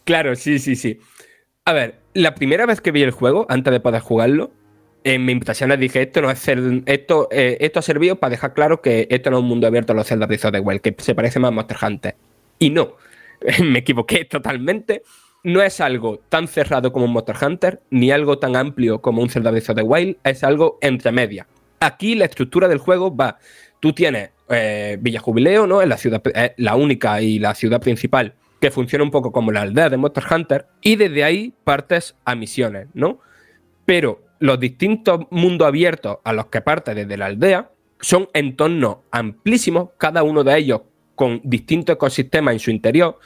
Claro, 0.05 0.35
sí, 0.37 0.59
sí, 0.59 0.77
sí. 0.77 0.99
A 1.65 1.73
ver, 1.73 2.01
la 2.15 2.35
primera 2.35 2.65
vez 2.65 2.81
que 2.81 2.91
vi 2.93 3.03
el 3.03 3.11
juego, 3.11 3.45
antes 3.49 3.73
de 3.73 3.81
poder 3.81 4.01
jugarlo, 4.01 4.53
en 5.15 5.25
mis 5.25 5.35
impresiones 5.35 5.79
dije, 5.79 6.03
esto 6.03 6.21
no 6.21 6.31
es 6.31 6.49
cer- 6.49 6.83
esto, 6.87 7.29
eh, 7.31 7.59
esto 7.61 7.79
ha 7.79 7.83
servido 7.83 8.17
para 8.17 8.33
dejar 8.33 8.55
claro 8.55 8.83
que 8.83 9.07
esto 9.09 9.31
no 9.31 9.37
es 9.37 9.43
un 9.43 9.49
mundo 9.49 9.69
abierto 9.69 9.93
a 9.93 9.97
los 9.97 10.11
of 10.11 10.53
the 10.53 10.61
Wild, 10.61 10.81
que 10.81 10.97
se 10.99 11.15
parece 11.15 11.39
más 11.39 11.49
a 11.49 11.53
Monster 11.53 11.77
Hunter. 11.81 12.17
Y 12.59 12.71
no, 12.71 12.97
me 13.63 13.79
equivoqué 13.79 14.25
totalmente. 14.25 15.03
No 15.45 15.63
es 15.63 15.81
algo 15.81 16.19
tan 16.29 16.49
cerrado 16.49 16.91
como 16.93 17.05
un 17.05 17.13
Monster 17.13 17.37
Hunter, 17.41 17.81
ni 17.91 18.11
algo 18.11 18.41
tan 18.41 18.57
amplio 18.57 19.01
como 19.01 19.23
un 19.23 19.31
Zelda 19.31 19.51
of 19.51 19.75
the 19.77 19.83
Wild, 19.83 20.17
es 20.25 20.43
algo 20.43 20.79
entre 20.81 21.13
medias. 21.13 21.47
Aquí 21.79 22.17
la 22.17 22.25
estructura 22.25 22.67
del 22.67 22.79
juego 22.79 23.15
va, 23.15 23.39
tú 23.79 23.93
tienes 23.93 24.31
eh, 24.49 24.99
Villa 25.01 25.21
Jubileo, 25.21 25.69
¿no? 25.69 25.83
Es 25.83 25.89
la 25.89 25.99
ciudad, 25.99 26.21
la 26.57 26.75
única 26.75 27.21
y 27.23 27.39
la 27.39 27.55
ciudad 27.55 27.81
principal 27.81 28.35
que 28.61 28.73
funciona 28.73 29.05
un 29.05 29.11
poco 29.13 29.31
como 29.31 29.53
la 29.53 29.61
aldea 29.63 29.89
de 29.89 29.99
Monster 29.99 30.25
Hunter, 30.29 30.67
y 30.81 30.97
desde 30.97 31.23
ahí 31.23 31.53
partes 31.63 32.17
a 32.25 32.35
misiones, 32.35 32.89
¿no? 32.95 33.21
Pero 33.85 34.26
los 34.39 34.61
distintos 34.61 35.27
mundos 35.31 35.67
abiertos 35.67 36.19
a 36.25 36.33
los 36.33 36.47
que 36.47 36.61
partes 36.61 36.95
desde 36.95 37.17
la 37.17 37.27
aldea 37.27 37.71
son 38.01 38.29
entornos 38.35 38.99
amplísimos, 39.11 39.91
cada 39.99 40.23
uno 40.23 40.45
de 40.45 40.59
ellos 40.59 40.83
con 41.15 41.41
distintos 41.45 41.95
ecosistemas 41.95 42.53
en 42.53 42.61
su 42.61 42.71
interior, 42.71 43.19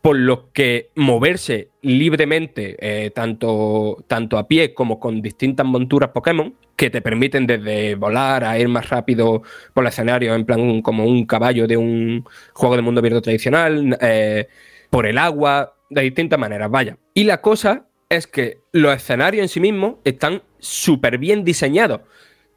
por 0.00 0.16
los 0.16 0.44
que 0.52 0.90
moverse 0.94 1.70
libremente, 1.82 2.76
eh, 2.80 3.10
tanto, 3.10 4.04
tanto 4.06 4.38
a 4.38 4.46
pie 4.46 4.74
como 4.74 5.00
con 5.00 5.22
distintas 5.22 5.66
monturas 5.66 6.10
Pokémon, 6.10 6.54
que 6.76 6.90
te 6.90 7.02
permiten 7.02 7.46
desde 7.46 7.96
volar 7.96 8.44
a 8.44 8.58
ir 8.58 8.68
más 8.68 8.88
rápido 8.88 9.42
por 9.74 9.84
el 9.84 9.88
escenario, 9.88 10.34
en 10.34 10.44
plan 10.44 10.82
como 10.82 11.04
un 11.04 11.26
caballo 11.26 11.66
de 11.66 11.76
un 11.76 12.24
juego 12.52 12.76
de 12.76 12.82
mundo 12.82 13.00
abierto 13.00 13.22
tradicional, 13.22 13.98
eh, 14.00 14.46
por 14.90 15.06
el 15.06 15.18
agua, 15.18 15.74
de 15.90 16.02
distintas 16.02 16.38
maneras, 16.38 16.70
vaya. 16.70 16.96
Y 17.14 17.24
la 17.24 17.40
cosa 17.40 17.87
es 18.08 18.26
que 18.26 18.58
los 18.72 18.94
escenarios 18.94 19.42
en 19.42 19.48
sí 19.48 19.60
mismos 19.60 19.96
están 20.04 20.42
súper 20.58 21.18
bien 21.18 21.44
diseñados 21.44 22.00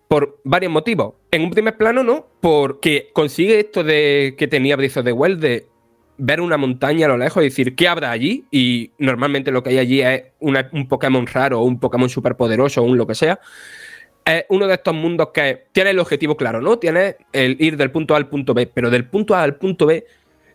por 0.08 0.40
varios 0.44 0.72
motivos. 0.72 1.16
En 1.32 1.44
un 1.44 1.52
primer 1.52 1.78
plano, 1.78 2.04
¿no? 2.04 2.28
Porque 2.42 3.10
consigue 3.14 3.60
esto 3.60 3.84
de 3.84 4.36
que 4.38 4.48
tenía 4.48 4.76
Breath 4.76 4.98
of 4.98 5.06
the 5.06 5.12
Wild 5.12 5.40
de 5.40 5.68
ver 6.18 6.42
una 6.42 6.58
montaña 6.58 7.06
a 7.06 7.10
lo 7.10 7.18
lejos 7.18 7.42
y 7.42 7.48
decir, 7.48 7.76
¿qué 7.76 7.88
habrá 7.88 8.12
allí? 8.12 8.46
Y 8.52 8.92
normalmente 8.98 9.52
lo 9.52 9.64
que 9.64 9.72
hay 9.72 9.78
allí 9.80 10.02
es 10.02 10.24
un 10.40 10.88
Pokémon 10.88 11.26
raro 11.28 11.62
o 11.62 11.64
un 11.64 11.80
Pokémon 11.80 12.10
súper 12.10 12.36
poderoso 12.36 12.82
o 12.82 12.86
un 12.86 12.98
lo 12.98 13.08
que 13.08 13.16
sea. 13.16 13.40
Es 14.24 14.46
uno 14.50 14.68
de 14.68 14.76
estos 14.76 14.94
mundos 14.94 15.30
que 15.34 15.66
tiene 15.72 15.92
el 15.92 16.00
objetivo 16.00 16.38
claro, 16.38 16.62
¿no? 16.62 16.78
Tiene 16.78 17.16
el 17.34 17.56
ir 17.60 17.76
del 17.76 17.90
punto 17.90 18.14
A 18.14 18.18
al 18.18 18.28
punto 18.28 18.54
B, 18.54 18.68
pero 18.68 18.90
del 18.90 19.06
punto 19.06 19.34
A 19.34 19.42
al 19.42 19.56
punto 19.56 19.88
B 19.88 20.06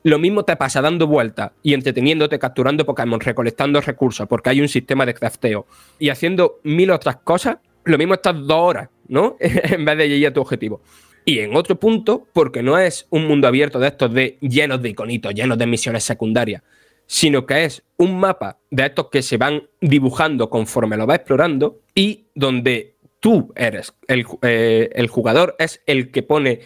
lo 0.07 0.21
mismo 0.21 0.45
te 0.45 0.55
pasa 0.55 0.81
dando 0.81 1.09
vueltas 1.09 1.51
y 1.65 1.75
entreteniéndote, 1.75 2.39
capturando 2.39 2.87
Pokémon, 2.87 3.19
recolectando 3.19 3.81
recursos, 3.81 4.29
porque 4.29 4.51
hay 4.51 4.61
un 4.61 4.69
sistema 4.69 5.05
de 5.05 5.15
crafteo 5.15 5.67
y 5.99 6.11
haciendo 6.11 6.61
mil 6.63 6.93
otras 6.93 7.17
cosas, 7.17 7.57
lo 7.83 7.99
mismo 7.99 8.15
estás 8.15 8.37
dos 8.37 8.57
horas, 8.57 8.89
¿no? 9.09 9.37
en 9.41 9.85
vez 9.85 9.99
de 9.99 10.09
llegar 10.09 10.31
a 10.31 10.35
tu 10.35 10.43
objetivo. 10.43 10.81
Y 11.25 11.41
en 11.41 11.57
otro 11.57 11.81
punto, 11.81 12.25
porque 12.33 12.63
no 12.63 12.79
es 12.79 13.09
un 13.11 13.27
mundo 13.27 13.49
abierto 13.49 13.81
de 13.81 13.89
estos 13.89 14.15
de 14.15 14.39
llenos 14.41 14.81
de 14.81 14.91
iconitos, 14.91 15.35
llenos 15.35 15.59
de 15.59 15.67
misiones 15.67 16.05
secundarias, 16.05 16.63
sino 17.07 17.45
que 17.45 17.65
es 17.65 17.83
un 17.97 18.17
mapa 18.17 18.61
de 18.71 18.87
estos 18.87 19.09
que 19.11 19.23
se 19.23 19.39
van 19.39 19.65
dibujando 19.81 20.49
conforme 20.49 20.97
lo 20.97 21.07
vas 21.07 21.17
explorando 21.17 21.81
y 21.97 22.27
donde 22.33 22.95
tú 23.19 23.53
eres 23.57 23.93
el, 24.07 24.25
eh, 24.43 24.89
el 24.93 25.09
jugador, 25.09 25.57
es 25.59 25.83
el 25.87 26.13
que 26.13 26.23
pone 26.23 26.61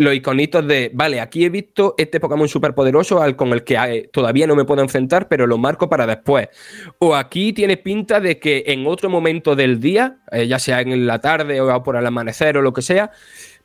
los 0.00 0.14
iconitos 0.14 0.66
de, 0.66 0.90
vale, 0.94 1.20
aquí 1.20 1.44
he 1.44 1.50
visto 1.50 1.94
este 1.98 2.20
Pokémon 2.20 2.48
súper 2.48 2.74
poderoso 2.74 3.20
al 3.20 3.36
con 3.36 3.52
el 3.52 3.64
que 3.64 3.74
eh, 3.74 4.08
todavía 4.10 4.46
no 4.46 4.56
me 4.56 4.64
puedo 4.64 4.80
enfrentar, 4.80 5.28
pero 5.28 5.46
lo 5.46 5.58
marco 5.58 5.90
para 5.90 6.06
después. 6.06 6.48
O 6.98 7.14
aquí 7.14 7.52
tiene 7.52 7.76
pinta 7.76 8.18
de 8.18 8.38
que 8.38 8.64
en 8.68 8.86
otro 8.86 9.10
momento 9.10 9.54
del 9.54 9.78
día, 9.78 10.16
eh, 10.32 10.46
ya 10.46 10.58
sea 10.58 10.80
en 10.80 11.06
la 11.06 11.18
tarde 11.18 11.60
o 11.60 11.82
por 11.82 11.96
el 11.96 12.06
amanecer 12.06 12.56
o 12.56 12.62
lo 12.62 12.72
que 12.72 12.80
sea, 12.80 13.10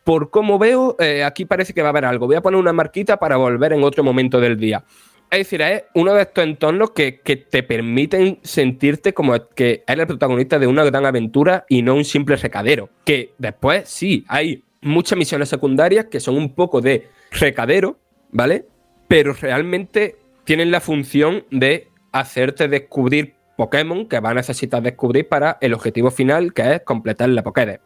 por 0.04 0.30
cómo 0.30 0.60
veo, 0.60 0.98
eh, 1.00 1.24
aquí 1.24 1.46
parece 1.46 1.74
que 1.74 1.82
va 1.82 1.88
a 1.88 1.92
haber 1.92 2.04
algo. 2.04 2.28
Voy 2.28 2.36
a 2.36 2.42
poner 2.42 2.60
una 2.60 2.74
marquita 2.74 3.16
para 3.16 3.38
volver 3.38 3.72
en 3.72 3.82
otro 3.86 4.04
momento 4.04 4.42
del 4.42 4.58
día. 4.58 4.84
Es 5.32 5.40
decir, 5.40 5.62
es 5.62 5.84
uno 5.94 6.14
de 6.14 6.24
estos 6.24 6.44
entornos 6.44 6.92
que, 6.92 7.14
te 7.50 7.64
permiten 7.64 8.40
sentirte 8.44 9.14
como 9.14 9.34
que 9.56 9.86
eres 9.88 10.02
el 10.02 10.08
protagonista 10.08 10.60
de 10.60 10.68
una 10.68 10.84
gran 10.84 11.06
aventura 11.06 11.66
y 11.70 11.82
no 11.82 11.96
un 11.96 12.04
simple 12.04 12.36
recadero. 12.36 12.90
Que 13.06 13.32
después 13.38 13.88
sí, 13.88 14.26
hay 14.28 14.65
muchas 14.86 15.18
misiones 15.18 15.50
secundarias 15.50 16.06
que 16.06 16.20
son 16.20 16.38
un 16.38 16.54
poco 16.54 16.80
de 16.80 17.10
recadero, 17.32 18.00
¿vale? 18.32 18.66
Pero 19.08 19.34
realmente 19.34 20.16
tienen 20.46 20.72
la 20.72 20.80
función 20.80 21.46
de 21.52 21.90
hacerte 22.12 22.68
descubrir 22.68 23.36
Pokémon 23.58 24.08
que 24.08 24.20
va 24.20 24.30
a 24.30 24.34
necesitar 24.36 24.82
descubrir 24.82 25.28
para 25.28 25.58
el 25.62 25.74
objetivo 25.74 26.12
final, 26.12 26.54
que 26.54 26.76
es 26.76 26.82
completar 26.82 27.30
la 27.30 27.44
Pokédex. 27.44 27.82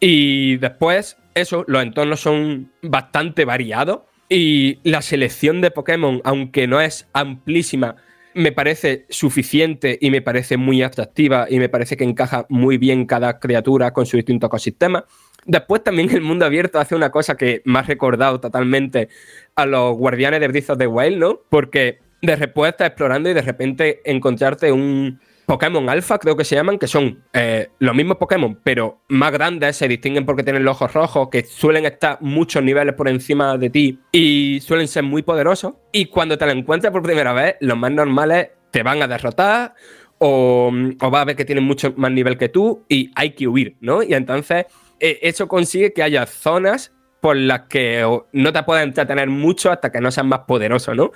Y 0.00 0.56
después, 0.56 1.18
eso, 1.34 1.64
los 1.68 1.82
entornos 1.82 2.20
son 2.20 2.72
bastante 2.82 3.44
variados 3.44 4.00
y 4.28 4.78
la 4.82 5.02
selección 5.02 5.60
de 5.60 5.70
Pokémon, 5.70 6.20
aunque 6.24 6.66
no 6.66 6.80
es 6.80 7.08
amplísima, 7.12 7.96
me 8.34 8.52
parece 8.52 9.06
suficiente 9.08 9.98
y 10.00 10.10
me 10.10 10.22
parece 10.22 10.56
muy 10.56 10.82
atractiva 10.82 11.46
y 11.48 11.58
me 11.58 11.68
parece 11.68 11.96
que 11.96 12.04
encaja 12.04 12.46
muy 12.48 12.78
bien 12.78 13.06
cada 13.06 13.38
criatura 13.38 13.92
con 13.92 14.06
su 14.06 14.16
distinto 14.16 14.46
ecosistema. 14.46 15.04
Después 15.44 15.82
también 15.82 16.10
el 16.10 16.20
mundo 16.20 16.44
abierto 16.44 16.78
hace 16.78 16.94
una 16.94 17.10
cosa 17.10 17.36
que 17.36 17.62
me 17.64 17.78
ha 17.80 17.82
recordado 17.82 18.40
totalmente 18.40 19.08
a 19.54 19.66
los 19.66 19.96
guardianes 19.96 20.40
de 20.40 20.48
Breath 20.48 20.70
of 20.70 20.78
the 20.78 20.86
Wild, 20.86 21.18
¿no? 21.18 21.40
Porque 21.48 21.98
de 22.20 22.36
repente 22.36 22.68
estás 22.68 22.88
explorando 22.88 23.28
y 23.28 23.34
de 23.34 23.42
repente 23.42 24.00
encontrarte 24.04 24.70
un 24.70 25.20
Pokémon 25.46 25.88
Alpha, 25.88 26.18
creo 26.18 26.36
que 26.36 26.44
se 26.44 26.54
llaman, 26.54 26.78
que 26.78 26.86
son 26.86 27.24
eh, 27.32 27.68
los 27.78 27.94
mismos 27.94 28.16
Pokémon, 28.16 28.58
pero 28.62 29.00
más 29.08 29.32
grandes, 29.32 29.76
se 29.76 29.88
distinguen 29.88 30.24
porque 30.24 30.42
tienen 30.42 30.64
los 30.64 30.76
ojos 30.76 30.92
rojos, 30.92 31.28
que 31.30 31.44
suelen 31.44 31.84
estar 31.84 32.18
muchos 32.20 32.62
niveles 32.62 32.94
por 32.94 33.08
encima 33.08 33.56
de 33.58 33.70
ti 33.70 33.98
y 34.12 34.60
suelen 34.60 34.88
ser 34.88 35.02
muy 35.02 35.22
poderosos. 35.22 35.74
Y 35.92 36.06
cuando 36.06 36.38
te 36.38 36.46
lo 36.46 36.52
encuentras 36.52 36.92
por 36.92 37.02
primera 37.02 37.32
vez, 37.32 37.56
los 37.60 37.76
más 37.76 37.90
normales 37.90 38.50
te 38.70 38.82
van 38.82 39.02
a 39.02 39.08
derrotar 39.08 39.74
o, 40.18 40.72
o 41.00 41.10
vas 41.10 41.22
a 41.22 41.24
ver 41.24 41.36
que 41.36 41.44
tienen 41.44 41.64
mucho 41.64 41.92
más 41.96 42.12
nivel 42.12 42.38
que 42.38 42.48
tú 42.48 42.84
y 42.88 43.10
hay 43.14 43.30
que 43.30 43.48
huir, 43.48 43.76
¿no? 43.80 44.02
Y 44.02 44.14
entonces 44.14 44.66
eh, 45.00 45.18
eso 45.22 45.48
consigue 45.48 45.92
que 45.92 46.04
haya 46.04 46.26
zonas 46.26 46.92
por 47.22 47.36
las 47.36 47.68
que 47.68 48.04
no 48.32 48.52
te 48.52 48.62
puedes 48.64 48.82
entretener 48.82 49.30
mucho 49.30 49.70
hasta 49.70 49.92
que 49.92 50.00
no 50.00 50.10
seas 50.10 50.26
más 50.26 50.40
poderoso, 50.40 50.92
¿no? 50.92 51.12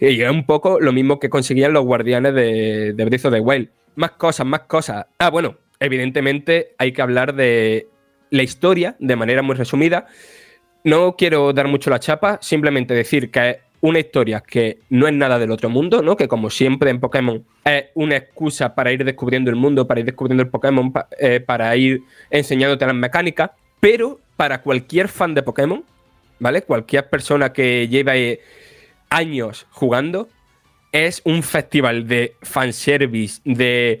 Y 0.00 0.20
es 0.20 0.28
un 0.28 0.46
poco 0.46 0.80
lo 0.80 0.92
mismo 0.92 1.20
que 1.20 1.30
conseguían 1.30 1.72
los 1.72 1.84
guardianes 1.84 2.34
de, 2.34 2.92
de 2.92 3.04
Breath 3.04 3.26
Wild. 3.40 3.68
Más 3.94 4.10
cosas, 4.10 4.44
más 4.46 4.62
cosas. 4.62 5.06
Ah, 5.16 5.30
bueno, 5.30 5.54
evidentemente 5.78 6.74
hay 6.76 6.90
que 6.90 7.02
hablar 7.02 7.36
de 7.36 7.86
la 8.30 8.42
historia 8.42 8.96
de 8.98 9.14
manera 9.14 9.42
muy 9.42 9.54
resumida. 9.54 10.08
No 10.82 11.14
quiero 11.14 11.52
dar 11.52 11.68
mucho 11.68 11.88
la 11.88 12.00
chapa, 12.00 12.40
simplemente 12.42 12.92
decir 12.92 13.30
que 13.30 13.50
es 13.50 13.56
una 13.80 14.00
historia 14.00 14.40
que 14.40 14.80
no 14.90 15.06
es 15.06 15.14
nada 15.14 15.38
del 15.38 15.52
otro 15.52 15.70
mundo, 15.70 16.02
¿no? 16.02 16.16
Que 16.16 16.26
como 16.26 16.50
siempre 16.50 16.90
en 16.90 16.98
Pokémon 16.98 17.44
es 17.64 17.84
una 17.94 18.16
excusa 18.16 18.74
para 18.74 18.90
ir 18.90 19.04
descubriendo 19.04 19.50
el 19.50 19.56
mundo, 19.56 19.86
para 19.86 20.00
ir 20.00 20.06
descubriendo 20.06 20.42
el 20.42 20.50
Pokémon, 20.50 20.92
eh, 21.16 21.38
para 21.38 21.76
ir 21.76 22.02
enseñándote 22.28 22.86
las 22.86 22.96
mecánicas, 22.96 23.52
pero 23.78 24.18
para 24.36 24.62
cualquier 24.62 25.08
fan 25.08 25.34
de 25.34 25.42
Pokémon, 25.42 25.84
¿vale? 26.38 26.62
Cualquier 26.62 27.08
persona 27.08 27.52
que 27.52 27.88
lleve 27.88 28.40
años 29.10 29.66
jugando, 29.70 30.28
es 30.92 31.22
un 31.24 31.42
festival 31.42 32.06
de 32.06 32.36
fanservice, 32.42 33.40
de 33.44 34.00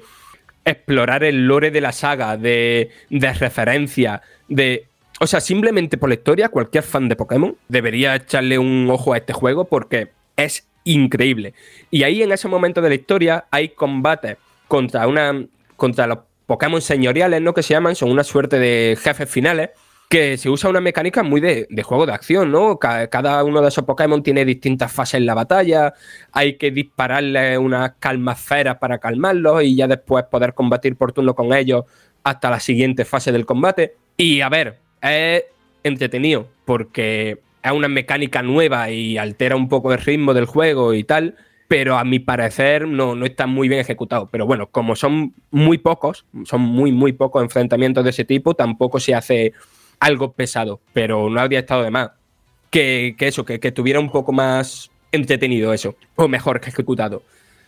explorar 0.64 1.24
el 1.24 1.46
lore 1.46 1.70
de 1.70 1.80
la 1.80 1.92
saga, 1.92 2.36
de, 2.36 2.90
de 3.10 3.32
referencia, 3.32 4.22
de... 4.48 4.86
O 5.20 5.26
sea, 5.26 5.40
simplemente 5.40 5.96
por 5.96 6.08
la 6.08 6.16
historia, 6.16 6.48
cualquier 6.48 6.82
fan 6.82 7.08
de 7.08 7.16
Pokémon 7.16 7.56
debería 7.68 8.16
echarle 8.16 8.58
un 8.58 8.88
ojo 8.90 9.12
a 9.12 9.18
este 9.18 9.32
juego 9.32 9.64
porque 9.64 10.10
es 10.36 10.66
increíble. 10.84 11.54
Y 11.90 12.02
ahí 12.02 12.22
en 12.22 12.32
ese 12.32 12.48
momento 12.48 12.80
de 12.80 12.88
la 12.88 12.94
historia 12.94 13.44
hay 13.50 13.70
combates 13.70 14.36
contra 14.68 15.06
una 15.06 15.46
contra 15.76 16.06
los 16.06 16.18
Pokémon 16.46 16.80
señoriales, 16.80 17.40
¿no? 17.40 17.54
Que 17.54 17.62
se 17.62 17.74
llaman, 17.74 17.94
son 17.94 18.10
una 18.10 18.24
suerte 18.24 18.58
de 18.58 18.98
jefes 19.00 19.28
finales, 19.28 19.70
que 20.14 20.38
se 20.38 20.48
usa 20.48 20.70
una 20.70 20.80
mecánica 20.80 21.24
muy 21.24 21.40
de, 21.40 21.66
juego 21.82 22.06
de 22.06 22.12
acción, 22.12 22.52
¿no? 22.52 22.78
Cada, 22.78 23.42
uno 23.42 23.60
de 23.60 23.66
esos 23.66 23.82
Pokémon 23.82 24.22
tiene 24.22 24.44
distintas 24.44 24.92
fases 24.92 25.14
en 25.14 25.26
la 25.26 25.34
batalla, 25.34 25.92
hay 26.30 26.56
que 26.56 26.70
dispararle 26.70 27.58
unas 27.58 27.94
calmasferas 27.98 28.76
para 28.76 28.98
calmarlos 28.98 29.64
y 29.64 29.74
ya 29.74 29.88
después 29.88 30.24
poder 30.30 30.54
combatir 30.54 30.94
por 30.94 31.12
turno 31.12 31.34
con 31.34 31.52
ellos 31.52 31.82
hasta 32.22 32.48
la 32.48 32.60
siguiente 32.60 33.04
fase 33.04 33.32
del 33.32 33.44
combate. 33.44 33.96
Y 34.16 34.40
a 34.40 34.48
ver, 34.48 34.78
es 35.02 35.46
entretenido 35.82 36.46
porque 36.64 37.40
es 37.60 37.72
una 37.72 37.88
mecánica 37.88 38.40
nueva 38.40 38.90
y 38.90 39.18
altera 39.18 39.56
un 39.56 39.68
poco 39.68 39.92
el 39.92 39.98
ritmo 39.98 40.32
del 40.32 40.46
juego 40.46 40.94
y 40.94 41.02
tal, 41.02 41.34
pero 41.66 41.98
a 41.98 42.04
mi 42.04 42.20
parecer 42.20 42.86
no, 42.86 43.16
no 43.16 43.26
está 43.26 43.48
muy 43.48 43.66
bien 43.66 43.80
ejecutado. 43.80 44.28
Pero 44.30 44.46
bueno, 44.46 44.68
como 44.70 44.94
son 44.94 45.34
muy 45.50 45.78
pocos, 45.78 46.24
son 46.44 46.60
muy, 46.60 46.92
muy 46.92 47.14
pocos 47.14 47.42
enfrentamientos 47.42 48.04
de 48.04 48.10
ese 48.10 48.24
tipo, 48.24 48.54
tampoco 48.54 49.00
se 49.00 49.12
hace 49.12 49.52
algo 50.00 50.32
pesado, 50.32 50.80
pero 50.92 51.28
no 51.30 51.40
habría 51.40 51.60
estado 51.60 51.82
de 51.82 51.90
más. 51.90 52.10
Que, 52.70 53.14
eso, 53.20 53.44
que, 53.44 53.60
que 53.60 53.70
tuviera 53.70 54.00
un 54.00 54.10
poco 54.10 54.32
más 54.32 54.90
entretenido 55.12 55.72
eso, 55.72 55.96
o 56.16 56.26
mejor 56.28 56.60
que 56.60 56.70
ejecutado. 56.70 57.22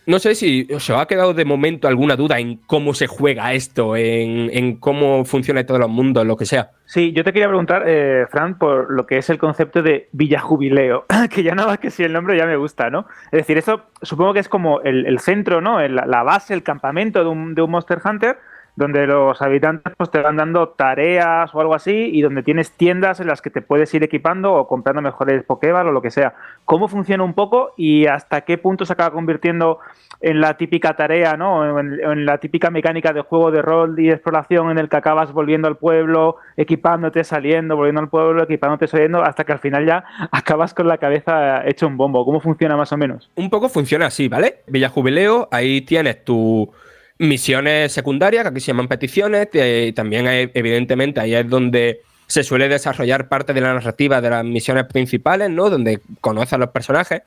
No 0.07 0.19
sé 0.19 0.35
si 0.35 0.65
os 0.73 0.89
ha 0.89 1.05
quedado 1.05 1.33
de 1.33 1.43
momento 1.43 1.85
alguna 1.85 2.15
duda 2.15 2.39
en 2.39 2.55
cómo 2.65 2.93
se 2.93 3.07
juega 3.07 3.51
esto, 3.51 3.97
en, 3.97 4.77
cómo 4.77 5.25
funciona 5.25 5.65
todos 5.65 5.81
los 5.81 5.89
mundos, 5.89 6.25
lo 6.25 6.37
que 6.37 6.45
sea. 6.45 6.71
Sí, 6.85 7.11
yo 7.11 7.25
te 7.25 7.33
quería 7.33 7.49
preguntar, 7.49 7.83
eh, 7.85 8.25
Fran, 8.31 8.57
por 8.57 8.89
lo 8.89 9.05
que 9.05 9.17
es 9.17 9.29
el 9.29 9.37
concepto 9.37 9.83
de 9.83 10.07
Villa 10.13 10.39
Jubileo, 10.39 11.05
que 11.29 11.43
ya 11.43 11.55
nada 11.55 11.67
más 11.67 11.79
que 11.79 11.91
si 11.91 12.03
el 12.03 12.13
nombre 12.13 12.37
ya 12.37 12.45
me 12.45 12.55
gusta, 12.55 12.89
¿no? 12.89 13.05
Es 13.33 13.39
decir, 13.39 13.57
eso 13.57 13.81
supongo 14.01 14.33
que 14.33 14.39
es 14.39 14.47
como 14.47 14.79
el, 14.79 15.19
centro, 15.19 15.59
¿no? 15.59 15.85
la 15.85 16.23
base, 16.23 16.53
el 16.53 16.63
campamento 16.63 17.21
de 17.21 17.29
un, 17.29 17.53
de 17.53 17.61
un 17.61 17.71
Monster 17.71 17.99
Hunter, 18.01 18.37
donde 18.77 19.07
los 19.07 19.41
habitantes 19.41 19.91
pues, 19.97 20.11
te 20.11 20.21
van 20.21 20.37
dando 20.37 20.69
tareas 20.69 21.53
o 21.53 21.59
algo 21.59 21.73
así 21.73 22.11
y 22.13 22.21
donde 22.21 22.43
tienes 22.43 22.71
tiendas 22.71 23.19
en 23.19 23.25
las 23.25 23.41
que 23.41 23.49
te 23.49 23.63
puedes 23.63 23.91
ir 23.95 24.03
equipando 24.03 24.53
o 24.53 24.67
comprando 24.67 25.01
mejores 25.01 25.43
Pokéball 25.43 25.87
o 25.87 25.91
lo 25.91 26.03
que 26.03 26.11
sea. 26.11 26.35
¿Cómo 26.63 26.87
funciona 26.87 27.23
un 27.23 27.33
poco 27.33 27.73
y 27.75 28.05
hasta 28.05 28.41
qué 28.41 28.59
punto 28.59 28.85
se 28.85 28.93
acaba 28.93 29.11
convirtiendo 29.11 29.79
en 30.21 30.41
la 30.41 30.57
típica 30.57 30.95
tarea, 30.95 31.35
¿no? 31.37 31.79
En, 31.79 32.25
la 32.27 32.37
típica 32.37 32.69
mecánica 32.69 33.13
de 33.13 33.21
juego 33.21 33.49
de 33.49 33.63
rol 33.63 33.99
y 33.99 34.11
exploración 34.11 34.69
en 34.69 34.77
el 34.77 34.89
que 34.89 34.97
acabas 34.97 35.31
volviendo 35.31 35.67
al 35.67 35.77
pueblo, 35.77 36.37
equipándote, 36.55 37.23
saliendo, 37.23 37.75
volviendo 37.75 38.01
al 38.01 38.09
pueblo, 38.09 38.43
equipándote, 38.43 38.87
saliendo, 38.87 39.23
hasta 39.23 39.43
que 39.43 39.53
al 39.53 39.59
final 39.59 39.87
ya 39.87 40.03
acabas 40.31 40.75
con 40.75 40.87
la 40.87 40.99
cabeza 40.99 41.67
hecho 41.67 41.87
un 41.87 41.97
bombo. 41.97 42.23
¿Cómo 42.25 42.39
funciona 42.39 42.77
más 42.77 42.91
o 42.91 42.97
menos? 42.97 43.31
Un 43.35 43.49
poco 43.49 43.69
funciona 43.69 44.05
así, 44.05 44.27
¿vale? 44.27 44.57
Villa 44.67 44.89
Jubileo, 44.89 45.47
ahí 45.51 45.81
tienes 45.81 46.23
tu 46.23 46.71
misiones 47.19 47.91
secundarias, 47.91 48.43
que 48.43 48.49
aquí 48.49 48.59
se 48.59 48.67
llaman 48.67 48.87
peticiones, 48.87 49.49
y 49.53 49.93
también 49.93 50.27
evidentemente 50.27 51.19
ahí 51.19 51.35
es 51.35 51.49
donde 51.49 52.01
se 52.27 52.43
suele 52.43 52.67
desarrollar 52.67 53.29
parte 53.29 53.53
de 53.53 53.61
la 53.61 53.73
narrativa 53.73 54.21
de 54.21 54.29
las 54.29 54.43
misiones 54.43 54.85
principales, 54.85 55.49
¿no? 55.49 55.69
Donde 55.69 56.01
conoces 56.21 56.53
a 56.53 56.57
los 56.57 56.69
personajes 56.69 57.21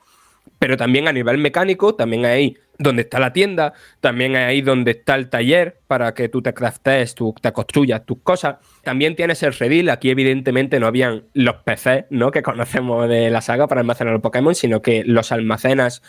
pero 0.59 0.77
también 0.77 1.07
a 1.07 1.13
nivel 1.13 1.37
mecánico, 1.37 1.95
también 1.95 2.25
ahí 2.25 2.57
donde 2.77 3.03
está 3.03 3.19
la 3.19 3.33
tienda, 3.33 3.73
también 3.99 4.35
ahí 4.35 4.61
donde 4.61 4.91
está 4.91 5.15
el 5.15 5.29
taller 5.29 5.79
para 5.87 6.13
que 6.13 6.29
tú 6.29 6.41
te 6.41 6.53
craftes, 6.53 7.15
tú 7.15 7.35
te 7.39 7.51
construyas 7.51 8.05
tus 8.05 8.19
cosas. 8.21 8.57
También 8.83 9.15
tienes 9.15 9.43
el 9.43 9.53
redil, 9.53 9.89
aquí 9.89 10.09
evidentemente 10.09 10.79
no 10.79 10.87
habían 10.87 11.25
los 11.33 11.57
PCs, 11.57 12.05
¿no? 12.09 12.31
Que 12.31 12.41
conocemos 12.41 13.07
de 13.07 13.29
la 13.29 13.41
saga 13.41 13.67
para 13.67 13.81
almacenar 13.81 14.13
los 14.13 14.21
Pokémon, 14.21 14.55
sino 14.55 14.81
que 14.81 15.03
los 15.03 15.31
almacenas 15.31 16.01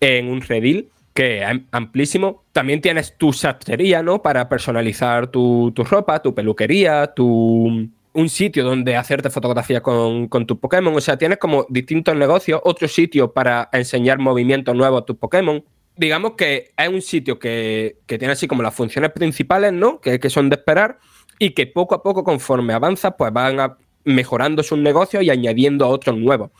en 0.00 0.28
un 0.28 0.40
redil 0.40 0.90
que 1.16 1.42
es 1.42 1.48
amplísimo. 1.72 2.44
También 2.52 2.82
tienes 2.82 3.16
tu 3.16 3.32
sastrería, 3.32 4.02
¿no? 4.02 4.22
Para 4.22 4.48
personalizar 4.48 5.28
tu, 5.28 5.72
tu 5.74 5.82
ropa, 5.82 6.20
tu 6.20 6.34
peluquería, 6.34 7.06
tu 7.14 7.88
un 8.12 8.28
sitio 8.30 8.64
donde 8.64 8.96
hacerte 8.96 9.28
fotografía 9.30 9.82
con, 9.82 10.28
con 10.28 10.46
tus 10.46 10.58
Pokémon. 10.58 10.94
O 10.94 11.00
sea, 11.00 11.16
tienes 11.16 11.38
como 11.38 11.66
distintos 11.68 12.14
negocios, 12.16 12.60
otro 12.64 12.86
sitio 12.86 13.32
para 13.32 13.68
enseñar 13.72 14.18
movimientos 14.18 14.74
nuevos 14.74 15.02
a 15.02 15.04
tus 15.04 15.16
Pokémon. 15.16 15.64
Digamos 15.96 16.32
que 16.32 16.72
es 16.76 16.88
un 16.88 17.00
sitio 17.02 17.38
que, 17.38 17.96
tiene 18.06 18.28
así 18.28 18.46
como 18.46 18.62
las 18.62 18.74
funciones 18.74 19.10
principales, 19.12 19.72
¿no? 19.72 20.00
Que, 20.00 20.20
que, 20.20 20.30
son 20.30 20.50
de 20.50 20.56
esperar 20.56 20.98
y 21.38 21.50
que 21.50 21.66
poco 21.66 21.94
a 21.94 22.02
poco, 22.02 22.24
conforme 22.24 22.74
avanza, 22.74 23.16
pues 23.16 23.32
van 23.32 23.76
mejorando 24.04 24.62
sus 24.62 24.78
negocios 24.78 25.22
y 25.22 25.30
añadiendo 25.30 25.88
otros 25.88 26.16
nuevos. 26.16 26.50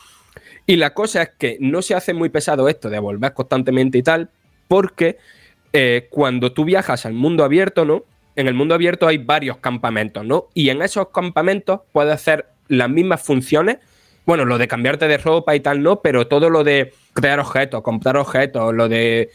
Y 0.66 0.77
la 0.77 0.95
cosa 0.95 1.23
es 1.23 1.31
que 1.39 1.59
no 1.61 1.81
se 1.81 1.95
hace 1.95 2.12
muy 2.12 2.31
pesado 2.31 2.69
esto 2.69 2.91
de 2.91 2.99
volver 2.99 3.33
constantemente 3.35 3.99
y 3.99 4.03
tal, 4.03 4.31
porque 4.69 5.19
eh, 5.73 6.09
cuando 6.11 6.53
tú 6.53 6.65
viajas 6.65 7.07
al 7.07 7.13
mundo 7.13 7.45
abierto, 7.45 7.85
¿no? 7.85 8.05
en 8.37 8.47
el 8.47 8.55
mundo 8.55 8.75
abierto 8.75 9.09
hay 9.09 9.19
varios 9.19 9.57
campamentos, 9.57 10.25
¿no? 10.25 10.49
Y 10.55 10.69
en 10.69 10.83
esos 10.83 11.09
campamentos 11.09 11.81
puedes 11.93 12.15
hacer 12.15 12.47
las 12.69 12.89
mismas 12.89 13.23
funciones. 13.23 13.79
Bueno, 14.27 14.45
lo 14.45 14.59
de 14.59 14.69
cambiarte 14.69 15.09
de 15.09 15.19
ropa 15.19 15.57
y 15.57 15.61
tal, 15.61 15.83
no, 15.83 16.03
pero 16.03 16.27
todo 16.27 16.51
lo 16.51 16.63
de 16.63 16.93
crear 17.15 17.41
objetos, 17.41 17.83
comprar 17.83 18.17
objetos, 18.17 18.75
lo 18.75 18.89
de 18.89 19.31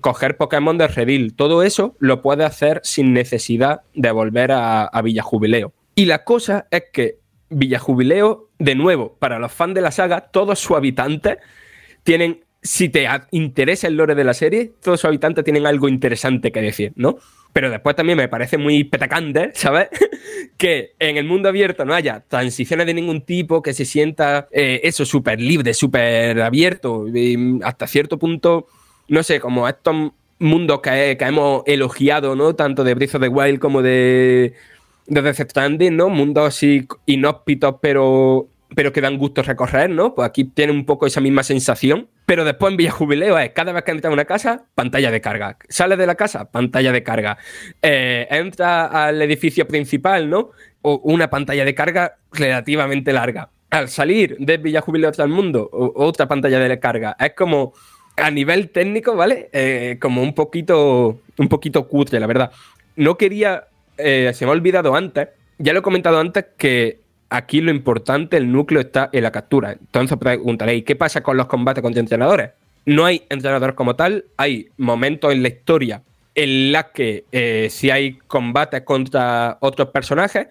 coger 0.00 0.36
Pokémon 0.36 0.78
de 0.78 0.86
Redil, 0.86 1.34
todo 1.34 1.62
eso 1.62 1.96
lo 1.98 2.22
puedes 2.22 2.46
hacer 2.46 2.80
sin 2.84 3.12
necesidad 3.12 3.82
de 3.94 4.10
volver 4.12 4.52
a, 4.52 4.84
a 4.84 5.02
Villa 5.02 5.22
Jubileo. 5.22 5.72
Y 5.94 6.04
la 6.04 6.24
cosa 6.24 6.66
es 6.70 6.84
que 6.92 7.18
Villa 7.48 7.78
Jubileo, 7.78 8.50
de 8.58 8.74
nuevo, 8.74 9.16
para 9.18 9.38
los 9.38 9.50
fans 9.50 9.74
de 9.74 9.80
la 9.80 9.90
saga, 9.90 10.20
todos 10.20 10.58
sus 10.58 10.76
habitantes 10.76 11.38
tienen 12.04 12.44
si 12.68 12.90
te 12.90 13.08
interesa 13.30 13.86
el 13.86 13.96
lore 13.96 14.14
de 14.14 14.24
la 14.24 14.34
serie, 14.34 14.72
todos 14.82 15.00
sus 15.00 15.08
habitantes 15.08 15.42
tienen 15.42 15.66
algo 15.66 15.88
interesante 15.88 16.52
que 16.52 16.60
decir, 16.60 16.92
¿no? 16.96 17.16
Pero 17.54 17.70
después 17.70 17.96
también 17.96 18.18
me 18.18 18.28
parece 18.28 18.58
muy 18.58 18.84
petacante, 18.84 19.52
¿sabes? 19.54 19.88
que 20.58 20.92
en 20.98 21.16
el 21.16 21.24
mundo 21.24 21.48
abierto 21.48 21.86
no 21.86 21.94
haya 21.94 22.22
transiciones 22.28 22.86
de 22.86 22.92
ningún 22.92 23.22
tipo, 23.22 23.62
que 23.62 23.72
se 23.72 23.86
sienta 23.86 24.48
eh, 24.52 24.82
eso 24.84 25.06
súper 25.06 25.40
libre, 25.40 25.72
súper 25.72 26.42
abierto, 26.42 27.06
hasta 27.62 27.86
cierto 27.86 28.18
punto, 28.18 28.66
no 29.08 29.22
sé, 29.22 29.40
como 29.40 29.66
estos 29.66 30.12
mundos 30.38 30.80
que, 30.82 31.16
que 31.18 31.24
hemos 31.24 31.62
elogiado, 31.64 32.36
¿no? 32.36 32.54
Tanto 32.54 32.84
de 32.84 32.92
Breath 32.92 33.14
of 33.14 33.22
the 33.22 33.28
Wild 33.28 33.60
como 33.60 33.80
de, 33.80 34.52
de 35.06 35.22
Death 35.22 35.40
Stranding, 35.40 35.96
¿no? 35.96 36.10
Mundos 36.10 36.48
así 36.48 36.86
inhóspitos, 37.06 37.76
pero 37.80 38.46
pero 38.74 38.92
que 38.92 39.00
dan 39.00 39.18
gusto 39.18 39.42
recorrer, 39.42 39.90
¿no? 39.90 40.14
Pues 40.14 40.28
aquí 40.28 40.44
tiene 40.44 40.72
un 40.72 40.84
poco 40.84 41.06
esa 41.06 41.20
misma 41.20 41.42
sensación. 41.42 42.08
Pero 42.26 42.44
después 42.44 42.70
en 42.70 42.76
Villa 42.76 42.90
Jubileo 42.90 43.38
es 43.38 43.50
cada 43.50 43.72
vez 43.72 43.82
que 43.84 43.92
entra 43.92 44.10
a 44.10 44.12
una 44.12 44.24
casa, 44.24 44.66
pantalla 44.74 45.10
de 45.10 45.20
carga. 45.20 45.56
Sale 45.68 45.96
de 45.96 46.06
la 46.06 46.14
casa, 46.14 46.50
pantalla 46.50 46.92
de 46.92 47.02
carga. 47.02 47.38
Eh, 47.80 48.26
entra 48.30 48.86
al 49.06 49.20
edificio 49.22 49.66
principal, 49.66 50.28
¿no? 50.28 50.50
O 50.82 51.00
una 51.04 51.30
pantalla 51.30 51.64
de 51.64 51.74
carga 51.74 52.16
relativamente 52.32 53.12
larga. 53.12 53.50
Al 53.70 53.88
salir 53.88 54.36
de 54.38 54.58
Villa 54.58 54.80
Jubileo 54.80 55.10
al 55.16 55.28
mundo, 55.28 55.68
otra 55.72 56.26
pantalla 56.28 56.58
de 56.58 56.78
carga. 56.78 57.16
Es 57.18 57.32
como 57.34 57.72
a 58.16 58.30
nivel 58.30 58.70
técnico, 58.70 59.14
¿vale? 59.14 59.48
Eh, 59.52 59.96
como 60.00 60.22
un 60.22 60.34
poquito, 60.34 61.20
un 61.38 61.48
poquito 61.48 61.88
cutre, 61.88 62.20
la 62.20 62.26
verdad. 62.26 62.52
No 62.96 63.16
quería, 63.16 63.68
eh, 63.96 64.32
se 64.34 64.44
me 64.44 64.50
ha 64.50 64.54
olvidado 64.54 64.94
antes, 64.94 65.28
ya 65.58 65.72
lo 65.72 65.80
he 65.80 65.82
comentado 65.82 66.18
antes 66.20 66.46
que 66.56 67.00
aquí 67.30 67.60
lo 67.60 67.70
importante, 67.70 68.36
el 68.36 68.50
núcleo 68.50 68.80
está 68.80 69.10
en 69.12 69.22
la 69.22 69.32
captura. 69.32 69.72
Entonces 69.72 70.16
preguntaréis, 70.18 70.84
¿qué 70.84 70.96
pasa 70.96 71.22
con 71.22 71.36
los 71.36 71.46
combates 71.46 71.82
contra 71.82 72.00
entrenadores? 72.00 72.50
No 72.86 73.04
hay 73.04 73.24
entrenadores 73.28 73.76
como 73.76 73.96
tal, 73.96 74.24
hay 74.36 74.68
momentos 74.76 75.32
en 75.32 75.42
la 75.42 75.48
historia 75.48 76.02
en 76.34 76.70
los 76.70 76.84
que 76.94 77.24
eh, 77.32 77.66
si 77.68 77.90
hay 77.90 78.12
combates 78.28 78.82
contra 78.82 79.58
otros 79.60 79.88
personajes, 79.88 80.46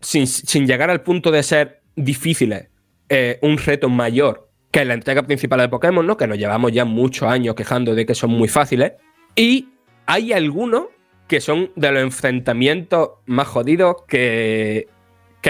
sin, 0.00 0.66
llegar 0.66 0.90
al 0.90 1.00
punto 1.00 1.30
de 1.30 1.42
ser 1.42 1.80
difíciles, 1.96 2.68
eh, 3.08 3.38
un 3.40 3.56
reto 3.56 3.88
mayor 3.88 4.50
que 4.70 4.84
la 4.84 4.92
entrega 4.92 5.22
principal 5.22 5.60
de 5.60 5.68
Pokémon, 5.70 6.06
¿no? 6.06 6.18
Que 6.18 6.26
nos 6.26 6.36
llevamos 6.36 6.72
ya 6.72 6.84
muchos 6.84 7.26
años 7.28 7.54
quejando 7.54 7.94
de 7.94 8.04
que 8.04 8.14
son 8.14 8.30
muy 8.30 8.48
fáciles. 8.48 8.92
Y 9.34 9.68
hay 10.04 10.32
algunos 10.34 10.88
que 11.26 11.40
son 11.40 11.70
de 11.74 11.90
los 11.90 12.02
enfrentamientos 12.02 13.10
más 13.24 13.48
jodidos 13.48 14.02
que 14.06 14.88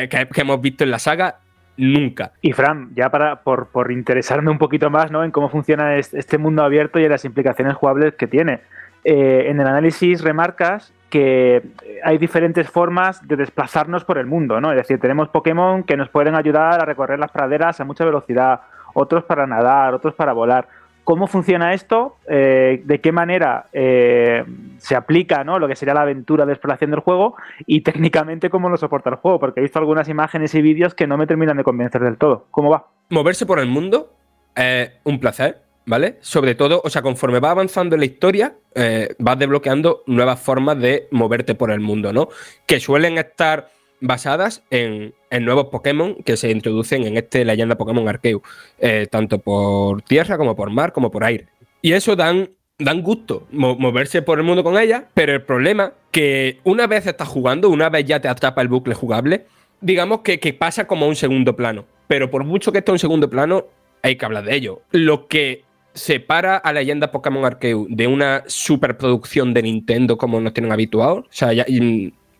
que, 0.00 0.28
hemos 0.40 0.60
visto 0.60 0.84
en 0.84 0.90
la 0.90 0.98
saga 0.98 1.36
nunca. 1.76 2.32
Y 2.40 2.52
Fran, 2.52 2.90
ya 2.94 3.10
para 3.10 3.42
por, 3.42 3.68
por 3.68 3.92
interesarme 3.92 4.50
un 4.50 4.58
poquito 4.58 4.90
más 4.90 5.10
¿no? 5.10 5.24
en 5.24 5.30
cómo 5.30 5.48
funciona 5.48 5.96
este 5.96 6.38
mundo 6.38 6.62
abierto 6.62 6.98
y 6.98 7.04
en 7.04 7.10
las 7.10 7.24
implicaciones 7.24 7.74
jugables 7.74 8.14
que 8.14 8.26
tiene. 8.26 8.60
Eh, 9.04 9.50
en 9.50 9.60
el 9.60 9.66
análisis 9.66 10.22
remarcas 10.22 10.92
que 11.10 11.62
hay 12.02 12.18
diferentes 12.18 12.68
formas 12.68 13.26
de 13.28 13.36
desplazarnos 13.36 14.04
por 14.04 14.18
el 14.18 14.26
mundo, 14.26 14.60
¿no? 14.60 14.72
Es 14.72 14.78
decir, 14.78 14.98
tenemos 14.98 15.28
Pokémon 15.28 15.84
que 15.84 15.96
nos 15.96 16.08
pueden 16.08 16.34
ayudar 16.34 16.80
a 16.80 16.86
recorrer 16.86 17.18
las 17.18 17.30
praderas 17.30 17.78
a 17.78 17.84
mucha 17.84 18.04
velocidad, 18.04 18.62
otros 18.94 19.22
para 19.24 19.46
nadar, 19.46 19.94
otros 19.94 20.14
para 20.14 20.32
volar. 20.32 20.66
¿Cómo 21.04 21.26
funciona 21.26 21.74
esto? 21.74 22.16
Eh, 22.26 22.82
¿De 22.84 23.00
qué 23.00 23.12
manera 23.12 23.66
eh, 23.74 24.42
se 24.78 24.96
aplica 24.96 25.44
¿no? 25.44 25.58
lo 25.58 25.68
que 25.68 25.76
sería 25.76 25.92
la 25.92 26.00
aventura 26.00 26.46
de 26.46 26.52
exploración 26.54 26.90
del 26.90 27.00
juego? 27.00 27.36
Y 27.66 27.82
técnicamente 27.82 28.48
cómo 28.48 28.70
lo 28.70 28.78
soporta 28.78 29.10
el 29.10 29.16
juego, 29.16 29.38
porque 29.38 29.60
he 29.60 29.62
visto 29.62 29.78
algunas 29.78 30.08
imágenes 30.08 30.54
y 30.54 30.62
vídeos 30.62 30.94
que 30.94 31.06
no 31.06 31.18
me 31.18 31.26
terminan 31.26 31.58
de 31.58 31.64
convencer 31.64 32.02
del 32.02 32.16
todo. 32.16 32.46
¿Cómo 32.50 32.70
va? 32.70 32.86
Moverse 33.10 33.44
por 33.44 33.58
el 33.58 33.68
mundo 33.68 34.14
es 34.56 34.92
un 35.04 35.20
placer, 35.20 35.60
¿vale? 35.84 36.16
Sobre 36.20 36.54
todo, 36.54 36.80
o 36.82 36.88
sea, 36.88 37.02
conforme 37.02 37.38
va 37.38 37.50
avanzando 37.50 37.96
en 37.96 38.00
la 38.00 38.06
historia, 38.06 38.54
eh, 38.74 39.14
vas 39.18 39.38
desbloqueando 39.38 40.04
nuevas 40.06 40.40
formas 40.40 40.78
de 40.78 41.08
moverte 41.10 41.54
por 41.54 41.70
el 41.70 41.80
mundo, 41.80 42.14
¿no? 42.14 42.28
Que 42.66 42.80
suelen 42.80 43.18
estar 43.18 43.68
basadas 44.04 44.62
en, 44.70 45.14
nuevos 45.40 45.66
Pokémon 45.66 46.16
que 46.24 46.36
se 46.36 46.50
introducen 46.50 47.04
en 47.04 47.16
este 47.16 47.44
leyenda 47.44 47.76
Pokémon 47.76 48.06
Arceus, 48.08 48.42
eh, 48.78 49.08
tanto 49.10 49.38
por 49.38 50.02
tierra 50.02 50.36
como 50.38 50.54
por 50.54 50.70
mar 50.70 50.92
como 50.92 51.10
por 51.10 51.24
aire. 51.24 51.48
Y 51.82 51.92
eso 51.92 52.14
dan, 52.14 52.50
dan 52.78 53.02
gusto, 53.02 53.46
moverse 53.50 54.22
por 54.22 54.38
el 54.38 54.44
mundo 54.44 54.62
con 54.62 54.78
ellas, 54.78 55.04
pero 55.14 55.32
el 55.32 55.42
problema 55.42 55.94
que 56.10 56.60
una 56.64 56.86
vez 56.86 57.06
estás 57.06 57.28
jugando, 57.28 57.68
una 57.70 57.88
vez 57.88 58.04
ya 58.04 58.20
te 58.20 58.28
atrapa 58.28 58.62
el 58.62 58.68
bucle 58.68 58.94
jugable, 58.94 59.46
digamos 59.80 60.20
que, 60.20 60.38
que 60.38 60.52
pasa 60.52 60.86
como 60.86 61.06
a 61.06 61.08
un 61.08 61.16
segundo 61.16 61.56
plano. 61.56 61.84
Pero 62.06 62.30
por 62.30 62.44
mucho 62.44 62.70
que 62.70 62.78
esté 62.78 62.90
en 62.90 62.94
un 62.94 62.98
segundo 62.98 63.28
plano, 63.28 63.66
hay 64.02 64.16
que 64.16 64.24
hablar 64.24 64.44
de 64.44 64.54
ello. 64.54 64.82
Lo 64.92 65.26
que 65.26 65.64
separa 65.94 66.56
a 66.56 66.72
Leyenda 66.72 67.10
Pokémon 67.10 67.44
Arceus 67.44 67.86
de 67.88 68.06
una 68.06 68.42
superproducción 68.46 69.54
de 69.54 69.62
Nintendo 69.62 70.18
como 70.18 70.40
nos 70.40 70.52
tienen 70.52 70.72
habituados. 70.72 71.24
O 71.24 71.28
sea, 71.30 71.52
ya, 71.52 71.64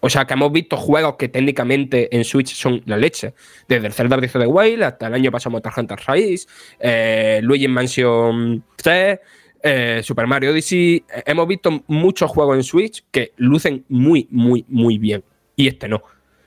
o 0.06 0.10
sea, 0.10 0.26
que 0.26 0.34
hemos 0.34 0.52
visto 0.52 0.76
juegos 0.76 1.16
que 1.16 1.30
técnicamente 1.30 2.14
en 2.14 2.24
Switch 2.24 2.54
son 2.54 2.82
la 2.84 2.98
leche. 2.98 3.32
Desde 3.66 3.86
el 3.86 3.92
Zelda 3.94 4.16
Breath 4.16 4.36
of 4.36 4.42
the 4.42 4.46
Wild 4.46 4.82
hasta 4.82 5.06
el 5.06 5.14
año 5.14 5.30
pasado 5.30 5.52
Monster 5.52 5.72
Hunter 5.74 5.98
Rise, 6.06 6.46
eh, 6.78 7.40
Luigi 7.42 7.68
Mansion 7.68 8.62
3, 8.76 9.18
eh, 9.62 10.00
Super 10.04 10.26
Mario 10.26 10.50
Odyssey. 10.50 11.02
Eh, 11.08 11.22
hemos 11.24 11.48
visto 11.48 11.84
muchos 11.86 12.30
juegos 12.30 12.54
en 12.54 12.64
Switch 12.64 13.02
que 13.10 13.32
lucen 13.38 13.86
muy, 13.88 14.28
muy, 14.30 14.66
muy 14.68 14.98
bien. 14.98 15.24
Y 15.56 15.68
este 15.68 15.88
no. 15.88 16.02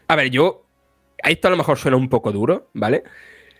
A 0.08 0.16
ver, 0.16 0.30
yo. 0.30 0.64
Esto 1.18 1.48
a 1.48 1.52
lo 1.52 1.58
mejor 1.58 1.80
suena 1.80 1.98
un 1.98 2.10
poco 2.10 2.32
duro, 2.32 2.70
¿vale? 2.74 3.06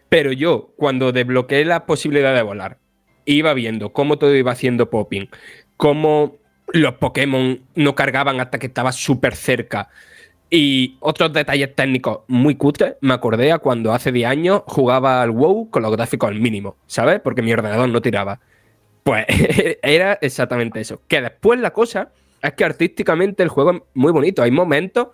Pero 0.10 0.32
yo, 0.32 0.76
cuando 0.78 1.12
desbloqueé 1.12 1.66
la 1.66 1.88
posibilidad 1.88 2.36
de 2.36 2.44
volar, 2.44 2.78
iba 3.26 3.52
viendo 3.56 3.94
cómo 3.94 4.20
todo 4.20 4.36
iba 4.36 4.52
haciendo 4.52 4.92
popping, 4.92 5.28
cómo 5.76 6.38
los 6.74 6.94
Pokémon 6.96 7.62
no 7.76 7.96
cargaban 7.96 8.40
hasta 8.40 8.60
que 8.60 8.68
estaba 8.68 8.92
súper 8.92 9.36
cerca. 9.36 9.90
Y 10.50 10.98
otros 11.02 11.34
detalles 11.34 11.76
técnicos 11.76 12.20
muy 12.28 12.56
cutres, 12.56 12.96
me 13.02 13.14
acordé 13.14 13.52
a 13.52 13.60
cuando 13.60 13.94
hace 13.94 14.12
10 14.12 14.30
años 14.30 14.62
jugaba 14.66 15.22
al 15.22 15.32
WoW 15.32 15.70
con 15.70 15.84
los 15.84 15.92
gráficos 15.92 16.30
al 16.30 16.40
mínimo, 16.40 16.78
¿sabes? 16.88 17.20
Porque 17.20 17.42
mi 17.42 17.52
ordenador 17.52 17.90
no 17.90 18.02
tiraba. 18.02 18.40
Pues 19.04 19.26
era 19.82 20.14
exactamente 20.22 20.80
eso. 20.80 21.02
Que 21.08 21.22
después 21.22 21.60
la 21.60 21.72
cosa 21.72 22.12
es 22.42 22.54
que 22.54 22.64
artísticamente 22.64 23.44
el 23.44 23.50
juego 23.50 23.72
es 23.72 23.82
muy 23.94 24.12
bonito. 24.12 24.42
Hay 24.42 24.52
momentos 24.52 25.10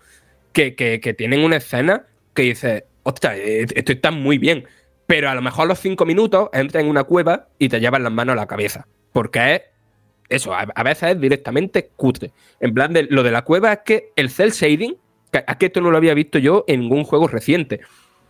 que, 0.52 0.76
que 0.76 1.14
tienen 1.16 1.44
una 1.44 1.58
escena 1.58 2.06
que 2.36 2.44
dices, 2.44 2.84
ostras, 3.04 3.38
eh, 3.38 3.66
esto 3.76 3.92
está 3.92 4.12
muy 4.12 4.38
bien. 4.38 4.66
Pero 5.08 5.30
a 5.30 5.36
lo 5.36 5.42
mejor 5.42 5.66
a 5.66 5.68
los 5.68 5.80
5 5.80 6.06
minutos 6.06 6.50
entras 6.54 6.84
en 6.84 6.90
una 6.90 7.04
cueva 7.04 7.48
y 7.60 7.70
te 7.70 7.80
llevas 7.80 8.02
las 8.02 8.12
manos 8.12 8.34
a 8.34 8.38
la 8.38 8.48
cabeza. 8.48 8.88
Porque 9.12 9.56
es 9.56 9.62
eso, 10.36 10.54
a, 10.54 10.84
veces 10.84 11.12
es 11.12 11.22
directamente 11.22 11.92
cutre. 11.96 12.32
En 12.60 12.74
plan, 12.74 12.94
de, 12.94 13.04
lo 13.04 13.24
de 13.24 13.32
la 13.32 13.44
cueva 13.44 13.74
es 13.74 13.80
que 13.86 14.12
el 14.16 14.30
cel 14.30 14.52
shading, 14.52 14.96
que, 15.32 15.44
es 15.48 15.56
que 15.58 15.68
esto 15.68 15.82
no 15.82 15.92
lo 15.92 15.98
había 15.98 16.14
visto 16.14 16.40
yo 16.40 16.66
en 16.68 16.82
ningún 16.82 17.04
juego 17.04 17.28
reciente. 17.28 17.82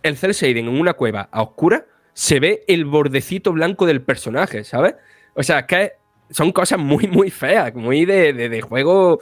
El 0.02 0.16
cel 0.16 0.32
shading 0.32 0.68
en 0.68 0.80
una 0.80 0.94
cueva 0.94 1.28
a 1.32 1.42
oscura 1.42 1.86
se 2.12 2.40
ve 2.40 2.64
el 2.68 2.84
bordecito 2.84 3.52
blanco 3.52 3.86
del 3.86 4.02
personaje, 4.02 4.64
¿sabes? 4.64 4.94
O 5.34 5.42
sea, 5.42 5.66
que 5.66 5.92
son 6.30 6.52
cosas 6.52 6.78
muy, 6.78 7.06
muy 7.06 7.30
feas, 7.30 7.74
muy 7.74 8.04
de, 8.04 8.32
de, 8.32 8.60
juego 8.60 9.20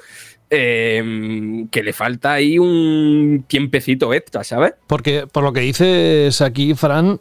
em, 0.51 1.69
que 1.69 1.83
le 1.83 1.93
falta 1.93 2.33
ahí 2.33 2.59
un 2.59 3.45
tiempecito 3.47 4.13
extra, 4.13 4.45
¿sabes? 4.45 4.75
Porque 4.87 5.27
por 5.31 5.43
lo 5.43 5.53
que 5.53 5.61
dices 5.61 6.41
aquí, 6.41 6.75
Fran, 6.75 7.19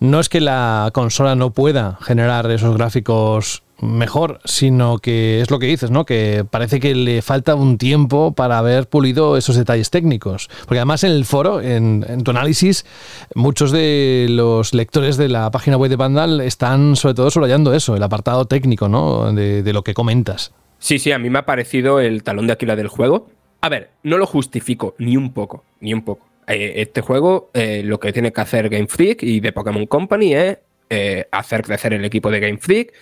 no 0.00 0.20
es 0.20 0.28
que 0.28 0.40
la 0.40 0.90
consola 0.92 1.34
no 1.34 1.50
pueda 1.52 1.98
generar 2.02 2.50
esos 2.50 2.76
gráficos 2.76 3.62
mejor, 3.82 4.40
sino 4.44 4.98
que 4.98 5.40
es 5.40 5.50
lo 5.50 5.58
que 5.58 5.66
dices, 5.66 5.90
¿no? 5.90 6.04
Que 6.06 6.46
parece 6.48 6.80
que 6.80 6.94
le 6.94 7.20
falta 7.20 7.56
un 7.56 7.78
tiempo 7.78 8.32
para 8.32 8.58
haber 8.58 8.88
pulido 8.88 9.36
esos 9.36 9.56
detalles 9.56 9.90
técnicos. 9.90 10.48
Porque 10.66 10.78
además 10.78 11.04
en 11.04 11.10
el 11.10 11.24
foro, 11.24 11.60
en, 11.60 12.22
tu 12.22 12.30
análisis, 12.30 12.86
muchos 13.34 13.72
de 13.72 14.28
los 14.30 14.72
lectores 14.72 15.16
de 15.16 15.28
la 15.28 15.50
página 15.50 15.76
web 15.76 15.90
de 15.90 15.96
Vandal 15.96 16.40
están 16.40 16.94
sobre 16.96 17.14
todo 17.14 17.30
subrayando 17.30 17.74
eso, 17.74 17.96
el 17.96 18.02
apartado 18.02 18.46
técnico, 18.46 18.88
¿no? 18.88 19.32
De, 19.32 19.72
lo 19.72 19.82
que 19.82 19.94
comentas. 19.94 20.52
Sí, 20.78 20.98
sí, 20.98 21.10
a 21.12 21.18
mí 21.18 21.30
me 21.30 21.40
ha 21.40 21.46
parecido 21.46 21.98
el 21.98 22.22
talón 22.22 22.46
de 22.46 22.52
Aquila 22.52 22.76
del 22.76 22.88
juego. 22.88 23.30
A 23.62 23.68
ver, 23.68 23.90
no 24.02 24.18
lo 24.18 24.26
justifico 24.26 24.94
ni 24.98 25.16
un 25.16 25.32
poco, 25.32 25.64
ni 25.80 25.92
un 25.92 26.04
poco. 26.04 26.26
Eh, 26.46 26.74
este 26.76 27.00
juego, 27.00 27.50
eh, 27.54 27.82
lo 27.84 27.98
que 27.98 28.12
tiene 28.12 28.32
que 28.32 28.40
hacer 28.40 28.68
Game 28.68 28.86
Freak 28.86 29.22
y 29.22 29.40
de 29.40 29.52
Pokémon 29.52 29.86
Company 29.86 30.34
es 30.34 30.58
eh, 30.90 31.26
hacer 31.32 31.62
crecer 31.62 31.94
el 31.94 32.04
equipo 32.04 32.30
de 32.30 32.38
Game 32.38 32.58
Freak 32.58 32.92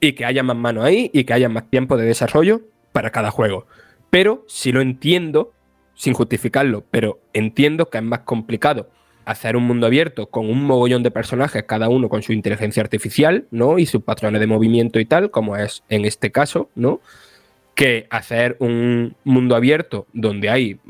y 0.00 0.12
que 0.12 0.24
haya 0.24 0.42
más 0.42 0.56
mano 0.56 0.82
ahí 0.82 1.10
y 1.12 1.24
que 1.24 1.32
haya 1.32 1.48
más 1.48 1.68
tiempo 1.70 1.96
de 1.96 2.06
desarrollo 2.06 2.62
para 2.92 3.10
cada 3.10 3.30
juego. 3.30 3.66
Pero 4.08 4.44
si 4.48 4.72
lo 4.72 4.80
entiendo, 4.80 5.52
sin 5.94 6.14
justificarlo, 6.14 6.84
pero 6.90 7.20
entiendo 7.32 7.90
que 7.90 7.98
es 7.98 8.04
más 8.04 8.20
complicado 8.20 8.88
hacer 9.24 9.56
un 9.56 9.64
mundo 9.64 9.86
abierto 9.86 10.26
con 10.26 10.48
un 10.48 10.64
mogollón 10.64 11.02
de 11.02 11.10
personajes, 11.10 11.62
cada 11.64 11.88
uno 11.88 12.08
con 12.08 12.22
su 12.22 12.32
inteligencia 12.32 12.82
artificial, 12.82 13.46
¿no? 13.50 13.78
Y 13.78 13.86
sus 13.86 14.02
patrones 14.02 14.40
de 14.40 14.46
movimiento 14.46 14.98
y 14.98 15.04
tal, 15.04 15.30
como 15.30 15.56
es 15.56 15.84
en 15.88 16.04
este 16.04 16.32
caso, 16.32 16.70
¿no? 16.74 17.00
Que 17.74 18.06
hacer 18.10 18.56
un 18.58 19.14
mundo 19.22 19.54
abierto 19.54 20.06
donde 20.12 20.50
hay 20.50 20.80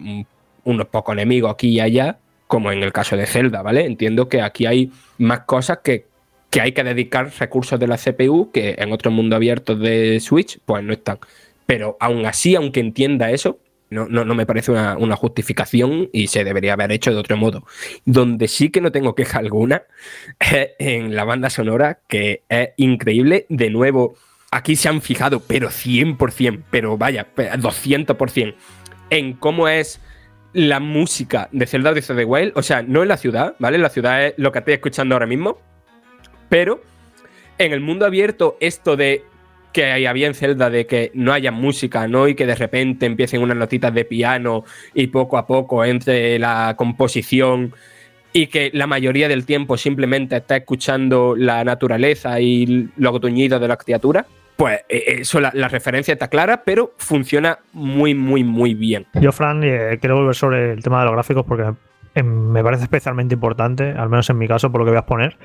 unos 0.64 0.86
pocos 0.86 1.12
enemigos 1.12 1.52
aquí 1.52 1.68
y 1.68 1.80
allá, 1.80 2.18
como 2.46 2.72
en 2.72 2.82
el 2.82 2.92
caso 2.92 3.16
de 3.16 3.26
Zelda, 3.26 3.62
¿vale? 3.62 3.84
Entiendo 3.84 4.28
que 4.28 4.40
aquí 4.40 4.64
hay 4.64 4.90
más 5.18 5.40
cosas 5.40 5.78
que 5.84 6.06
que 6.50 6.60
hay 6.60 6.72
que 6.72 6.84
dedicar 6.84 7.30
recursos 7.38 7.78
de 7.78 7.86
la 7.86 7.96
CPU 7.96 8.50
que 8.52 8.74
en 8.78 8.92
otros 8.92 9.14
mundos 9.14 9.36
abiertos 9.36 9.80
de 9.80 10.20
Switch 10.20 10.58
pues 10.66 10.82
no 10.82 10.92
están. 10.92 11.18
Pero 11.66 11.96
aún 12.00 12.26
así, 12.26 12.56
aunque 12.56 12.80
entienda 12.80 13.30
eso, 13.30 13.60
no, 13.90 14.06
no, 14.06 14.34
me 14.34 14.46
parece 14.46 14.70
una, 14.70 15.16
justificación 15.16 16.10
y 16.12 16.28
se 16.28 16.44
debería 16.44 16.74
haber 16.74 16.92
hecho 16.92 17.10
de 17.10 17.18
otro 17.18 17.36
modo. 17.36 17.64
Donde 18.04 18.46
sí 18.46 18.70
que 18.70 18.80
no 18.80 18.92
tengo 18.92 19.14
queja 19.14 19.38
alguna 19.38 19.82
en 20.78 21.14
la 21.16 21.24
banda 21.24 21.50
sonora, 21.50 22.00
que 22.08 22.42
es 22.48 22.70
increíble. 22.76 23.46
De 23.48 23.70
nuevo, 23.70 24.14
aquí 24.50 24.76
se 24.76 24.88
han 24.88 25.02
fijado, 25.02 25.40
pero 25.40 25.70
100%, 25.70 26.62
pero 26.70 26.96
vaya, 26.98 27.26
200%, 27.36 28.54
en 29.10 29.32
cómo 29.34 29.68
es 29.68 30.00
la 30.52 30.78
música 30.78 31.48
de 31.50 31.66
Zelda 31.66 31.90
Breath 31.90 32.10
of 32.10 32.16
the 32.16 32.24
Wild. 32.24 32.52
O 32.54 32.62
sea, 32.62 32.82
no 32.82 33.02
en 33.02 33.08
la 33.08 33.16
ciudad, 33.16 33.56
¿vale? 33.58 33.78
La 33.78 33.90
ciudad 33.90 34.24
es 34.24 34.34
lo 34.36 34.52
que 34.52 34.60
estoy 34.60 34.74
escuchando 34.74 35.16
ahora 35.16 35.26
mismo 35.26 35.58
pero 36.50 36.82
en 37.56 37.72
el 37.72 37.80
mundo 37.80 38.04
abierto, 38.04 38.58
esto 38.60 38.96
de 38.96 39.24
que 39.72 40.06
había 40.06 40.26
en 40.26 40.34
Zelda 40.34 40.68
de 40.68 40.86
que 40.86 41.10
no 41.14 41.32
haya 41.32 41.52
música, 41.52 42.06
¿no? 42.08 42.28
Y 42.28 42.34
que 42.34 42.44
de 42.44 42.54
repente 42.54 43.06
empiecen 43.06 43.40
unas 43.40 43.56
notitas 43.56 43.94
de 43.94 44.04
piano 44.04 44.64
y 44.94 45.06
poco 45.06 45.38
a 45.38 45.46
poco 45.46 45.84
entre 45.84 46.38
la 46.38 46.74
composición 46.76 47.72
y 48.32 48.48
que 48.48 48.70
la 48.74 48.86
mayoría 48.86 49.28
del 49.28 49.44
tiempo 49.44 49.76
simplemente 49.76 50.36
está 50.36 50.56
escuchando 50.56 51.34
la 51.36 51.64
naturaleza 51.64 52.40
y 52.40 52.88
los 52.96 53.12
gruñidos 53.20 53.60
de 53.60 53.68
las 53.68 53.78
criaturas. 53.78 54.26
Pues 54.56 54.80
eh, 54.88 55.20
eso, 55.20 55.40
la, 55.40 55.50
referencia 55.68 56.12
está 56.12 56.28
clara, 56.28 56.62
pero 56.64 56.92
funciona 56.98 57.58
muy, 57.72 58.14
muy, 58.14 58.44
muy 58.44 58.74
bien. 58.74 59.06
Yo, 59.14 59.32
Fran, 59.32 59.62
eh, 59.64 59.98
quiero 60.00 60.16
volver 60.16 60.34
sobre 60.34 60.72
el 60.72 60.82
tema 60.82 61.00
de 61.00 61.06
los 61.06 61.14
gráficos 61.14 61.46
porque 61.46 61.72
Em, 62.14 62.26
me 62.26 62.64
parece 62.64 62.84
especialmente 62.84 63.34
importante, 63.34 63.92
al 63.92 64.08
menos 64.08 64.28
en 64.30 64.38
mi 64.38 64.48
caso, 64.48 64.72
por 64.72 64.80
lo 64.80 64.84
que 64.84 64.90
voy 64.90 64.96
a 64.96 65.00
exponer. 65.00 65.36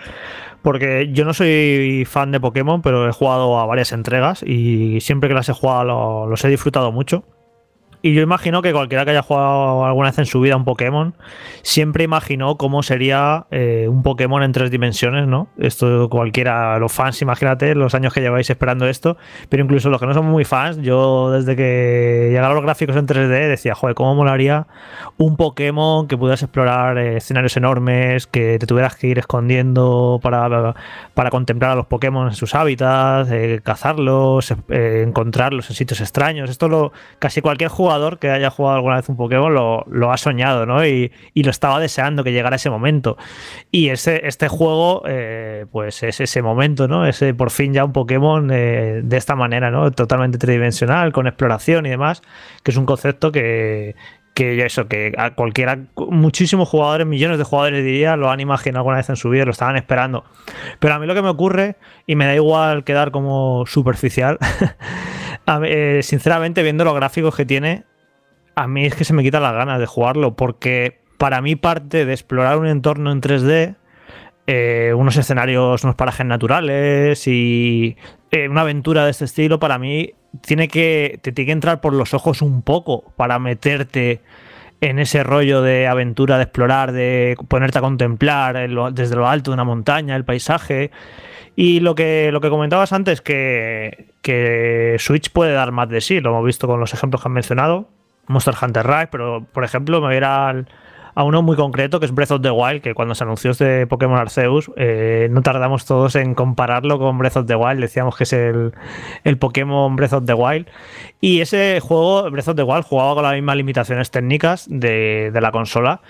Porque 0.61 1.09
yo 1.11 1.25
no 1.25 1.33
soy 1.33 2.05
fan 2.09 2.31
de 2.31 2.39
Pokémon, 2.39 2.81
pero 2.81 3.07
he 3.07 3.11
jugado 3.11 3.59
a 3.59 3.65
varias 3.65 3.91
entregas 3.91 4.41
y 4.41 4.99
siempre 5.01 5.29
que 5.29 5.35
las 5.35 5.47
he 5.49 5.53
jugado 5.53 6.25
los 6.27 6.43
he 6.43 6.49
disfrutado 6.49 6.91
mucho. 6.91 7.23
Y 8.05 8.13
yo 8.13 8.21
imagino 8.21 8.61
que 8.61 8.71
cualquiera 8.71 9.03
que 9.03 9.09
haya 9.09 9.23
jugado 9.23 9.83
alguna 9.83 10.09
vez 10.09 10.19
en 10.19 10.27
su 10.27 10.39
vida 10.39 10.55
un 10.55 10.63
Pokémon 10.63 11.15
siempre 11.63 12.03
imaginó 12.03 12.55
cómo 12.55 12.83
sería 12.83 13.47
eh, 13.49 13.87
un 13.89 14.03
Pokémon 14.03 14.43
en 14.43 14.51
tres 14.51 14.69
dimensiones, 14.69 15.25
¿no? 15.25 15.47
Esto 15.57 16.07
cualquiera, 16.07 16.77
los 16.77 16.93
fans, 16.93 17.23
imagínate 17.23 17.73
los 17.73 17.95
años 17.95 18.13
que 18.13 18.21
lleváis 18.21 18.47
esperando 18.47 18.87
esto, 18.87 19.17
pero 19.49 19.63
incluso 19.63 19.89
los 19.89 19.99
que 19.99 20.05
no 20.05 20.13
son 20.13 20.27
muy 20.27 20.45
fans, 20.45 20.77
yo 20.83 21.31
desde 21.31 21.55
que 21.55 22.27
llegaron 22.29 22.53
los 22.53 22.63
gráficos 22.63 22.95
en 22.95 23.07
3D 23.07 23.47
decía, 23.47 23.73
joder, 23.73 23.95
cómo 23.95 24.13
molaría 24.13 24.67
un 25.17 25.35
Pokémon 25.35 26.07
que 26.07 26.15
pudieras 26.15 26.43
explorar 26.43 26.99
eh, 26.99 27.17
escenarios 27.17 27.57
enormes, 27.57 28.27
que 28.27 28.59
te 28.59 28.67
tuvieras 28.67 28.95
que 28.97 29.07
ir 29.07 29.17
escondiendo 29.17 30.19
para, 30.21 30.75
para 31.15 31.31
contemplar 31.31 31.71
a 31.71 31.75
los 31.75 31.87
Pokémon 31.87 32.27
en 32.27 32.35
sus 32.35 32.53
hábitats, 32.53 33.31
eh, 33.31 33.61
cazarlos, 33.63 34.53
encontrarlos 34.69 35.71
en 35.71 35.75
sitios 35.75 36.01
extraños. 36.01 36.51
Esto 36.51 36.69
lo 36.69 36.91
casi 37.17 37.41
cualquier 37.41 37.71
jugador 37.71 37.94
que 38.19 38.29
haya 38.29 38.49
jugado 38.49 38.77
alguna 38.77 38.95
vez 38.97 39.09
un 39.09 39.17
Pokémon 39.17 39.53
lo, 39.53 40.11
ha 40.11 40.17
soñado, 40.17 40.65
¿no? 40.65 40.85
Y, 40.85 41.11
lo 41.35 41.51
estaba 41.51 41.79
deseando 41.79 42.23
que 42.23 42.31
llegara 42.31 42.55
ese 42.55 42.69
momento. 42.69 43.17
Y 43.71 43.89
ese, 43.89 44.27
este 44.27 44.47
juego, 44.47 45.03
eh, 45.07 45.65
pues 45.71 46.01
es 46.03 46.19
ese 46.21 46.41
momento, 46.41 46.87
¿no? 46.87 47.05
Ese 47.05 47.33
por 47.33 47.51
fin 47.51 47.73
ya 47.73 47.85
un 47.85 47.93
Pokémon 47.93 48.49
eh, 48.51 49.01
de 49.03 49.17
esta 49.17 49.35
manera, 49.35 49.71
¿no? 49.71 49.91
Totalmente 49.91 50.37
tridimensional, 50.37 51.11
con 51.11 51.27
exploración 51.27 51.85
y 51.85 51.89
demás, 51.89 52.21
que 52.63 52.71
es 52.71 52.77
un 52.77 52.85
concepto 52.85 53.31
que, 53.31 53.95
que 54.35 54.65
eso, 54.65 54.87
que 54.87 55.13
a 55.17 55.33
cualquiera, 55.33 55.79
muchísimos 55.95 56.67
jugadores, 56.67 57.07
millones 57.07 57.37
de 57.37 57.45
jugadores 57.45 57.83
diría, 57.83 58.17
lo 58.17 58.29
han 58.29 58.41
imaginado 58.41 58.79
alguna 58.79 58.97
vez 58.97 59.09
en 59.09 59.15
su 59.15 59.29
vida, 59.29 59.45
lo 59.45 59.51
estaban 59.51 59.77
esperando. 59.77 60.25
Pero 60.79 60.93
a 60.93 60.99
mí 60.99 61.07
lo 61.07 61.15
que 61.15 61.21
me 61.21 61.29
ocurre, 61.29 61.77
y 62.05 62.15
me 62.15 62.25
da 62.25 62.35
igual 62.35 62.83
quedar 62.83 63.11
como 63.11 63.65
superficial, 63.65 64.37
Eh, 65.47 65.99
sinceramente, 66.03 66.63
viendo 66.63 66.83
los 66.83 66.95
gráficos 66.95 67.35
que 67.35 67.45
tiene, 67.45 67.83
a 68.55 68.67
mí 68.67 68.85
es 68.85 68.95
que 68.95 69.03
se 69.03 69.13
me 69.13 69.23
quitan 69.23 69.43
las 69.43 69.53
ganas 69.53 69.79
de 69.79 69.85
jugarlo, 69.85 70.35
porque 70.35 71.01
para 71.17 71.41
mí 71.41 71.55
parte 71.55 72.05
de 72.05 72.13
explorar 72.13 72.57
un 72.57 72.67
entorno 72.67 73.11
en 73.11 73.21
3D, 73.21 73.75
eh, 74.47 74.93
unos 74.95 75.17
escenarios, 75.17 75.83
unos 75.83 75.95
parajes 75.95 76.25
naturales 76.25 77.27
y 77.27 77.97
eh, 78.31 78.47
una 78.47 78.61
aventura 78.61 79.05
de 79.05 79.11
este 79.11 79.25
estilo, 79.25 79.59
para 79.59 79.77
mí 79.77 80.13
tiene 80.41 80.67
que, 80.67 81.19
te 81.21 81.31
tiene 81.31 81.47
que 81.47 81.51
entrar 81.51 81.81
por 81.81 81.93
los 81.93 82.13
ojos 82.13 82.41
un 82.41 82.61
poco 82.61 83.13
para 83.15 83.39
meterte 83.39 84.21
en 84.89 84.99
ese 84.99 85.23
rollo 85.23 85.61
de 85.61 85.87
aventura, 85.87 86.37
de 86.37 86.43
explorar, 86.43 86.91
de 86.91 87.35
ponerte 87.47 87.79
a 87.79 87.81
contemplar 87.81 88.69
desde 88.93 89.15
lo 89.15 89.27
alto 89.27 89.51
de 89.51 89.55
una 89.55 89.63
montaña, 89.63 90.15
el 90.15 90.25
paisaje. 90.25 90.91
Y 91.55 91.79
lo 91.79 91.95
que, 91.95 92.31
lo 92.31 92.41
que 92.41 92.49
comentabas 92.49 92.91
antes, 92.93 93.21
que, 93.21 94.07
que 94.21 94.97
Switch 94.99 95.31
puede 95.31 95.53
dar 95.53 95.71
más 95.71 95.89
de 95.89 96.01
sí, 96.01 96.19
lo 96.19 96.31
hemos 96.31 96.45
visto 96.45 96.67
con 96.67 96.79
los 96.79 96.93
ejemplos 96.93 97.21
que 97.21 97.27
han 97.29 97.33
mencionado, 97.33 97.87
Monster 98.27 98.55
Hunter 98.61 98.85
Rise, 98.85 99.07
pero 99.07 99.45
por 99.51 99.63
ejemplo 99.63 100.01
me 100.01 100.07
voy 100.07 100.17
a 101.15 101.23
uno 101.23 101.41
muy 101.41 101.55
concreto 101.55 101.99
que 101.99 102.05
es 102.05 102.13
Breath 102.13 102.31
of 102.31 102.41
the 102.41 102.51
Wild, 102.51 102.81
que 102.81 102.93
cuando 102.93 103.15
se 103.15 103.23
anunció 103.23 103.51
este 103.51 103.87
Pokémon 103.87 104.17
Arceus, 104.17 104.69
eh, 104.75 105.29
no 105.31 105.41
tardamos 105.41 105.85
todos 105.85 106.15
en 106.15 106.35
compararlo 106.35 106.99
con 106.99 107.17
Breath 107.17 107.37
of 107.37 107.45
the 107.47 107.55
Wild, 107.55 107.79
decíamos 107.79 108.17
que 108.17 108.25
es 108.25 108.33
el, 108.33 108.73
el, 109.23 109.37
Pokémon 109.37 109.95
Breath 109.95 110.13
of 110.13 110.25
the 110.25 110.33
Wild. 110.33 110.67
Y 111.21 111.39
ese 111.39 111.79
juego, 111.79 112.29
Breath 112.29 112.49
of 112.49 112.55
the 112.57 112.63
Wild, 112.63 112.83
jugaba 112.83 113.15
con 113.15 113.23
las 113.23 113.33
mismas 113.33 113.55
limitaciones 113.55 114.11
técnicas 114.11 114.67
de, 114.69 115.31
de 115.33 115.41
la 115.41 115.51
consola, 115.51 116.01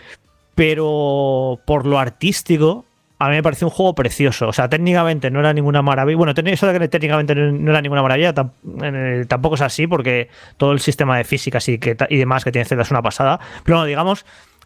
pero 0.55 1.59
por 1.65 1.85
lo 1.85 1.99
artístico 1.99 2.85
a 3.17 3.29
mí 3.29 3.35
me 3.35 3.43
pareció 3.43 3.67
un 3.67 3.71
juego 3.71 3.95
precioso. 3.95 4.47
O 4.47 4.53
sea, 4.53 4.67
técnicamente 4.67 5.31
no 5.31 5.39
era 5.39 5.53
ninguna 5.53 5.81
maravilla. 5.81 6.17
Bueno, 6.17 6.33
eso 6.35 6.67
de 6.67 6.79
que 6.79 6.87
técnicamente 6.87 7.33
no 7.33 7.71
era 7.71 7.81
ninguna 7.81 8.01
maravilla 8.01 8.33
tampoco 8.33 9.55
es 9.55 9.61
así, 9.61 9.87
porque 9.87 10.29
todo 10.57 10.73
el 10.73 10.79
sistema 10.79 11.17
de 11.17 11.23
físicas 11.23 11.67
y, 11.69 11.77
que, 11.77 11.95
y 12.09 12.17
demás 12.17 12.43
que 12.43 12.51
tiene 12.51 12.65
Zelda 12.65 12.83
es 12.83 12.91
una 12.91 13.01
pasada. 13.01 13.39
Pero 13.63 13.77
bueno, 13.77 13.85
digamos 13.85 14.25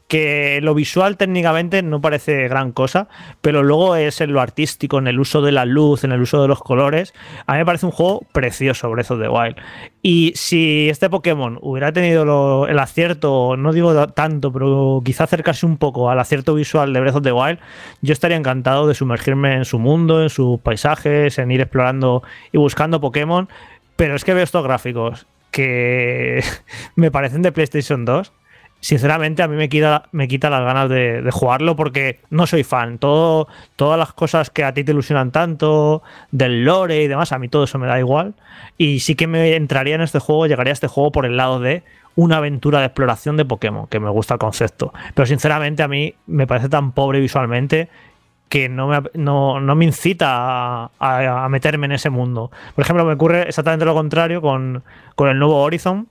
que 0.10 0.60
lo 0.64 0.74
visual 0.74 1.18
técnicamente 1.18 1.84
no 1.84 2.02
parece 2.02 2.48
gran 2.48 2.72
cosa, 2.72 3.08
pero 3.42 3.62
luego 3.62 3.96
es 3.96 4.22
en 4.22 4.34
lo 4.34 4.42
artístico, 4.42 4.98
en 4.98 5.08
el 5.08 5.20
uso 5.20 5.44
de 5.44 5.52
la 5.52 5.66
luz, 5.66 6.04
en 6.04 6.12
el 6.12 6.20
uso 6.20 6.42
de 6.42 6.48
los 6.48 6.62
colores. 6.62 7.14
A 7.46 7.54
mí 7.54 7.60
me 7.60 7.66
parece 7.66 7.86
un 7.86 7.92
juego 7.92 8.26
precioso, 8.32 8.90
Breath 8.90 9.12
of 9.12 9.22
the 9.22 9.30
Wild. 9.30 9.56
Y 10.02 10.34
si 10.34 10.90
este 10.90 11.12
Pokémon 11.12 11.60
hubiera 11.62 11.94
tenido 11.94 12.66
el 12.68 12.80
acierto, 12.80 13.56
no 13.56 13.72
digo 13.72 14.08
tanto, 14.08 14.52
pero 14.52 15.00
quizá 15.06 15.26
acercarse 15.26 15.68
un 15.68 15.78
poco 15.78 16.10
al 16.10 16.20
acierto 16.20 16.56
visual 16.56 16.92
de 16.92 17.02
Breath 17.02 17.18
of 17.18 17.24
the 17.24 17.32
Wild, 17.32 17.60
yo 18.02 18.12
estaría 18.12 18.36
encantado 18.36 18.88
de 18.88 18.96
sumergirme 18.96 19.54
en 19.58 19.66
su 19.66 19.78
mundo, 19.78 20.24
en 20.24 20.32
sus 20.32 20.60
paisajes, 20.60 21.38
en 21.38 21.52
ir 21.52 21.62
explorando 21.62 22.24
y 22.52 22.58
buscando 22.58 23.00
Pokémon. 23.00 23.48
Pero 23.96 24.16
es 24.16 24.24
que 24.24 24.34
veo 24.34 24.44
estos 24.44 24.64
gráficos 24.64 25.28
que 25.52 26.44
me 26.96 27.12
parecen 27.12 27.44
de 27.44 27.52
PlayStation 27.52 28.06
2 28.06 28.34
sinceramente 28.80 29.44
a 29.44 29.48
mí 29.48 29.56
me 29.56 29.70
quita, 29.70 30.04
me 30.12 30.28
quita 30.28 30.50
las 30.50 30.62
ganas 30.62 30.90
de, 30.90 31.28
jugarlo 31.32 31.76
porque 31.76 32.20
no 32.30 32.48
soy 32.48 32.64
fan. 32.64 32.98
Todo, 32.98 33.48
todas 33.76 34.00
las 34.00 34.14
cosas 34.14 34.50
que 34.50 34.64
a 34.64 34.74
ti 34.74 34.84
te 34.84 34.92
ilusionan 34.92 35.32
tanto, 35.32 36.02
del 36.32 36.64
lore 36.64 37.04
y 37.04 37.08
demás, 37.08 37.32
a 37.32 37.40
mí 37.40 37.48
todo 37.50 37.64
eso 37.64 37.78
me 37.80 37.88
da 37.88 38.00
igual. 38.00 38.34
Y 38.78 39.00
sí 39.02 39.16
que 39.16 39.28
me 39.28 39.56
entraría 39.56 39.96
en 39.96 40.02
este 40.02 40.20
juego, 40.20 40.48
llegaría 40.48 40.72
a 40.72 40.74
este 40.74 40.88
juego 40.88 41.12
por 41.12 41.26
el 41.26 41.38
lado 41.38 41.60
de 41.60 41.84
una 42.16 42.38
aventura 42.38 42.80
de 42.80 42.86
exploración 42.86 43.38
de 43.38 43.46
Pokémon, 43.46 43.88
que 43.88 44.00
me 44.00 44.10
gusta 44.10 44.36
el 44.36 44.40
concepto. 44.40 44.94
Pero 45.14 45.26
sinceramente 45.26 45.84
a 45.84 45.88
mí 45.88 46.16
me 46.28 46.48
parece 46.48 46.70
tan 46.70 46.92
pobre 46.92 47.20
visualmente 47.20 47.90
que 48.50 48.68
no 48.68 48.88
me, 48.88 49.02
no, 49.14 49.60
me 49.60 49.86
incita 49.86 50.90
a, 51.00 51.48
meterme 51.50 51.86
en 51.86 51.94
ese 51.94 52.10
mundo. 52.10 52.52
Por 52.76 52.84
ejemplo, 52.84 53.06
me 53.06 53.14
ocurre 53.14 53.44
exactamente 53.44 53.86
lo 53.86 53.94
contrario 53.94 54.42
con, 54.42 54.84
con 55.16 55.30
el 55.30 55.38
nuevo 55.38 55.62
Horizon, 55.62 56.08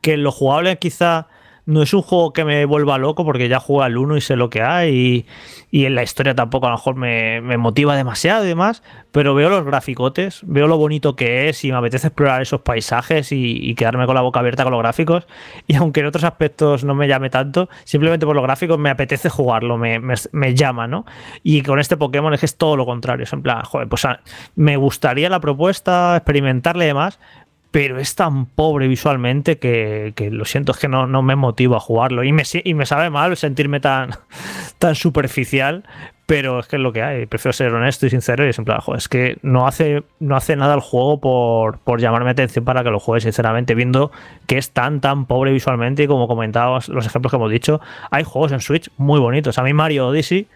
que 0.00 0.16
lo 0.16 0.30
jugable 0.30 0.78
quizá 0.78 1.26
no 1.66 1.82
es 1.82 1.94
un 1.94 2.02
juego 2.02 2.32
que 2.32 2.44
me 2.44 2.64
vuelva 2.64 2.98
loco 2.98 3.24
porque 3.24 3.48
ya 3.48 3.58
juego 3.58 3.82
al 3.82 3.96
1 3.96 4.16
y 4.16 4.20
sé 4.20 4.36
lo 4.36 4.50
que 4.50 4.62
hay 4.62 5.26
y, 5.70 5.84
en 5.86 5.94
la 5.94 6.02
historia 6.02 6.34
tampoco 6.34 6.66
a 6.66 6.70
lo 6.70 6.76
mejor 6.76 6.94
me, 6.94 7.40
motiva 7.56 7.96
demasiado 7.96 8.44
y 8.44 8.48
demás, 8.48 8.82
pero 9.10 9.34
veo 9.34 9.48
los 9.48 9.64
graficotes, 9.64 10.40
veo 10.44 10.68
lo 10.68 10.76
bonito 10.76 11.16
que 11.16 11.48
es 11.48 11.64
y 11.64 11.72
me 11.72 11.78
apetece 11.78 12.08
explorar 12.08 12.42
esos 12.42 12.60
paisajes 12.60 13.32
y, 13.32 13.74
quedarme 13.74 14.06
con 14.06 14.14
la 14.14 14.20
boca 14.20 14.40
abierta 14.40 14.62
con 14.62 14.72
los 14.72 14.80
gráficos 14.80 15.26
y 15.66 15.74
aunque 15.74 16.00
en 16.00 16.06
otros 16.06 16.24
aspectos 16.24 16.84
no 16.84 16.94
me 16.94 17.08
llame 17.08 17.30
tanto, 17.30 17.68
simplemente 17.84 18.26
por 18.26 18.36
los 18.36 18.44
gráficos 18.44 18.78
me 18.78 18.90
apetece 18.90 19.28
jugarlo, 19.28 19.78
me, 19.78 19.98
me, 19.98 20.54
llama, 20.54 20.86
¿no? 20.86 21.06
Y 21.42 21.62
con 21.62 21.80
este 21.80 21.96
Pokémon 21.96 22.32
es 22.34 22.40
que 22.40 22.46
es 22.46 22.56
todo 22.56 22.76
lo 22.76 22.86
contrario, 22.86 23.24
es 23.24 23.32
en 23.32 23.42
plan, 23.42 23.62
joder, 23.64 23.88
pues 23.88 24.06
me 24.54 24.76
gustaría 24.76 25.28
la 25.28 25.40
propuesta, 25.40 26.16
experimentarle 26.16 26.84
y 26.84 26.88
demás, 26.88 27.18
pero 27.74 27.98
es 27.98 28.14
tan 28.14 28.46
pobre 28.46 28.86
visualmente 28.86 29.58
que, 29.58 30.12
lo 30.30 30.44
siento, 30.44 30.70
es 30.70 30.78
que 30.78 30.86
no, 30.86 31.22
me 31.24 31.34
motiva 31.34 31.78
a 31.78 31.80
jugarlo. 31.80 32.22
Y 32.22 32.32
me, 32.32 32.44
y 32.62 32.72
me 32.72 32.86
sabe 32.86 33.10
mal 33.10 33.36
sentirme 33.36 33.80
tan, 33.80 34.10
tan 34.78 34.94
superficial, 34.94 35.82
pero 36.24 36.60
es 36.60 36.68
que 36.68 36.76
es 36.76 36.82
lo 36.82 36.92
que 36.92 37.02
hay. 37.02 37.26
Prefiero 37.26 37.52
ser 37.52 37.74
honesto 37.74 38.06
y 38.06 38.10
sincero 38.10 38.46
y 38.46 38.50
es 38.50 38.60
en 38.60 38.64
plan, 38.64 38.78
es 38.96 39.08
que 39.08 39.38
no 39.42 39.66
hace, 39.66 40.04
no 40.20 40.36
hace 40.36 40.54
nada 40.54 40.72
el 40.72 40.82
juego 40.82 41.18
por, 41.18 41.78
por 41.78 42.00
llamarme 42.00 42.30
atención 42.30 42.64
para 42.64 42.84
que 42.84 42.90
lo 42.90 43.00
juegue, 43.00 43.22
sinceramente, 43.22 43.74
viendo 43.74 44.12
que 44.46 44.56
es 44.56 44.70
tan, 44.70 45.00
tan 45.00 45.26
pobre 45.26 45.50
visualmente 45.50 46.04
y 46.04 46.06
como 46.06 46.28
comentabas 46.28 46.88
los 46.88 47.04
ejemplos 47.06 47.32
que 47.32 47.38
hemos 47.38 47.50
dicho, 47.50 47.80
hay 48.12 48.22
juegos 48.22 48.52
en 48.52 48.60
Switch 48.60 48.88
muy 48.98 49.18
bonitos. 49.18 49.58
A 49.58 49.64
mí 49.64 49.72
Mario 49.72 50.06
Odyssey 50.06 50.46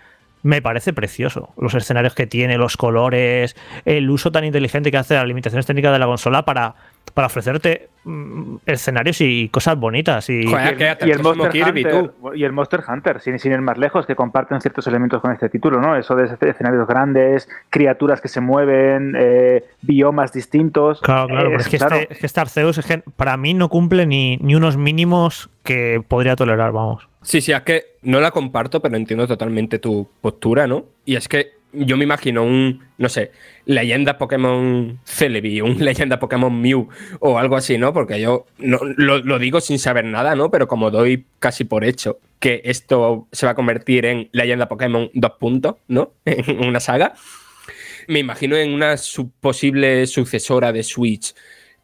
me 0.42 0.62
parece 0.62 0.92
precioso. 0.92 1.50
Los 1.58 1.74
escenarios 1.74 2.14
que 2.14 2.26
tiene, 2.26 2.58
los 2.58 2.76
colores, 2.76 3.56
el 3.84 4.08
uso 4.08 4.30
tan 4.30 4.44
inteligente 4.44 4.90
que 4.90 4.96
hace 4.96 5.14
las 5.14 5.26
limitaciones 5.26 5.66
técnicas 5.66 5.92
de 5.92 5.98
la 5.98 6.06
consola 6.06 6.44
para 6.44 6.74
para 7.10 7.26
ofrecerte 7.26 7.88
mm, 8.04 8.56
escenarios 8.66 9.20
y 9.20 9.48
cosas 9.48 9.78
bonitas. 9.78 10.28
Y, 10.30 10.40
el, 10.40 11.22
Monster 11.22 11.62
Hunter, 11.68 12.12
y 12.34 12.44
el 12.44 12.52
Monster 12.52 12.82
Hunter, 12.86 13.20
sin, 13.20 13.38
sin 13.38 13.52
ir 13.52 13.60
más 13.60 13.78
lejos, 13.78 14.06
que 14.06 14.16
comparten 14.16 14.60
ciertos 14.60 14.86
elementos 14.86 15.20
con 15.20 15.32
este 15.32 15.48
título, 15.48 15.80
¿no? 15.80 15.96
Eso 15.96 16.14
de 16.14 16.24
escenarios 16.24 16.86
grandes, 16.86 17.48
criaturas 17.70 18.20
que 18.20 18.28
se 18.28 18.40
mueven, 18.40 19.14
eh, 19.18 19.64
biomas 19.82 20.32
distintos. 20.32 21.00
Claro, 21.00 21.28
claro, 21.28 21.50
pero 21.50 21.60
es, 21.60 21.68
que, 21.68 21.76
Este, 21.76 22.26
es 22.26 22.38
Arceus 22.38 22.80
para 23.16 23.36
mí 23.36 23.54
no 23.54 23.68
cumple 23.68 24.06
ni, 24.06 24.36
ni 24.38 24.54
unos 24.54 24.76
mínimos 24.76 25.50
que 25.62 26.02
podría 26.06 26.36
tolerar, 26.36 26.72
vamos. 26.72 27.08
Sí, 27.22 27.40
sí, 27.40 27.52
es 27.52 27.62
que 27.62 27.84
no 28.02 28.20
la 28.20 28.30
comparto, 28.30 28.80
pero 28.80 28.96
entiendo 28.96 29.26
totalmente 29.26 29.78
tu 29.78 30.08
postura, 30.20 30.66
¿no? 30.66 30.86
Y 31.04 31.16
es 31.16 31.28
que 31.28 31.57
yo 31.72 31.96
me 31.96 32.04
imagino 32.04 32.42
un, 32.42 32.82
no 32.96 33.08
sé, 33.08 33.32
leyenda 33.64 34.18
Pokémon 34.18 34.98
Celebi, 35.04 35.60
un 35.60 35.78
leyenda 35.84 36.18
Pokémon 36.18 36.60
Mew 36.60 36.88
o 37.20 37.38
algo 37.38 37.56
así, 37.56 37.78
¿no? 37.78 37.92
Porque 37.92 38.20
yo 38.20 38.46
no, 38.58 38.78
lo, 38.82 39.38
digo 39.38 39.60
sin 39.60 39.78
saber 39.78 40.04
nada, 40.04 40.34
¿no? 40.34 40.50
Pero 40.50 40.68
como 40.68 40.90
doy 40.90 41.26
casi 41.38 41.64
por 41.64 41.84
hecho 41.84 42.18
que 42.40 42.62
esto 42.64 43.26
se 43.32 43.46
va 43.46 43.52
a 43.52 43.54
convertir 43.54 44.06
en 44.06 44.28
leyenda 44.32 44.68
Pokémon 44.68 45.10
2 45.12 45.32
puntos, 45.38 45.76
¿no? 45.88 46.12
En 46.24 46.66
una 46.66 46.80
saga, 46.80 47.14
me 48.06 48.20
imagino 48.20 48.56
en 48.56 48.72
una 48.72 48.94
posible 49.40 50.06
sucesora 50.06 50.72
de 50.72 50.82
Switch. 50.82 51.34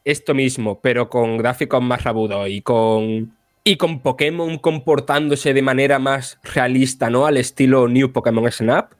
Esto 0.05 0.35
mismo, 0.35 0.81
pero 0.81 1.09
con 1.09 1.39
gráficos 1.39 1.83
más 1.83 2.05
rabudos 2.05 2.49
y 2.49 2.61
con 2.61 3.33
y 3.67 3.77
con 3.79 4.01
Pokémon 4.01 4.59
comportándose 4.59 5.55
de 5.55 5.63
manera 5.63 5.99
más 5.99 6.39
realista, 6.43 7.09
¿no? 7.09 7.25
Al 7.25 7.39
estilo 7.39 7.89
New 7.89 8.13
Pokémon 8.13 8.51
Snap 8.53 8.93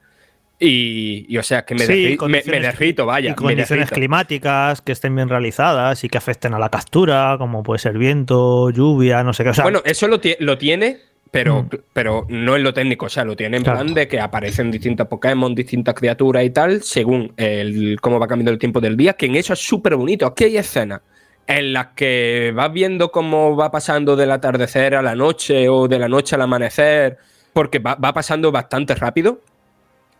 y, 0.57 1.37
o 1.37 1.43
sea, 1.43 1.65
que 1.65 1.75
me, 1.75 1.85
derrito, 1.85 3.05
vaya. 3.05 3.31
Y 3.31 3.35
condiciones 3.35 3.89
climáticas 3.91 4.81
que 4.81 4.93
estén 4.93 5.13
bien 5.15 5.27
realizadas 5.27 6.03
y 6.03 6.09
que 6.09 6.17
afecten 6.17 6.53
a 6.53 6.59
la 6.59 6.69
captura, 6.69 7.35
como 7.37 7.61
puede 7.61 7.79
ser 7.79 7.97
viento, 7.97 8.69
lluvia, 8.69 9.23
no 9.23 9.33
sé 9.33 9.43
qué. 9.43 9.51
bueno, 9.61 9.81
eso 9.83 10.07
lo, 10.07 10.19
tiene, 10.57 10.99
pero, 11.29 11.63
mm. 11.63 11.69
pero 11.91 12.25
no 12.29 12.55
en 12.55 12.63
lo 12.63 12.73
técnico. 12.73 13.07
O 13.07 13.09
sea, 13.09 13.25
lo 13.25 13.35
tiene 13.35 13.57
en 13.57 13.63
plan 13.63 13.93
de 13.93 14.07
que 14.07 14.19
aparecen 14.19 14.71
distintos 14.71 15.07
Pokémon, 15.07 15.53
distintas 15.53 15.93
criaturas 15.93 16.45
y 16.45 16.51
tal, 16.51 16.81
según 16.83 17.33
el, 17.35 17.99
cómo 17.99 18.17
va 18.17 18.27
cambiando 18.27 18.51
el 18.51 18.59
tiempo 18.59 18.79
del 18.79 18.95
día, 18.95 19.13
que 19.13 19.25
en 19.25 19.35
eso 19.35 19.51
es 19.51 19.59
súper 19.59 19.97
bonito. 19.97 20.25
Aquí 20.25 20.45
hay 20.45 20.57
escenas 20.57 21.01
en 21.47 21.73
las 21.73 21.87
que 21.87 22.53
vas 22.55 22.71
viendo 22.71 23.11
cómo 23.11 23.57
va 23.57 23.71
pasando 23.71 24.15
del 24.15 24.31
atardecer 24.31 24.95
a 24.95 25.01
la 25.01 25.15
noche 25.15 25.67
o 25.67 25.89
de 25.89 25.99
la 25.99 26.07
noche 26.07 26.35
al 26.35 26.43
amanecer, 26.43 27.17
porque 27.51 27.79
va 27.79 28.13
pasando 28.13 28.53
bastante 28.53 28.95
rápido 28.95 29.41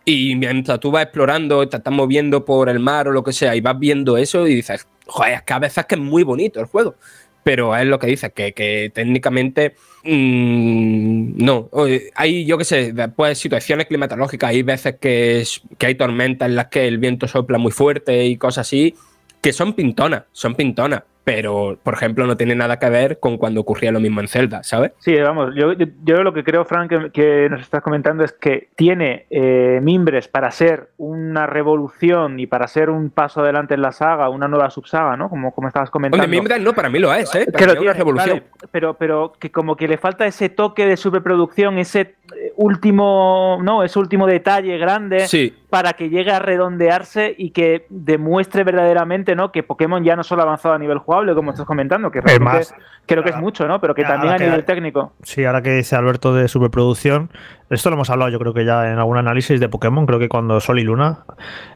y 0.06 0.36
mientras 0.36 0.80
tú 0.80 0.92
vas 0.92 1.04
explorando, 1.04 1.68
te 1.68 1.78
estás 1.78 1.94
moviendo 1.94 2.46
por 2.46 2.70
el 2.70 2.80
mar 2.80 3.08
o 3.08 3.12
lo 3.12 3.24
que 3.24 3.34
sea, 3.34 3.56
y 3.56 3.62
vas 3.62 3.78
viendo 3.80 4.18
eso 4.18 4.48
y 4.48 4.56
dices, 4.56 4.88
joder, 5.08 5.34
es 5.34 5.42
que 5.42 5.54
a 5.54 5.60
veces 5.60 5.86
que 5.86 5.96
es 5.96 6.02
muy 6.02 6.24
bonito 6.24 6.60
el 6.60 6.68
juego. 6.68 6.96
Pero 7.44 7.76
es 7.76 7.86
lo 7.86 8.00
que 8.00 8.08
dices, 8.08 8.32
que, 8.34 8.92
técnicamente 8.94 9.76
mm, 10.04 11.44
no. 11.44 11.70
Hay, 12.16 12.46
yo 12.46 12.58
qué 12.58 12.66
sé, 12.66 12.94
después 12.94 13.38
situaciones 13.38 13.88
climatológicas, 13.88 14.50
hay 14.52 14.64
veces 14.64 14.96
que, 15.00 15.44
que 15.78 15.86
hay 15.88 15.96
tormentas 15.96 16.50
en 16.50 16.56
las 16.56 16.68
que 16.68 16.88
el 16.88 16.98
viento 16.98 17.28
sopla 17.28 17.58
muy 17.58 17.72
fuerte 17.72 18.26
y 18.26 18.38
cosas 18.38 18.68
así, 18.68 18.96
que 19.42 19.54
son 19.54 19.74
pintonas, 19.74 20.24
son 20.32 20.56
pintonas 20.56 21.04
pero 21.26 21.80
por 21.82 21.96
ejemplo 21.96 22.26
no 22.28 22.38
tiene 22.38 22.56
nada 22.56 22.78
que 22.78 22.90
ver 22.90 23.20
con 23.20 23.38
cuando 23.38 23.60
ocurría 23.60 23.92
lo 23.92 24.00
mismo 24.00 24.22
en 24.22 24.28
Zelda, 24.28 24.64
¿sabes? 24.64 24.92
Sí, 25.00 25.20
vamos, 25.20 25.54
yo, 25.56 25.74
yo, 25.74 26.24
lo 26.24 26.34
que 26.34 26.44
creo, 26.44 26.64
Frank, 26.66 27.12
que, 27.12 27.50
nos 27.50 27.62
estás 27.62 27.82
comentando 27.82 28.24
es 28.24 28.32
que 28.32 28.70
tiene 28.76 29.26
eh, 29.32 29.80
mimbres 29.82 30.28
para 30.28 30.52
ser 30.52 30.92
una 30.98 31.48
revolución 31.48 32.40
y 32.40 32.46
para 32.46 32.68
ser 32.68 32.92
un 32.92 33.10
paso 33.10 33.42
adelante 33.42 33.74
en 33.74 33.82
la 33.82 33.92
saga, 33.92 34.30
una 34.30 34.48
nueva 34.48 34.70
subsaga, 34.70 35.18
¿no? 35.18 35.28
Como, 35.30 35.54
como 35.54 35.68
estabas 35.68 35.90
comentando. 35.90 36.28
mimbres 36.28 36.62
no, 36.62 36.74
para 36.74 36.90
mí 36.90 37.00
lo 37.00 37.12
es, 37.14 37.34
¿eh? 37.34 37.48
Para 37.52 37.80
una 37.82 37.94
revolución. 37.94 38.44
pero, 38.72 38.94
pero 38.94 39.34
que 39.40 39.52
como 39.52 39.76
que 39.76 39.88
le 39.88 39.98
falta 39.98 40.28
ese 40.28 40.50
toque 40.50 40.86
de 40.86 40.96
superproducción, 40.96 41.80
ese 41.80 42.16
último, 42.56 43.60
¿no? 43.62 43.84
Ese 43.84 44.00
último 44.00 44.28
detalle 44.28 44.78
grande 44.78 45.26
para 45.70 45.94
que 45.94 46.10
llegue 46.10 46.32
a 46.32 46.40
redondearse 46.40 47.34
y 47.38 47.52
que 47.52 47.86
demuestre 47.90 48.64
verdaderamente, 48.64 49.36
¿no? 49.36 49.52
Que 49.52 49.64
Pokémon 49.64 50.04
ya 50.04 50.16
no 50.16 50.24
solo 50.24 50.42
ha 50.42 50.46
avanzado 50.46 50.76
a 50.76 50.80
nivel 50.80 51.00
juego, 51.00 51.36
como 51.36 51.52
estás 51.52 51.66
comentando, 51.66 52.12
que 52.12 52.22
realmente 52.22 52.68
creo 53.06 53.24
que 53.24 53.32
es 53.32 53.38
mucho, 53.38 53.68
¿no? 53.68 53.80
Pero 53.82 53.94
que 53.94 54.04
también 54.04 54.34
a 54.34 54.38
nivel 54.38 54.64
técnico. 54.66 55.14
Sí, 55.24 55.46
ahora 55.46 55.62
que 55.62 55.72
dice 55.72 55.96
Alberto 55.96 56.34
de 56.34 56.48
superproducción, 56.48 57.30
esto 57.70 57.90
lo 57.90 57.96
hemos 57.96 58.10
hablado 58.10 58.32
yo 58.32 58.40
creo 58.40 58.54
que 58.54 58.66
ya 58.66 58.92
en 58.92 58.98
algún 58.98 59.18
análisis 59.18 59.60
de 59.60 59.70
Pokémon, 59.70 60.06
creo 60.06 60.20
que 60.20 60.30
cuando 60.30 60.60
Sol 60.60 60.80
y 60.80 60.84
Luna, 60.84 61.26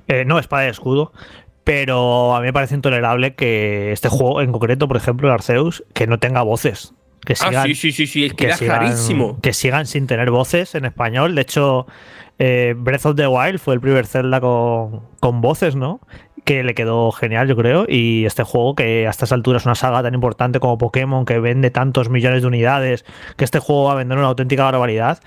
eh, 0.07 0.25
no 0.25 0.39
espada 0.39 0.65
y 0.65 0.69
escudo, 0.69 1.11
pero 1.63 2.35
a 2.35 2.39
mí 2.39 2.47
me 2.47 2.53
parece 2.53 2.75
intolerable 2.75 3.35
que 3.35 3.91
este 3.91 4.09
juego 4.09 4.41
en 4.41 4.51
concreto, 4.51 4.87
por 4.87 4.97
ejemplo, 4.97 5.27
el 5.27 5.33
Arceus, 5.33 5.83
que 5.93 6.07
no 6.07 6.17
tenga 6.17 6.41
voces. 6.41 6.95
Que 7.25 7.33
ah, 7.33 7.35
sigan, 7.35 7.67
sí, 7.67 7.75
sí, 7.75 7.91
sí, 7.91 8.07
sí, 8.07 8.29
que, 8.31 8.53
sigan, 8.53 8.95
que 9.41 9.53
sigan 9.53 9.85
sin 9.85 10.07
tener 10.07 10.31
voces 10.31 10.73
en 10.75 10.85
español. 10.85 11.35
De 11.35 11.41
hecho, 11.41 11.85
eh, 12.39 12.73
Breath 12.77 13.05
of 13.05 13.15
the 13.15 13.27
Wild 13.27 13.59
fue 13.59 13.73
el 13.73 13.81
primer 13.81 14.05
Zelda 14.07 14.39
con, 14.39 15.01
con 15.19 15.41
voces, 15.41 15.75
¿no? 15.75 15.99
que 16.49 16.63
le 16.63 16.73
quedó 16.73 17.11
genial, 17.11 17.47
yo 17.47 17.55
creo. 17.55 17.85
Y 17.87 18.25
este 18.25 18.41
juego, 18.41 18.73
que 18.73 19.05
a 19.05 19.11
estas 19.11 19.31
alturas 19.31 19.61
es 19.61 19.65
una 19.67 19.75
saga 19.75 20.01
tan 20.01 20.15
importante 20.15 20.59
como 20.59 20.79
Pokémon, 20.79 21.23
que 21.23 21.39
vende 21.39 21.69
tantos 21.69 22.09
millones 22.09 22.41
de 22.41 22.47
unidades, 22.47 23.05
que 23.37 23.45
este 23.45 23.59
juego 23.59 23.83
va 23.83 23.91
a 23.91 23.95
vender 23.95 24.17
una 24.17 24.27
auténtica 24.27 24.63
barbaridad, 24.63 25.19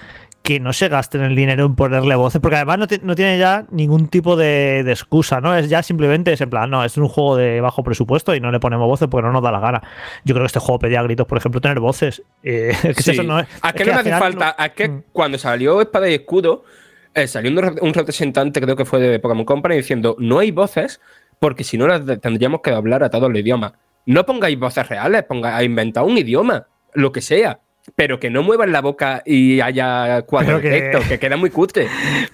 que 0.43 0.59
no 0.59 0.73
se 0.73 0.89
gasten 0.89 1.23
el 1.23 1.37
dinero 1.37 1.65
en 1.65 1.77
ponerle 1.77 2.17
voces, 2.17 2.41
porque 2.41 2.57
además 2.57 2.79
no, 2.79 3.15
tiene 3.15 3.39
ya 3.39 3.65
ningún 3.71 4.09
tipo 4.09 4.35
de, 4.35 4.81
excusa, 4.81 5.41
¿no? 5.41 5.57
Es 5.57 5.69
ya 5.69 5.83
simplemente 5.83 6.33
es 6.33 6.41
en 6.41 6.51
plan, 6.51 6.69
no, 6.69 6.85
es 6.85 6.97
un 6.97 7.09
juego 7.09 7.37
de 7.37 7.61
bajo 7.61 7.85
presupuesto 7.85 8.35
y 8.35 8.41
no 8.41 8.51
le 8.51 8.59
ponemos 8.59 8.89
voces 8.89 9.09
porque 9.09 9.27
no 9.27 9.33
nos 9.33 9.43
da 9.43 9.53
la 9.53 9.61
gana. 9.61 9.83
Yo 10.25 10.35
creo 10.35 10.43
que 10.45 10.49
este 10.49 10.59
juego 10.59 10.81
pedía 10.81 11.03
gritos, 11.03 11.27
por 11.27 11.39
ejemplo, 11.39 11.61
tener 11.61 11.81
voces. 11.81 12.23
Eh, 12.45 12.75
eso 12.83 13.23
no 13.23 13.39
es, 13.39 13.47
¿A 13.63 13.73
qué 13.73 13.85
no 13.85 13.95
hace 13.95 14.11
falta? 14.11 14.57
¿A 14.59 14.71
qué 14.71 14.89
mm. 14.89 15.05
cuando 15.13 15.39
salió 15.39 15.81
Espada 15.81 16.11
y 16.11 16.15
Escudo, 16.15 16.65
eh, 17.15 17.29
salió 17.29 17.51
un, 17.81 17.95
representante, 17.95 18.61
creo 18.61 18.75
que 18.75 18.85
fue 18.85 18.99
de 18.99 19.21
Pokémon 19.21 19.45
Company, 19.45 19.77
diciendo, 19.77 20.17
no 20.19 20.41
hay 20.41 20.51
voces 20.51 21.01
porque 21.39 21.63
si 21.63 21.79
no 21.79 21.87
las 21.87 22.05
tendríamos 22.21 22.61
que 22.63 22.71
hablar 22.71 23.05
a 23.05 23.11
todo 23.11 23.29
el 23.29 23.37
idioma. 23.37 23.75
No 24.07 24.27
pongáis 24.27 24.59
voces 24.59 24.89
reales, 24.89 25.23
pongáis, 25.23 25.65
inventado 25.65 26.07
un 26.07 26.19
idioma, 26.19 26.67
lo 26.95 27.13
que 27.13 27.21
sea 27.21 27.61
pero 27.97 28.21
que 28.21 28.31
no 28.31 28.43
muevan 28.43 28.73
la 28.73 28.81
boca 28.81 29.23
y 29.25 29.61
haya 29.61 30.23
cuatro 30.23 30.61
textos, 30.61 31.05
que... 31.07 31.19
queda 31.19 31.37
muy 31.37 31.51
cutre. 31.51 31.89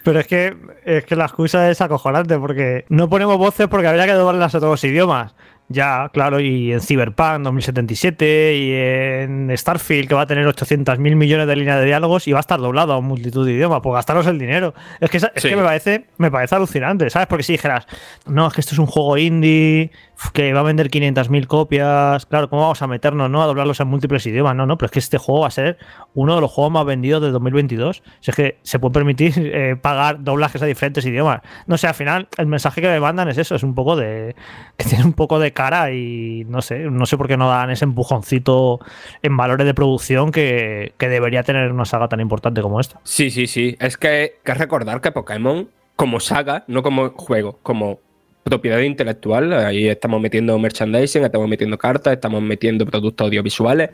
Pero 0.04 0.20
es 0.20 0.26
que, 0.26 0.56
es 0.84 1.04
que 1.04 1.16
la 1.16 1.24
excusa 1.24 1.70
es 1.70 1.80
acojonante, 1.80 2.38
porque 2.38 2.84
no 2.88 3.08
ponemos 3.08 3.38
voces 3.38 3.68
porque 3.68 3.86
habría 3.86 4.06
que 4.06 4.12
doblarlas 4.12 4.54
a 4.54 4.60
todos 4.60 4.72
los 4.72 4.84
idiomas. 4.84 5.34
Ya, 5.70 6.08
claro, 6.14 6.40
y 6.40 6.72
en 6.72 6.80
Cyberpunk 6.80 7.40
2077 7.42 8.56
y 8.56 8.72
en 8.72 9.52
Starfield 9.54 10.08
que 10.08 10.14
va 10.14 10.22
a 10.22 10.26
tener 10.26 10.46
800 10.46 10.98
mil 10.98 11.14
millones 11.14 11.46
de 11.46 11.56
líneas 11.56 11.78
de 11.80 11.84
diálogos 11.84 12.26
y 12.26 12.32
va 12.32 12.38
a 12.38 12.40
estar 12.40 12.58
doblado 12.58 12.94
a 12.94 13.02
multitud 13.02 13.44
de 13.44 13.52
idiomas, 13.52 13.80
pues 13.82 13.92
gastaros 13.92 14.26
el 14.26 14.38
dinero. 14.38 14.72
Es 14.98 15.10
que, 15.10 15.18
es 15.18 15.42
que 15.42 15.56
me, 15.56 15.62
parece, 15.62 16.06
me 16.16 16.30
parece 16.30 16.54
alucinante, 16.54 17.10
¿sabes? 17.10 17.28
Porque 17.28 17.42
si 17.42 17.52
dijeras, 17.52 17.86
no, 18.24 18.46
es 18.46 18.54
que 18.54 18.62
esto 18.62 18.74
es 18.74 18.78
un 18.78 18.86
juego 18.86 19.18
indie 19.18 19.90
que 20.32 20.52
va 20.52 20.60
a 20.60 20.62
vender 20.64 20.90
500 20.90 21.30
mil 21.30 21.46
copias, 21.46 22.26
claro, 22.26 22.48
¿cómo 22.48 22.62
vamos 22.62 22.82
a 22.82 22.86
meternos, 22.86 23.30
no? 23.30 23.42
A 23.42 23.46
doblarlos 23.46 23.78
en 23.80 23.88
múltiples 23.88 24.26
idiomas, 24.26 24.56
no, 24.56 24.66
no, 24.66 24.76
pero 24.78 24.86
es 24.86 24.92
que 24.92 24.98
este 24.98 25.18
juego 25.18 25.42
va 25.42 25.48
a 25.48 25.52
ser 25.52 25.78
uno 26.14 26.34
de 26.34 26.40
los 26.40 26.50
juegos 26.50 26.72
más 26.72 26.86
vendidos 26.86 27.22
de 27.22 27.30
2022. 27.30 28.02
Si 28.20 28.30
es 28.30 28.36
que 28.36 28.58
se 28.62 28.78
puede 28.78 28.94
permitir 28.94 29.34
eh, 29.36 29.76
pagar 29.76 30.24
doblajes 30.24 30.62
a 30.62 30.66
diferentes 30.66 31.04
idiomas. 31.04 31.42
No 31.66 31.78
sé, 31.78 31.86
al 31.86 31.94
final 31.94 32.28
el 32.36 32.46
mensaje 32.46 32.80
que 32.80 32.88
me 32.88 33.00
mandan 33.00 33.28
es 33.28 33.38
eso, 33.38 33.54
es 33.54 33.62
un 33.62 33.74
poco 33.74 33.96
de... 33.96 34.34
que 34.76 34.84
tiene 34.88 35.04
un 35.04 35.12
poco 35.12 35.38
de 35.38 35.52
cara 35.59 35.93
y 35.93 36.44
no 36.48 36.62
sé, 36.62 36.78
no 36.78 37.05
sé 37.05 37.16
por 37.16 37.26
qué 37.26 37.36
no 37.36 37.48
dan 37.48 37.70
ese 37.70 37.85
empujoncito 37.85 38.78
en 39.22 39.36
valores 39.36 39.66
de 39.66 39.74
producción 39.74 40.30
que, 40.30 40.93
debería 41.01 41.43
tener 41.43 41.72
una 41.72 41.85
saga 41.85 42.09
tan 42.09 42.20
importante 42.20 42.62
como 42.62 42.78
esta. 42.78 43.01
Sí, 43.02 43.32
sí, 43.32 43.48
sí. 43.48 43.76
Es 43.80 43.97
que 43.97 44.36
que 44.44 44.55
recordar 44.55 45.01
que 45.01 45.10
Pokémon, 45.10 45.68
como 45.97 46.20
saga, 46.20 46.62
no 46.68 46.85
como 46.85 47.10
juego, 47.10 47.59
como 47.64 47.98
propiedad 48.44 48.78
intelectual, 48.78 49.52
ahí 49.52 49.89
estamos 49.89 50.20
metiendo 50.20 50.56
merchandising, 50.60 51.24
estamos 51.24 51.48
metiendo 51.48 51.76
cartas, 51.76 52.12
estamos 52.12 52.40
metiendo 52.40 52.86
productos 52.86 53.24
audiovisuales, 53.24 53.90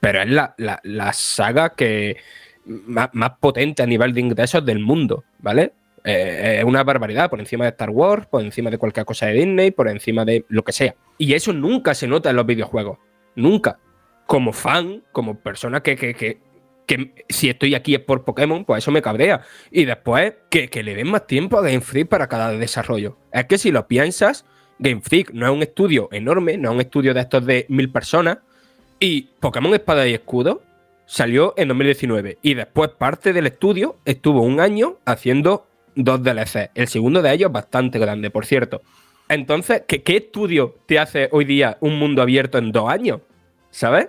pero 0.00 0.22
es 0.22 0.30
la, 0.30 1.12
saga 1.12 1.74
que 1.74 2.16
más, 2.64 3.10
más 3.12 3.32
potente 3.40 3.82
a 3.82 3.86
nivel 3.86 4.14
de 4.14 4.22
ingresos 4.22 4.64
del 4.64 4.78
mundo, 4.78 5.24
¿vale? 5.40 5.74
Eh, 6.04 6.56
es 6.58 6.64
una 6.64 6.84
barbaridad, 6.84 7.30
por 7.30 7.40
encima 7.40 7.64
de 7.64 7.70
Star 7.70 7.90
Wars, 7.90 8.26
por 8.26 8.42
encima 8.42 8.70
de 8.70 8.76
cualquier 8.76 9.06
cosa 9.06 9.26
de 9.26 9.32
Disney, 9.32 9.70
por 9.70 9.88
encima 9.88 10.24
de 10.24 10.44
lo 10.48 10.62
que 10.62 10.72
sea. 10.72 10.94
Y 11.16 11.32
eso 11.32 11.52
nunca 11.52 11.94
se 11.94 12.06
nota 12.06 12.30
en 12.30 12.36
los 12.36 12.46
videojuegos. 12.46 12.98
Nunca. 13.34 13.78
Como 14.26 14.52
fan, 14.52 15.02
como 15.12 15.38
persona 15.40 15.82
que, 15.82 15.96
que, 15.96 16.14
que, 16.14 17.24
si 17.28 17.48
estoy 17.48 17.74
aquí 17.74 17.94
es 17.94 18.00
por 18.00 18.24
Pokémon, 18.24 18.64
pues 18.64 18.84
eso 18.84 18.90
me 18.90 19.02
cabrea. 19.02 19.42
Y 19.70 19.86
después 19.86 20.34
que, 20.50 20.68
le 20.82 20.94
den 20.94 21.10
más 21.10 21.26
tiempo 21.26 21.58
a 21.58 21.62
Game 21.62 21.80
Freak 21.80 22.08
para 22.08 22.28
cada 22.28 22.52
desarrollo. 22.52 23.16
Es 23.32 23.46
que 23.46 23.58
si 23.58 23.70
lo 23.70 23.86
piensas, 23.88 24.44
Game 24.78 25.00
Freak 25.00 25.32
no 25.32 25.46
es 25.46 25.52
un 25.52 25.62
estudio 25.62 26.08
enorme, 26.12 26.58
no 26.58 26.70
es 26.70 26.74
un 26.74 26.80
estudio 26.82 27.14
de 27.14 27.20
estos 27.20 27.46
de 27.46 27.66
mil 27.68 27.90
personas. 27.90 28.38
Y 29.00 29.30
Pokémon 29.40 29.74
Espada 29.74 30.06
y 30.06 30.14
Escudo 30.14 30.62
salió 31.06 31.54
en 31.56 31.68
2019. 31.68 32.38
Y 32.42 32.54
después 32.54 32.90
parte 32.90 33.32
del 33.32 33.46
estudio 33.46 33.96
estuvo 34.04 34.42
un 34.42 34.60
año 34.60 34.98
haciendo 35.04 35.66
dos 35.94 36.22
DLC. 36.22 36.70
El 36.74 36.88
segundo 36.88 37.22
de 37.22 37.32
ellos 37.32 37.52
bastante 37.52 37.98
grande, 37.98 38.30
por 38.30 38.46
cierto. 38.46 38.82
Entonces, 39.28 39.82
¿qué, 39.86 40.02
estudio 40.16 40.76
te 40.86 40.98
hace 40.98 41.28
hoy 41.32 41.44
día 41.44 41.78
un 41.80 41.98
mundo 41.98 42.22
abierto 42.22 42.58
en 42.58 42.72
dos 42.72 42.90
años? 42.90 43.20
¿Sabes? 43.70 44.08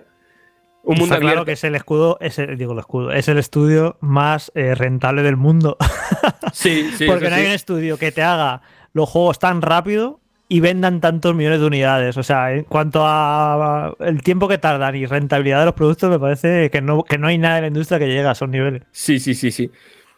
Un 0.82 0.98
mundo 0.98 1.14
abierto. 1.14 1.32
claro 1.32 1.44
que 1.44 1.52
es 1.52 1.64
el 1.64 1.74
escudo, 1.74 2.18
es 2.20 2.38
el, 2.38 2.56
digo 2.58 2.72
el 2.72 2.78
escudo, 2.78 3.12
es 3.12 3.26
el 3.28 3.38
estudio 3.38 3.96
más 4.00 4.52
eh, 4.54 4.74
rentable 4.74 5.22
del 5.22 5.36
mundo. 5.36 5.76
sí, 6.52 6.90
sí. 6.96 7.06
Porque 7.06 7.28
no 7.28 7.36
hay 7.36 7.46
un 7.46 7.52
estudio 7.52 7.98
que 7.98 8.12
te 8.12 8.22
haga 8.22 8.62
los 8.92 9.08
juegos 9.08 9.38
tan 9.38 9.62
rápido 9.62 10.20
y 10.48 10.60
vendan 10.60 11.00
tantos 11.00 11.34
millones 11.34 11.60
de 11.60 11.66
unidades. 11.66 12.16
O 12.16 12.22
sea, 12.22 12.52
en 12.52 12.64
cuanto 12.64 13.02
a 13.04 13.94
el 14.00 14.22
tiempo 14.22 14.48
que 14.48 14.58
tardan 14.58 14.94
y 14.94 15.06
rentabilidad 15.06 15.60
de 15.60 15.64
los 15.66 15.74
productos, 15.74 16.10
me 16.10 16.18
parece 16.18 16.70
que 16.70 16.80
no, 16.80 17.02
que 17.02 17.18
no 17.18 17.26
hay 17.26 17.38
nada 17.38 17.56
en 17.58 17.62
la 17.62 17.68
industria 17.68 17.98
que 17.98 18.06
llegue 18.06 18.26
a 18.26 18.32
esos 18.32 18.48
niveles. 18.48 18.82
Sí, 18.92 19.18
sí, 19.18 19.34
sí, 19.34 19.50
sí. 19.50 19.70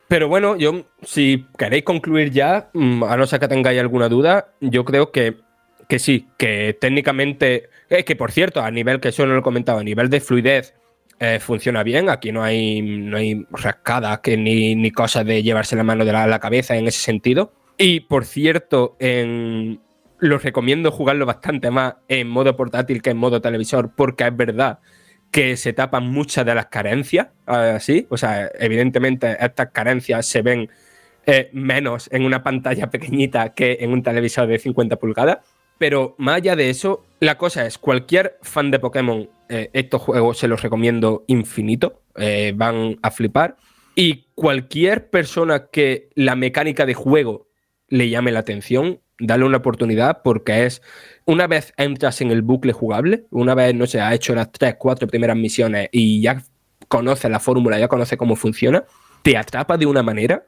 Pero 0.09 0.29
bueno, 0.29 0.57
yo, 0.57 0.87
si 1.03 1.47
queréis 1.59 1.85
concluir 1.85 2.31
ya, 2.31 2.71
mm, 2.73 3.05
a 3.05 3.17
no 3.17 3.27
ser 3.27 3.41
que 3.41 3.49
tengáis 3.49 3.79
alguna 3.79 4.09
duda, 4.09 4.49
yo 4.61 4.85
creo 4.85 5.13
que, 5.13 5.37
que 5.87 5.99
sí, 5.99 6.27
que 6.39 6.77
técnicamente, 6.81 7.69
es 7.91 8.05
que 8.05 8.17
por 8.17 8.33
cierto, 8.33 8.63
a 8.63 8.71
nivel 8.71 9.01
que 9.01 9.09
eso 9.09 9.27
no 9.27 9.35
lo 9.35 9.41
he 9.41 9.43
comentado, 9.43 9.81
a 9.81 9.85
nivel 9.85 10.09
de 10.09 10.21
fluidez, 10.21 10.75
eh, 11.21 11.41
funciona 11.41 11.83
bien. 11.83 12.09
Aquí 12.09 12.33
no 12.33 12.43
hay, 12.43 12.81
no 12.81 13.17
hay 13.17 13.45
rascadas 13.51 14.21
que 14.21 14.37
ni, 14.37 14.75
ni 14.77 14.91
cosas 14.93 15.27
de 15.27 15.43
llevarse 15.43 15.77
la 15.77 15.83
mano 15.83 16.05
de 16.05 16.13
la, 16.13 16.39
cabeza 16.39 16.77
en 16.77 16.87
ese 16.87 17.01
sentido. 17.01 17.53
Y 17.77 18.01
por 18.01 18.25
cierto, 18.25 18.97
en, 19.01 19.81
lo 20.19 20.39
recomiendo 20.39 20.93
jugarlo 20.93 21.27
bastante 21.27 21.71
más 21.71 21.97
en 22.09 22.29
modo 22.29 22.57
portátil 22.57 23.03
que 23.03 23.11
en 23.11 23.17
modo 23.17 23.41
televisor, 23.41 23.91
porque 23.97 24.27
es 24.27 24.37
verdad 24.37 24.79
que 25.31 25.57
se 25.57 25.73
tapan 25.73 26.09
muchas 26.09 26.45
de 26.47 26.55
las 26.55 26.67
carencias, 26.67 27.29
así, 27.47 28.07
o 28.09 28.17
sea, 28.17 28.51
evidentemente 28.59 29.37
estas 29.41 29.71
carencias 29.71 30.27
se 30.27 30.43
ven 30.43 30.71
eh, 31.27 31.51
menos 31.53 32.09
en 32.13 32.25
una 32.25 32.43
pantalla 32.43 32.91
pequeñita 32.91 33.55
que 33.55 33.79
en 33.81 33.93
un 33.93 34.03
televisor 34.03 34.47
de 34.47 34.59
50 34.59 34.97
pulgadas, 34.97 35.39
pero 35.77 36.15
más 36.19 36.37
allá 36.37 36.57
de 36.57 36.71
eso, 36.71 37.05
la 37.21 37.39
cosa 37.39 37.67
es, 37.67 37.79
cualquier 37.79 38.39
fan 38.43 38.71
de 38.71 38.79
Pokémon, 38.79 39.29
eh, 39.49 39.71
estos 39.73 40.03
juegos 40.03 40.39
se 40.39 40.49
los 40.49 40.63
recomiendo 40.63 41.25
infinito, 41.29 42.03
eh, 42.17 42.53
van 42.57 42.99
a 43.03 43.11
flipar, 43.11 43.57
y 43.95 44.29
cualquier 44.35 45.11
persona 45.11 45.67
que 45.71 46.09
la 46.15 46.37
mecánica 46.37 46.87
de 46.87 46.95
juego 46.95 47.49
le 47.89 48.09
llame 48.09 48.33
la 48.33 48.41
atención, 48.41 49.01
dale 49.19 49.45
una 49.45 49.59
oportunidad 49.59 50.23
porque 50.23 50.67
es 50.67 50.83
una 51.25 51.47
vez 51.47 51.73
entras 51.77 52.21
en 52.21 52.31
el 52.31 52.43
bucle 52.43 52.73
jugable, 52.73 53.27
una 53.31 53.55
vez, 53.55 53.75
no 53.75 53.87
sé, 53.87 54.01
ha 54.01 54.15
hecho 54.15 54.35
las 54.35 54.51
tres, 54.53 54.77
cuatro 54.79 55.09
primeras 55.09 55.37
misiones 55.37 55.89
y 55.93 56.21
ya 56.23 56.43
conoce 56.89 57.29
la 57.29 57.41
fórmula, 57.41 57.79
ya 57.79 57.89
conoce 57.89 58.17
cómo 58.17 58.37
funciona, 58.37 58.85
te 59.23 59.37
atrapa 59.37 59.77
de 59.77 59.87
una 59.87 60.03
manera 60.03 60.45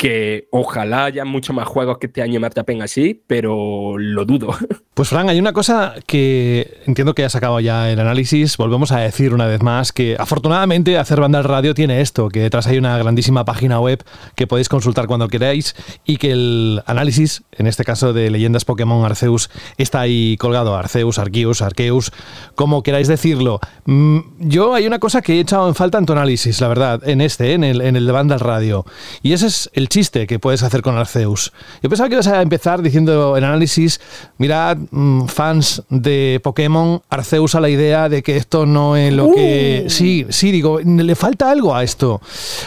que 0.00 0.48
ojalá 0.50 1.04
haya 1.04 1.26
muchos 1.26 1.54
más 1.54 1.68
juegos 1.68 1.98
que 1.98 2.06
este 2.06 2.22
año 2.22 2.40
me 2.40 2.46
atrapen 2.46 2.80
así, 2.80 3.22
pero 3.26 3.98
lo 3.98 4.24
dudo. 4.24 4.56
Pues 5.00 5.08
Fran, 5.08 5.30
hay 5.30 5.38
una 5.38 5.54
cosa 5.54 5.94
que 6.06 6.82
entiendo 6.84 7.14
que 7.14 7.24
has 7.24 7.32
sacado 7.32 7.58
ya 7.58 7.90
el 7.90 7.98
análisis, 8.00 8.58
volvemos 8.58 8.92
a 8.92 8.98
decir 8.98 9.32
una 9.32 9.46
vez 9.46 9.62
más 9.62 9.92
que 9.92 10.14
afortunadamente 10.18 10.98
hacer 10.98 11.20
banda 11.20 11.40
radio 11.40 11.72
tiene 11.72 12.02
esto, 12.02 12.28
que 12.28 12.40
detrás 12.40 12.66
hay 12.66 12.76
una 12.76 12.98
grandísima 12.98 13.46
página 13.46 13.80
web 13.80 14.04
que 14.34 14.46
podéis 14.46 14.68
consultar 14.68 15.06
cuando 15.06 15.28
queráis 15.28 15.74
y 16.04 16.18
que 16.18 16.32
el 16.32 16.82
análisis, 16.84 17.44
en 17.52 17.66
este 17.66 17.82
caso 17.82 18.12
de 18.12 18.30
leyendas 18.30 18.66
Pokémon 18.66 19.02
Arceus, 19.06 19.48
está 19.78 20.00
ahí 20.00 20.36
colgado, 20.36 20.76
Arceus, 20.76 21.18
Arceus, 21.18 21.62
Arceus, 21.62 22.12
como 22.54 22.82
queráis 22.82 23.08
decirlo. 23.08 23.60
Mm, 23.86 24.18
yo 24.40 24.74
hay 24.74 24.86
una 24.86 24.98
cosa 24.98 25.22
que 25.22 25.36
he 25.36 25.40
echado 25.40 25.66
en 25.66 25.74
falta 25.76 25.96
en 25.96 26.04
tu 26.04 26.12
análisis, 26.12 26.60
la 26.60 26.68
verdad, 26.68 27.08
en 27.08 27.22
este, 27.22 27.54
en 27.54 27.64
el, 27.64 27.80
en 27.80 27.96
el 27.96 28.04
de 28.04 28.12
banda 28.12 28.36
radio, 28.36 28.84
y 29.22 29.32
ese 29.32 29.46
es 29.46 29.70
el 29.72 29.88
chiste 29.90 30.26
que 30.26 30.38
puedes 30.38 30.62
hacer 30.62 30.80
con 30.80 30.96
Arceus. 30.96 31.52
Yo 31.82 31.90
pensaba 31.90 32.08
que 32.08 32.14
ibas 32.14 32.28
a 32.28 32.40
empezar 32.40 32.80
diciendo 32.80 33.36
en 33.36 33.44
análisis, 33.44 34.00
mirad, 34.38 34.78
mm, 34.90 35.26
fans 35.26 35.82
de 35.90 36.40
Pokémon, 36.42 37.02
Arceus 37.10 37.54
a 37.54 37.60
la 37.60 37.68
idea 37.68 38.08
de 38.08 38.22
que 38.22 38.38
esto 38.38 38.64
no 38.64 38.96
es 38.96 39.12
lo 39.12 39.32
que... 39.34 39.82
Uh. 39.86 39.90
Sí, 39.90 40.26
sí, 40.30 40.52
digo, 40.52 40.80
le 40.80 41.14
falta 41.14 41.50
algo 41.50 41.74
a 41.74 41.82
esto. 41.82 42.22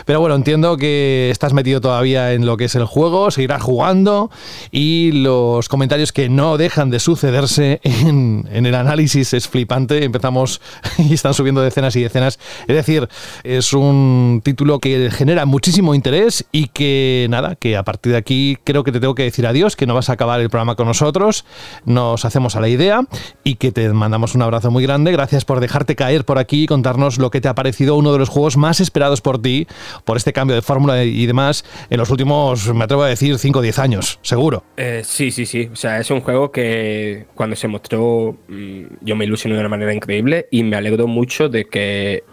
Pero 0.06 0.20
bueno, 0.20 0.36
entiendo 0.36 0.78
que 0.78 1.30
estás 1.32 1.54
metido 1.54 1.82
todavía 1.82 2.34
en 2.34 2.46
lo 2.46 2.58
que 2.58 2.66
es 2.66 2.76
el 2.76 2.86
juego, 2.86 3.32
seguirás 3.32 3.64
jugando 3.64 4.30
y 4.70 5.12
los 5.14 5.70
comentarios 5.70 6.12
que 6.12 6.30
no 6.30 6.58
dejan 6.58 6.90
de 6.90 7.00
sucederse 7.00 7.80
en, 7.84 8.48
en 8.52 8.66
el 8.66 8.76
análisis 8.76 9.34
es 9.34 9.48
flipante. 9.48 10.04
Empezamos 10.04 10.62
y 10.98 11.14
están 11.14 11.34
subiendo 11.34 11.62
decenas 11.62 11.96
y 11.96 12.04
decenas. 12.04 12.38
Es 12.68 12.76
decir, 12.76 13.08
es 13.44 13.74
un 13.74 14.42
título 14.44 14.80
que 14.80 15.10
genera 15.10 15.46
muchísimo 15.46 15.96
interés 15.96 16.46
y 16.52 16.68
que 16.68 17.13
nada, 17.30 17.56
que 17.56 17.78
a 17.78 17.84
partir 17.84 18.12
de 18.12 18.18
aquí 18.18 18.58
creo 18.64 18.84
que 18.84 18.92
te 18.92 19.00
tengo 19.00 19.16
que 19.16 19.24
decir 19.24 19.46
adiós, 19.48 19.76
que 19.76 19.86
no 19.86 19.94
vas 19.94 20.10
a 20.10 20.14
acabar 20.14 20.40
el 20.42 20.50
programa 20.50 20.76
con 20.76 20.88
nosotros, 20.88 21.46
nos 21.86 22.26
hacemos 22.26 22.56
a 22.56 22.62
la 22.62 22.70
idea 22.70 23.02
y 23.44 23.56
que 23.56 23.72
te 23.72 23.90
mandamos 23.90 24.36
un 24.36 24.42
abrazo 24.42 24.72
muy 24.72 24.84
grande. 24.84 25.12
Gracias 25.12 25.46
por 25.46 25.60
dejarte 25.60 25.96
caer 25.96 26.26
por 26.26 26.38
aquí 26.40 26.64
y 26.64 26.68
contarnos 26.68 27.18
lo 27.18 27.32
que 27.32 27.42
te 27.42 27.48
ha 27.48 27.56
parecido 27.56 27.96
uno 27.96 28.14
de 28.14 28.20
los 28.20 28.30
juegos 28.30 28.58
más 28.58 28.80
esperados 28.80 29.22
por 29.22 29.42
ti, 29.42 29.68
por 30.06 30.18
este 30.18 30.34
cambio 30.34 30.56
de 30.56 30.62
fórmula 30.62 31.04
y 31.04 31.26
demás, 31.26 31.66
en 31.90 31.98
los 31.98 32.10
últimos, 32.10 32.74
me 32.74 32.84
atrevo 32.84 33.04
a 33.04 33.08
decir, 33.08 33.38
5 33.38 33.60
o 33.60 33.62
10 33.62 33.80
años, 33.80 34.20
seguro. 34.22 34.64
Eh, 34.78 35.02
sí, 35.04 35.32
sí, 35.32 35.46
sí. 35.46 35.70
O 35.72 35.76
sea, 35.76 36.00
es 36.00 36.10
un 36.12 36.22
juego 36.22 36.52
que 36.52 37.26
cuando 37.36 37.56
se 37.56 37.68
mostró 37.68 38.38
mm, 38.48 38.84
yo 39.02 39.16
me 39.16 39.26
ilusioné 39.26 39.56
de 39.56 39.62
una 39.62 39.70
manera 39.70 39.94
increíble 39.94 40.48
y 40.52 40.64
me 40.64 40.76
alegro 40.76 41.08
mucho 41.08 41.50
de 41.50 41.66
que 41.66 42.24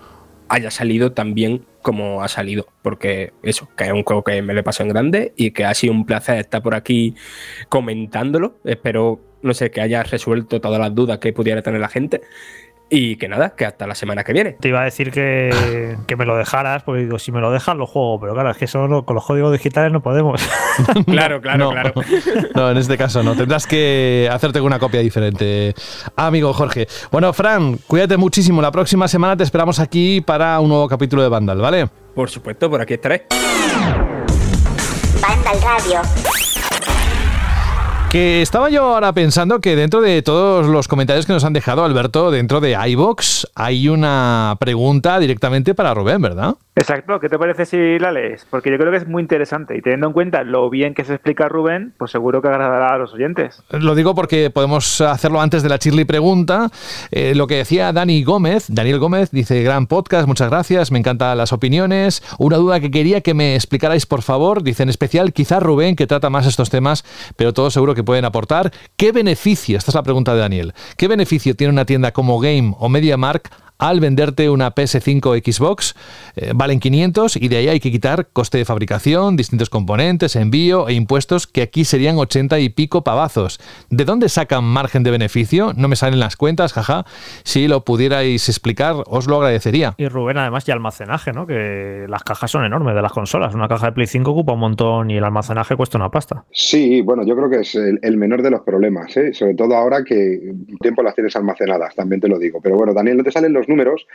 haya 0.50 0.70
salido 0.70 1.12
tan 1.12 1.32
bien 1.32 1.64
como 1.80 2.22
ha 2.22 2.28
salido. 2.28 2.66
Porque 2.82 3.32
eso, 3.42 3.68
que 3.76 3.84
es 3.84 3.92
un 3.92 4.02
juego 4.02 4.24
que 4.24 4.42
me 4.42 4.52
lo 4.52 4.60
he 4.60 4.64
pasado 4.64 4.88
en 4.88 4.92
grande 4.92 5.32
y 5.36 5.52
que 5.52 5.64
ha 5.64 5.72
sido 5.72 5.94
un 5.94 6.04
placer 6.04 6.38
estar 6.38 6.62
por 6.62 6.74
aquí 6.74 7.14
comentándolo. 7.68 8.56
Espero, 8.64 9.20
no 9.42 9.54
sé, 9.54 9.70
que 9.70 9.80
haya 9.80 10.02
resuelto 10.02 10.60
todas 10.60 10.80
las 10.80 10.94
dudas 10.94 11.18
que 11.18 11.32
pudiera 11.32 11.62
tener 11.62 11.80
la 11.80 11.88
gente. 11.88 12.20
Y 12.92 13.16
que 13.16 13.28
nada, 13.28 13.50
que 13.50 13.64
hasta 13.64 13.86
la 13.86 13.94
semana 13.94 14.24
que 14.24 14.32
viene. 14.32 14.56
Te 14.60 14.66
iba 14.68 14.80
a 14.80 14.84
decir 14.84 15.12
que, 15.12 15.96
que 16.08 16.16
me 16.16 16.26
lo 16.26 16.36
dejaras, 16.36 16.82
porque 16.82 17.02
digo, 17.02 17.20
si 17.20 17.30
me 17.30 17.40
lo 17.40 17.52
dejas, 17.52 17.76
lo 17.76 17.86
juego. 17.86 18.18
Pero 18.20 18.34
claro, 18.34 18.50
es 18.50 18.56
que 18.56 18.66
solo 18.66 19.04
con 19.04 19.14
los 19.14 19.24
códigos 19.24 19.52
digitales 19.52 19.92
no 19.92 20.00
podemos. 20.02 20.42
claro, 21.06 21.40
claro, 21.40 21.58
No. 21.66 21.70
claro. 21.70 21.92
No, 22.54 22.70
en 22.70 22.76
este 22.78 22.98
caso 22.98 23.22
no. 23.22 23.34
Tendrás 23.36 23.66
que 23.66 24.28
hacerte 24.30 24.60
una 24.60 24.78
copia 24.80 25.00
diferente, 25.00 25.72
amigo 26.16 26.52
Jorge. 26.52 26.88
Bueno, 27.12 27.32
Fran, 27.32 27.78
cuídate 27.86 28.16
muchísimo. 28.16 28.60
La 28.60 28.72
próxima 28.72 29.06
semana 29.06 29.36
te 29.36 29.44
esperamos 29.44 29.78
aquí 29.78 30.20
para 30.20 30.58
un 30.58 30.68
nuevo 30.68 30.88
capítulo 30.88 31.22
de 31.22 31.28
Vandal, 31.28 31.58
¿vale? 31.58 31.88
Por 32.14 32.28
supuesto, 32.28 32.68
por 32.68 32.80
aquí 32.80 32.94
estaré. 32.94 33.26
Vandal 35.22 35.62
Radio. 35.62 36.49
Que 38.10 38.42
estaba 38.42 38.70
yo 38.70 38.82
ahora 38.86 39.12
pensando 39.12 39.60
que 39.60 39.76
dentro 39.76 40.00
de 40.00 40.20
todos 40.22 40.66
los 40.66 40.88
comentarios 40.88 41.26
que 41.26 41.32
nos 41.32 41.44
han 41.44 41.52
dejado, 41.52 41.84
Alberto, 41.84 42.32
dentro 42.32 42.60
de 42.60 42.76
iBox, 42.88 43.46
hay 43.54 43.88
una 43.88 44.56
pregunta 44.58 45.20
directamente 45.20 45.76
para 45.76 45.94
Rubén, 45.94 46.20
¿verdad? 46.20 46.56
Exacto, 46.80 47.20
¿qué 47.20 47.28
te 47.28 47.38
parece 47.38 47.66
si 47.66 47.98
la 47.98 48.10
lees? 48.10 48.46
Porque 48.48 48.70
yo 48.70 48.78
creo 48.78 48.90
que 48.90 48.96
es 48.96 49.06
muy 49.06 49.20
interesante 49.20 49.76
y 49.76 49.82
teniendo 49.82 50.06
en 50.06 50.12
cuenta 50.14 50.44
lo 50.44 50.70
bien 50.70 50.94
que 50.94 51.04
se 51.04 51.12
explica 51.12 51.46
Rubén, 51.46 51.92
pues 51.98 52.10
seguro 52.10 52.40
que 52.40 52.48
agradará 52.48 52.94
a 52.94 52.96
los 52.96 53.12
oyentes. 53.12 53.62
Lo 53.68 53.94
digo 53.94 54.14
porque 54.14 54.48
podemos 54.48 55.02
hacerlo 55.02 55.42
antes 55.42 55.62
de 55.62 55.68
la 55.68 55.78
Chirly 55.78 56.06
pregunta. 56.06 56.70
Eh, 57.10 57.34
lo 57.34 57.46
que 57.46 57.56
decía 57.56 57.92
Dani 57.92 58.24
Gómez, 58.24 58.64
Daniel 58.68 58.98
Gómez, 58.98 59.30
dice, 59.30 59.62
gran 59.62 59.86
podcast, 59.88 60.26
muchas 60.26 60.48
gracias, 60.48 60.90
me 60.90 60.98
encantan 60.98 61.36
las 61.36 61.52
opiniones. 61.52 62.22
Una 62.38 62.56
duda 62.56 62.80
que 62.80 62.90
quería 62.90 63.20
que 63.20 63.34
me 63.34 63.56
explicarais, 63.56 64.06
por 64.06 64.22
favor, 64.22 64.62
dice 64.62 64.82
en 64.82 64.88
especial, 64.88 65.34
quizá 65.34 65.60
Rubén, 65.60 65.96
que 65.96 66.06
trata 66.06 66.30
más 66.30 66.46
estos 66.46 66.70
temas, 66.70 67.04
pero 67.36 67.52
todo 67.52 67.70
seguro 67.70 67.94
que 67.94 68.04
pueden 68.04 68.24
aportar. 68.24 68.72
¿Qué 68.96 69.12
beneficio, 69.12 69.76
esta 69.76 69.90
es 69.90 69.94
la 69.94 70.02
pregunta 70.02 70.32
de 70.32 70.40
Daniel, 70.40 70.72
qué 70.96 71.08
beneficio 71.08 71.54
tiene 71.54 71.74
una 71.74 71.84
tienda 71.84 72.12
como 72.12 72.40
Game 72.40 72.74
o 72.78 72.88
MediaMark 72.88 73.50
al 73.80 73.98
venderte 73.98 74.50
una 74.50 74.74
PS5 74.74 75.26
o 75.26 75.34
Xbox, 75.34 75.94
eh, 76.36 76.52
valen 76.54 76.78
500 76.78 77.36
y 77.36 77.48
de 77.48 77.56
ahí 77.56 77.68
hay 77.68 77.80
que 77.80 77.90
quitar 77.90 78.28
coste 78.32 78.58
de 78.58 78.64
fabricación, 78.64 79.36
distintos 79.36 79.70
componentes, 79.70 80.36
envío 80.36 80.88
e 80.88 80.92
impuestos 80.92 81.46
que 81.46 81.62
aquí 81.62 81.84
serían 81.84 82.18
80 82.18 82.60
y 82.60 82.68
pico 82.68 83.02
pavazos. 83.02 83.58
¿De 83.88 84.04
dónde 84.04 84.28
sacan 84.28 84.64
margen 84.64 85.02
de 85.02 85.10
beneficio? 85.10 85.72
No 85.74 85.88
me 85.88 85.96
salen 85.96 86.20
las 86.20 86.36
cuentas, 86.36 86.74
jaja. 86.74 87.04
Si 87.42 87.68
lo 87.68 87.84
pudierais 87.84 88.48
explicar, 88.48 88.96
os 89.06 89.26
lo 89.26 89.36
agradecería. 89.36 89.94
Y 89.96 90.08
Rubén, 90.08 90.36
además, 90.36 90.68
y 90.68 90.72
almacenaje, 90.72 91.32
¿no? 91.32 91.46
Que 91.46 92.04
las 92.06 92.22
cajas 92.22 92.50
son 92.50 92.64
enormes 92.64 92.94
de 92.94 93.02
las 93.02 93.12
consolas. 93.12 93.54
Una 93.54 93.68
caja 93.68 93.86
de 93.86 93.92
Play 93.92 94.06
5 94.06 94.30
ocupa 94.30 94.52
un 94.52 94.60
montón 94.60 95.10
y 95.10 95.16
el 95.16 95.24
almacenaje 95.24 95.74
cuesta 95.74 95.96
una 95.96 96.10
pasta. 96.10 96.44
Sí, 96.52 97.00
bueno, 97.00 97.24
yo 97.24 97.34
creo 97.34 97.48
que 97.48 97.60
es 97.60 97.74
el, 97.74 97.98
el 98.02 98.18
menor 98.18 98.42
de 98.42 98.50
los 98.50 98.60
problemas, 98.60 99.16
¿eh? 99.16 99.32
sobre 99.32 99.54
todo 99.54 99.74
ahora 99.74 100.04
que 100.04 100.52
un 100.68 100.78
tiempo 100.78 101.02
las 101.02 101.14
tienes 101.14 101.34
almacenadas, 101.34 101.94
también 101.94 102.20
te 102.20 102.28
lo 102.28 102.38
digo. 102.38 102.60
Pero 102.62 102.76
bueno, 102.76 102.92
Daniel, 102.92 103.16
no 103.16 103.24
te 103.24 103.30
salen 103.30 103.52
los 103.52 103.68
números 103.70 104.06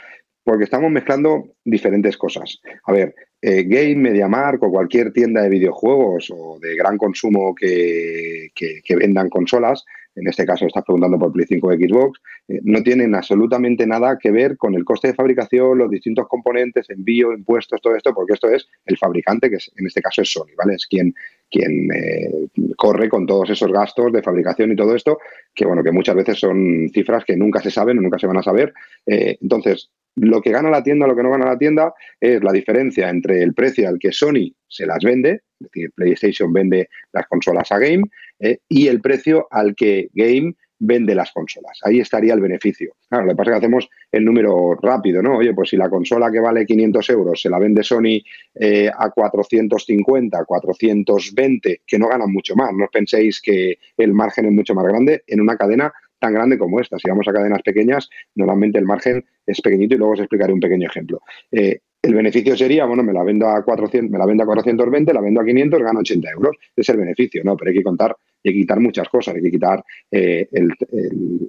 porque 0.44 0.66
estamos 0.66 0.92
mezclando 0.92 1.56
diferentes 1.64 2.16
cosas. 2.18 2.60
A 2.84 2.92
ver, 2.92 3.16
eh, 3.42 3.64
Game, 3.64 3.96
MediaMark 3.96 4.62
o 4.62 4.70
cualquier 4.70 5.12
tienda 5.12 5.42
de 5.42 5.50
videojuegos 5.50 6.30
o 6.30 6.60
de 6.62 6.76
gran 6.76 6.98
consumo 7.00 7.56
que, 7.56 8.50
que- 8.54 8.82
que 8.84 8.96
vendan 8.96 9.30
consolas, 9.30 9.84
en 10.16 10.28
este 10.28 10.46
caso 10.46 10.66
estás 10.66 10.84
preguntando 10.84 11.20
por 11.20 11.32
Play 11.32 11.46
5 11.48 11.68
o 11.68 11.74
Xbox, 11.74 12.20
eh, 12.48 12.60
no 12.64 12.82
tienen 12.84 13.16
absolutamente 13.16 13.86
nada 13.86 14.18
que 14.20 14.32
ver 14.32 14.58
con 14.58 14.76
el 14.76 14.86
coste 14.86 15.10
de 15.10 15.14
fabricación, 15.14 15.78
los 15.78 15.90
distintos 15.90 16.28
componentes, 16.28 16.90
envío, 16.90 17.34
impuestos, 17.34 17.82
todo 17.82 17.96
esto, 17.96 18.14
porque 18.14 18.34
esto 18.34 18.50
es 18.50 18.68
el 18.86 18.98
fabricante, 18.98 19.50
que 19.50 19.58
es, 19.58 19.72
en 19.76 19.88
este 19.88 20.02
caso 20.02 20.22
es 20.22 20.32
Sony, 20.32 20.56
¿vale? 20.58 20.76
Es 20.76 20.86
quien, 20.88 21.14
quien 21.50 21.90
eh, 21.94 22.32
corre 22.78 23.10
con 23.10 23.26
todos 23.26 23.50
esos 23.50 23.72
gastos 23.72 24.12
de 24.14 24.24
fabricación 24.24 24.72
y 24.72 24.76
todo 24.76 24.96
esto, 24.96 25.20
que 25.54 25.66
bueno, 25.66 25.84
que 25.84 25.92
muchas 25.92 26.16
veces 26.16 26.40
son 26.40 26.90
cifras 26.94 27.26
que 27.26 27.36
nunca 27.36 27.62
se 27.62 27.72
saben 27.72 27.98
o 27.98 28.02
nunca 28.02 28.20
se 28.20 28.28
van 28.28 28.38
a 28.38 28.44
saber. 28.44 28.74
Eh, 29.06 29.38
entonces, 29.42 29.92
lo 30.16 30.42
que 30.42 30.52
gana 30.52 30.70
la 30.70 30.84
tienda, 30.84 31.08
lo 31.08 31.16
que 31.16 31.24
no 31.24 31.32
gana 31.32 31.46
la 31.46 31.58
tienda, 31.58 31.94
es 32.20 32.44
la 32.44 32.52
diferencia 32.52 33.10
entre 33.10 33.42
el 33.44 33.54
precio 33.54 33.88
al 33.88 34.00
que 34.00 34.12
Sony 34.12 34.54
se 34.68 34.86
las 34.86 35.04
vende, 35.04 35.42
es 35.60 35.72
decir, 35.72 35.92
PlayStation 35.94 36.52
vende 36.52 36.90
las 37.12 37.28
consolas 37.28 37.72
a 37.72 37.80
Game, 37.80 38.04
eh, 38.40 38.60
y 38.68 38.88
el 38.88 39.02
precio 39.02 39.48
al 39.52 39.76
que 39.76 40.10
Game 40.14 40.56
vende 40.80 41.16
las 41.16 41.32
consolas. 41.32 41.80
Ahí 41.84 42.00
estaría 42.00 42.34
el 42.34 42.42
beneficio. 42.42 42.96
Claro, 43.08 43.26
lo 43.26 43.32
que 43.32 43.36
pasa 43.38 43.52
es 43.52 43.54
que 43.54 43.66
hacemos 43.66 43.90
el 44.12 44.26
número 44.26 44.76
rápido, 44.82 45.22
¿no? 45.22 45.38
Oye, 45.38 45.54
pues 45.54 45.70
si 45.70 45.78
la 45.78 45.90
consola 45.90 46.32
que 46.32 46.40
vale 46.40 46.66
500 46.66 47.10
euros 47.12 47.42
se 47.42 47.50
la 47.50 47.60
vende 47.60 47.84
Sony 47.84 48.22
eh, 48.56 48.90
a 48.96 49.10
450, 49.10 50.44
420, 50.44 51.82
que 51.86 52.00
no 52.00 52.10
ganan 52.10 52.32
mucho 52.32 52.56
más. 52.56 52.74
No 52.74 52.86
os 52.86 52.92
penséis 52.92 53.42
que 53.42 53.80
el 53.98 54.14
margen 54.14 54.46
es 54.46 54.52
mucho 54.52 54.76
más 54.76 54.86
grande 54.86 55.24
en 55.28 55.42
una 55.42 55.56
cadena 55.56 55.94
tan 56.26 56.34
grande 56.34 56.58
como 56.58 56.80
esta. 56.80 56.98
Si 56.98 57.08
vamos 57.10 57.28
a 57.28 57.34
cadenas 57.34 57.62
pequeñas, 57.62 58.10
normalmente 58.36 58.80
el 58.80 58.86
margen 58.86 59.24
es 59.46 59.62
pequeñito 59.62 59.96
y 59.96 59.98
luego 59.98 60.14
os 60.14 60.20
explicaré 60.20 60.52
un 60.54 60.60
pequeño 60.60 60.88
ejemplo. 60.88 61.22
Eh, 61.52 61.80
el 62.02 62.14
beneficio 62.14 62.56
sería, 62.56 62.86
bueno, 62.86 63.02
me 63.02 63.14
la 63.14 63.24
vendo 63.24 63.48
a 63.48 63.64
400, 63.64 64.12
me 64.12 64.20
la 64.20 64.28
vendo 64.28 64.44
a 64.44 64.46
420, 64.46 65.12
la 65.12 65.22
vendo 65.22 65.42
a 65.42 65.46
500, 65.46 65.82
gano 65.82 66.00
80 66.02 66.30
euros. 66.32 66.56
Es 66.76 66.88
el 66.90 66.98
beneficio, 66.98 67.42
¿no? 67.44 67.58
Pero 67.58 67.70
hay 67.72 67.78
que 67.78 67.84
contar, 67.84 68.16
hay 68.44 68.54
que 68.54 68.60
quitar 68.60 68.80
muchas 68.80 69.10
cosas. 69.10 69.34
Hay 69.36 69.42
que 69.42 69.50
quitar 69.50 69.84
eh, 70.12 70.48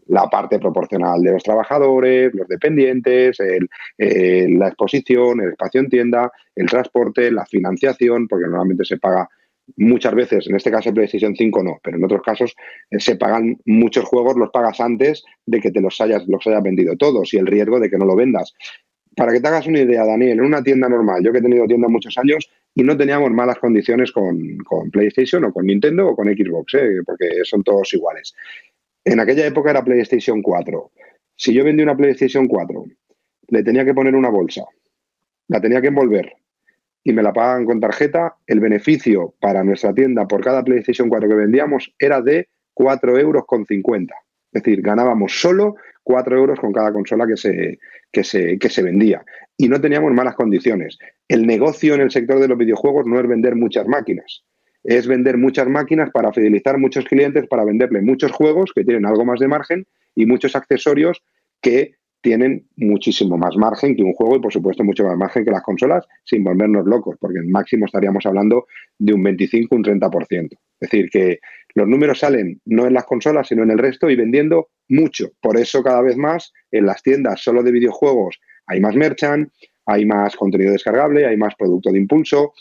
la 0.09 0.29
parte 0.31 0.59
proporcional 0.59 1.21
de 1.23 1.33
los 1.33 1.43
trabajadores, 1.43 2.33
los 2.35 2.49
dependientes, 2.49 3.39
el- 3.41 3.69
eh, 3.99 4.47
la 4.51 4.69
exposición, 4.69 5.41
el 5.43 5.51
espacio 5.51 5.81
en 5.81 5.89
tienda, 5.91 6.33
el 6.55 6.67
transporte, 6.67 7.31
la 7.31 7.45
financiación, 7.45 8.27
porque 8.27 8.47
normalmente 8.47 8.85
se 8.87 8.97
paga 8.97 9.29
muchas 9.77 10.15
veces, 10.15 10.47
en 10.47 10.57
este 10.57 10.71
caso 10.71 10.93
PlayStation 10.93 11.35
5 11.35 11.63
no, 11.63 11.79
pero 11.83 11.97
en 11.97 12.05
otros 12.05 12.23
casos 12.23 12.55
eh, 12.91 13.01
se 13.01 13.17
pagan 13.17 13.59
muchos 13.65 14.05
juegos, 14.05 14.37
los 14.37 14.51
pagas 14.51 14.81
antes 14.81 15.25
de 15.45 15.61
que 15.61 15.71
te 15.71 15.81
los 15.81 16.01
hayas, 16.01 16.27
los 16.29 16.47
hayas 16.47 16.63
vendido 16.63 16.97
todos 16.97 17.33
y 17.35 17.39
el 17.39 17.47
riesgo 17.47 17.81
de 17.81 17.91
que 17.91 17.99
no 17.99 18.05
lo 18.05 18.17
vendas. 18.17 18.55
Para 19.17 19.33
que 19.33 19.41
te 19.41 19.49
hagas 19.49 19.67
una 19.67 19.81
idea, 19.81 20.05
Daniel, 20.05 20.39
en 20.39 20.45
una 20.45 20.63
tienda 20.63 20.89
normal, 20.89 21.23
yo 21.25 21.33
que 21.33 21.39
he 21.39 21.43
tenido 21.43 21.67
tienda 21.67 21.89
muchos 21.89 22.17
años 22.19 22.51
y 22.75 22.83
no 22.83 22.97
teníamos 22.97 23.31
malas 23.31 23.59
condiciones 23.59 24.13
con, 24.13 24.59
con 24.59 24.91
PlayStation 24.91 25.45
o 25.45 25.53
con 25.53 25.67
Nintendo 25.67 26.09
o 26.09 26.15
con 26.15 26.27
Xbox, 26.27 26.75
¿eh? 26.75 27.03
porque 27.05 27.27
son 27.45 27.63
todos 27.63 27.93
iguales. 27.95 28.35
En 29.05 29.19
aquella 29.21 29.47
época 29.47 29.71
era 29.71 29.83
PlayStation 29.83 30.43
4. 30.43 30.91
Si 31.35 31.55
yo 31.55 31.65
vendí 31.65 31.83
una 31.83 31.97
PlayStation 31.97 32.47
4, 32.47 32.85
le 33.49 33.63
tenía 33.63 33.85
que 33.85 33.95
poner 33.95 34.15
una 34.15 34.29
bolsa, 34.29 34.65
la 35.49 35.61
tenía 35.61 35.81
que 35.81 35.89
envolver 35.89 36.35
y 37.07 37.13
me 37.13 37.23
la 37.23 37.33
pagaban 37.33 37.67
con 37.67 37.79
tarjeta, 37.79 38.35
el 38.49 38.59
beneficio 38.59 39.33
para 39.39 39.63
nuestra 39.63 39.95
tienda 39.95 40.27
por 40.27 40.43
cada 40.43 40.65
PlayStation 40.65 41.09
4 41.09 41.29
que 41.29 41.35
vendíamos 41.37 41.95
era 42.01 42.21
de 42.21 42.49
4 42.75 43.17
euros 43.21 43.45
con 43.47 43.65
50. 43.65 44.13
Es 44.53 44.63
decir, 44.65 44.83
ganábamos 44.83 45.41
solo 45.41 45.77
4 46.03 46.37
euros 46.37 46.59
con 46.59 46.73
cada 46.73 46.93
consola 46.93 47.25
que 47.29 47.37
se, 47.37 47.79
que 48.11 48.25
se, 48.25 48.59
que 48.59 48.69
se 48.69 48.83
vendía. 48.83 49.25
Y 49.57 49.69
no 49.69 49.81
teníamos 49.81 50.13
malas 50.15 50.35
condiciones. 50.35 50.99
El 51.29 51.47
negocio 51.47 51.95
en 51.95 52.01
el 52.01 52.11
sector 52.11 52.41
de 52.41 52.49
los 52.49 52.59
videojuegos 52.59 53.07
no 53.07 53.21
es 53.21 53.29
vender 53.29 53.55
muchas 53.55 53.87
máquinas. 53.87 54.43
Es 54.83 55.07
vender 55.07 55.39
muchas 55.39 55.69
máquinas 55.69 56.11
para 56.11 56.33
fidelizar 56.33 56.77
muchos 56.77 57.05
clientes, 57.05 57.47
para 57.47 57.63
venderle 57.65 58.01
muchos 58.03 58.33
juegos 58.33 58.73
que 58.75 58.83
tienen 58.83 59.07
algo 59.07 59.25
más 59.25 59.39
de 59.39 59.47
margen 59.47 59.87
y 60.17 60.27
muchos 60.27 60.57
accesorios 60.57 61.23
que 61.61 61.95
tienen 62.27 62.67
muchísimo 62.75 63.39
más 63.39 63.57
margen 63.57 63.95
que 63.95 64.03
un 64.03 64.13
juego 64.13 64.35
y, 64.35 64.41
por 64.41 64.53
supuesto, 64.53 64.83
mucho 64.83 65.05
más 65.05 65.17
margen 65.17 65.45
que 65.45 65.53
las 65.53 65.63
consolas, 65.63 66.05
sin 66.25 66.43
volvernos 66.43 66.85
locos, 66.85 67.17
porque 67.21 67.39
en 67.39 67.53
máximo 67.53 67.87
estaríamos 67.87 68.27
hablando 68.27 68.67
de 68.99 69.13
un 69.13 69.23
25, 69.23 69.77
un 69.77 69.85
30%. 69.85 70.49
Es 70.53 70.59
decir, 70.81 71.09
que 71.09 71.39
los 71.77 71.87
números 71.87 72.19
salen 72.19 72.61
no 72.65 72.85
en 72.85 72.95
las 72.95 73.05
consolas, 73.05 73.47
sino 73.47 73.63
en 73.63 73.71
el 73.71 73.79
resto 73.79 74.11
y 74.11 74.17
vendiendo 74.17 74.71
mucho. 74.89 75.29
Por 75.41 75.57
eso, 75.57 75.85
cada 75.85 76.03
vez 76.03 76.17
más, 76.17 76.53
en 76.73 76.87
las 76.87 77.01
tiendas 77.01 77.41
solo 77.41 77.63
de 77.63 77.71
videojuegos 77.71 78.41
hay 78.67 78.81
más 78.81 78.97
merchant, 78.97 79.49
hay 79.85 80.05
más 80.05 80.35
contenido 80.35 80.73
descargable, 80.73 81.27
hay 81.27 81.37
más 81.37 81.55
producto 81.55 81.93
de 81.93 82.01
impulso, 82.01 82.55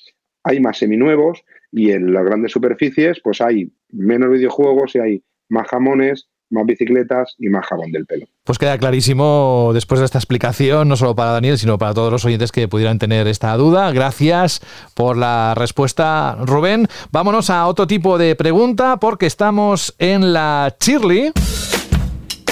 hay 0.43 0.59
más 0.59 0.77
seminuevos 0.77 1.43
y 1.71 1.89
en 1.89 2.13
las 2.13 2.23
grandes 2.23 2.51
superficies, 2.51 3.19
pues 3.23 3.41
hay 3.41 3.71
menos 3.89 4.29
videojuegos 4.29 4.95
y 4.95 4.99
hay 4.99 5.23
más 5.49 5.67
jamones, 5.67 6.29
más 6.49 6.65
bicicletas 6.65 7.35
y 7.37 7.49
más 7.49 7.65
jabón 7.65 7.91
del 7.91 8.05
pelo. 8.05 8.25
Pues 8.43 8.57
queda 8.57 8.77
clarísimo 8.77 9.71
después 9.73 9.99
de 9.99 10.05
esta 10.05 10.17
explicación, 10.17 10.87
no 10.87 10.95
solo 10.95 11.15
para 11.15 11.31
Daniel, 11.31 11.57
sino 11.57 11.77
para 11.77 11.93
todos 11.93 12.11
los 12.11 12.25
oyentes 12.25 12.51
que 12.51 12.67
pudieran 12.67 12.99
tener 12.99 13.27
esta 13.27 13.55
duda. 13.57 13.91
Gracias 13.91 14.61
por 14.93 15.17
la 15.17 15.53
respuesta, 15.55 16.37
Rubén. 16.41 16.87
Vámonos 17.11 17.49
a 17.49 17.65
otro 17.67 17.87
tipo 17.87 18.17
de 18.17 18.35
pregunta 18.35 18.97
porque 18.97 19.25
estamos 19.25 19.95
en 19.99 20.33
la 20.33 20.75
Chirly. 20.79 21.31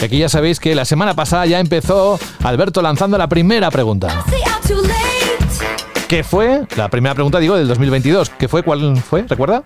Aquí 0.03 0.17
ya 0.17 0.27
sabéis 0.27 0.59
que 0.59 0.75
la 0.75 0.83
semana 0.83 1.13
pasada 1.13 1.45
ya 1.45 1.59
empezó 1.59 2.19
Alberto 2.43 2.81
lanzando 2.81 3.17
la 3.17 3.29
primera 3.29 3.71
pregunta. 3.71 4.25
¿Qué 6.09 6.23
fue? 6.23 6.67
La 6.75 6.89
primera 6.89 7.15
pregunta, 7.15 7.39
digo, 7.39 7.55
del 7.55 7.67
2022. 7.67 8.29
¿Qué 8.31 8.47
fue? 8.47 8.63
¿Cuál 8.63 8.97
fue? 8.97 9.23
¿Recuerda? 9.27 9.63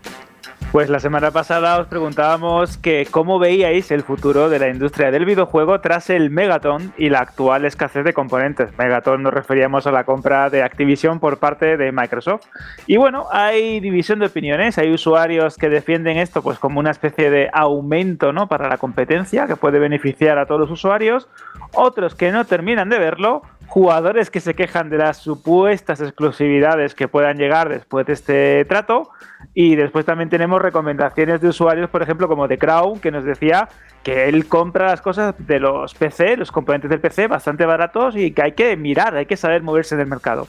Pues 0.72 0.90
la 0.90 1.00
semana 1.00 1.32
pasada 1.32 1.80
os 1.80 1.88
preguntábamos 1.88 2.78
que 2.78 3.08
cómo 3.10 3.40
veíais 3.40 3.90
el 3.90 4.04
futuro 4.04 4.50
de 4.50 4.60
la 4.60 4.68
industria 4.68 5.12
del 5.12 5.24
videojuego 5.24 5.80
tras 5.80 6.10
el 6.10 6.30
Megaton 6.30 6.94
y 6.98 7.10
la 7.10 7.20
actual 7.20 7.64
escasez 7.64 8.04
de 8.04 8.14
componentes. 8.14 8.78
Megaton 8.78 9.24
nos 9.24 9.34
referíamos 9.34 9.88
a 9.88 9.92
la 9.92 10.04
compra 10.04 10.50
de 10.50 10.64
Activision 10.64 11.22
por 11.22 11.40
parte 11.40 11.78
de 11.78 11.92
Microsoft. 11.94 12.46
Y 12.86 12.98
bueno, 12.98 13.28
hay 13.32 13.80
división 13.80 14.20
de 14.20 14.26
opiniones, 14.26 14.78
hay 14.78 14.92
usuarios 14.92 15.56
que 15.56 15.70
defienden 15.70 16.18
esto 16.18 16.44
pues 16.44 16.60
como 16.60 16.82
una 16.82 16.92
especie 16.92 17.32
de 17.32 17.50
aumento 17.54 18.34
¿no? 18.34 18.48
para 18.48 18.68
la 18.68 18.78
competencia 18.78 19.48
que 19.48 19.56
puede 19.56 19.80
beneficiar 19.80 20.38
a 20.38 20.46
todos 20.46 20.60
los 20.60 20.72
usuarios, 20.72 21.30
otros 21.74 22.14
que 22.14 22.32
no 22.34 22.44
terminan 22.46 22.90
de 22.90 23.00
verlo, 23.00 23.42
jugadores 23.68 24.30
que 24.30 24.42
se 24.42 24.54
quejan 24.54 24.90
de 24.90 24.98
las 24.98 25.18
supuestas 25.18 26.02
exclusividades 26.02 26.94
que 26.94 27.08
puedan 27.08 27.38
llegar 27.38 27.70
después 27.70 28.06
de 28.06 28.14
este 28.14 28.66
trato 28.66 29.12
y 29.60 29.76
después 29.76 30.06
también 30.06 30.30
tenemos 30.30 30.62
recomendaciones 30.62 31.42
de 31.42 31.48
usuarios, 31.48 31.90
por 31.90 32.04
ejemplo, 32.04 32.28
como 32.28 32.48
The 32.48 32.60
Crown, 32.60 33.00
que 33.00 33.10
nos 33.10 33.24
decía 33.24 33.68
que 34.04 34.30
él 34.30 34.48
compra 34.48 34.86
las 34.86 35.02
cosas 35.02 35.34
de 35.40 35.60
los 35.60 35.96
PC, 35.96 36.38
los 36.38 36.52
componentes 36.52 36.92
del 36.92 37.00
PC, 37.00 37.26
bastante 37.26 37.66
baratos 37.66 38.16
y 38.16 38.30
que 38.30 38.44
hay 38.44 38.52
que 38.52 38.78
mirar, 38.78 39.16
hay 39.16 39.26
que 39.26 39.36
saber 39.36 39.64
moverse 39.64 39.96
en 39.96 40.02
el 40.02 40.08
mercado. 40.08 40.48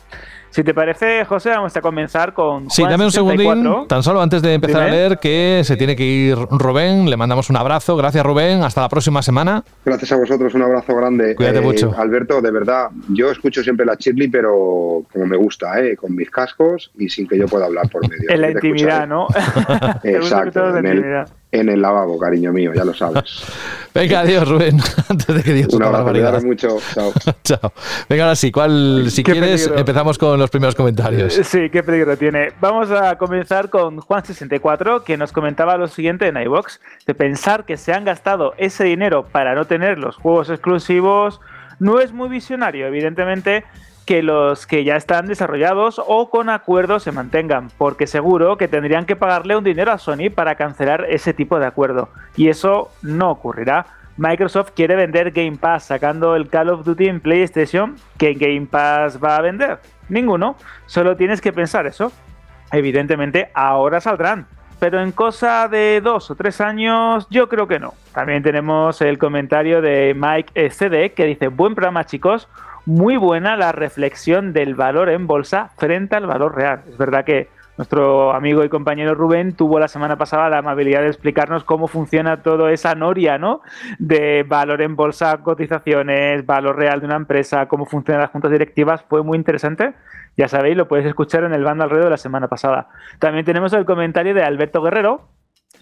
Si 0.51 0.65
te 0.65 0.75
parece, 0.75 1.25
José, 1.25 1.51
vamos 1.51 1.77
a 1.77 1.81
comenzar 1.81 2.33
con. 2.33 2.71
Sí, 2.71 2.83
dame 2.83 3.05
un 3.05 3.13
segundín, 3.13 3.87
tan 3.89 4.03
solo 4.03 4.21
antes 4.21 4.43
de 4.43 4.55
empezar 4.55 4.83
a 4.83 4.89
leer, 4.89 5.19
que 5.19 5.63
se 5.65 5.77
tiene 5.77 5.95
que 5.95 6.05
ir 6.05 6.37
Rubén. 6.37 7.09
Le 7.09 7.17
mandamos 7.17 7.51
un 7.51 7.57
abrazo. 7.57 7.97
Gracias, 7.97 8.25
Rubén. 8.25 8.63
Hasta 8.63 8.81
la 8.81 8.89
próxima 8.89 9.23
semana. 9.23 9.63
Gracias 9.85 10.13
a 10.13 10.17
vosotros, 10.17 10.55
un 10.55 10.63
abrazo 10.63 10.95
grande. 10.97 11.35
Cuídate 11.35 11.59
eh, 11.59 11.63
mucho. 11.63 11.95
Alberto, 11.97 12.41
de 12.41 12.51
verdad, 12.51 12.89
yo 13.09 13.31
escucho 13.31 13.63
siempre 13.63 13.85
la 13.87 13.97
Chirly, 13.97 14.29
pero 14.29 15.03
como 15.13 15.27
me 15.27 15.37
gusta, 15.37 15.81
¿eh? 15.81 15.97
con 15.97 16.15
mis 16.15 16.31
cascos 16.31 16.91
y 16.99 17.09
sin 17.09 17.27
que 17.27 17.39
yo 17.39 17.47
pueda 17.47 17.67
hablar 17.67 17.89
por 17.91 18.09
medio. 18.09 18.29
en 18.29 18.41
la 18.41 18.51
intimidad, 18.51 19.07
¿no? 19.07 19.27
Exacto, 20.03 20.77
en 20.77 20.87
el, 20.87 21.25
en 21.51 21.69
el 21.69 21.81
lavabo, 21.81 22.19
cariño 22.19 22.53
mío, 22.53 22.73
ya 22.75 22.85
lo 22.85 22.95
sabes. 22.95 23.43
Venga, 23.95 24.21
adiós, 24.21 24.49
Rubén. 24.49 24.79
Antes 25.09 25.27
de 25.27 25.43
que 25.43 25.53
digas 25.53 25.73
Un 25.73 25.83
abrazo, 25.83 26.47
mucho. 26.47 26.77
Chao. 26.95 27.13
Chao. 27.43 27.73
Venga, 28.09 28.25
ahora 28.25 28.37
sí, 28.37 28.53
¿cuál, 28.53 29.07
si 29.11 29.23
quieres, 29.23 29.71
empezamos 29.75 30.19
con 30.19 30.38
los 30.39 30.51
primeros 30.51 30.75
comentarios. 30.75 31.35
Sí, 31.35 31.71
qué 31.71 31.83
peligro 31.83 32.17
tiene. 32.17 32.53
Vamos 32.61 32.91
a 32.91 33.17
comenzar 33.17 33.71
con 33.71 33.99
Juan64, 33.99 35.03
que 35.05 35.17
nos 35.17 35.33
comentaba 35.33 35.77
lo 35.77 35.89
siguiente 35.89 36.27
en 36.27 36.37
iBox: 36.37 36.81
de 37.07 37.15
pensar 37.15 37.65
que 37.65 37.77
se 37.77 37.93
han 37.93 38.05
gastado 38.05 38.55
ese 38.59 38.85
dinero 38.85 39.25
para 39.25 39.55
no 39.55 39.67
tener 39.67 39.99
los 39.99 40.17
juegos 40.17 40.51
exclusivos 40.51 41.41
no 41.79 42.01
es 42.01 42.13
muy 42.13 42.29
visionario. 42.29 42.87
Evidentemente, 42.87 43.65
que 44.07 44.23
los 44.23 44.67
que 44.67 44.85
ya 44.85 44.97
están 44.97 45.27
desarrollados 45.27 46.01
o 46.05 46.31
con 46.31 46.49
acuerdo 46.49 46.99
se 46.99 47.13
mantengan, 47.13 47.69
porque 47.77 48.07
seguro 48.07 48.57
que 48.57 48.67
tendrían 48.67 49.05
que 49.05 49.17
pagarle 49.17 49.57
un 49.57 49.65
dinero 49.65 49.93
a 49.93 49.99
Sony 49.99 50.31
para 50.35 50.55
cancelar 50.55 51.07
ese 51.11 51.35
tipo 51.35 51.59
de 51.59 51.67
acuerdo. 51.67 52.09
Y 52.37 52.49
eso 52.49 52.91
no 53.03 53.31
ocurrirá. 53.31 53.87
Microsoft 54.17 54.73
quiere 54.75 54.97
vender 54.97 55.31
Game 55.31 55.59
Pass 55.59 55.85
sacando 55.85 56.35
el 56.35 56.49
Call 56.49 56.71
of 56.71 56.85
Duty 56.85 57.07
en 57.07 57.21
PlayStation. 57.21 57.97
¿Qué 58.17 58.35
Game 58.35 58.67
Pass 58.67 59.23
va 59.23 59.37
a 59.37 59.43
vender? 59.43 59.79
Ninguno. 60.09 60.57
Solo 60.87 61.17
tienes 61.17 61.41
que 61.41 61.53
pensar 61.53 61.87
eso. 61.87 62.13
Evidentemente 62.73 63.51
ahora 63.55 64.01
saldrán. 64.01 64.47
Pero 64.79 65.01
en 65.01 65.11
cosa 65.11 65.67
de 65.69 66.01
dos 66.01 66.31
o 66.31 66.37
tres 66.37 66.61
años, 66.61 67.27
yo 67.31 67.49
creo 67.49 67.67
que 67.67 67.81
no. 67.81 67.95
También 68.13 68.43
tenemos 68.43 69.01
el 69.01 69.19
comentario 69.19 69.83
de 69.83 70.15
Mike 70.17 70.71
CD 70.71 71.13
que 71.13 71.25
dice: 71.25 71.49
Buen 71.49 71.75
programa, 71.75 72.05
chicos 72.05 72.49
muy 72.89 73.19
buena 73.19 73.55
la 73.55 73.71
reflexión 73.71 74.55
del 74.55 74.75
valor 74.75 75.11
en 75.11 75.27
bolsa 75.27 75.73
frente 75.77 76.17
al 76.17 76.27
valor 76.27 76.57
real. 76.57 76.85
Es 76.89 76.97
verdad 76.97 77.23
que 77.23 77.49
nuestro 77.79 78.33
amigo 78.35 78.65
y 78.65 78.69
compañero 78.69 79.15
Rubén 79.15 79.55
tuvo 79.55 79.79
la 79.79 79.87
semana 79.87 80.19
pasada 80.19 80.51
la 80.51 80.59
amabilidad 80.59 81.01
de 81.01 81.07
explicarnos 81.07 81.63
cómo 81.63 81.87
funciona 81.87 82.43
toda 82.43 82.73
esa 82.73 82.97
noria, 82.97 83.39
¿no? 83.39 83.63
De 84.01 84.43
valor 84.43 84.83
en 84.83 84.97
bolsa, 84.97 85.39
cotizaciones, 85.39 86.45
valor 86.45 86.77
real 86.77 86.99
de 86.99 87.07
una 87.07 87.15
empresa, 87.15 87.67
cómo 87.67 87.87
funcionan 87.87 88.23
las 88.23 88.31
juntas 88.33 88.51
directivas. 88.51 89.05
Fue 89.09 89.23
muy 89.23 89.39
interesante. 89.39 89.95
Ya 90.37 90.49
sabéis, 90.49 90.77
lo 90.77 90.89
podéis 90.89 91.07
escuchar 91.07 91.45
en 91.45 91.55
el 91.55 91.63
bando 91.63 91.85
alrededor 91.85 92.07
de 92.07 92.11
la 92.11 92.17
semana 92.17 92.49
pasada. 92.49 92.89
También 93.21 93.45
tenemos 93.45 93.73
el 93.73 93.85
comentario 93.85 94.35
de 94.35 94.43
Alberto 94.43 94.83
Guerrero, 94.83 95.29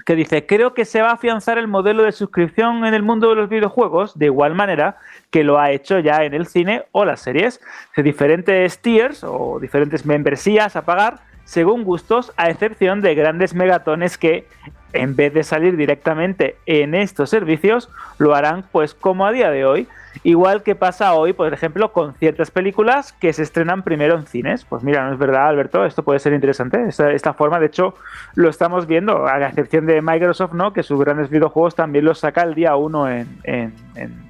que 0.05 0.15
dice, 0.15 0.45
creo 0.45 0.75
que 0.75 0.85
se 0.85 1.01
va 1.01 1.09
a 1.11 1.15
afianzar 1.15 1.57
el 1.57 1.67
modelo 1.67 2.03
de 2.03 2.13
suscripción 2.13 2.85
en 2.85 2.93
el 2.93 3.03
mundo 3.03 3.31
de 3.31 3.37
los 3.37 3.49
videojuegos 3.49 4.19
de 4.19 4.27
igual 4.27 4.55
manera 4.55 4.99
que 5.31 5.45
lo 5.45 5.59
ha 5.59 5.71
hecho 5.71 5.99
ya 5.99 6.25
en 6.25 6.35
el 6.35 6.47
cine 6.47 6.85
o 6.93 7.07
las 7.07 7.21
series, 7.21 7.61
de 7.97 8.03
diferentes 8.03 8.81
tiers 8.83 9.25
o 9.25 9.59
diferentes 9.61 10.05
membresías 10.05 10.77
a 10.77 10.85
pagar 10.85 11.21
según 11.47 11.83
gustos, 11.85 12.33
a 12.37 12.51
excepción 12.51 13.01
de 13.01 13.15
grandes 13.15 13.55
megatones 13.55 14.19
que 14.19 14.47
en 14.93 15.17
vez 15.17 15.33
de 15.33 15.43
salir 15.43 15.77
directamente 15.77 16.57
en 16.67 16.95
estos 16.95 17.31
servicios, 17.31 17.89
lo 18.19 18.35
harán 18.35 18.65
pues 18.71 18.93
como 18.93 19.25
a 19.25 19.33
día 19.33 19.51
de 19.51 19.65
hoy, 19.65 19.89
Igual 20.23 20.63
que 20.63 20.75
pasa 20.75 21.15
hoy, 21.15 21.33
por 21.33 21.53
ejemplo, 21.53 21.93
con 21.93 22.15
ciertas 22.15 22.51
películas 22.51 23.13
que 23.13 23.33
se 23.33 23.43
estrenan 23.43 23.83
primero 23.83 24.17
en 24.17 24.27
cines. 24.27 24.65
Pues 24.65 24.83
mira, 24.83 25.05
no 25.05 25.13
es 25.13 25.19
verdad, 25.19 25.49
Alberto, 25.49 25.85
esto 25.85 26.03
puede 26.03 26.19
ser 26.19 26.33
interesante. 26.33 26.87
Esta, 26.89 27.35
forma, 27.35 27.61
de 27.61 27.67
hecho, 27.67 27.95
lo 28.35 28.49
estamos 28.49 28.87
viendo, 28.87 29.27
a 29.27 29.39
la 29.39 29.49
excepción 29.49 29.87
de 29.87 30.01
Microsoft, 30.03 30.53
¿no? 30.53 30.73
Que 30.73 30.83
sus 30.83 30.99
grandes 31.01 31.31
videojuegos 31.31 31.75
también 31.75 32.05
los 32.05 32.21
saca 32.21 32.43
el 32.43 32.55
día 32.55 32.77
1 32.77 33.09
en, 33.11 33.75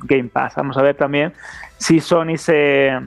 Game 0.03 0.29
Pass. 0.33 0.55
Vamos 0.57 0.77
a 0.77 0.83
ver 0.83 0.97
también 0.97 1.33
si 1.77 2.01
Sony 2.01 2.37
se 2.37 2.99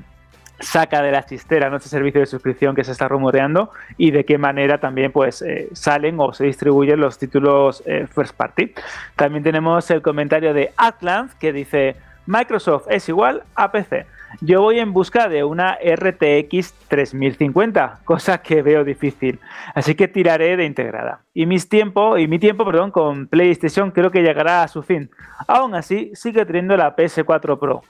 saca 0.60 1.02
de 1.02 1.12
la 1.12 1.26
chistera 1.26 1.70
¿no? 1.70 1.78
este 1.78 1.90
servicio 1.90 2.20
de 2.20 2.26
suscripción 2.26 2.76
que 2.76 2.84
se 2.84 2.92
está 2.92 3.08
rumoreando 3.08 3.72
y 3.98 4.12
de 4.12 4.26
qué 4.26 4.38
manera 4.38 4.80
también 4.80 5.12
pues 5.12 5.42
eh, 5.42 5.70
salen 5.74 6.20
o 6.20 6.34
se 6.34 6.46
distribuyen 6.46 7.00
los 7.00 7.18
títulos 7.18 7.84
eh, 7.86 8.08
first 8.14 8.36
party. 8.36 8.74
También 9.16 9.44
tenemos 9.44 9.90
el 9.92 10.02
comentario 10.02 10.54
de 10.54 10.72
Atlant 10.78 11.34
que 11.34 11.54
dice 11.54 11.96
Microsoft 12.26 12.86
es 12.90 13.10
igual 13.10 13.44
a 13.56 13.72
PC. 13.72 14.06
Yo 14.42 14.62
voy 14.62 14.78
en 14.78 14.94
busca 14.94 15.28
de 15.28 15.44
una 15.44 15.80
RTX 15.84 16.74
3050, 16.88 18.02
cosa 18.06 18.38
que 18.44 18.62
veo 18.62 18.84
difícil, 18.84 19.40
así 19.74 19.96
que 19.96 20.08
tiraré 20.08 20.56
de 20.56 20.66
integrada. 20.66 21.24
Y 21.34 21.48
mis 21.48 21.68
tiempo, 21.68 22.20
y 22.20 22.28
mi 22.28 22.38
tiempo, 22.38 22.66
perdón, 22.66 22.92
con 22.92 23.28
PlayStation 23.28 23.90
creo 23.90 24.12
que 24.12 24.22
llegará 24.22 24.62
a 24.62 24.68
su 24.68 24.84
fin. 24.84 25.10
Aún 25.48 25.74
así, 25.74 26.12
sigue 26.14 26.46
teniendo 26.46 26.78
la 26.78 26.96
PS4 26.96 27.58
Pro. 27.58 27.82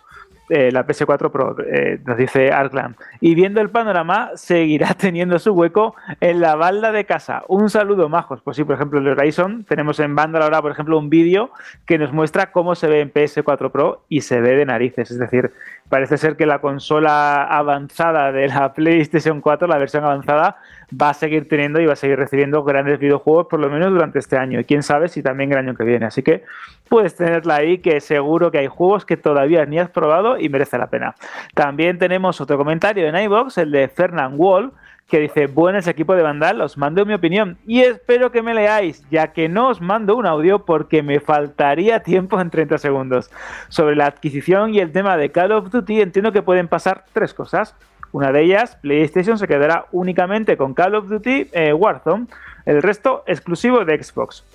Eh, 0.50 0.72
la 0.72 0.86
PS4 0.86 1.30
Pro, 1.30 1.56
eh, 1.64 2.00
nos 2.06 2.18
dice 2.18 2.52
Arkland. 2.52 2.96
Y 3.22 3.36
viendo 3.36 3.62
el 3.62 3.70
panorama, 3.70 4.32
seguirá 4.34 4.94
teniendo 4.98 5.38
su 5.38 5.54
hueco 5.54 5.96
en 6.20 6.42
la 6.42 6.56
balda 6.56 6.92
de 6.92 7.06
casa. 7.06 7.44
Un 7.48 7.70
saludo, 7.70 8.10
majos. 8.10 8.42
Pues 8.42 8.58
sí, 8.58 8.64
por 8.64 8.76
ejemplo, 8.76 9.00
el 9.00 9.08
Horizon, 9.08 9.64
tenemos 9.66 10.00
en 10.00 10.16
banda 10.16 10.40
ahora, 10.40 10.62
por 10.62 10.72
ejemplo, 10.72 10.98
un 10.98 11.10
vídeo 11.10 11.52
que 11.86 12.00
nos 12.00 12.12
muestra 12.12 12.52
cómo 12.52 12.74
se 12.74 12.88
ve 12.88 13.02
en 13.02 13.14
PS4 13.14 13.72
Pro 13.72 14.04
y 14.10 14.22
se 14.22 14.42
ve 14.42 14.56
de 14.56 14.66
narices. 14.66 15.12
Es 15.12 15.20
decir, 15.20 15.52
parece 15.88 16.18
ser 16.18 16.36
que 16.36 16.48
la 16.48 16.60
consola 16.60 17.44
avanzada 17.44 18.32
de 18.32 18.48
la 18.48 18.74
PlayStation 18.74 19.42
4, 19.42 19.68
la 19.68 19.78
versión 19.78 20.04
avanzada, 20.04 20.58
va 21.00 21.10
a 21.10 21.14
seguir 21.14 21.48
teniendo 21.48 21.80
y 21.80 21.86
va 21.86 21.94
a 21.94 21.96
seguir 21.96 22.18
recibiendo 22.18 22.64
grandes 22.64 22.98
videojuegos 23.00 23.46
por 23.48 23.60
lo 23.60 23.70
menos 23.70 23.92
durante 23.92 24.18
este 24.18 24.38
año. 24.38 24.60
Y 24.60 24.66
quién 24.66 24.82
sabe 24.82 25.10
si 25.10 25.22
también 25.22 25.52
el 25.52 25.60
año 25.60 25.76
que 25.76 25.84
viene. 25.84 26.08
Así 26.08 26.24
que 26.24 26.44
puedes 26.90 27.16
tenerla 27.16 27.56
ahí, 27.56 27.78
que 27.78 28.02
seguro 28.02 28.52
que 28.52 28.58
hay 28.58 28.68
juegos 28.68 29.06
que 29.06 29.16
todavía 29.16 29.66
ni 29.66 29.80
has 29.80 29.90
probado 29.90 30.38
y 30.38 30.50
merece 30.50 30.78
la 30.78 30.88
pena. 30.88 31.16
También 31.54 31.98
tenemos 31.98 32.42
otro 32.42 32.58
comentario 32.58 33.08
en 33.08 33.16
iBox, 33.16 33.58
el 33.60 33.72
de 33.72 33.88
Fernand 33.88 34.36
Wall 34.38 34.74
que 35.10 35.20
dice, 35.20 35.48
buenas 35.48 35.88
equipo 35.88 36.16
de 36.16 36.22
Vandal, 36.22 36.62
os 36.62 36.78
mando 36.78 37.04
mi 37.04 37.16
opinión 37.16 37.58
y 37.66 37.82
espero 37.82 38.32
que 38.32 38.44
me 38.44 38.54
leáis, 38.54 39.04
ya 39.10 39.34
que 39.34 39.50
no 39.50 39.70
os 39.70 39.82
mando 39.82 40.16
un 40.16 40.28
audio 40.28 40.66
porque 40.66 41.02
me 41.02 41.20
faltaría 41.20 42.04
tiempo 42.04 42.40
en 42.40 42.52
30 42.52 42.78
segundos. 42.78 43.32
Sobre 43.70 43.96
la 43.96 44.06
adquisición 44.06 44.74
y 44.74 44.80
el 44.80 44.92
tema 44.92 45.18
de 45.18 45.32
Call 45.32 45.52
of 45.52 45.72
Duty 45.72 46.02
entiendo 46.02 46.32
que 46.32 46.44
pueden 46.44 46.68
pasar 46.68 47.06
tres 47.12 47.34
cosas. 47.34 47.76
Una 48.12 48.32
de 48.32 48.44
ellas, 48.44 48.78
PlayStation 48.82 49.40
se 49.40 49.48
quedará 49.48 49.86
únicamente 49.92 50.58
con 50.58 50.76
Call 50.76 50.96
of 50.96 51.10
Duty 51.10 51.50
eh, 51.54 51.74
Warzone, 51.74 52.28
el 52.66 52.82
resto 52.84 53.24
exclusivo 53.26 53.84
de 53.86 54.04
Xbox. 54.04 54.46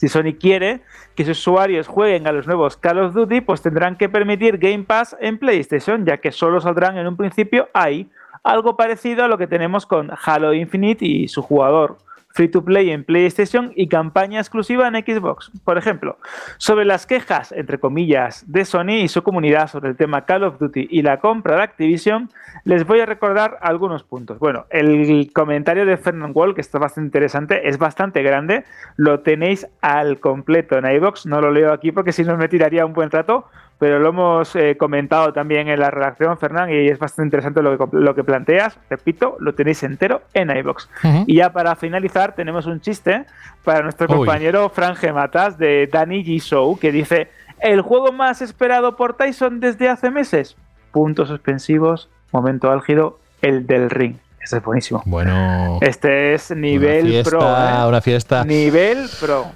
Si 0.00 0.08
Sony 0.08 0.32
quiere 0.40 0.80
que 1.14 1.26
sus 1.26 1.38
usuarios 1.40 1.86
jueguen 1.86 2.26
a 2.26 2.32
los 2.32 2.46
nuevos 2.46 2.78
Call 2.78 3.00
of 3.00 3.12
Duty, 3.12 3.42
pues 3.42 3.60
tendrán 3.60 3.96
que 3.96 4.08
permitir 4.08 4.56
Game 4.56 4.84
Pass 4.84 5.14
en 5.20 5.36
PlayStation, 5.38 6.06
ya 6.06 6.16
que 6.16 6.32
solo 6.32 6.58
saldrán 6.58 6.96
en 6.96 7.06
un 7.06 7.18
principio. 7.18 7.68
Ahí, 7.74 8.08
algo 8.42 8.78
parecido 8.78 9.24
a 9.24 9.28
lo 9.28 9.36
que 9.36 9.46
tenemos 9.46 9.84
con 9.84 10.10
Halo 10.24 10.54
Infinite 10.54 11.04
y 11.04 11.28
su 11.28 11.42
jugador 11.42 11.98
free 12.40 12.48
to 12.48 12.64
play 12.64 12.90
en 12.90 13.04
PlayStation 13.04 13.70
y 13.76 13.86
campaña 13.86 14.40
exclusiva 14.40 14.88
en 14.88 14.94
Xbox. 14.94 15.50
Por 15.62 15.76
ejemplo, 15.76 16.16
sobre 16.56 16.86
las 16.86 17.06
quejas, 17.06 17.52
entre 17.52 17.78
comillas, 17.78 18.50
de 18.50 18.64
Sony 18.64 19.02
y 19.02 19.08
su 19.08 19.22
comunidad 19.22 19.66
sobre 19.66 19.90
el 19.90 19.96
tema 19.98 20.24
Call 20.24 20.44
of 20.44 20.58
Duty 20.58 20.88
y 20.90 21.02
la 21.02 21.18
compra 21.18 21.56
de 21.56 21.64
Activision, 21.64 22.30
les 22.64 22.86
voy 22.86 23.00
a 23.00 23.04
recordar 23.04 23.58
algunos 23.60 24.04
puntos. 24.04 24.38
Bueno, 24.38 24.64
el 24.70 25.30
comentario 25.34 25.84
de 25.84 25.98
Fernand 25.98 26.34
Wall, 26.34 26.54
que 26.54 26.62
está 26.62 26.78
bastante 26.78 27.08
interesante, 27.08 27.68
es 27.68 27.76
bastante 27.76 28.22
grande, 28.22 28.64
lo 28.96 29.20
tenéis 29.20 29.66
al 29.82 30.18
completo 30.18 30.78
en 30.78 30.90
iBox, 30.90 31.26
no 31.26 31.42
lo 31.42 31.50
leo 31.50 31.74
aquí 31.74 31.92
porque 31.92 32.12
si 32.12 32.24
no 32.24 32.38
me 32.38 32.48
tiraría 32.48 32.86
un 32.86 32.94
buen 32.94 33.10
rato, 33.10 33.50
pero 33.80 33.98
lo 33.98 34.10
hemos 34.10 34.54
eh, 34.56 34.76
comentado 34.76 35.32
también 35.32 35.68
en 35.68 35.80
la 35.80 35.90
redacción, 35.90 36.36
Fernán, 36.36 36.68
y 36.70 36.88
es 36.88 36.98
bastante 36.98 37.28
interesante 37.28 37.62
lo 37.62 37.78
que, 37.78 37.96
lo 37.96 38.14
que 38.14 38.22
planteas. 38.22 38.78
Repito, 38.90 39.38
lo 39.40 39.54
tenéis 39.54 39.82
entero 39.82 40.20
en 40.34 40.54
iBox. 40.54 40.90
Y 41.26 41.36
ya 41.36 41.50
para 41.54 41.74
finalizar, 41.76 42.34
tenemos 42.34 42.66
un 42.66 42.82
chiste 42.82 43.24
para 43.64 43.80
nuestro 43.80 44.06
compañero 44.06 44.68
Fran 44.68 44.96
Gematas 44.96 45.56
de 45.56 45.88
Danny 45.90 46.22
G. 46.22 46.42
Show, 46.42 46.78
que 46.78 46.92
dice: 46.92 47.30
El 47.58 47.80
juego 47.80 48.12
más 48.12 48.42
esperado 48.42 48.96
por 48.96 49.14
Tyson 49.14 49.60
desde 49.60 49.88
hace 49.88 50.10
meses. 50.10 50.58
Puntos 50.92 51.28
suspensivos, 51.28 52.10
momento 52.32 52.70
álgido, 52.70 53.18
el 53.40 53.66
del 53.66 53.88
ring. 53.88 54.16
Este 54.40 54.56
es 54.56 54.64
buenísimo. 54.64 55.02
Bueno. 55.04 55.78
Este 55.82 56.34
es 56.34 56.50
nivel 56.50 57.22
pro. 57.24 57.42
¿eh? 57.42 57.86
Una 57.86 58.00
fiesta. 58.00 58.42
Nivel 58.44 59.08
pro. 59.20 59.48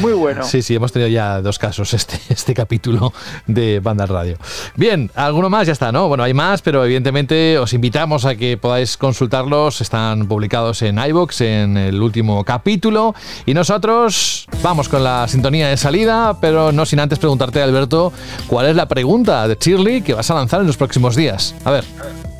Muy 0.00 0.12
bueno. 0.12 0.44
Sí, 0.44 0.62
sí, 0.62 0.76
hemos 0.76 0.92
tenido 0.92 1.08
ya 1.08 1.40
dos 1.42 1.58
casos 1.58 1.92
este, 1.92 2.20
este 2.32 2.54
capítulo 2.54 3.12
de 3.46 3.80
Banda 3.80 4.06
Radio. 4.06 4.36
Bien, 4.76 5.10
alguno 5.16 5.50
más 5.50 5.66
ya 5.66 5.72
está, 5.72 5.90
¿no? 5.90 6.06
Bueno, 6.06 6.22
hay 6.22 6.34
más, 6.34 6.62
pero 6.62 6.84
evidentemente 6.84 7.58
os 7.58 7.72
invitamos 7.72 8.24
a 8.26 8.36
que 8.36 8.56
podáis 8.56 8.96
consultarlos. 8.96 9.80
Están 9.80 10.28
publicados 10.28 10.82
en 10.82 10.98
iBox 10.98 11.40
en 11.40 11.76
el 11.76 12.00
último 12.00 12.44
capítulo. 12.44 13.16
Y 13.44 13.54
nosotros 13.54 14.46
vamos 14.62 14.88
con 14.88 15.02
la 15.02 15.26
sintonía 15.26 15.68
de 15.68 15.76
salida, 15.76 16.36
pero 16.40 16.70
no 16.70 16.86
sin 16.86 17.00
antes 17.00 17.18
preguntarte, 17.18 17.60
Alberto, 17.60 18.12
¿cuál 18.46 18.66
es 18.66 18.76
la 18.76 18.86
pregunta 18.86 19.48
de 19.48 19.56
Shirley 19.60 20.02
que 20.02 20.14
vas 20.14 20.30
a 20.30 20.34
lanzar 20.34 20.60
en 20.60 20.68
los 20.68 20.76
próximos 20.76 21.16
días? 21.16 21.56
A 21.64 21.72
ver. 21.72 21.84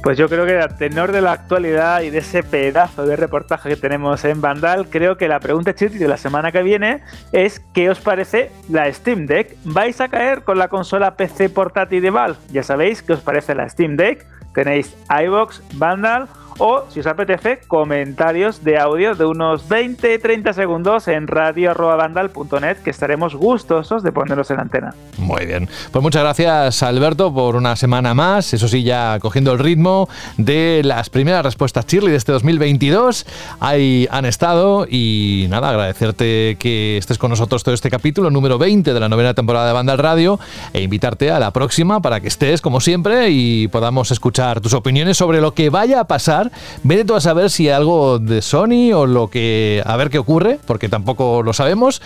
Pues 0.02 0.16
yo 0.16 0.28
creo 0.28 0.46
que 0.46 0.58
a 0.58 0.68
tenor 0.68 1.10
de 1.10 1.20
la 1.20 1.32
actualidad 1.32 2.02
y 2.02 2.10
de 2.10 2.18
ese 2.18 2.42
pedazo 2.42 3.04
de 3.04 3.16
reportaje 3.16 3.68
que 3.68 3.76
tenemos 3.76 4.24
en 4.24 4.40
Vandal, 4.40 4.88
creo 4.88 5.16
que 5.16 5.26
la 5.26 5.40
pregunta 5.40 5.74
chiti 5.74 5.98
de 5.98 6.08
la 6.08 6.16
semana 6.16 6.52
que 6.52 6.62
viene 6.62 7.02
es 7.32 7.60
¿qué 7.74 7.90
os 7.90 8.00
parece 8.00 8.50
la 8.70 8.90
Steam 8.92 9.26
Deck? 9.26 9.56
¿Vais 9.64 10.00
a 10.00 10.08
caer 10.08 10.44
con 10.44 10.56
la 10.56 10.68
consola 10.68 11.16
PC 11.16 11.50
portátil 11.50 12.00
de 12.00 12.10
Valve? 12.10 12.38
Ya 12.52 12.62
sabéis 12.62 13.02
qué 13.02 13.14
os 13.14 13.20
parece 13.20 13.54
la 13.54 13.68
Steam 13.68 13.96
Deck. 13.96 14.24
Tenéis 14.54 14.96
iBox, 15.10 15.62
Vandal 15.74 16.28
o, 16.58 16.84
si 16.90 17.00
os 17.00 17.06
apetece, 17.06 17.60
comentarios 17.66 18.64
de 18.64 18.78
audio 18.78 19.14
de 19.14 19.24
unos 19.24 19.68
20-30 19.68 20.52
segundos 20.52 21.08
en 21.08 21.26
radio.bandal.net 21.26 22.78
que 22.78 22.90
estaremos 22.90 23.34
gustosos 23.34 24.02
de 24.02 24.12
ponerlos 24.12 24.50
en 24.50 24.60
antena. 24.60 24.94
Muy 25.16 25.46
bien. 25.46 25.68
Pues 25.92 26.02
muchas 26.02 26.22
gracias, 26.22 26.82
Alberto, 26.82 27.32
por 27.32 27.56
una 27.56 27.76
semana 27.76 28.14
más. 28.14 28.52
Eso 28.54 28.68
sí, 28.68 28.82
ya 28.82 29.18
cogiendo 29.20 29.52
el 29.52 29.58
ritmo 29.58 30.08
de 30.36 30.82
las 30.84 31.10
primeras 31.10 31.44
respuestas 31.44 31.86
Shirley 31.86 32.10
de 32.10 32.16
este 32.16 32.32
2022. 32.32 33.26
Ahí 33.60 34.08
han 34.10 34.24
estado 34.24 34.86
y 34.88 35.46
nada, 35.48 35.70
agradecerte 35.70 36.56
que 36.58 36.98
estés 36.98 37.18
con 37.18 37.30
nosotros 37.30 37.62
todo 37.62 37.74
este 37.74 37.90
capítulo, 37.90 38.30
número 38.30 38.58
20 38.58 38.92
de 38.92 39.00
la 39.00 39.08
novena 39.08 39.34
temporada 39.34 39.66
de 39.66 39.72
Bandal 39.72 39.98
Radio, 39.98 40.38
e 40.72 40.82
invitarte 40.82 41.30
a 41.30 41.38
la 41.38 41.52
próxima 41.52 42.00
para 42.00 42.20
que 42.20 42.28
estés, 42.28 42.60
como 42.60 42.80
siempre, 42.80 43.30
y 43.30 43.68
podamos 43.68 44.10
escuchar 44.10 44.60
tus 44.60 44.74
opiniones 44.74 45.16
sobre 45.16 45.40
lo 45.40 45.54
que 45.54 45.70
vaya 45.70 46.00
a 46.00 46.04
pasar 46.04 46.47
Vete 46.82 47.04
tú 47.04 47.14
a 47.14 47.20
saber 47.20 47.50
si 47.50 47.68
hay 47.68 47.74
algo 47.74 48.18
de 48.18 48.42
Sony 48.42 48.92
o 48.94 49.06
lo 49.06 49.28
que. 49.28 49.82
a 49.84 49.96
ver 49.96 50.10
qué 50.10 50.18
ocurre, 50.18 50.58
porque 50.66 50.88
tampoco 50.88 51.42
lo 51.42 51.52
sabemos. 51.52 52.02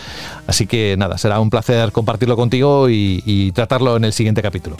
Así 0.46 0.66
que 0.66 0.96
nada, 0.98 1.18
será 1.18 1.40
un 1.40 1.50
placer 1.50 1.92
compartirlo 1.92 2.36
contigo 2.36 2.88
y, 2.88 3.52
tratarlo 3.54 3.96
en 3.96 4.04
el 4.04 4.12
siguiente 4.12 4.42
capítulo. 4.42 4.76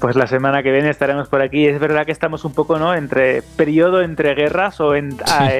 Pues 0.00 0.14
la 0.14 0.26
semana 0.26 0.62
que 0.62 0.70
viene 0.70 0.90
estaremos 0.90 1.28
por 1.28 1.40
aquí. 1.40 1.66
Es 1.66 1.80
verdad 1.80 2.04
que 2.04 2.12
estamos 2.12 2.44
un 2.44 2.52
poco, 2.52 2.78
¿no? 2.78 2.94
Entre 2.94 3.42
periodo 3.56 4.02
entre 4.02 4.34
guerras 4.34 4.78
o 4.80 4.94
en, 4.94 5.16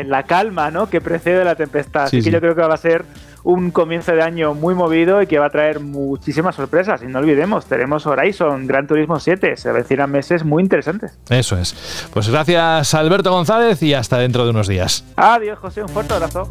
la 0.06 0.22
calma, 0.24 0.70
¿no? 0.70 0.88
Que 0.88 1.00
precede 1.00 1.44
la 1.44 1.54
tempestad. 1.54 2.04
Así 2.04 2.22
que 2.22 2.30
yo 2.30 2.40
creo 2.40 2.54
que 2.54 2.60
va 2.60 2.74
a 2.74 2.78
ser 2.78 3.04
un 3.46 3.70
comienzo 3.70 4.12
de 4.12 4.22
año 4.22 4.54
muy 4.54 4.74
movido 4.74 5.22
y 5.22 5.28
que 5.28 5.38
va 5.38 5.46
a 5.46 5.50
traer 5.50 5.78
muchísimas 5.78 6.56
sorpresas. 6.56 7.00
Y 7.02 7.06
no 7.06 7.20
olvidemos, 7.20 7.66
tenemos 7.66 8.04
Horizon, 8.04 8.66
Gran 8.66 8.88
Turismo 8.88 9.20
7, 9.20 9.56
se 9.56 9.68
avecinan 9.68 10.10
meses 10.10 10.44
muy 10.44 10.64
interesantes. 10.64 11.16
Eso 11.30 11.56
es. 11.56 12.08
Pues 12.12 12.28
gracias 12.28 12.92
Alberto 12.94 13.30
González 13.30 13.80
y 13.84 13.94
hasta 13.94 14.18
dentro 14.18 14.44
de 14.44 14.50
unos 14.50 14.66
días. 14.66 15.04
Adiós 15.14 15.60
José, 15.60 15.82
un 15.82 15.88
fuerte 15.88 16.14
abrazo. 16.14 16.50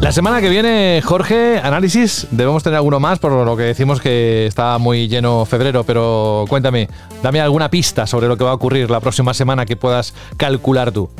La 0.00 0.12
semana 0.12 0.40
que 0.40 0.48
viene, 0.48 1.02
Jorge, 1.04 1.60
análisis. 1.62 2.26
Debemos 2.30 2.62
tener 2.62 2.78
alguno 2.78 2.98
más, 2.98 3.18
por 3.18 3.32
lo 3.32 3.56
que 3.58 3.64
decimos 3.64 4.00
que 4.00 4.46
está 4.46 4.78
muy 4.78 5.08
lleno 5.08 5.44
febrero, 5.44 5.84
pero 5.84 6.46
cuéntame, 6.48 6.88
dame 7.22 7.42
alguna 7.42 7.68
pista 7.68 8.06
sobre 8.06 8.26
lo 8.26 8.38
que 8.38 8.44
va 8.44 8.52
a 8.52 8.54
ocurrir 8.54 8.90
la 8.90 9.00
próxima 9.00 9.34
semana 9.34 9.66
que 9.66 9.76
puedas 9.76 10.14
calcular 10.38 10.92
tú. 10.92 11.10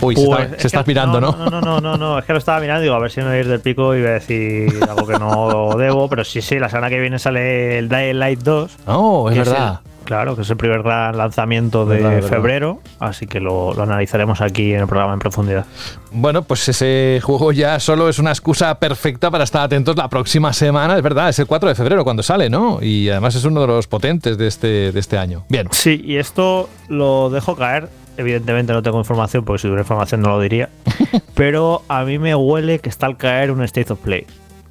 Uy, 0.00 0.16
se, 0.16 0.22
está, 0.22 0.48
pues, 0.48 0.64
estás 0.64 0.86
mirando, 0.86 1.20
no, 1.20 1.32
¿no? 1.32 1.60
No, 1.60 1.80
no, 1.80 1.96
no, 1.96 2.18
es 2.18 2.24
que 2.24 2.32
lo 2.32 2.38
estaba 2.38 2.60
mirando 2.60 2.82
y 2.82 2.84
digo, 2.84 2.94
a 2.94 2.98
ver 2.98 3.10
si 3.10 3.20
no 3.20 3.34
ir 3.34 3.48
del 3.48 3.60
pico 3.60 3.94
y 3.94 4.00
voy 4.00 4.10
a 4.10 4.14
decir 4.14 4.72
algo 4.88 5.06
que 5.06 5.18
no 5.18 5.74
debo, 5.76 6.08
pero 6.08 6.24
sí, 6.24 6.42
sí, 6.42 6.58
la 6.58 6.68
semana 6.68 6.88
que 6.88 7.00
viene 7.00 7.18
sale 7.18 7.78
el 7.78 7.88
Dying 7.88 8.18
Light 8.18 8.40
2. 8.40 8.76
Oh, 8.86 9.30
es 9.30 9.38
verdad. 9.38 9.80
claro, 10.04 10.36
que 10.36 10.42
es 10.42 10.50
el 10.50 10.56
primer 10.56 10.82
gran 10.82 11.16
lanzamiento 11.16 11.86
de 11.86 12.22
febrero, 12.22 12.80
así 12.98 13.26
que 13.26 13.40
lo, 13.40 13.72
lo, 13.72 13.82
analizaremos 13.82 14.40
aquí 14.40 14.74
en 14.74 14.80
el 14.80 14.86
programa 14.86 15.14
en 15.14 15.20
profundidad. 15.20 15.64
Bueno, 16.10 16.42
pues 16.42 16.68
ese 16.68 17.20
juego 17.22 17.52
ya 17.52 17.78
solo 17.80 18.08
es 18.08 18.18
una 18.18 18.30
excusa 18.30 18.78
perfecta 18.78 19.30
para 19.30 19.44
estar 19.44 19.62
atentos 19.62 19.96
la 19.96 20.08
próxima 20.08 20.52
semana, 20.52 20.96
es 20.96 21.02
verdad, 21.02 21.28
es 21.28 21.38
el 21.38 21.46
4 21.46 21.68
de 21.68 21.74
febrero 21.74 22.04
cuando 22.04 22.22
sale, 22.22 22.50
¿no? 22.50 22.80
Y 22.82 23.08
además 23.08 23.36
es 23.36 23.44
uno 23.44 23.60
de 23.60 23.66
los 23.68 23.86
potentes 23.86 24.36
de 24.36 24.48
este, 24.48 24.92
de 24.92 25.00
este 25.00 25.18
año. 25.18 25.44
Bien. 25.48 25.68
Sí, 25.70 26.02
y 26.04 26.16
esto 26.16 26.68
lo 26.88 27.30
dejo 27.30 27.56
caer 27.56 27.88
evidentemente 28.16 28.72
no 28.72 28.82
tengo 28.82 28.98
información, 28.98 29.44
porque 29.44 29.60
si 29.60 29.62
tuviera 29.68 29.82
información 29.82 30.20
no 30.22 30.30
lo 30.30 30.40
diría. 30.40 30.68
pero 31.34 31.82
a 31.88 32.04
mí 32.04 32.18
me 32.18 32.34
huele 32.34 32.78
que 32.78 32.88
está 32.88 33.06
al 33.06 33.16
caer 33.16 33.50
un 33.50 33.62
State 33.62 33.92
of 33.92 33.98
Play 34.00 34.26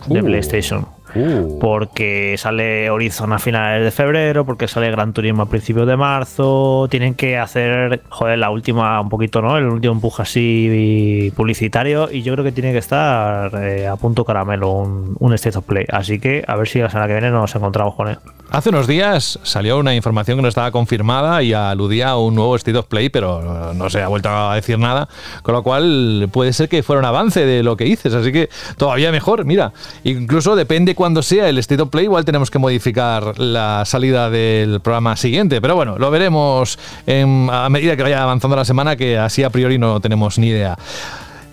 de 0.07 0.21
uh. 0.21 0.25
PlayStation. 0.25 0.87
Uh. 1.15 1.59
Porque 1.59 2.35
sale 2.37 2.89
Horizon 2.89 3.33
a 3.33 3.39
finales 3.39 3.83
de 3.83 3.91
febrero, 3.91 4.45
porque 4.45 4.67
sale 4.67 4.89
Gran 4.91 5.13
Turismo 5.13 5.43
a 5.43 5.45
principios 5.47 5.87
de 5.87 5.97
marzo. 5.97 6.87
Tienen 6.89 7.13
que 7.15 7.37
hacer, 7.37 8.01
joder, 8.09 8.39
la 8.39 8.49
última, 8.49 8.99
un 9.01 9.09
poquito, 9.09 9.41
¿no? 9.41 9.57
El 9.57 9.65
último 9.65 9.93
empuje 9.93 10.21
así 10.21 11.31
publicitario. 11.35 12.09
Y 12.11 12.23
yo 12.23 12.33
creo 12.33 12.43
que 12.43 12.51
tiene 12.51 12.71
que 12.71 12.79
estar 12.79 13.51
eh, 13.63 13.87
a 13.87 13.95
punto 13.95 14.25
caramelo 14.25 14.71
un, 14.71 15.15
un 15.19 15.33
State 15.33 15.57
of 15.57 15.65
Play. 15.65 15.85
Así 15.89 16.19
que 16.19 16.43
a 16.47 16.55
ver 16.55 16.67
si 16.67 16.79
la 16.79 16.89
semana 16.89 17.07
que 17.07 17.13
viene 17.13 17.31
nos 17.31 17.53
encontramos 17.55 17.95
con 17.95 18.09
él. 18.09 18.17
Hace 18.49 18.69
unos 18.69 18.85
días 18.85 19.39
salió 19.41 19.79
una 19.79 19.95
información 19.95 20.37
que 20.37 20.43
no 20.43 20.47
estaba 20.47 20.69
confirmada 20.69 21.41
y 21.41 21.53
aludía 21.53 22.09
a 22.09 22.17
un 22.17 22.35
nuevo 22.35 22.55
State 22.55 22.77
of 22.77 22.85
Play, 22.85 23.09
pero 23.09 23.73
no 23.73 23.89
se 23.89 24.01
ha 24.01 24.07
vuelto 24.07 24.29
a 24.29 24.53
decir 24.53 24.77
nada, 24.77 25.09
con 25.41 25.55
lo 25.55 25.63
cual 25.63 26.29
puede 26.31 26.53
ser 26.53 26.69
que 26.69 26.83
fuera 26.83 26.99
un 26.99 27.05
avance 27.05 27.47
de 27.47 27.63
lo 27.63 27.75
que 27.75 27.85
dices, 27.85 28.13
así 28.13 28.31
que 28.31 28.49
todavía 28.77 29.11
mejor, 29.11 29.45
mira, 29.45 29.73
incluso 30.03 30.55
depende 30.55 30.93
cuándo 31.03 31.21
sea 31.21 31.49
el 31.49 31.57
State 31.57 31.81
of 31.81 31.89
Play, 31.89 32.05
igual 32.05 32.23
tenemos 32.23 32.49
que 32.49 32.59
modificar 32.59 33.37
la 33.37 33.83
salida 33.83 34.29
del 34.29 34.79
programa 34.79 35.17
siguiente, 35.17 35.59
pero 35.59 35.75
bueno, 35.75 35.97
lo 35.97 36.09
veremos 36.09 36.79
a 37.05 37.67
medida 37.69 37.97
que 37.97 38.03
vaya 38.03 38.23
avanzando 38.23 38.55
la 38.55 38.63
semana, 38.63 38.95
que 38.95 39.17
así 39.17 39.43
a 39.43 39.49
priori 39.49 39.77
no 39.77 39.99
tenemos 39.99 40.39
ni 40.39 40.47
idea. 40.47 40.77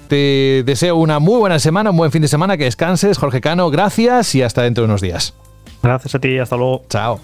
Te 0.06 0.62
deseo 0.64 0.94
una 0.94 1.18
muy 1.18 1.40
buena 1.40 1.58
semana, 1.58 1.90
un 1.90 1.96
buen 1.96 2.12
fin 2.12 2.22
de 2.22 2.28
semana, 2.28 2.56
que 2.56 2.62
descanses, 2.62 3.18
Jorge 3.18 3.40
Cano, 3.40 3.70
gracias 3.70 4.36
y 4.36 4.42
hasta 4.42 4.62
dentro 4.62 4.82
de 4.82 4.90
unos 4.90 5.00
días. 5.00 5.34
Gracias 5.82 6.14
a 6.14 6.20
ti, 6.20 6.38
hasta 6.38 6.56
luego. 6.56 6.84
Chao. 6.88 7.18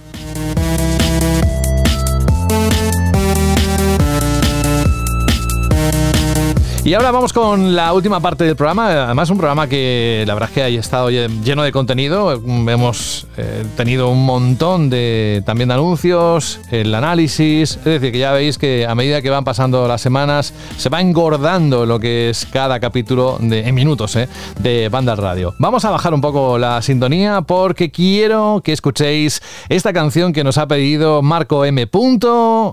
Y 6.86 6.94
ahora 6.94 7.10
vamos 7.10 7.32
con 7.32 7.74
la 7.74 7.92
última 7.92 8.20
parte 8.20 8.44
del 8.44 8.54
programa. 8.54 9.06
Además, 9.06 9.28
un 9.30 9.38
programa 9.38 9.66
que 9.66 10.22
la 10.24 10.34
verdad 10.34 10.50
es 10.50 10.54
que 10.54 10.62
ha 10.62 10.68
estado 10.68 11.10
lleno 11.10 11.64
de 11.64 11.72
contenido. 11.72 12.30
Hemos 12.30 13.26
eh, 13.36 13.64
tenido 13.76 14.08
un 14.08 14.24
montón 14.24 14.88
de 14.88 15.42
también 15.44 15.66
de 15.66 15.74
anuncios, 15.74 16.60
el 16.70 16.94
análisis. 16.94 17.72
Es 17.78 17.84
decir, 17.84 18.12
que 18.12 18.18
ya 18.18 18.30
veis 18.30 18.56
que 18.56 18.86
a 18.86 18.94
medida 18.94 19.20
que 19.20 19.30
van 19.30 19.42
pasando 19.42 19.88
las 19.88 20.00
semanas, 20.00 20.54
se 20.76 20.88
va 20.88 21.00
engordando 21.00 21.86
lo 21.86 21.98
que 21.98 22.30
es 22.30 22.46
cada 22.46 22.78
capítulo 22.78 23.36
de, 23.40 23.66
en 23.66 23.74
minutos 23.74 24.14
eh, 24.14 24.28
de 24.60 24.88
Banda 24.88 25.16
Radio. 25.16 25.56
Vamos 25.58 25.84
a 25.84 25.90
bajar 25.90 26.14
un 26.14 26.20
poco 26.20 26.56
la 26.56 26.80
sintonía 26.82 27.42
porque 27.42 27.90
quiero 27.90 28.60
que 28.62 28.70
escuchéis 28.70 29.42
esta 29.68 29.92
canción 29.92 30.32
que 30.32 30.44
nos 30.44 30.56
ha 30.56 30.68
pedido 30.68 31.20
Marco 31.20 31.64
M. 31.64 31.88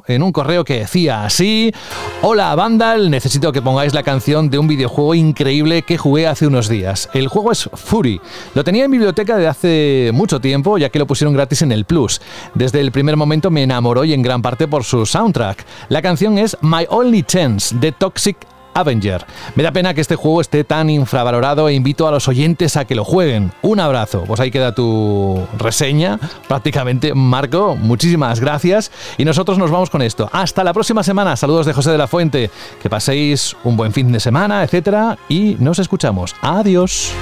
en 0.07 0.21
un 0.21 0.31
correo 0.31 0.63
que 0.63 0.81
decía 0.81 1.25
así: 1.25 1.73
Hola 2.21 2.53
Vandal, 2.53 3.09
necesito 3.09 3.51
que 3.51 3.63
pongáis 3.63 3.91
canción 4.03 4.49
de 4.49 4.59
un 4.59 4.67
videojuego 4.67 5.15
increíble 5.15 5.81
que 5.81 5.97
jugué 5.97 6.27
hace 6.27 6.47
unos 6.47 6.69
días. 6.69 7.09
El 7.13 7.27
juego 7.27 7.51
es 7.51 7.69
Fury. 7.73 8.21
Lo 8.53 8.63
tenía 8.63 8.85
en 8.85 8.91
biblioteca 8.91 9.37
de 9.37 9.47
hace 9.47 10.11
mucho 10.13 10.39
tiempo, 10.39 10.77
ya 10.77 10.89
que 10.89 10.99
lo 10.99 11.07
pusieron 11.07 11.33
gratis 11.33 11.61
en 11.61 11.71
el 11.71 11.85
Plus. 11.85 12.21
Desde 12.53 12.79
el 12.79 12.91
primer 12.91 13.17
momento 13.17 13.49
me 13.49 13.63
enamoró 13.63 14.03
y 14.03 14.13
en 14.13 14.21
gran 14.21 14.41
parte 14.41 14.67
por 14.67 14.83
su 14.83 15.05
soundtrack. 15.05 15.65
La 15.89 16.01
canción 16.01 16.37
es 16.37 16.57
My 16.61 16.85
Only 16.89 17.23
Chance 17.23 17.75
de 17.77 17.91
Toxic 17.91 18.37
Avenger. 18.73 19.25
Me 19.55 19.63
da 19.63 19.71
pena 19.71 19.93
que 19.93 20.01
este 20.01 20.15
juego 20.15 20.41
esté 20.41 20.63
tan 20.63 20.89
infravalorado 20.89 21.69
e 21.69 21.73
invito 21.73 22.07
a 22.07 22.11
los 22.11 22.27
oyentes 22.27 22.77
a 22.77 22.85
que 22.85 22.95
lo 22.95 23.05
jueguen. 23.05 23.51
Un 23.61 23.79
abrazo. 23.79 24.23
Pues 24.25 24.39
ahí 24.39 24.51
queda 24.51 24.75
tu 24.75 25.39
reseña. 25.57 26.19
Prácticamente, 26.47 27.13
Marco, 27.13 27.75
muchísimas 27.75 28.39
gracias. 28.39 28.91
Y 29.17 29.25
nosotros 29.25 29.57
nos 29.57 29.71
vamos 29.71 29.89
con 29.89 30.01
esto. 30.01 30.29
Hasta 30.31 30.63
la 30.63 30.73
próxima 30.73 31.03
semana. 31.03 31.35
Saludos 31.35 31.65
de 31.65 31.73
José 31.73 31.91
de 31.91 31.97
la 31.97 32.07
Fuente. 32.07 32.49
Que 32.81 32.89
paséis 32.89 33.55
un 33.63 33.77
buen 33.77 33.93
fin 33.93 34.11
de 34.11 34.19
semana, 34.19 34.63
etcétera. 34.63 35.17
Y 35.29 35.55
nos 35.59 35.79
escuchamos. 35.79 36.35
Adiós. 36.41 37.13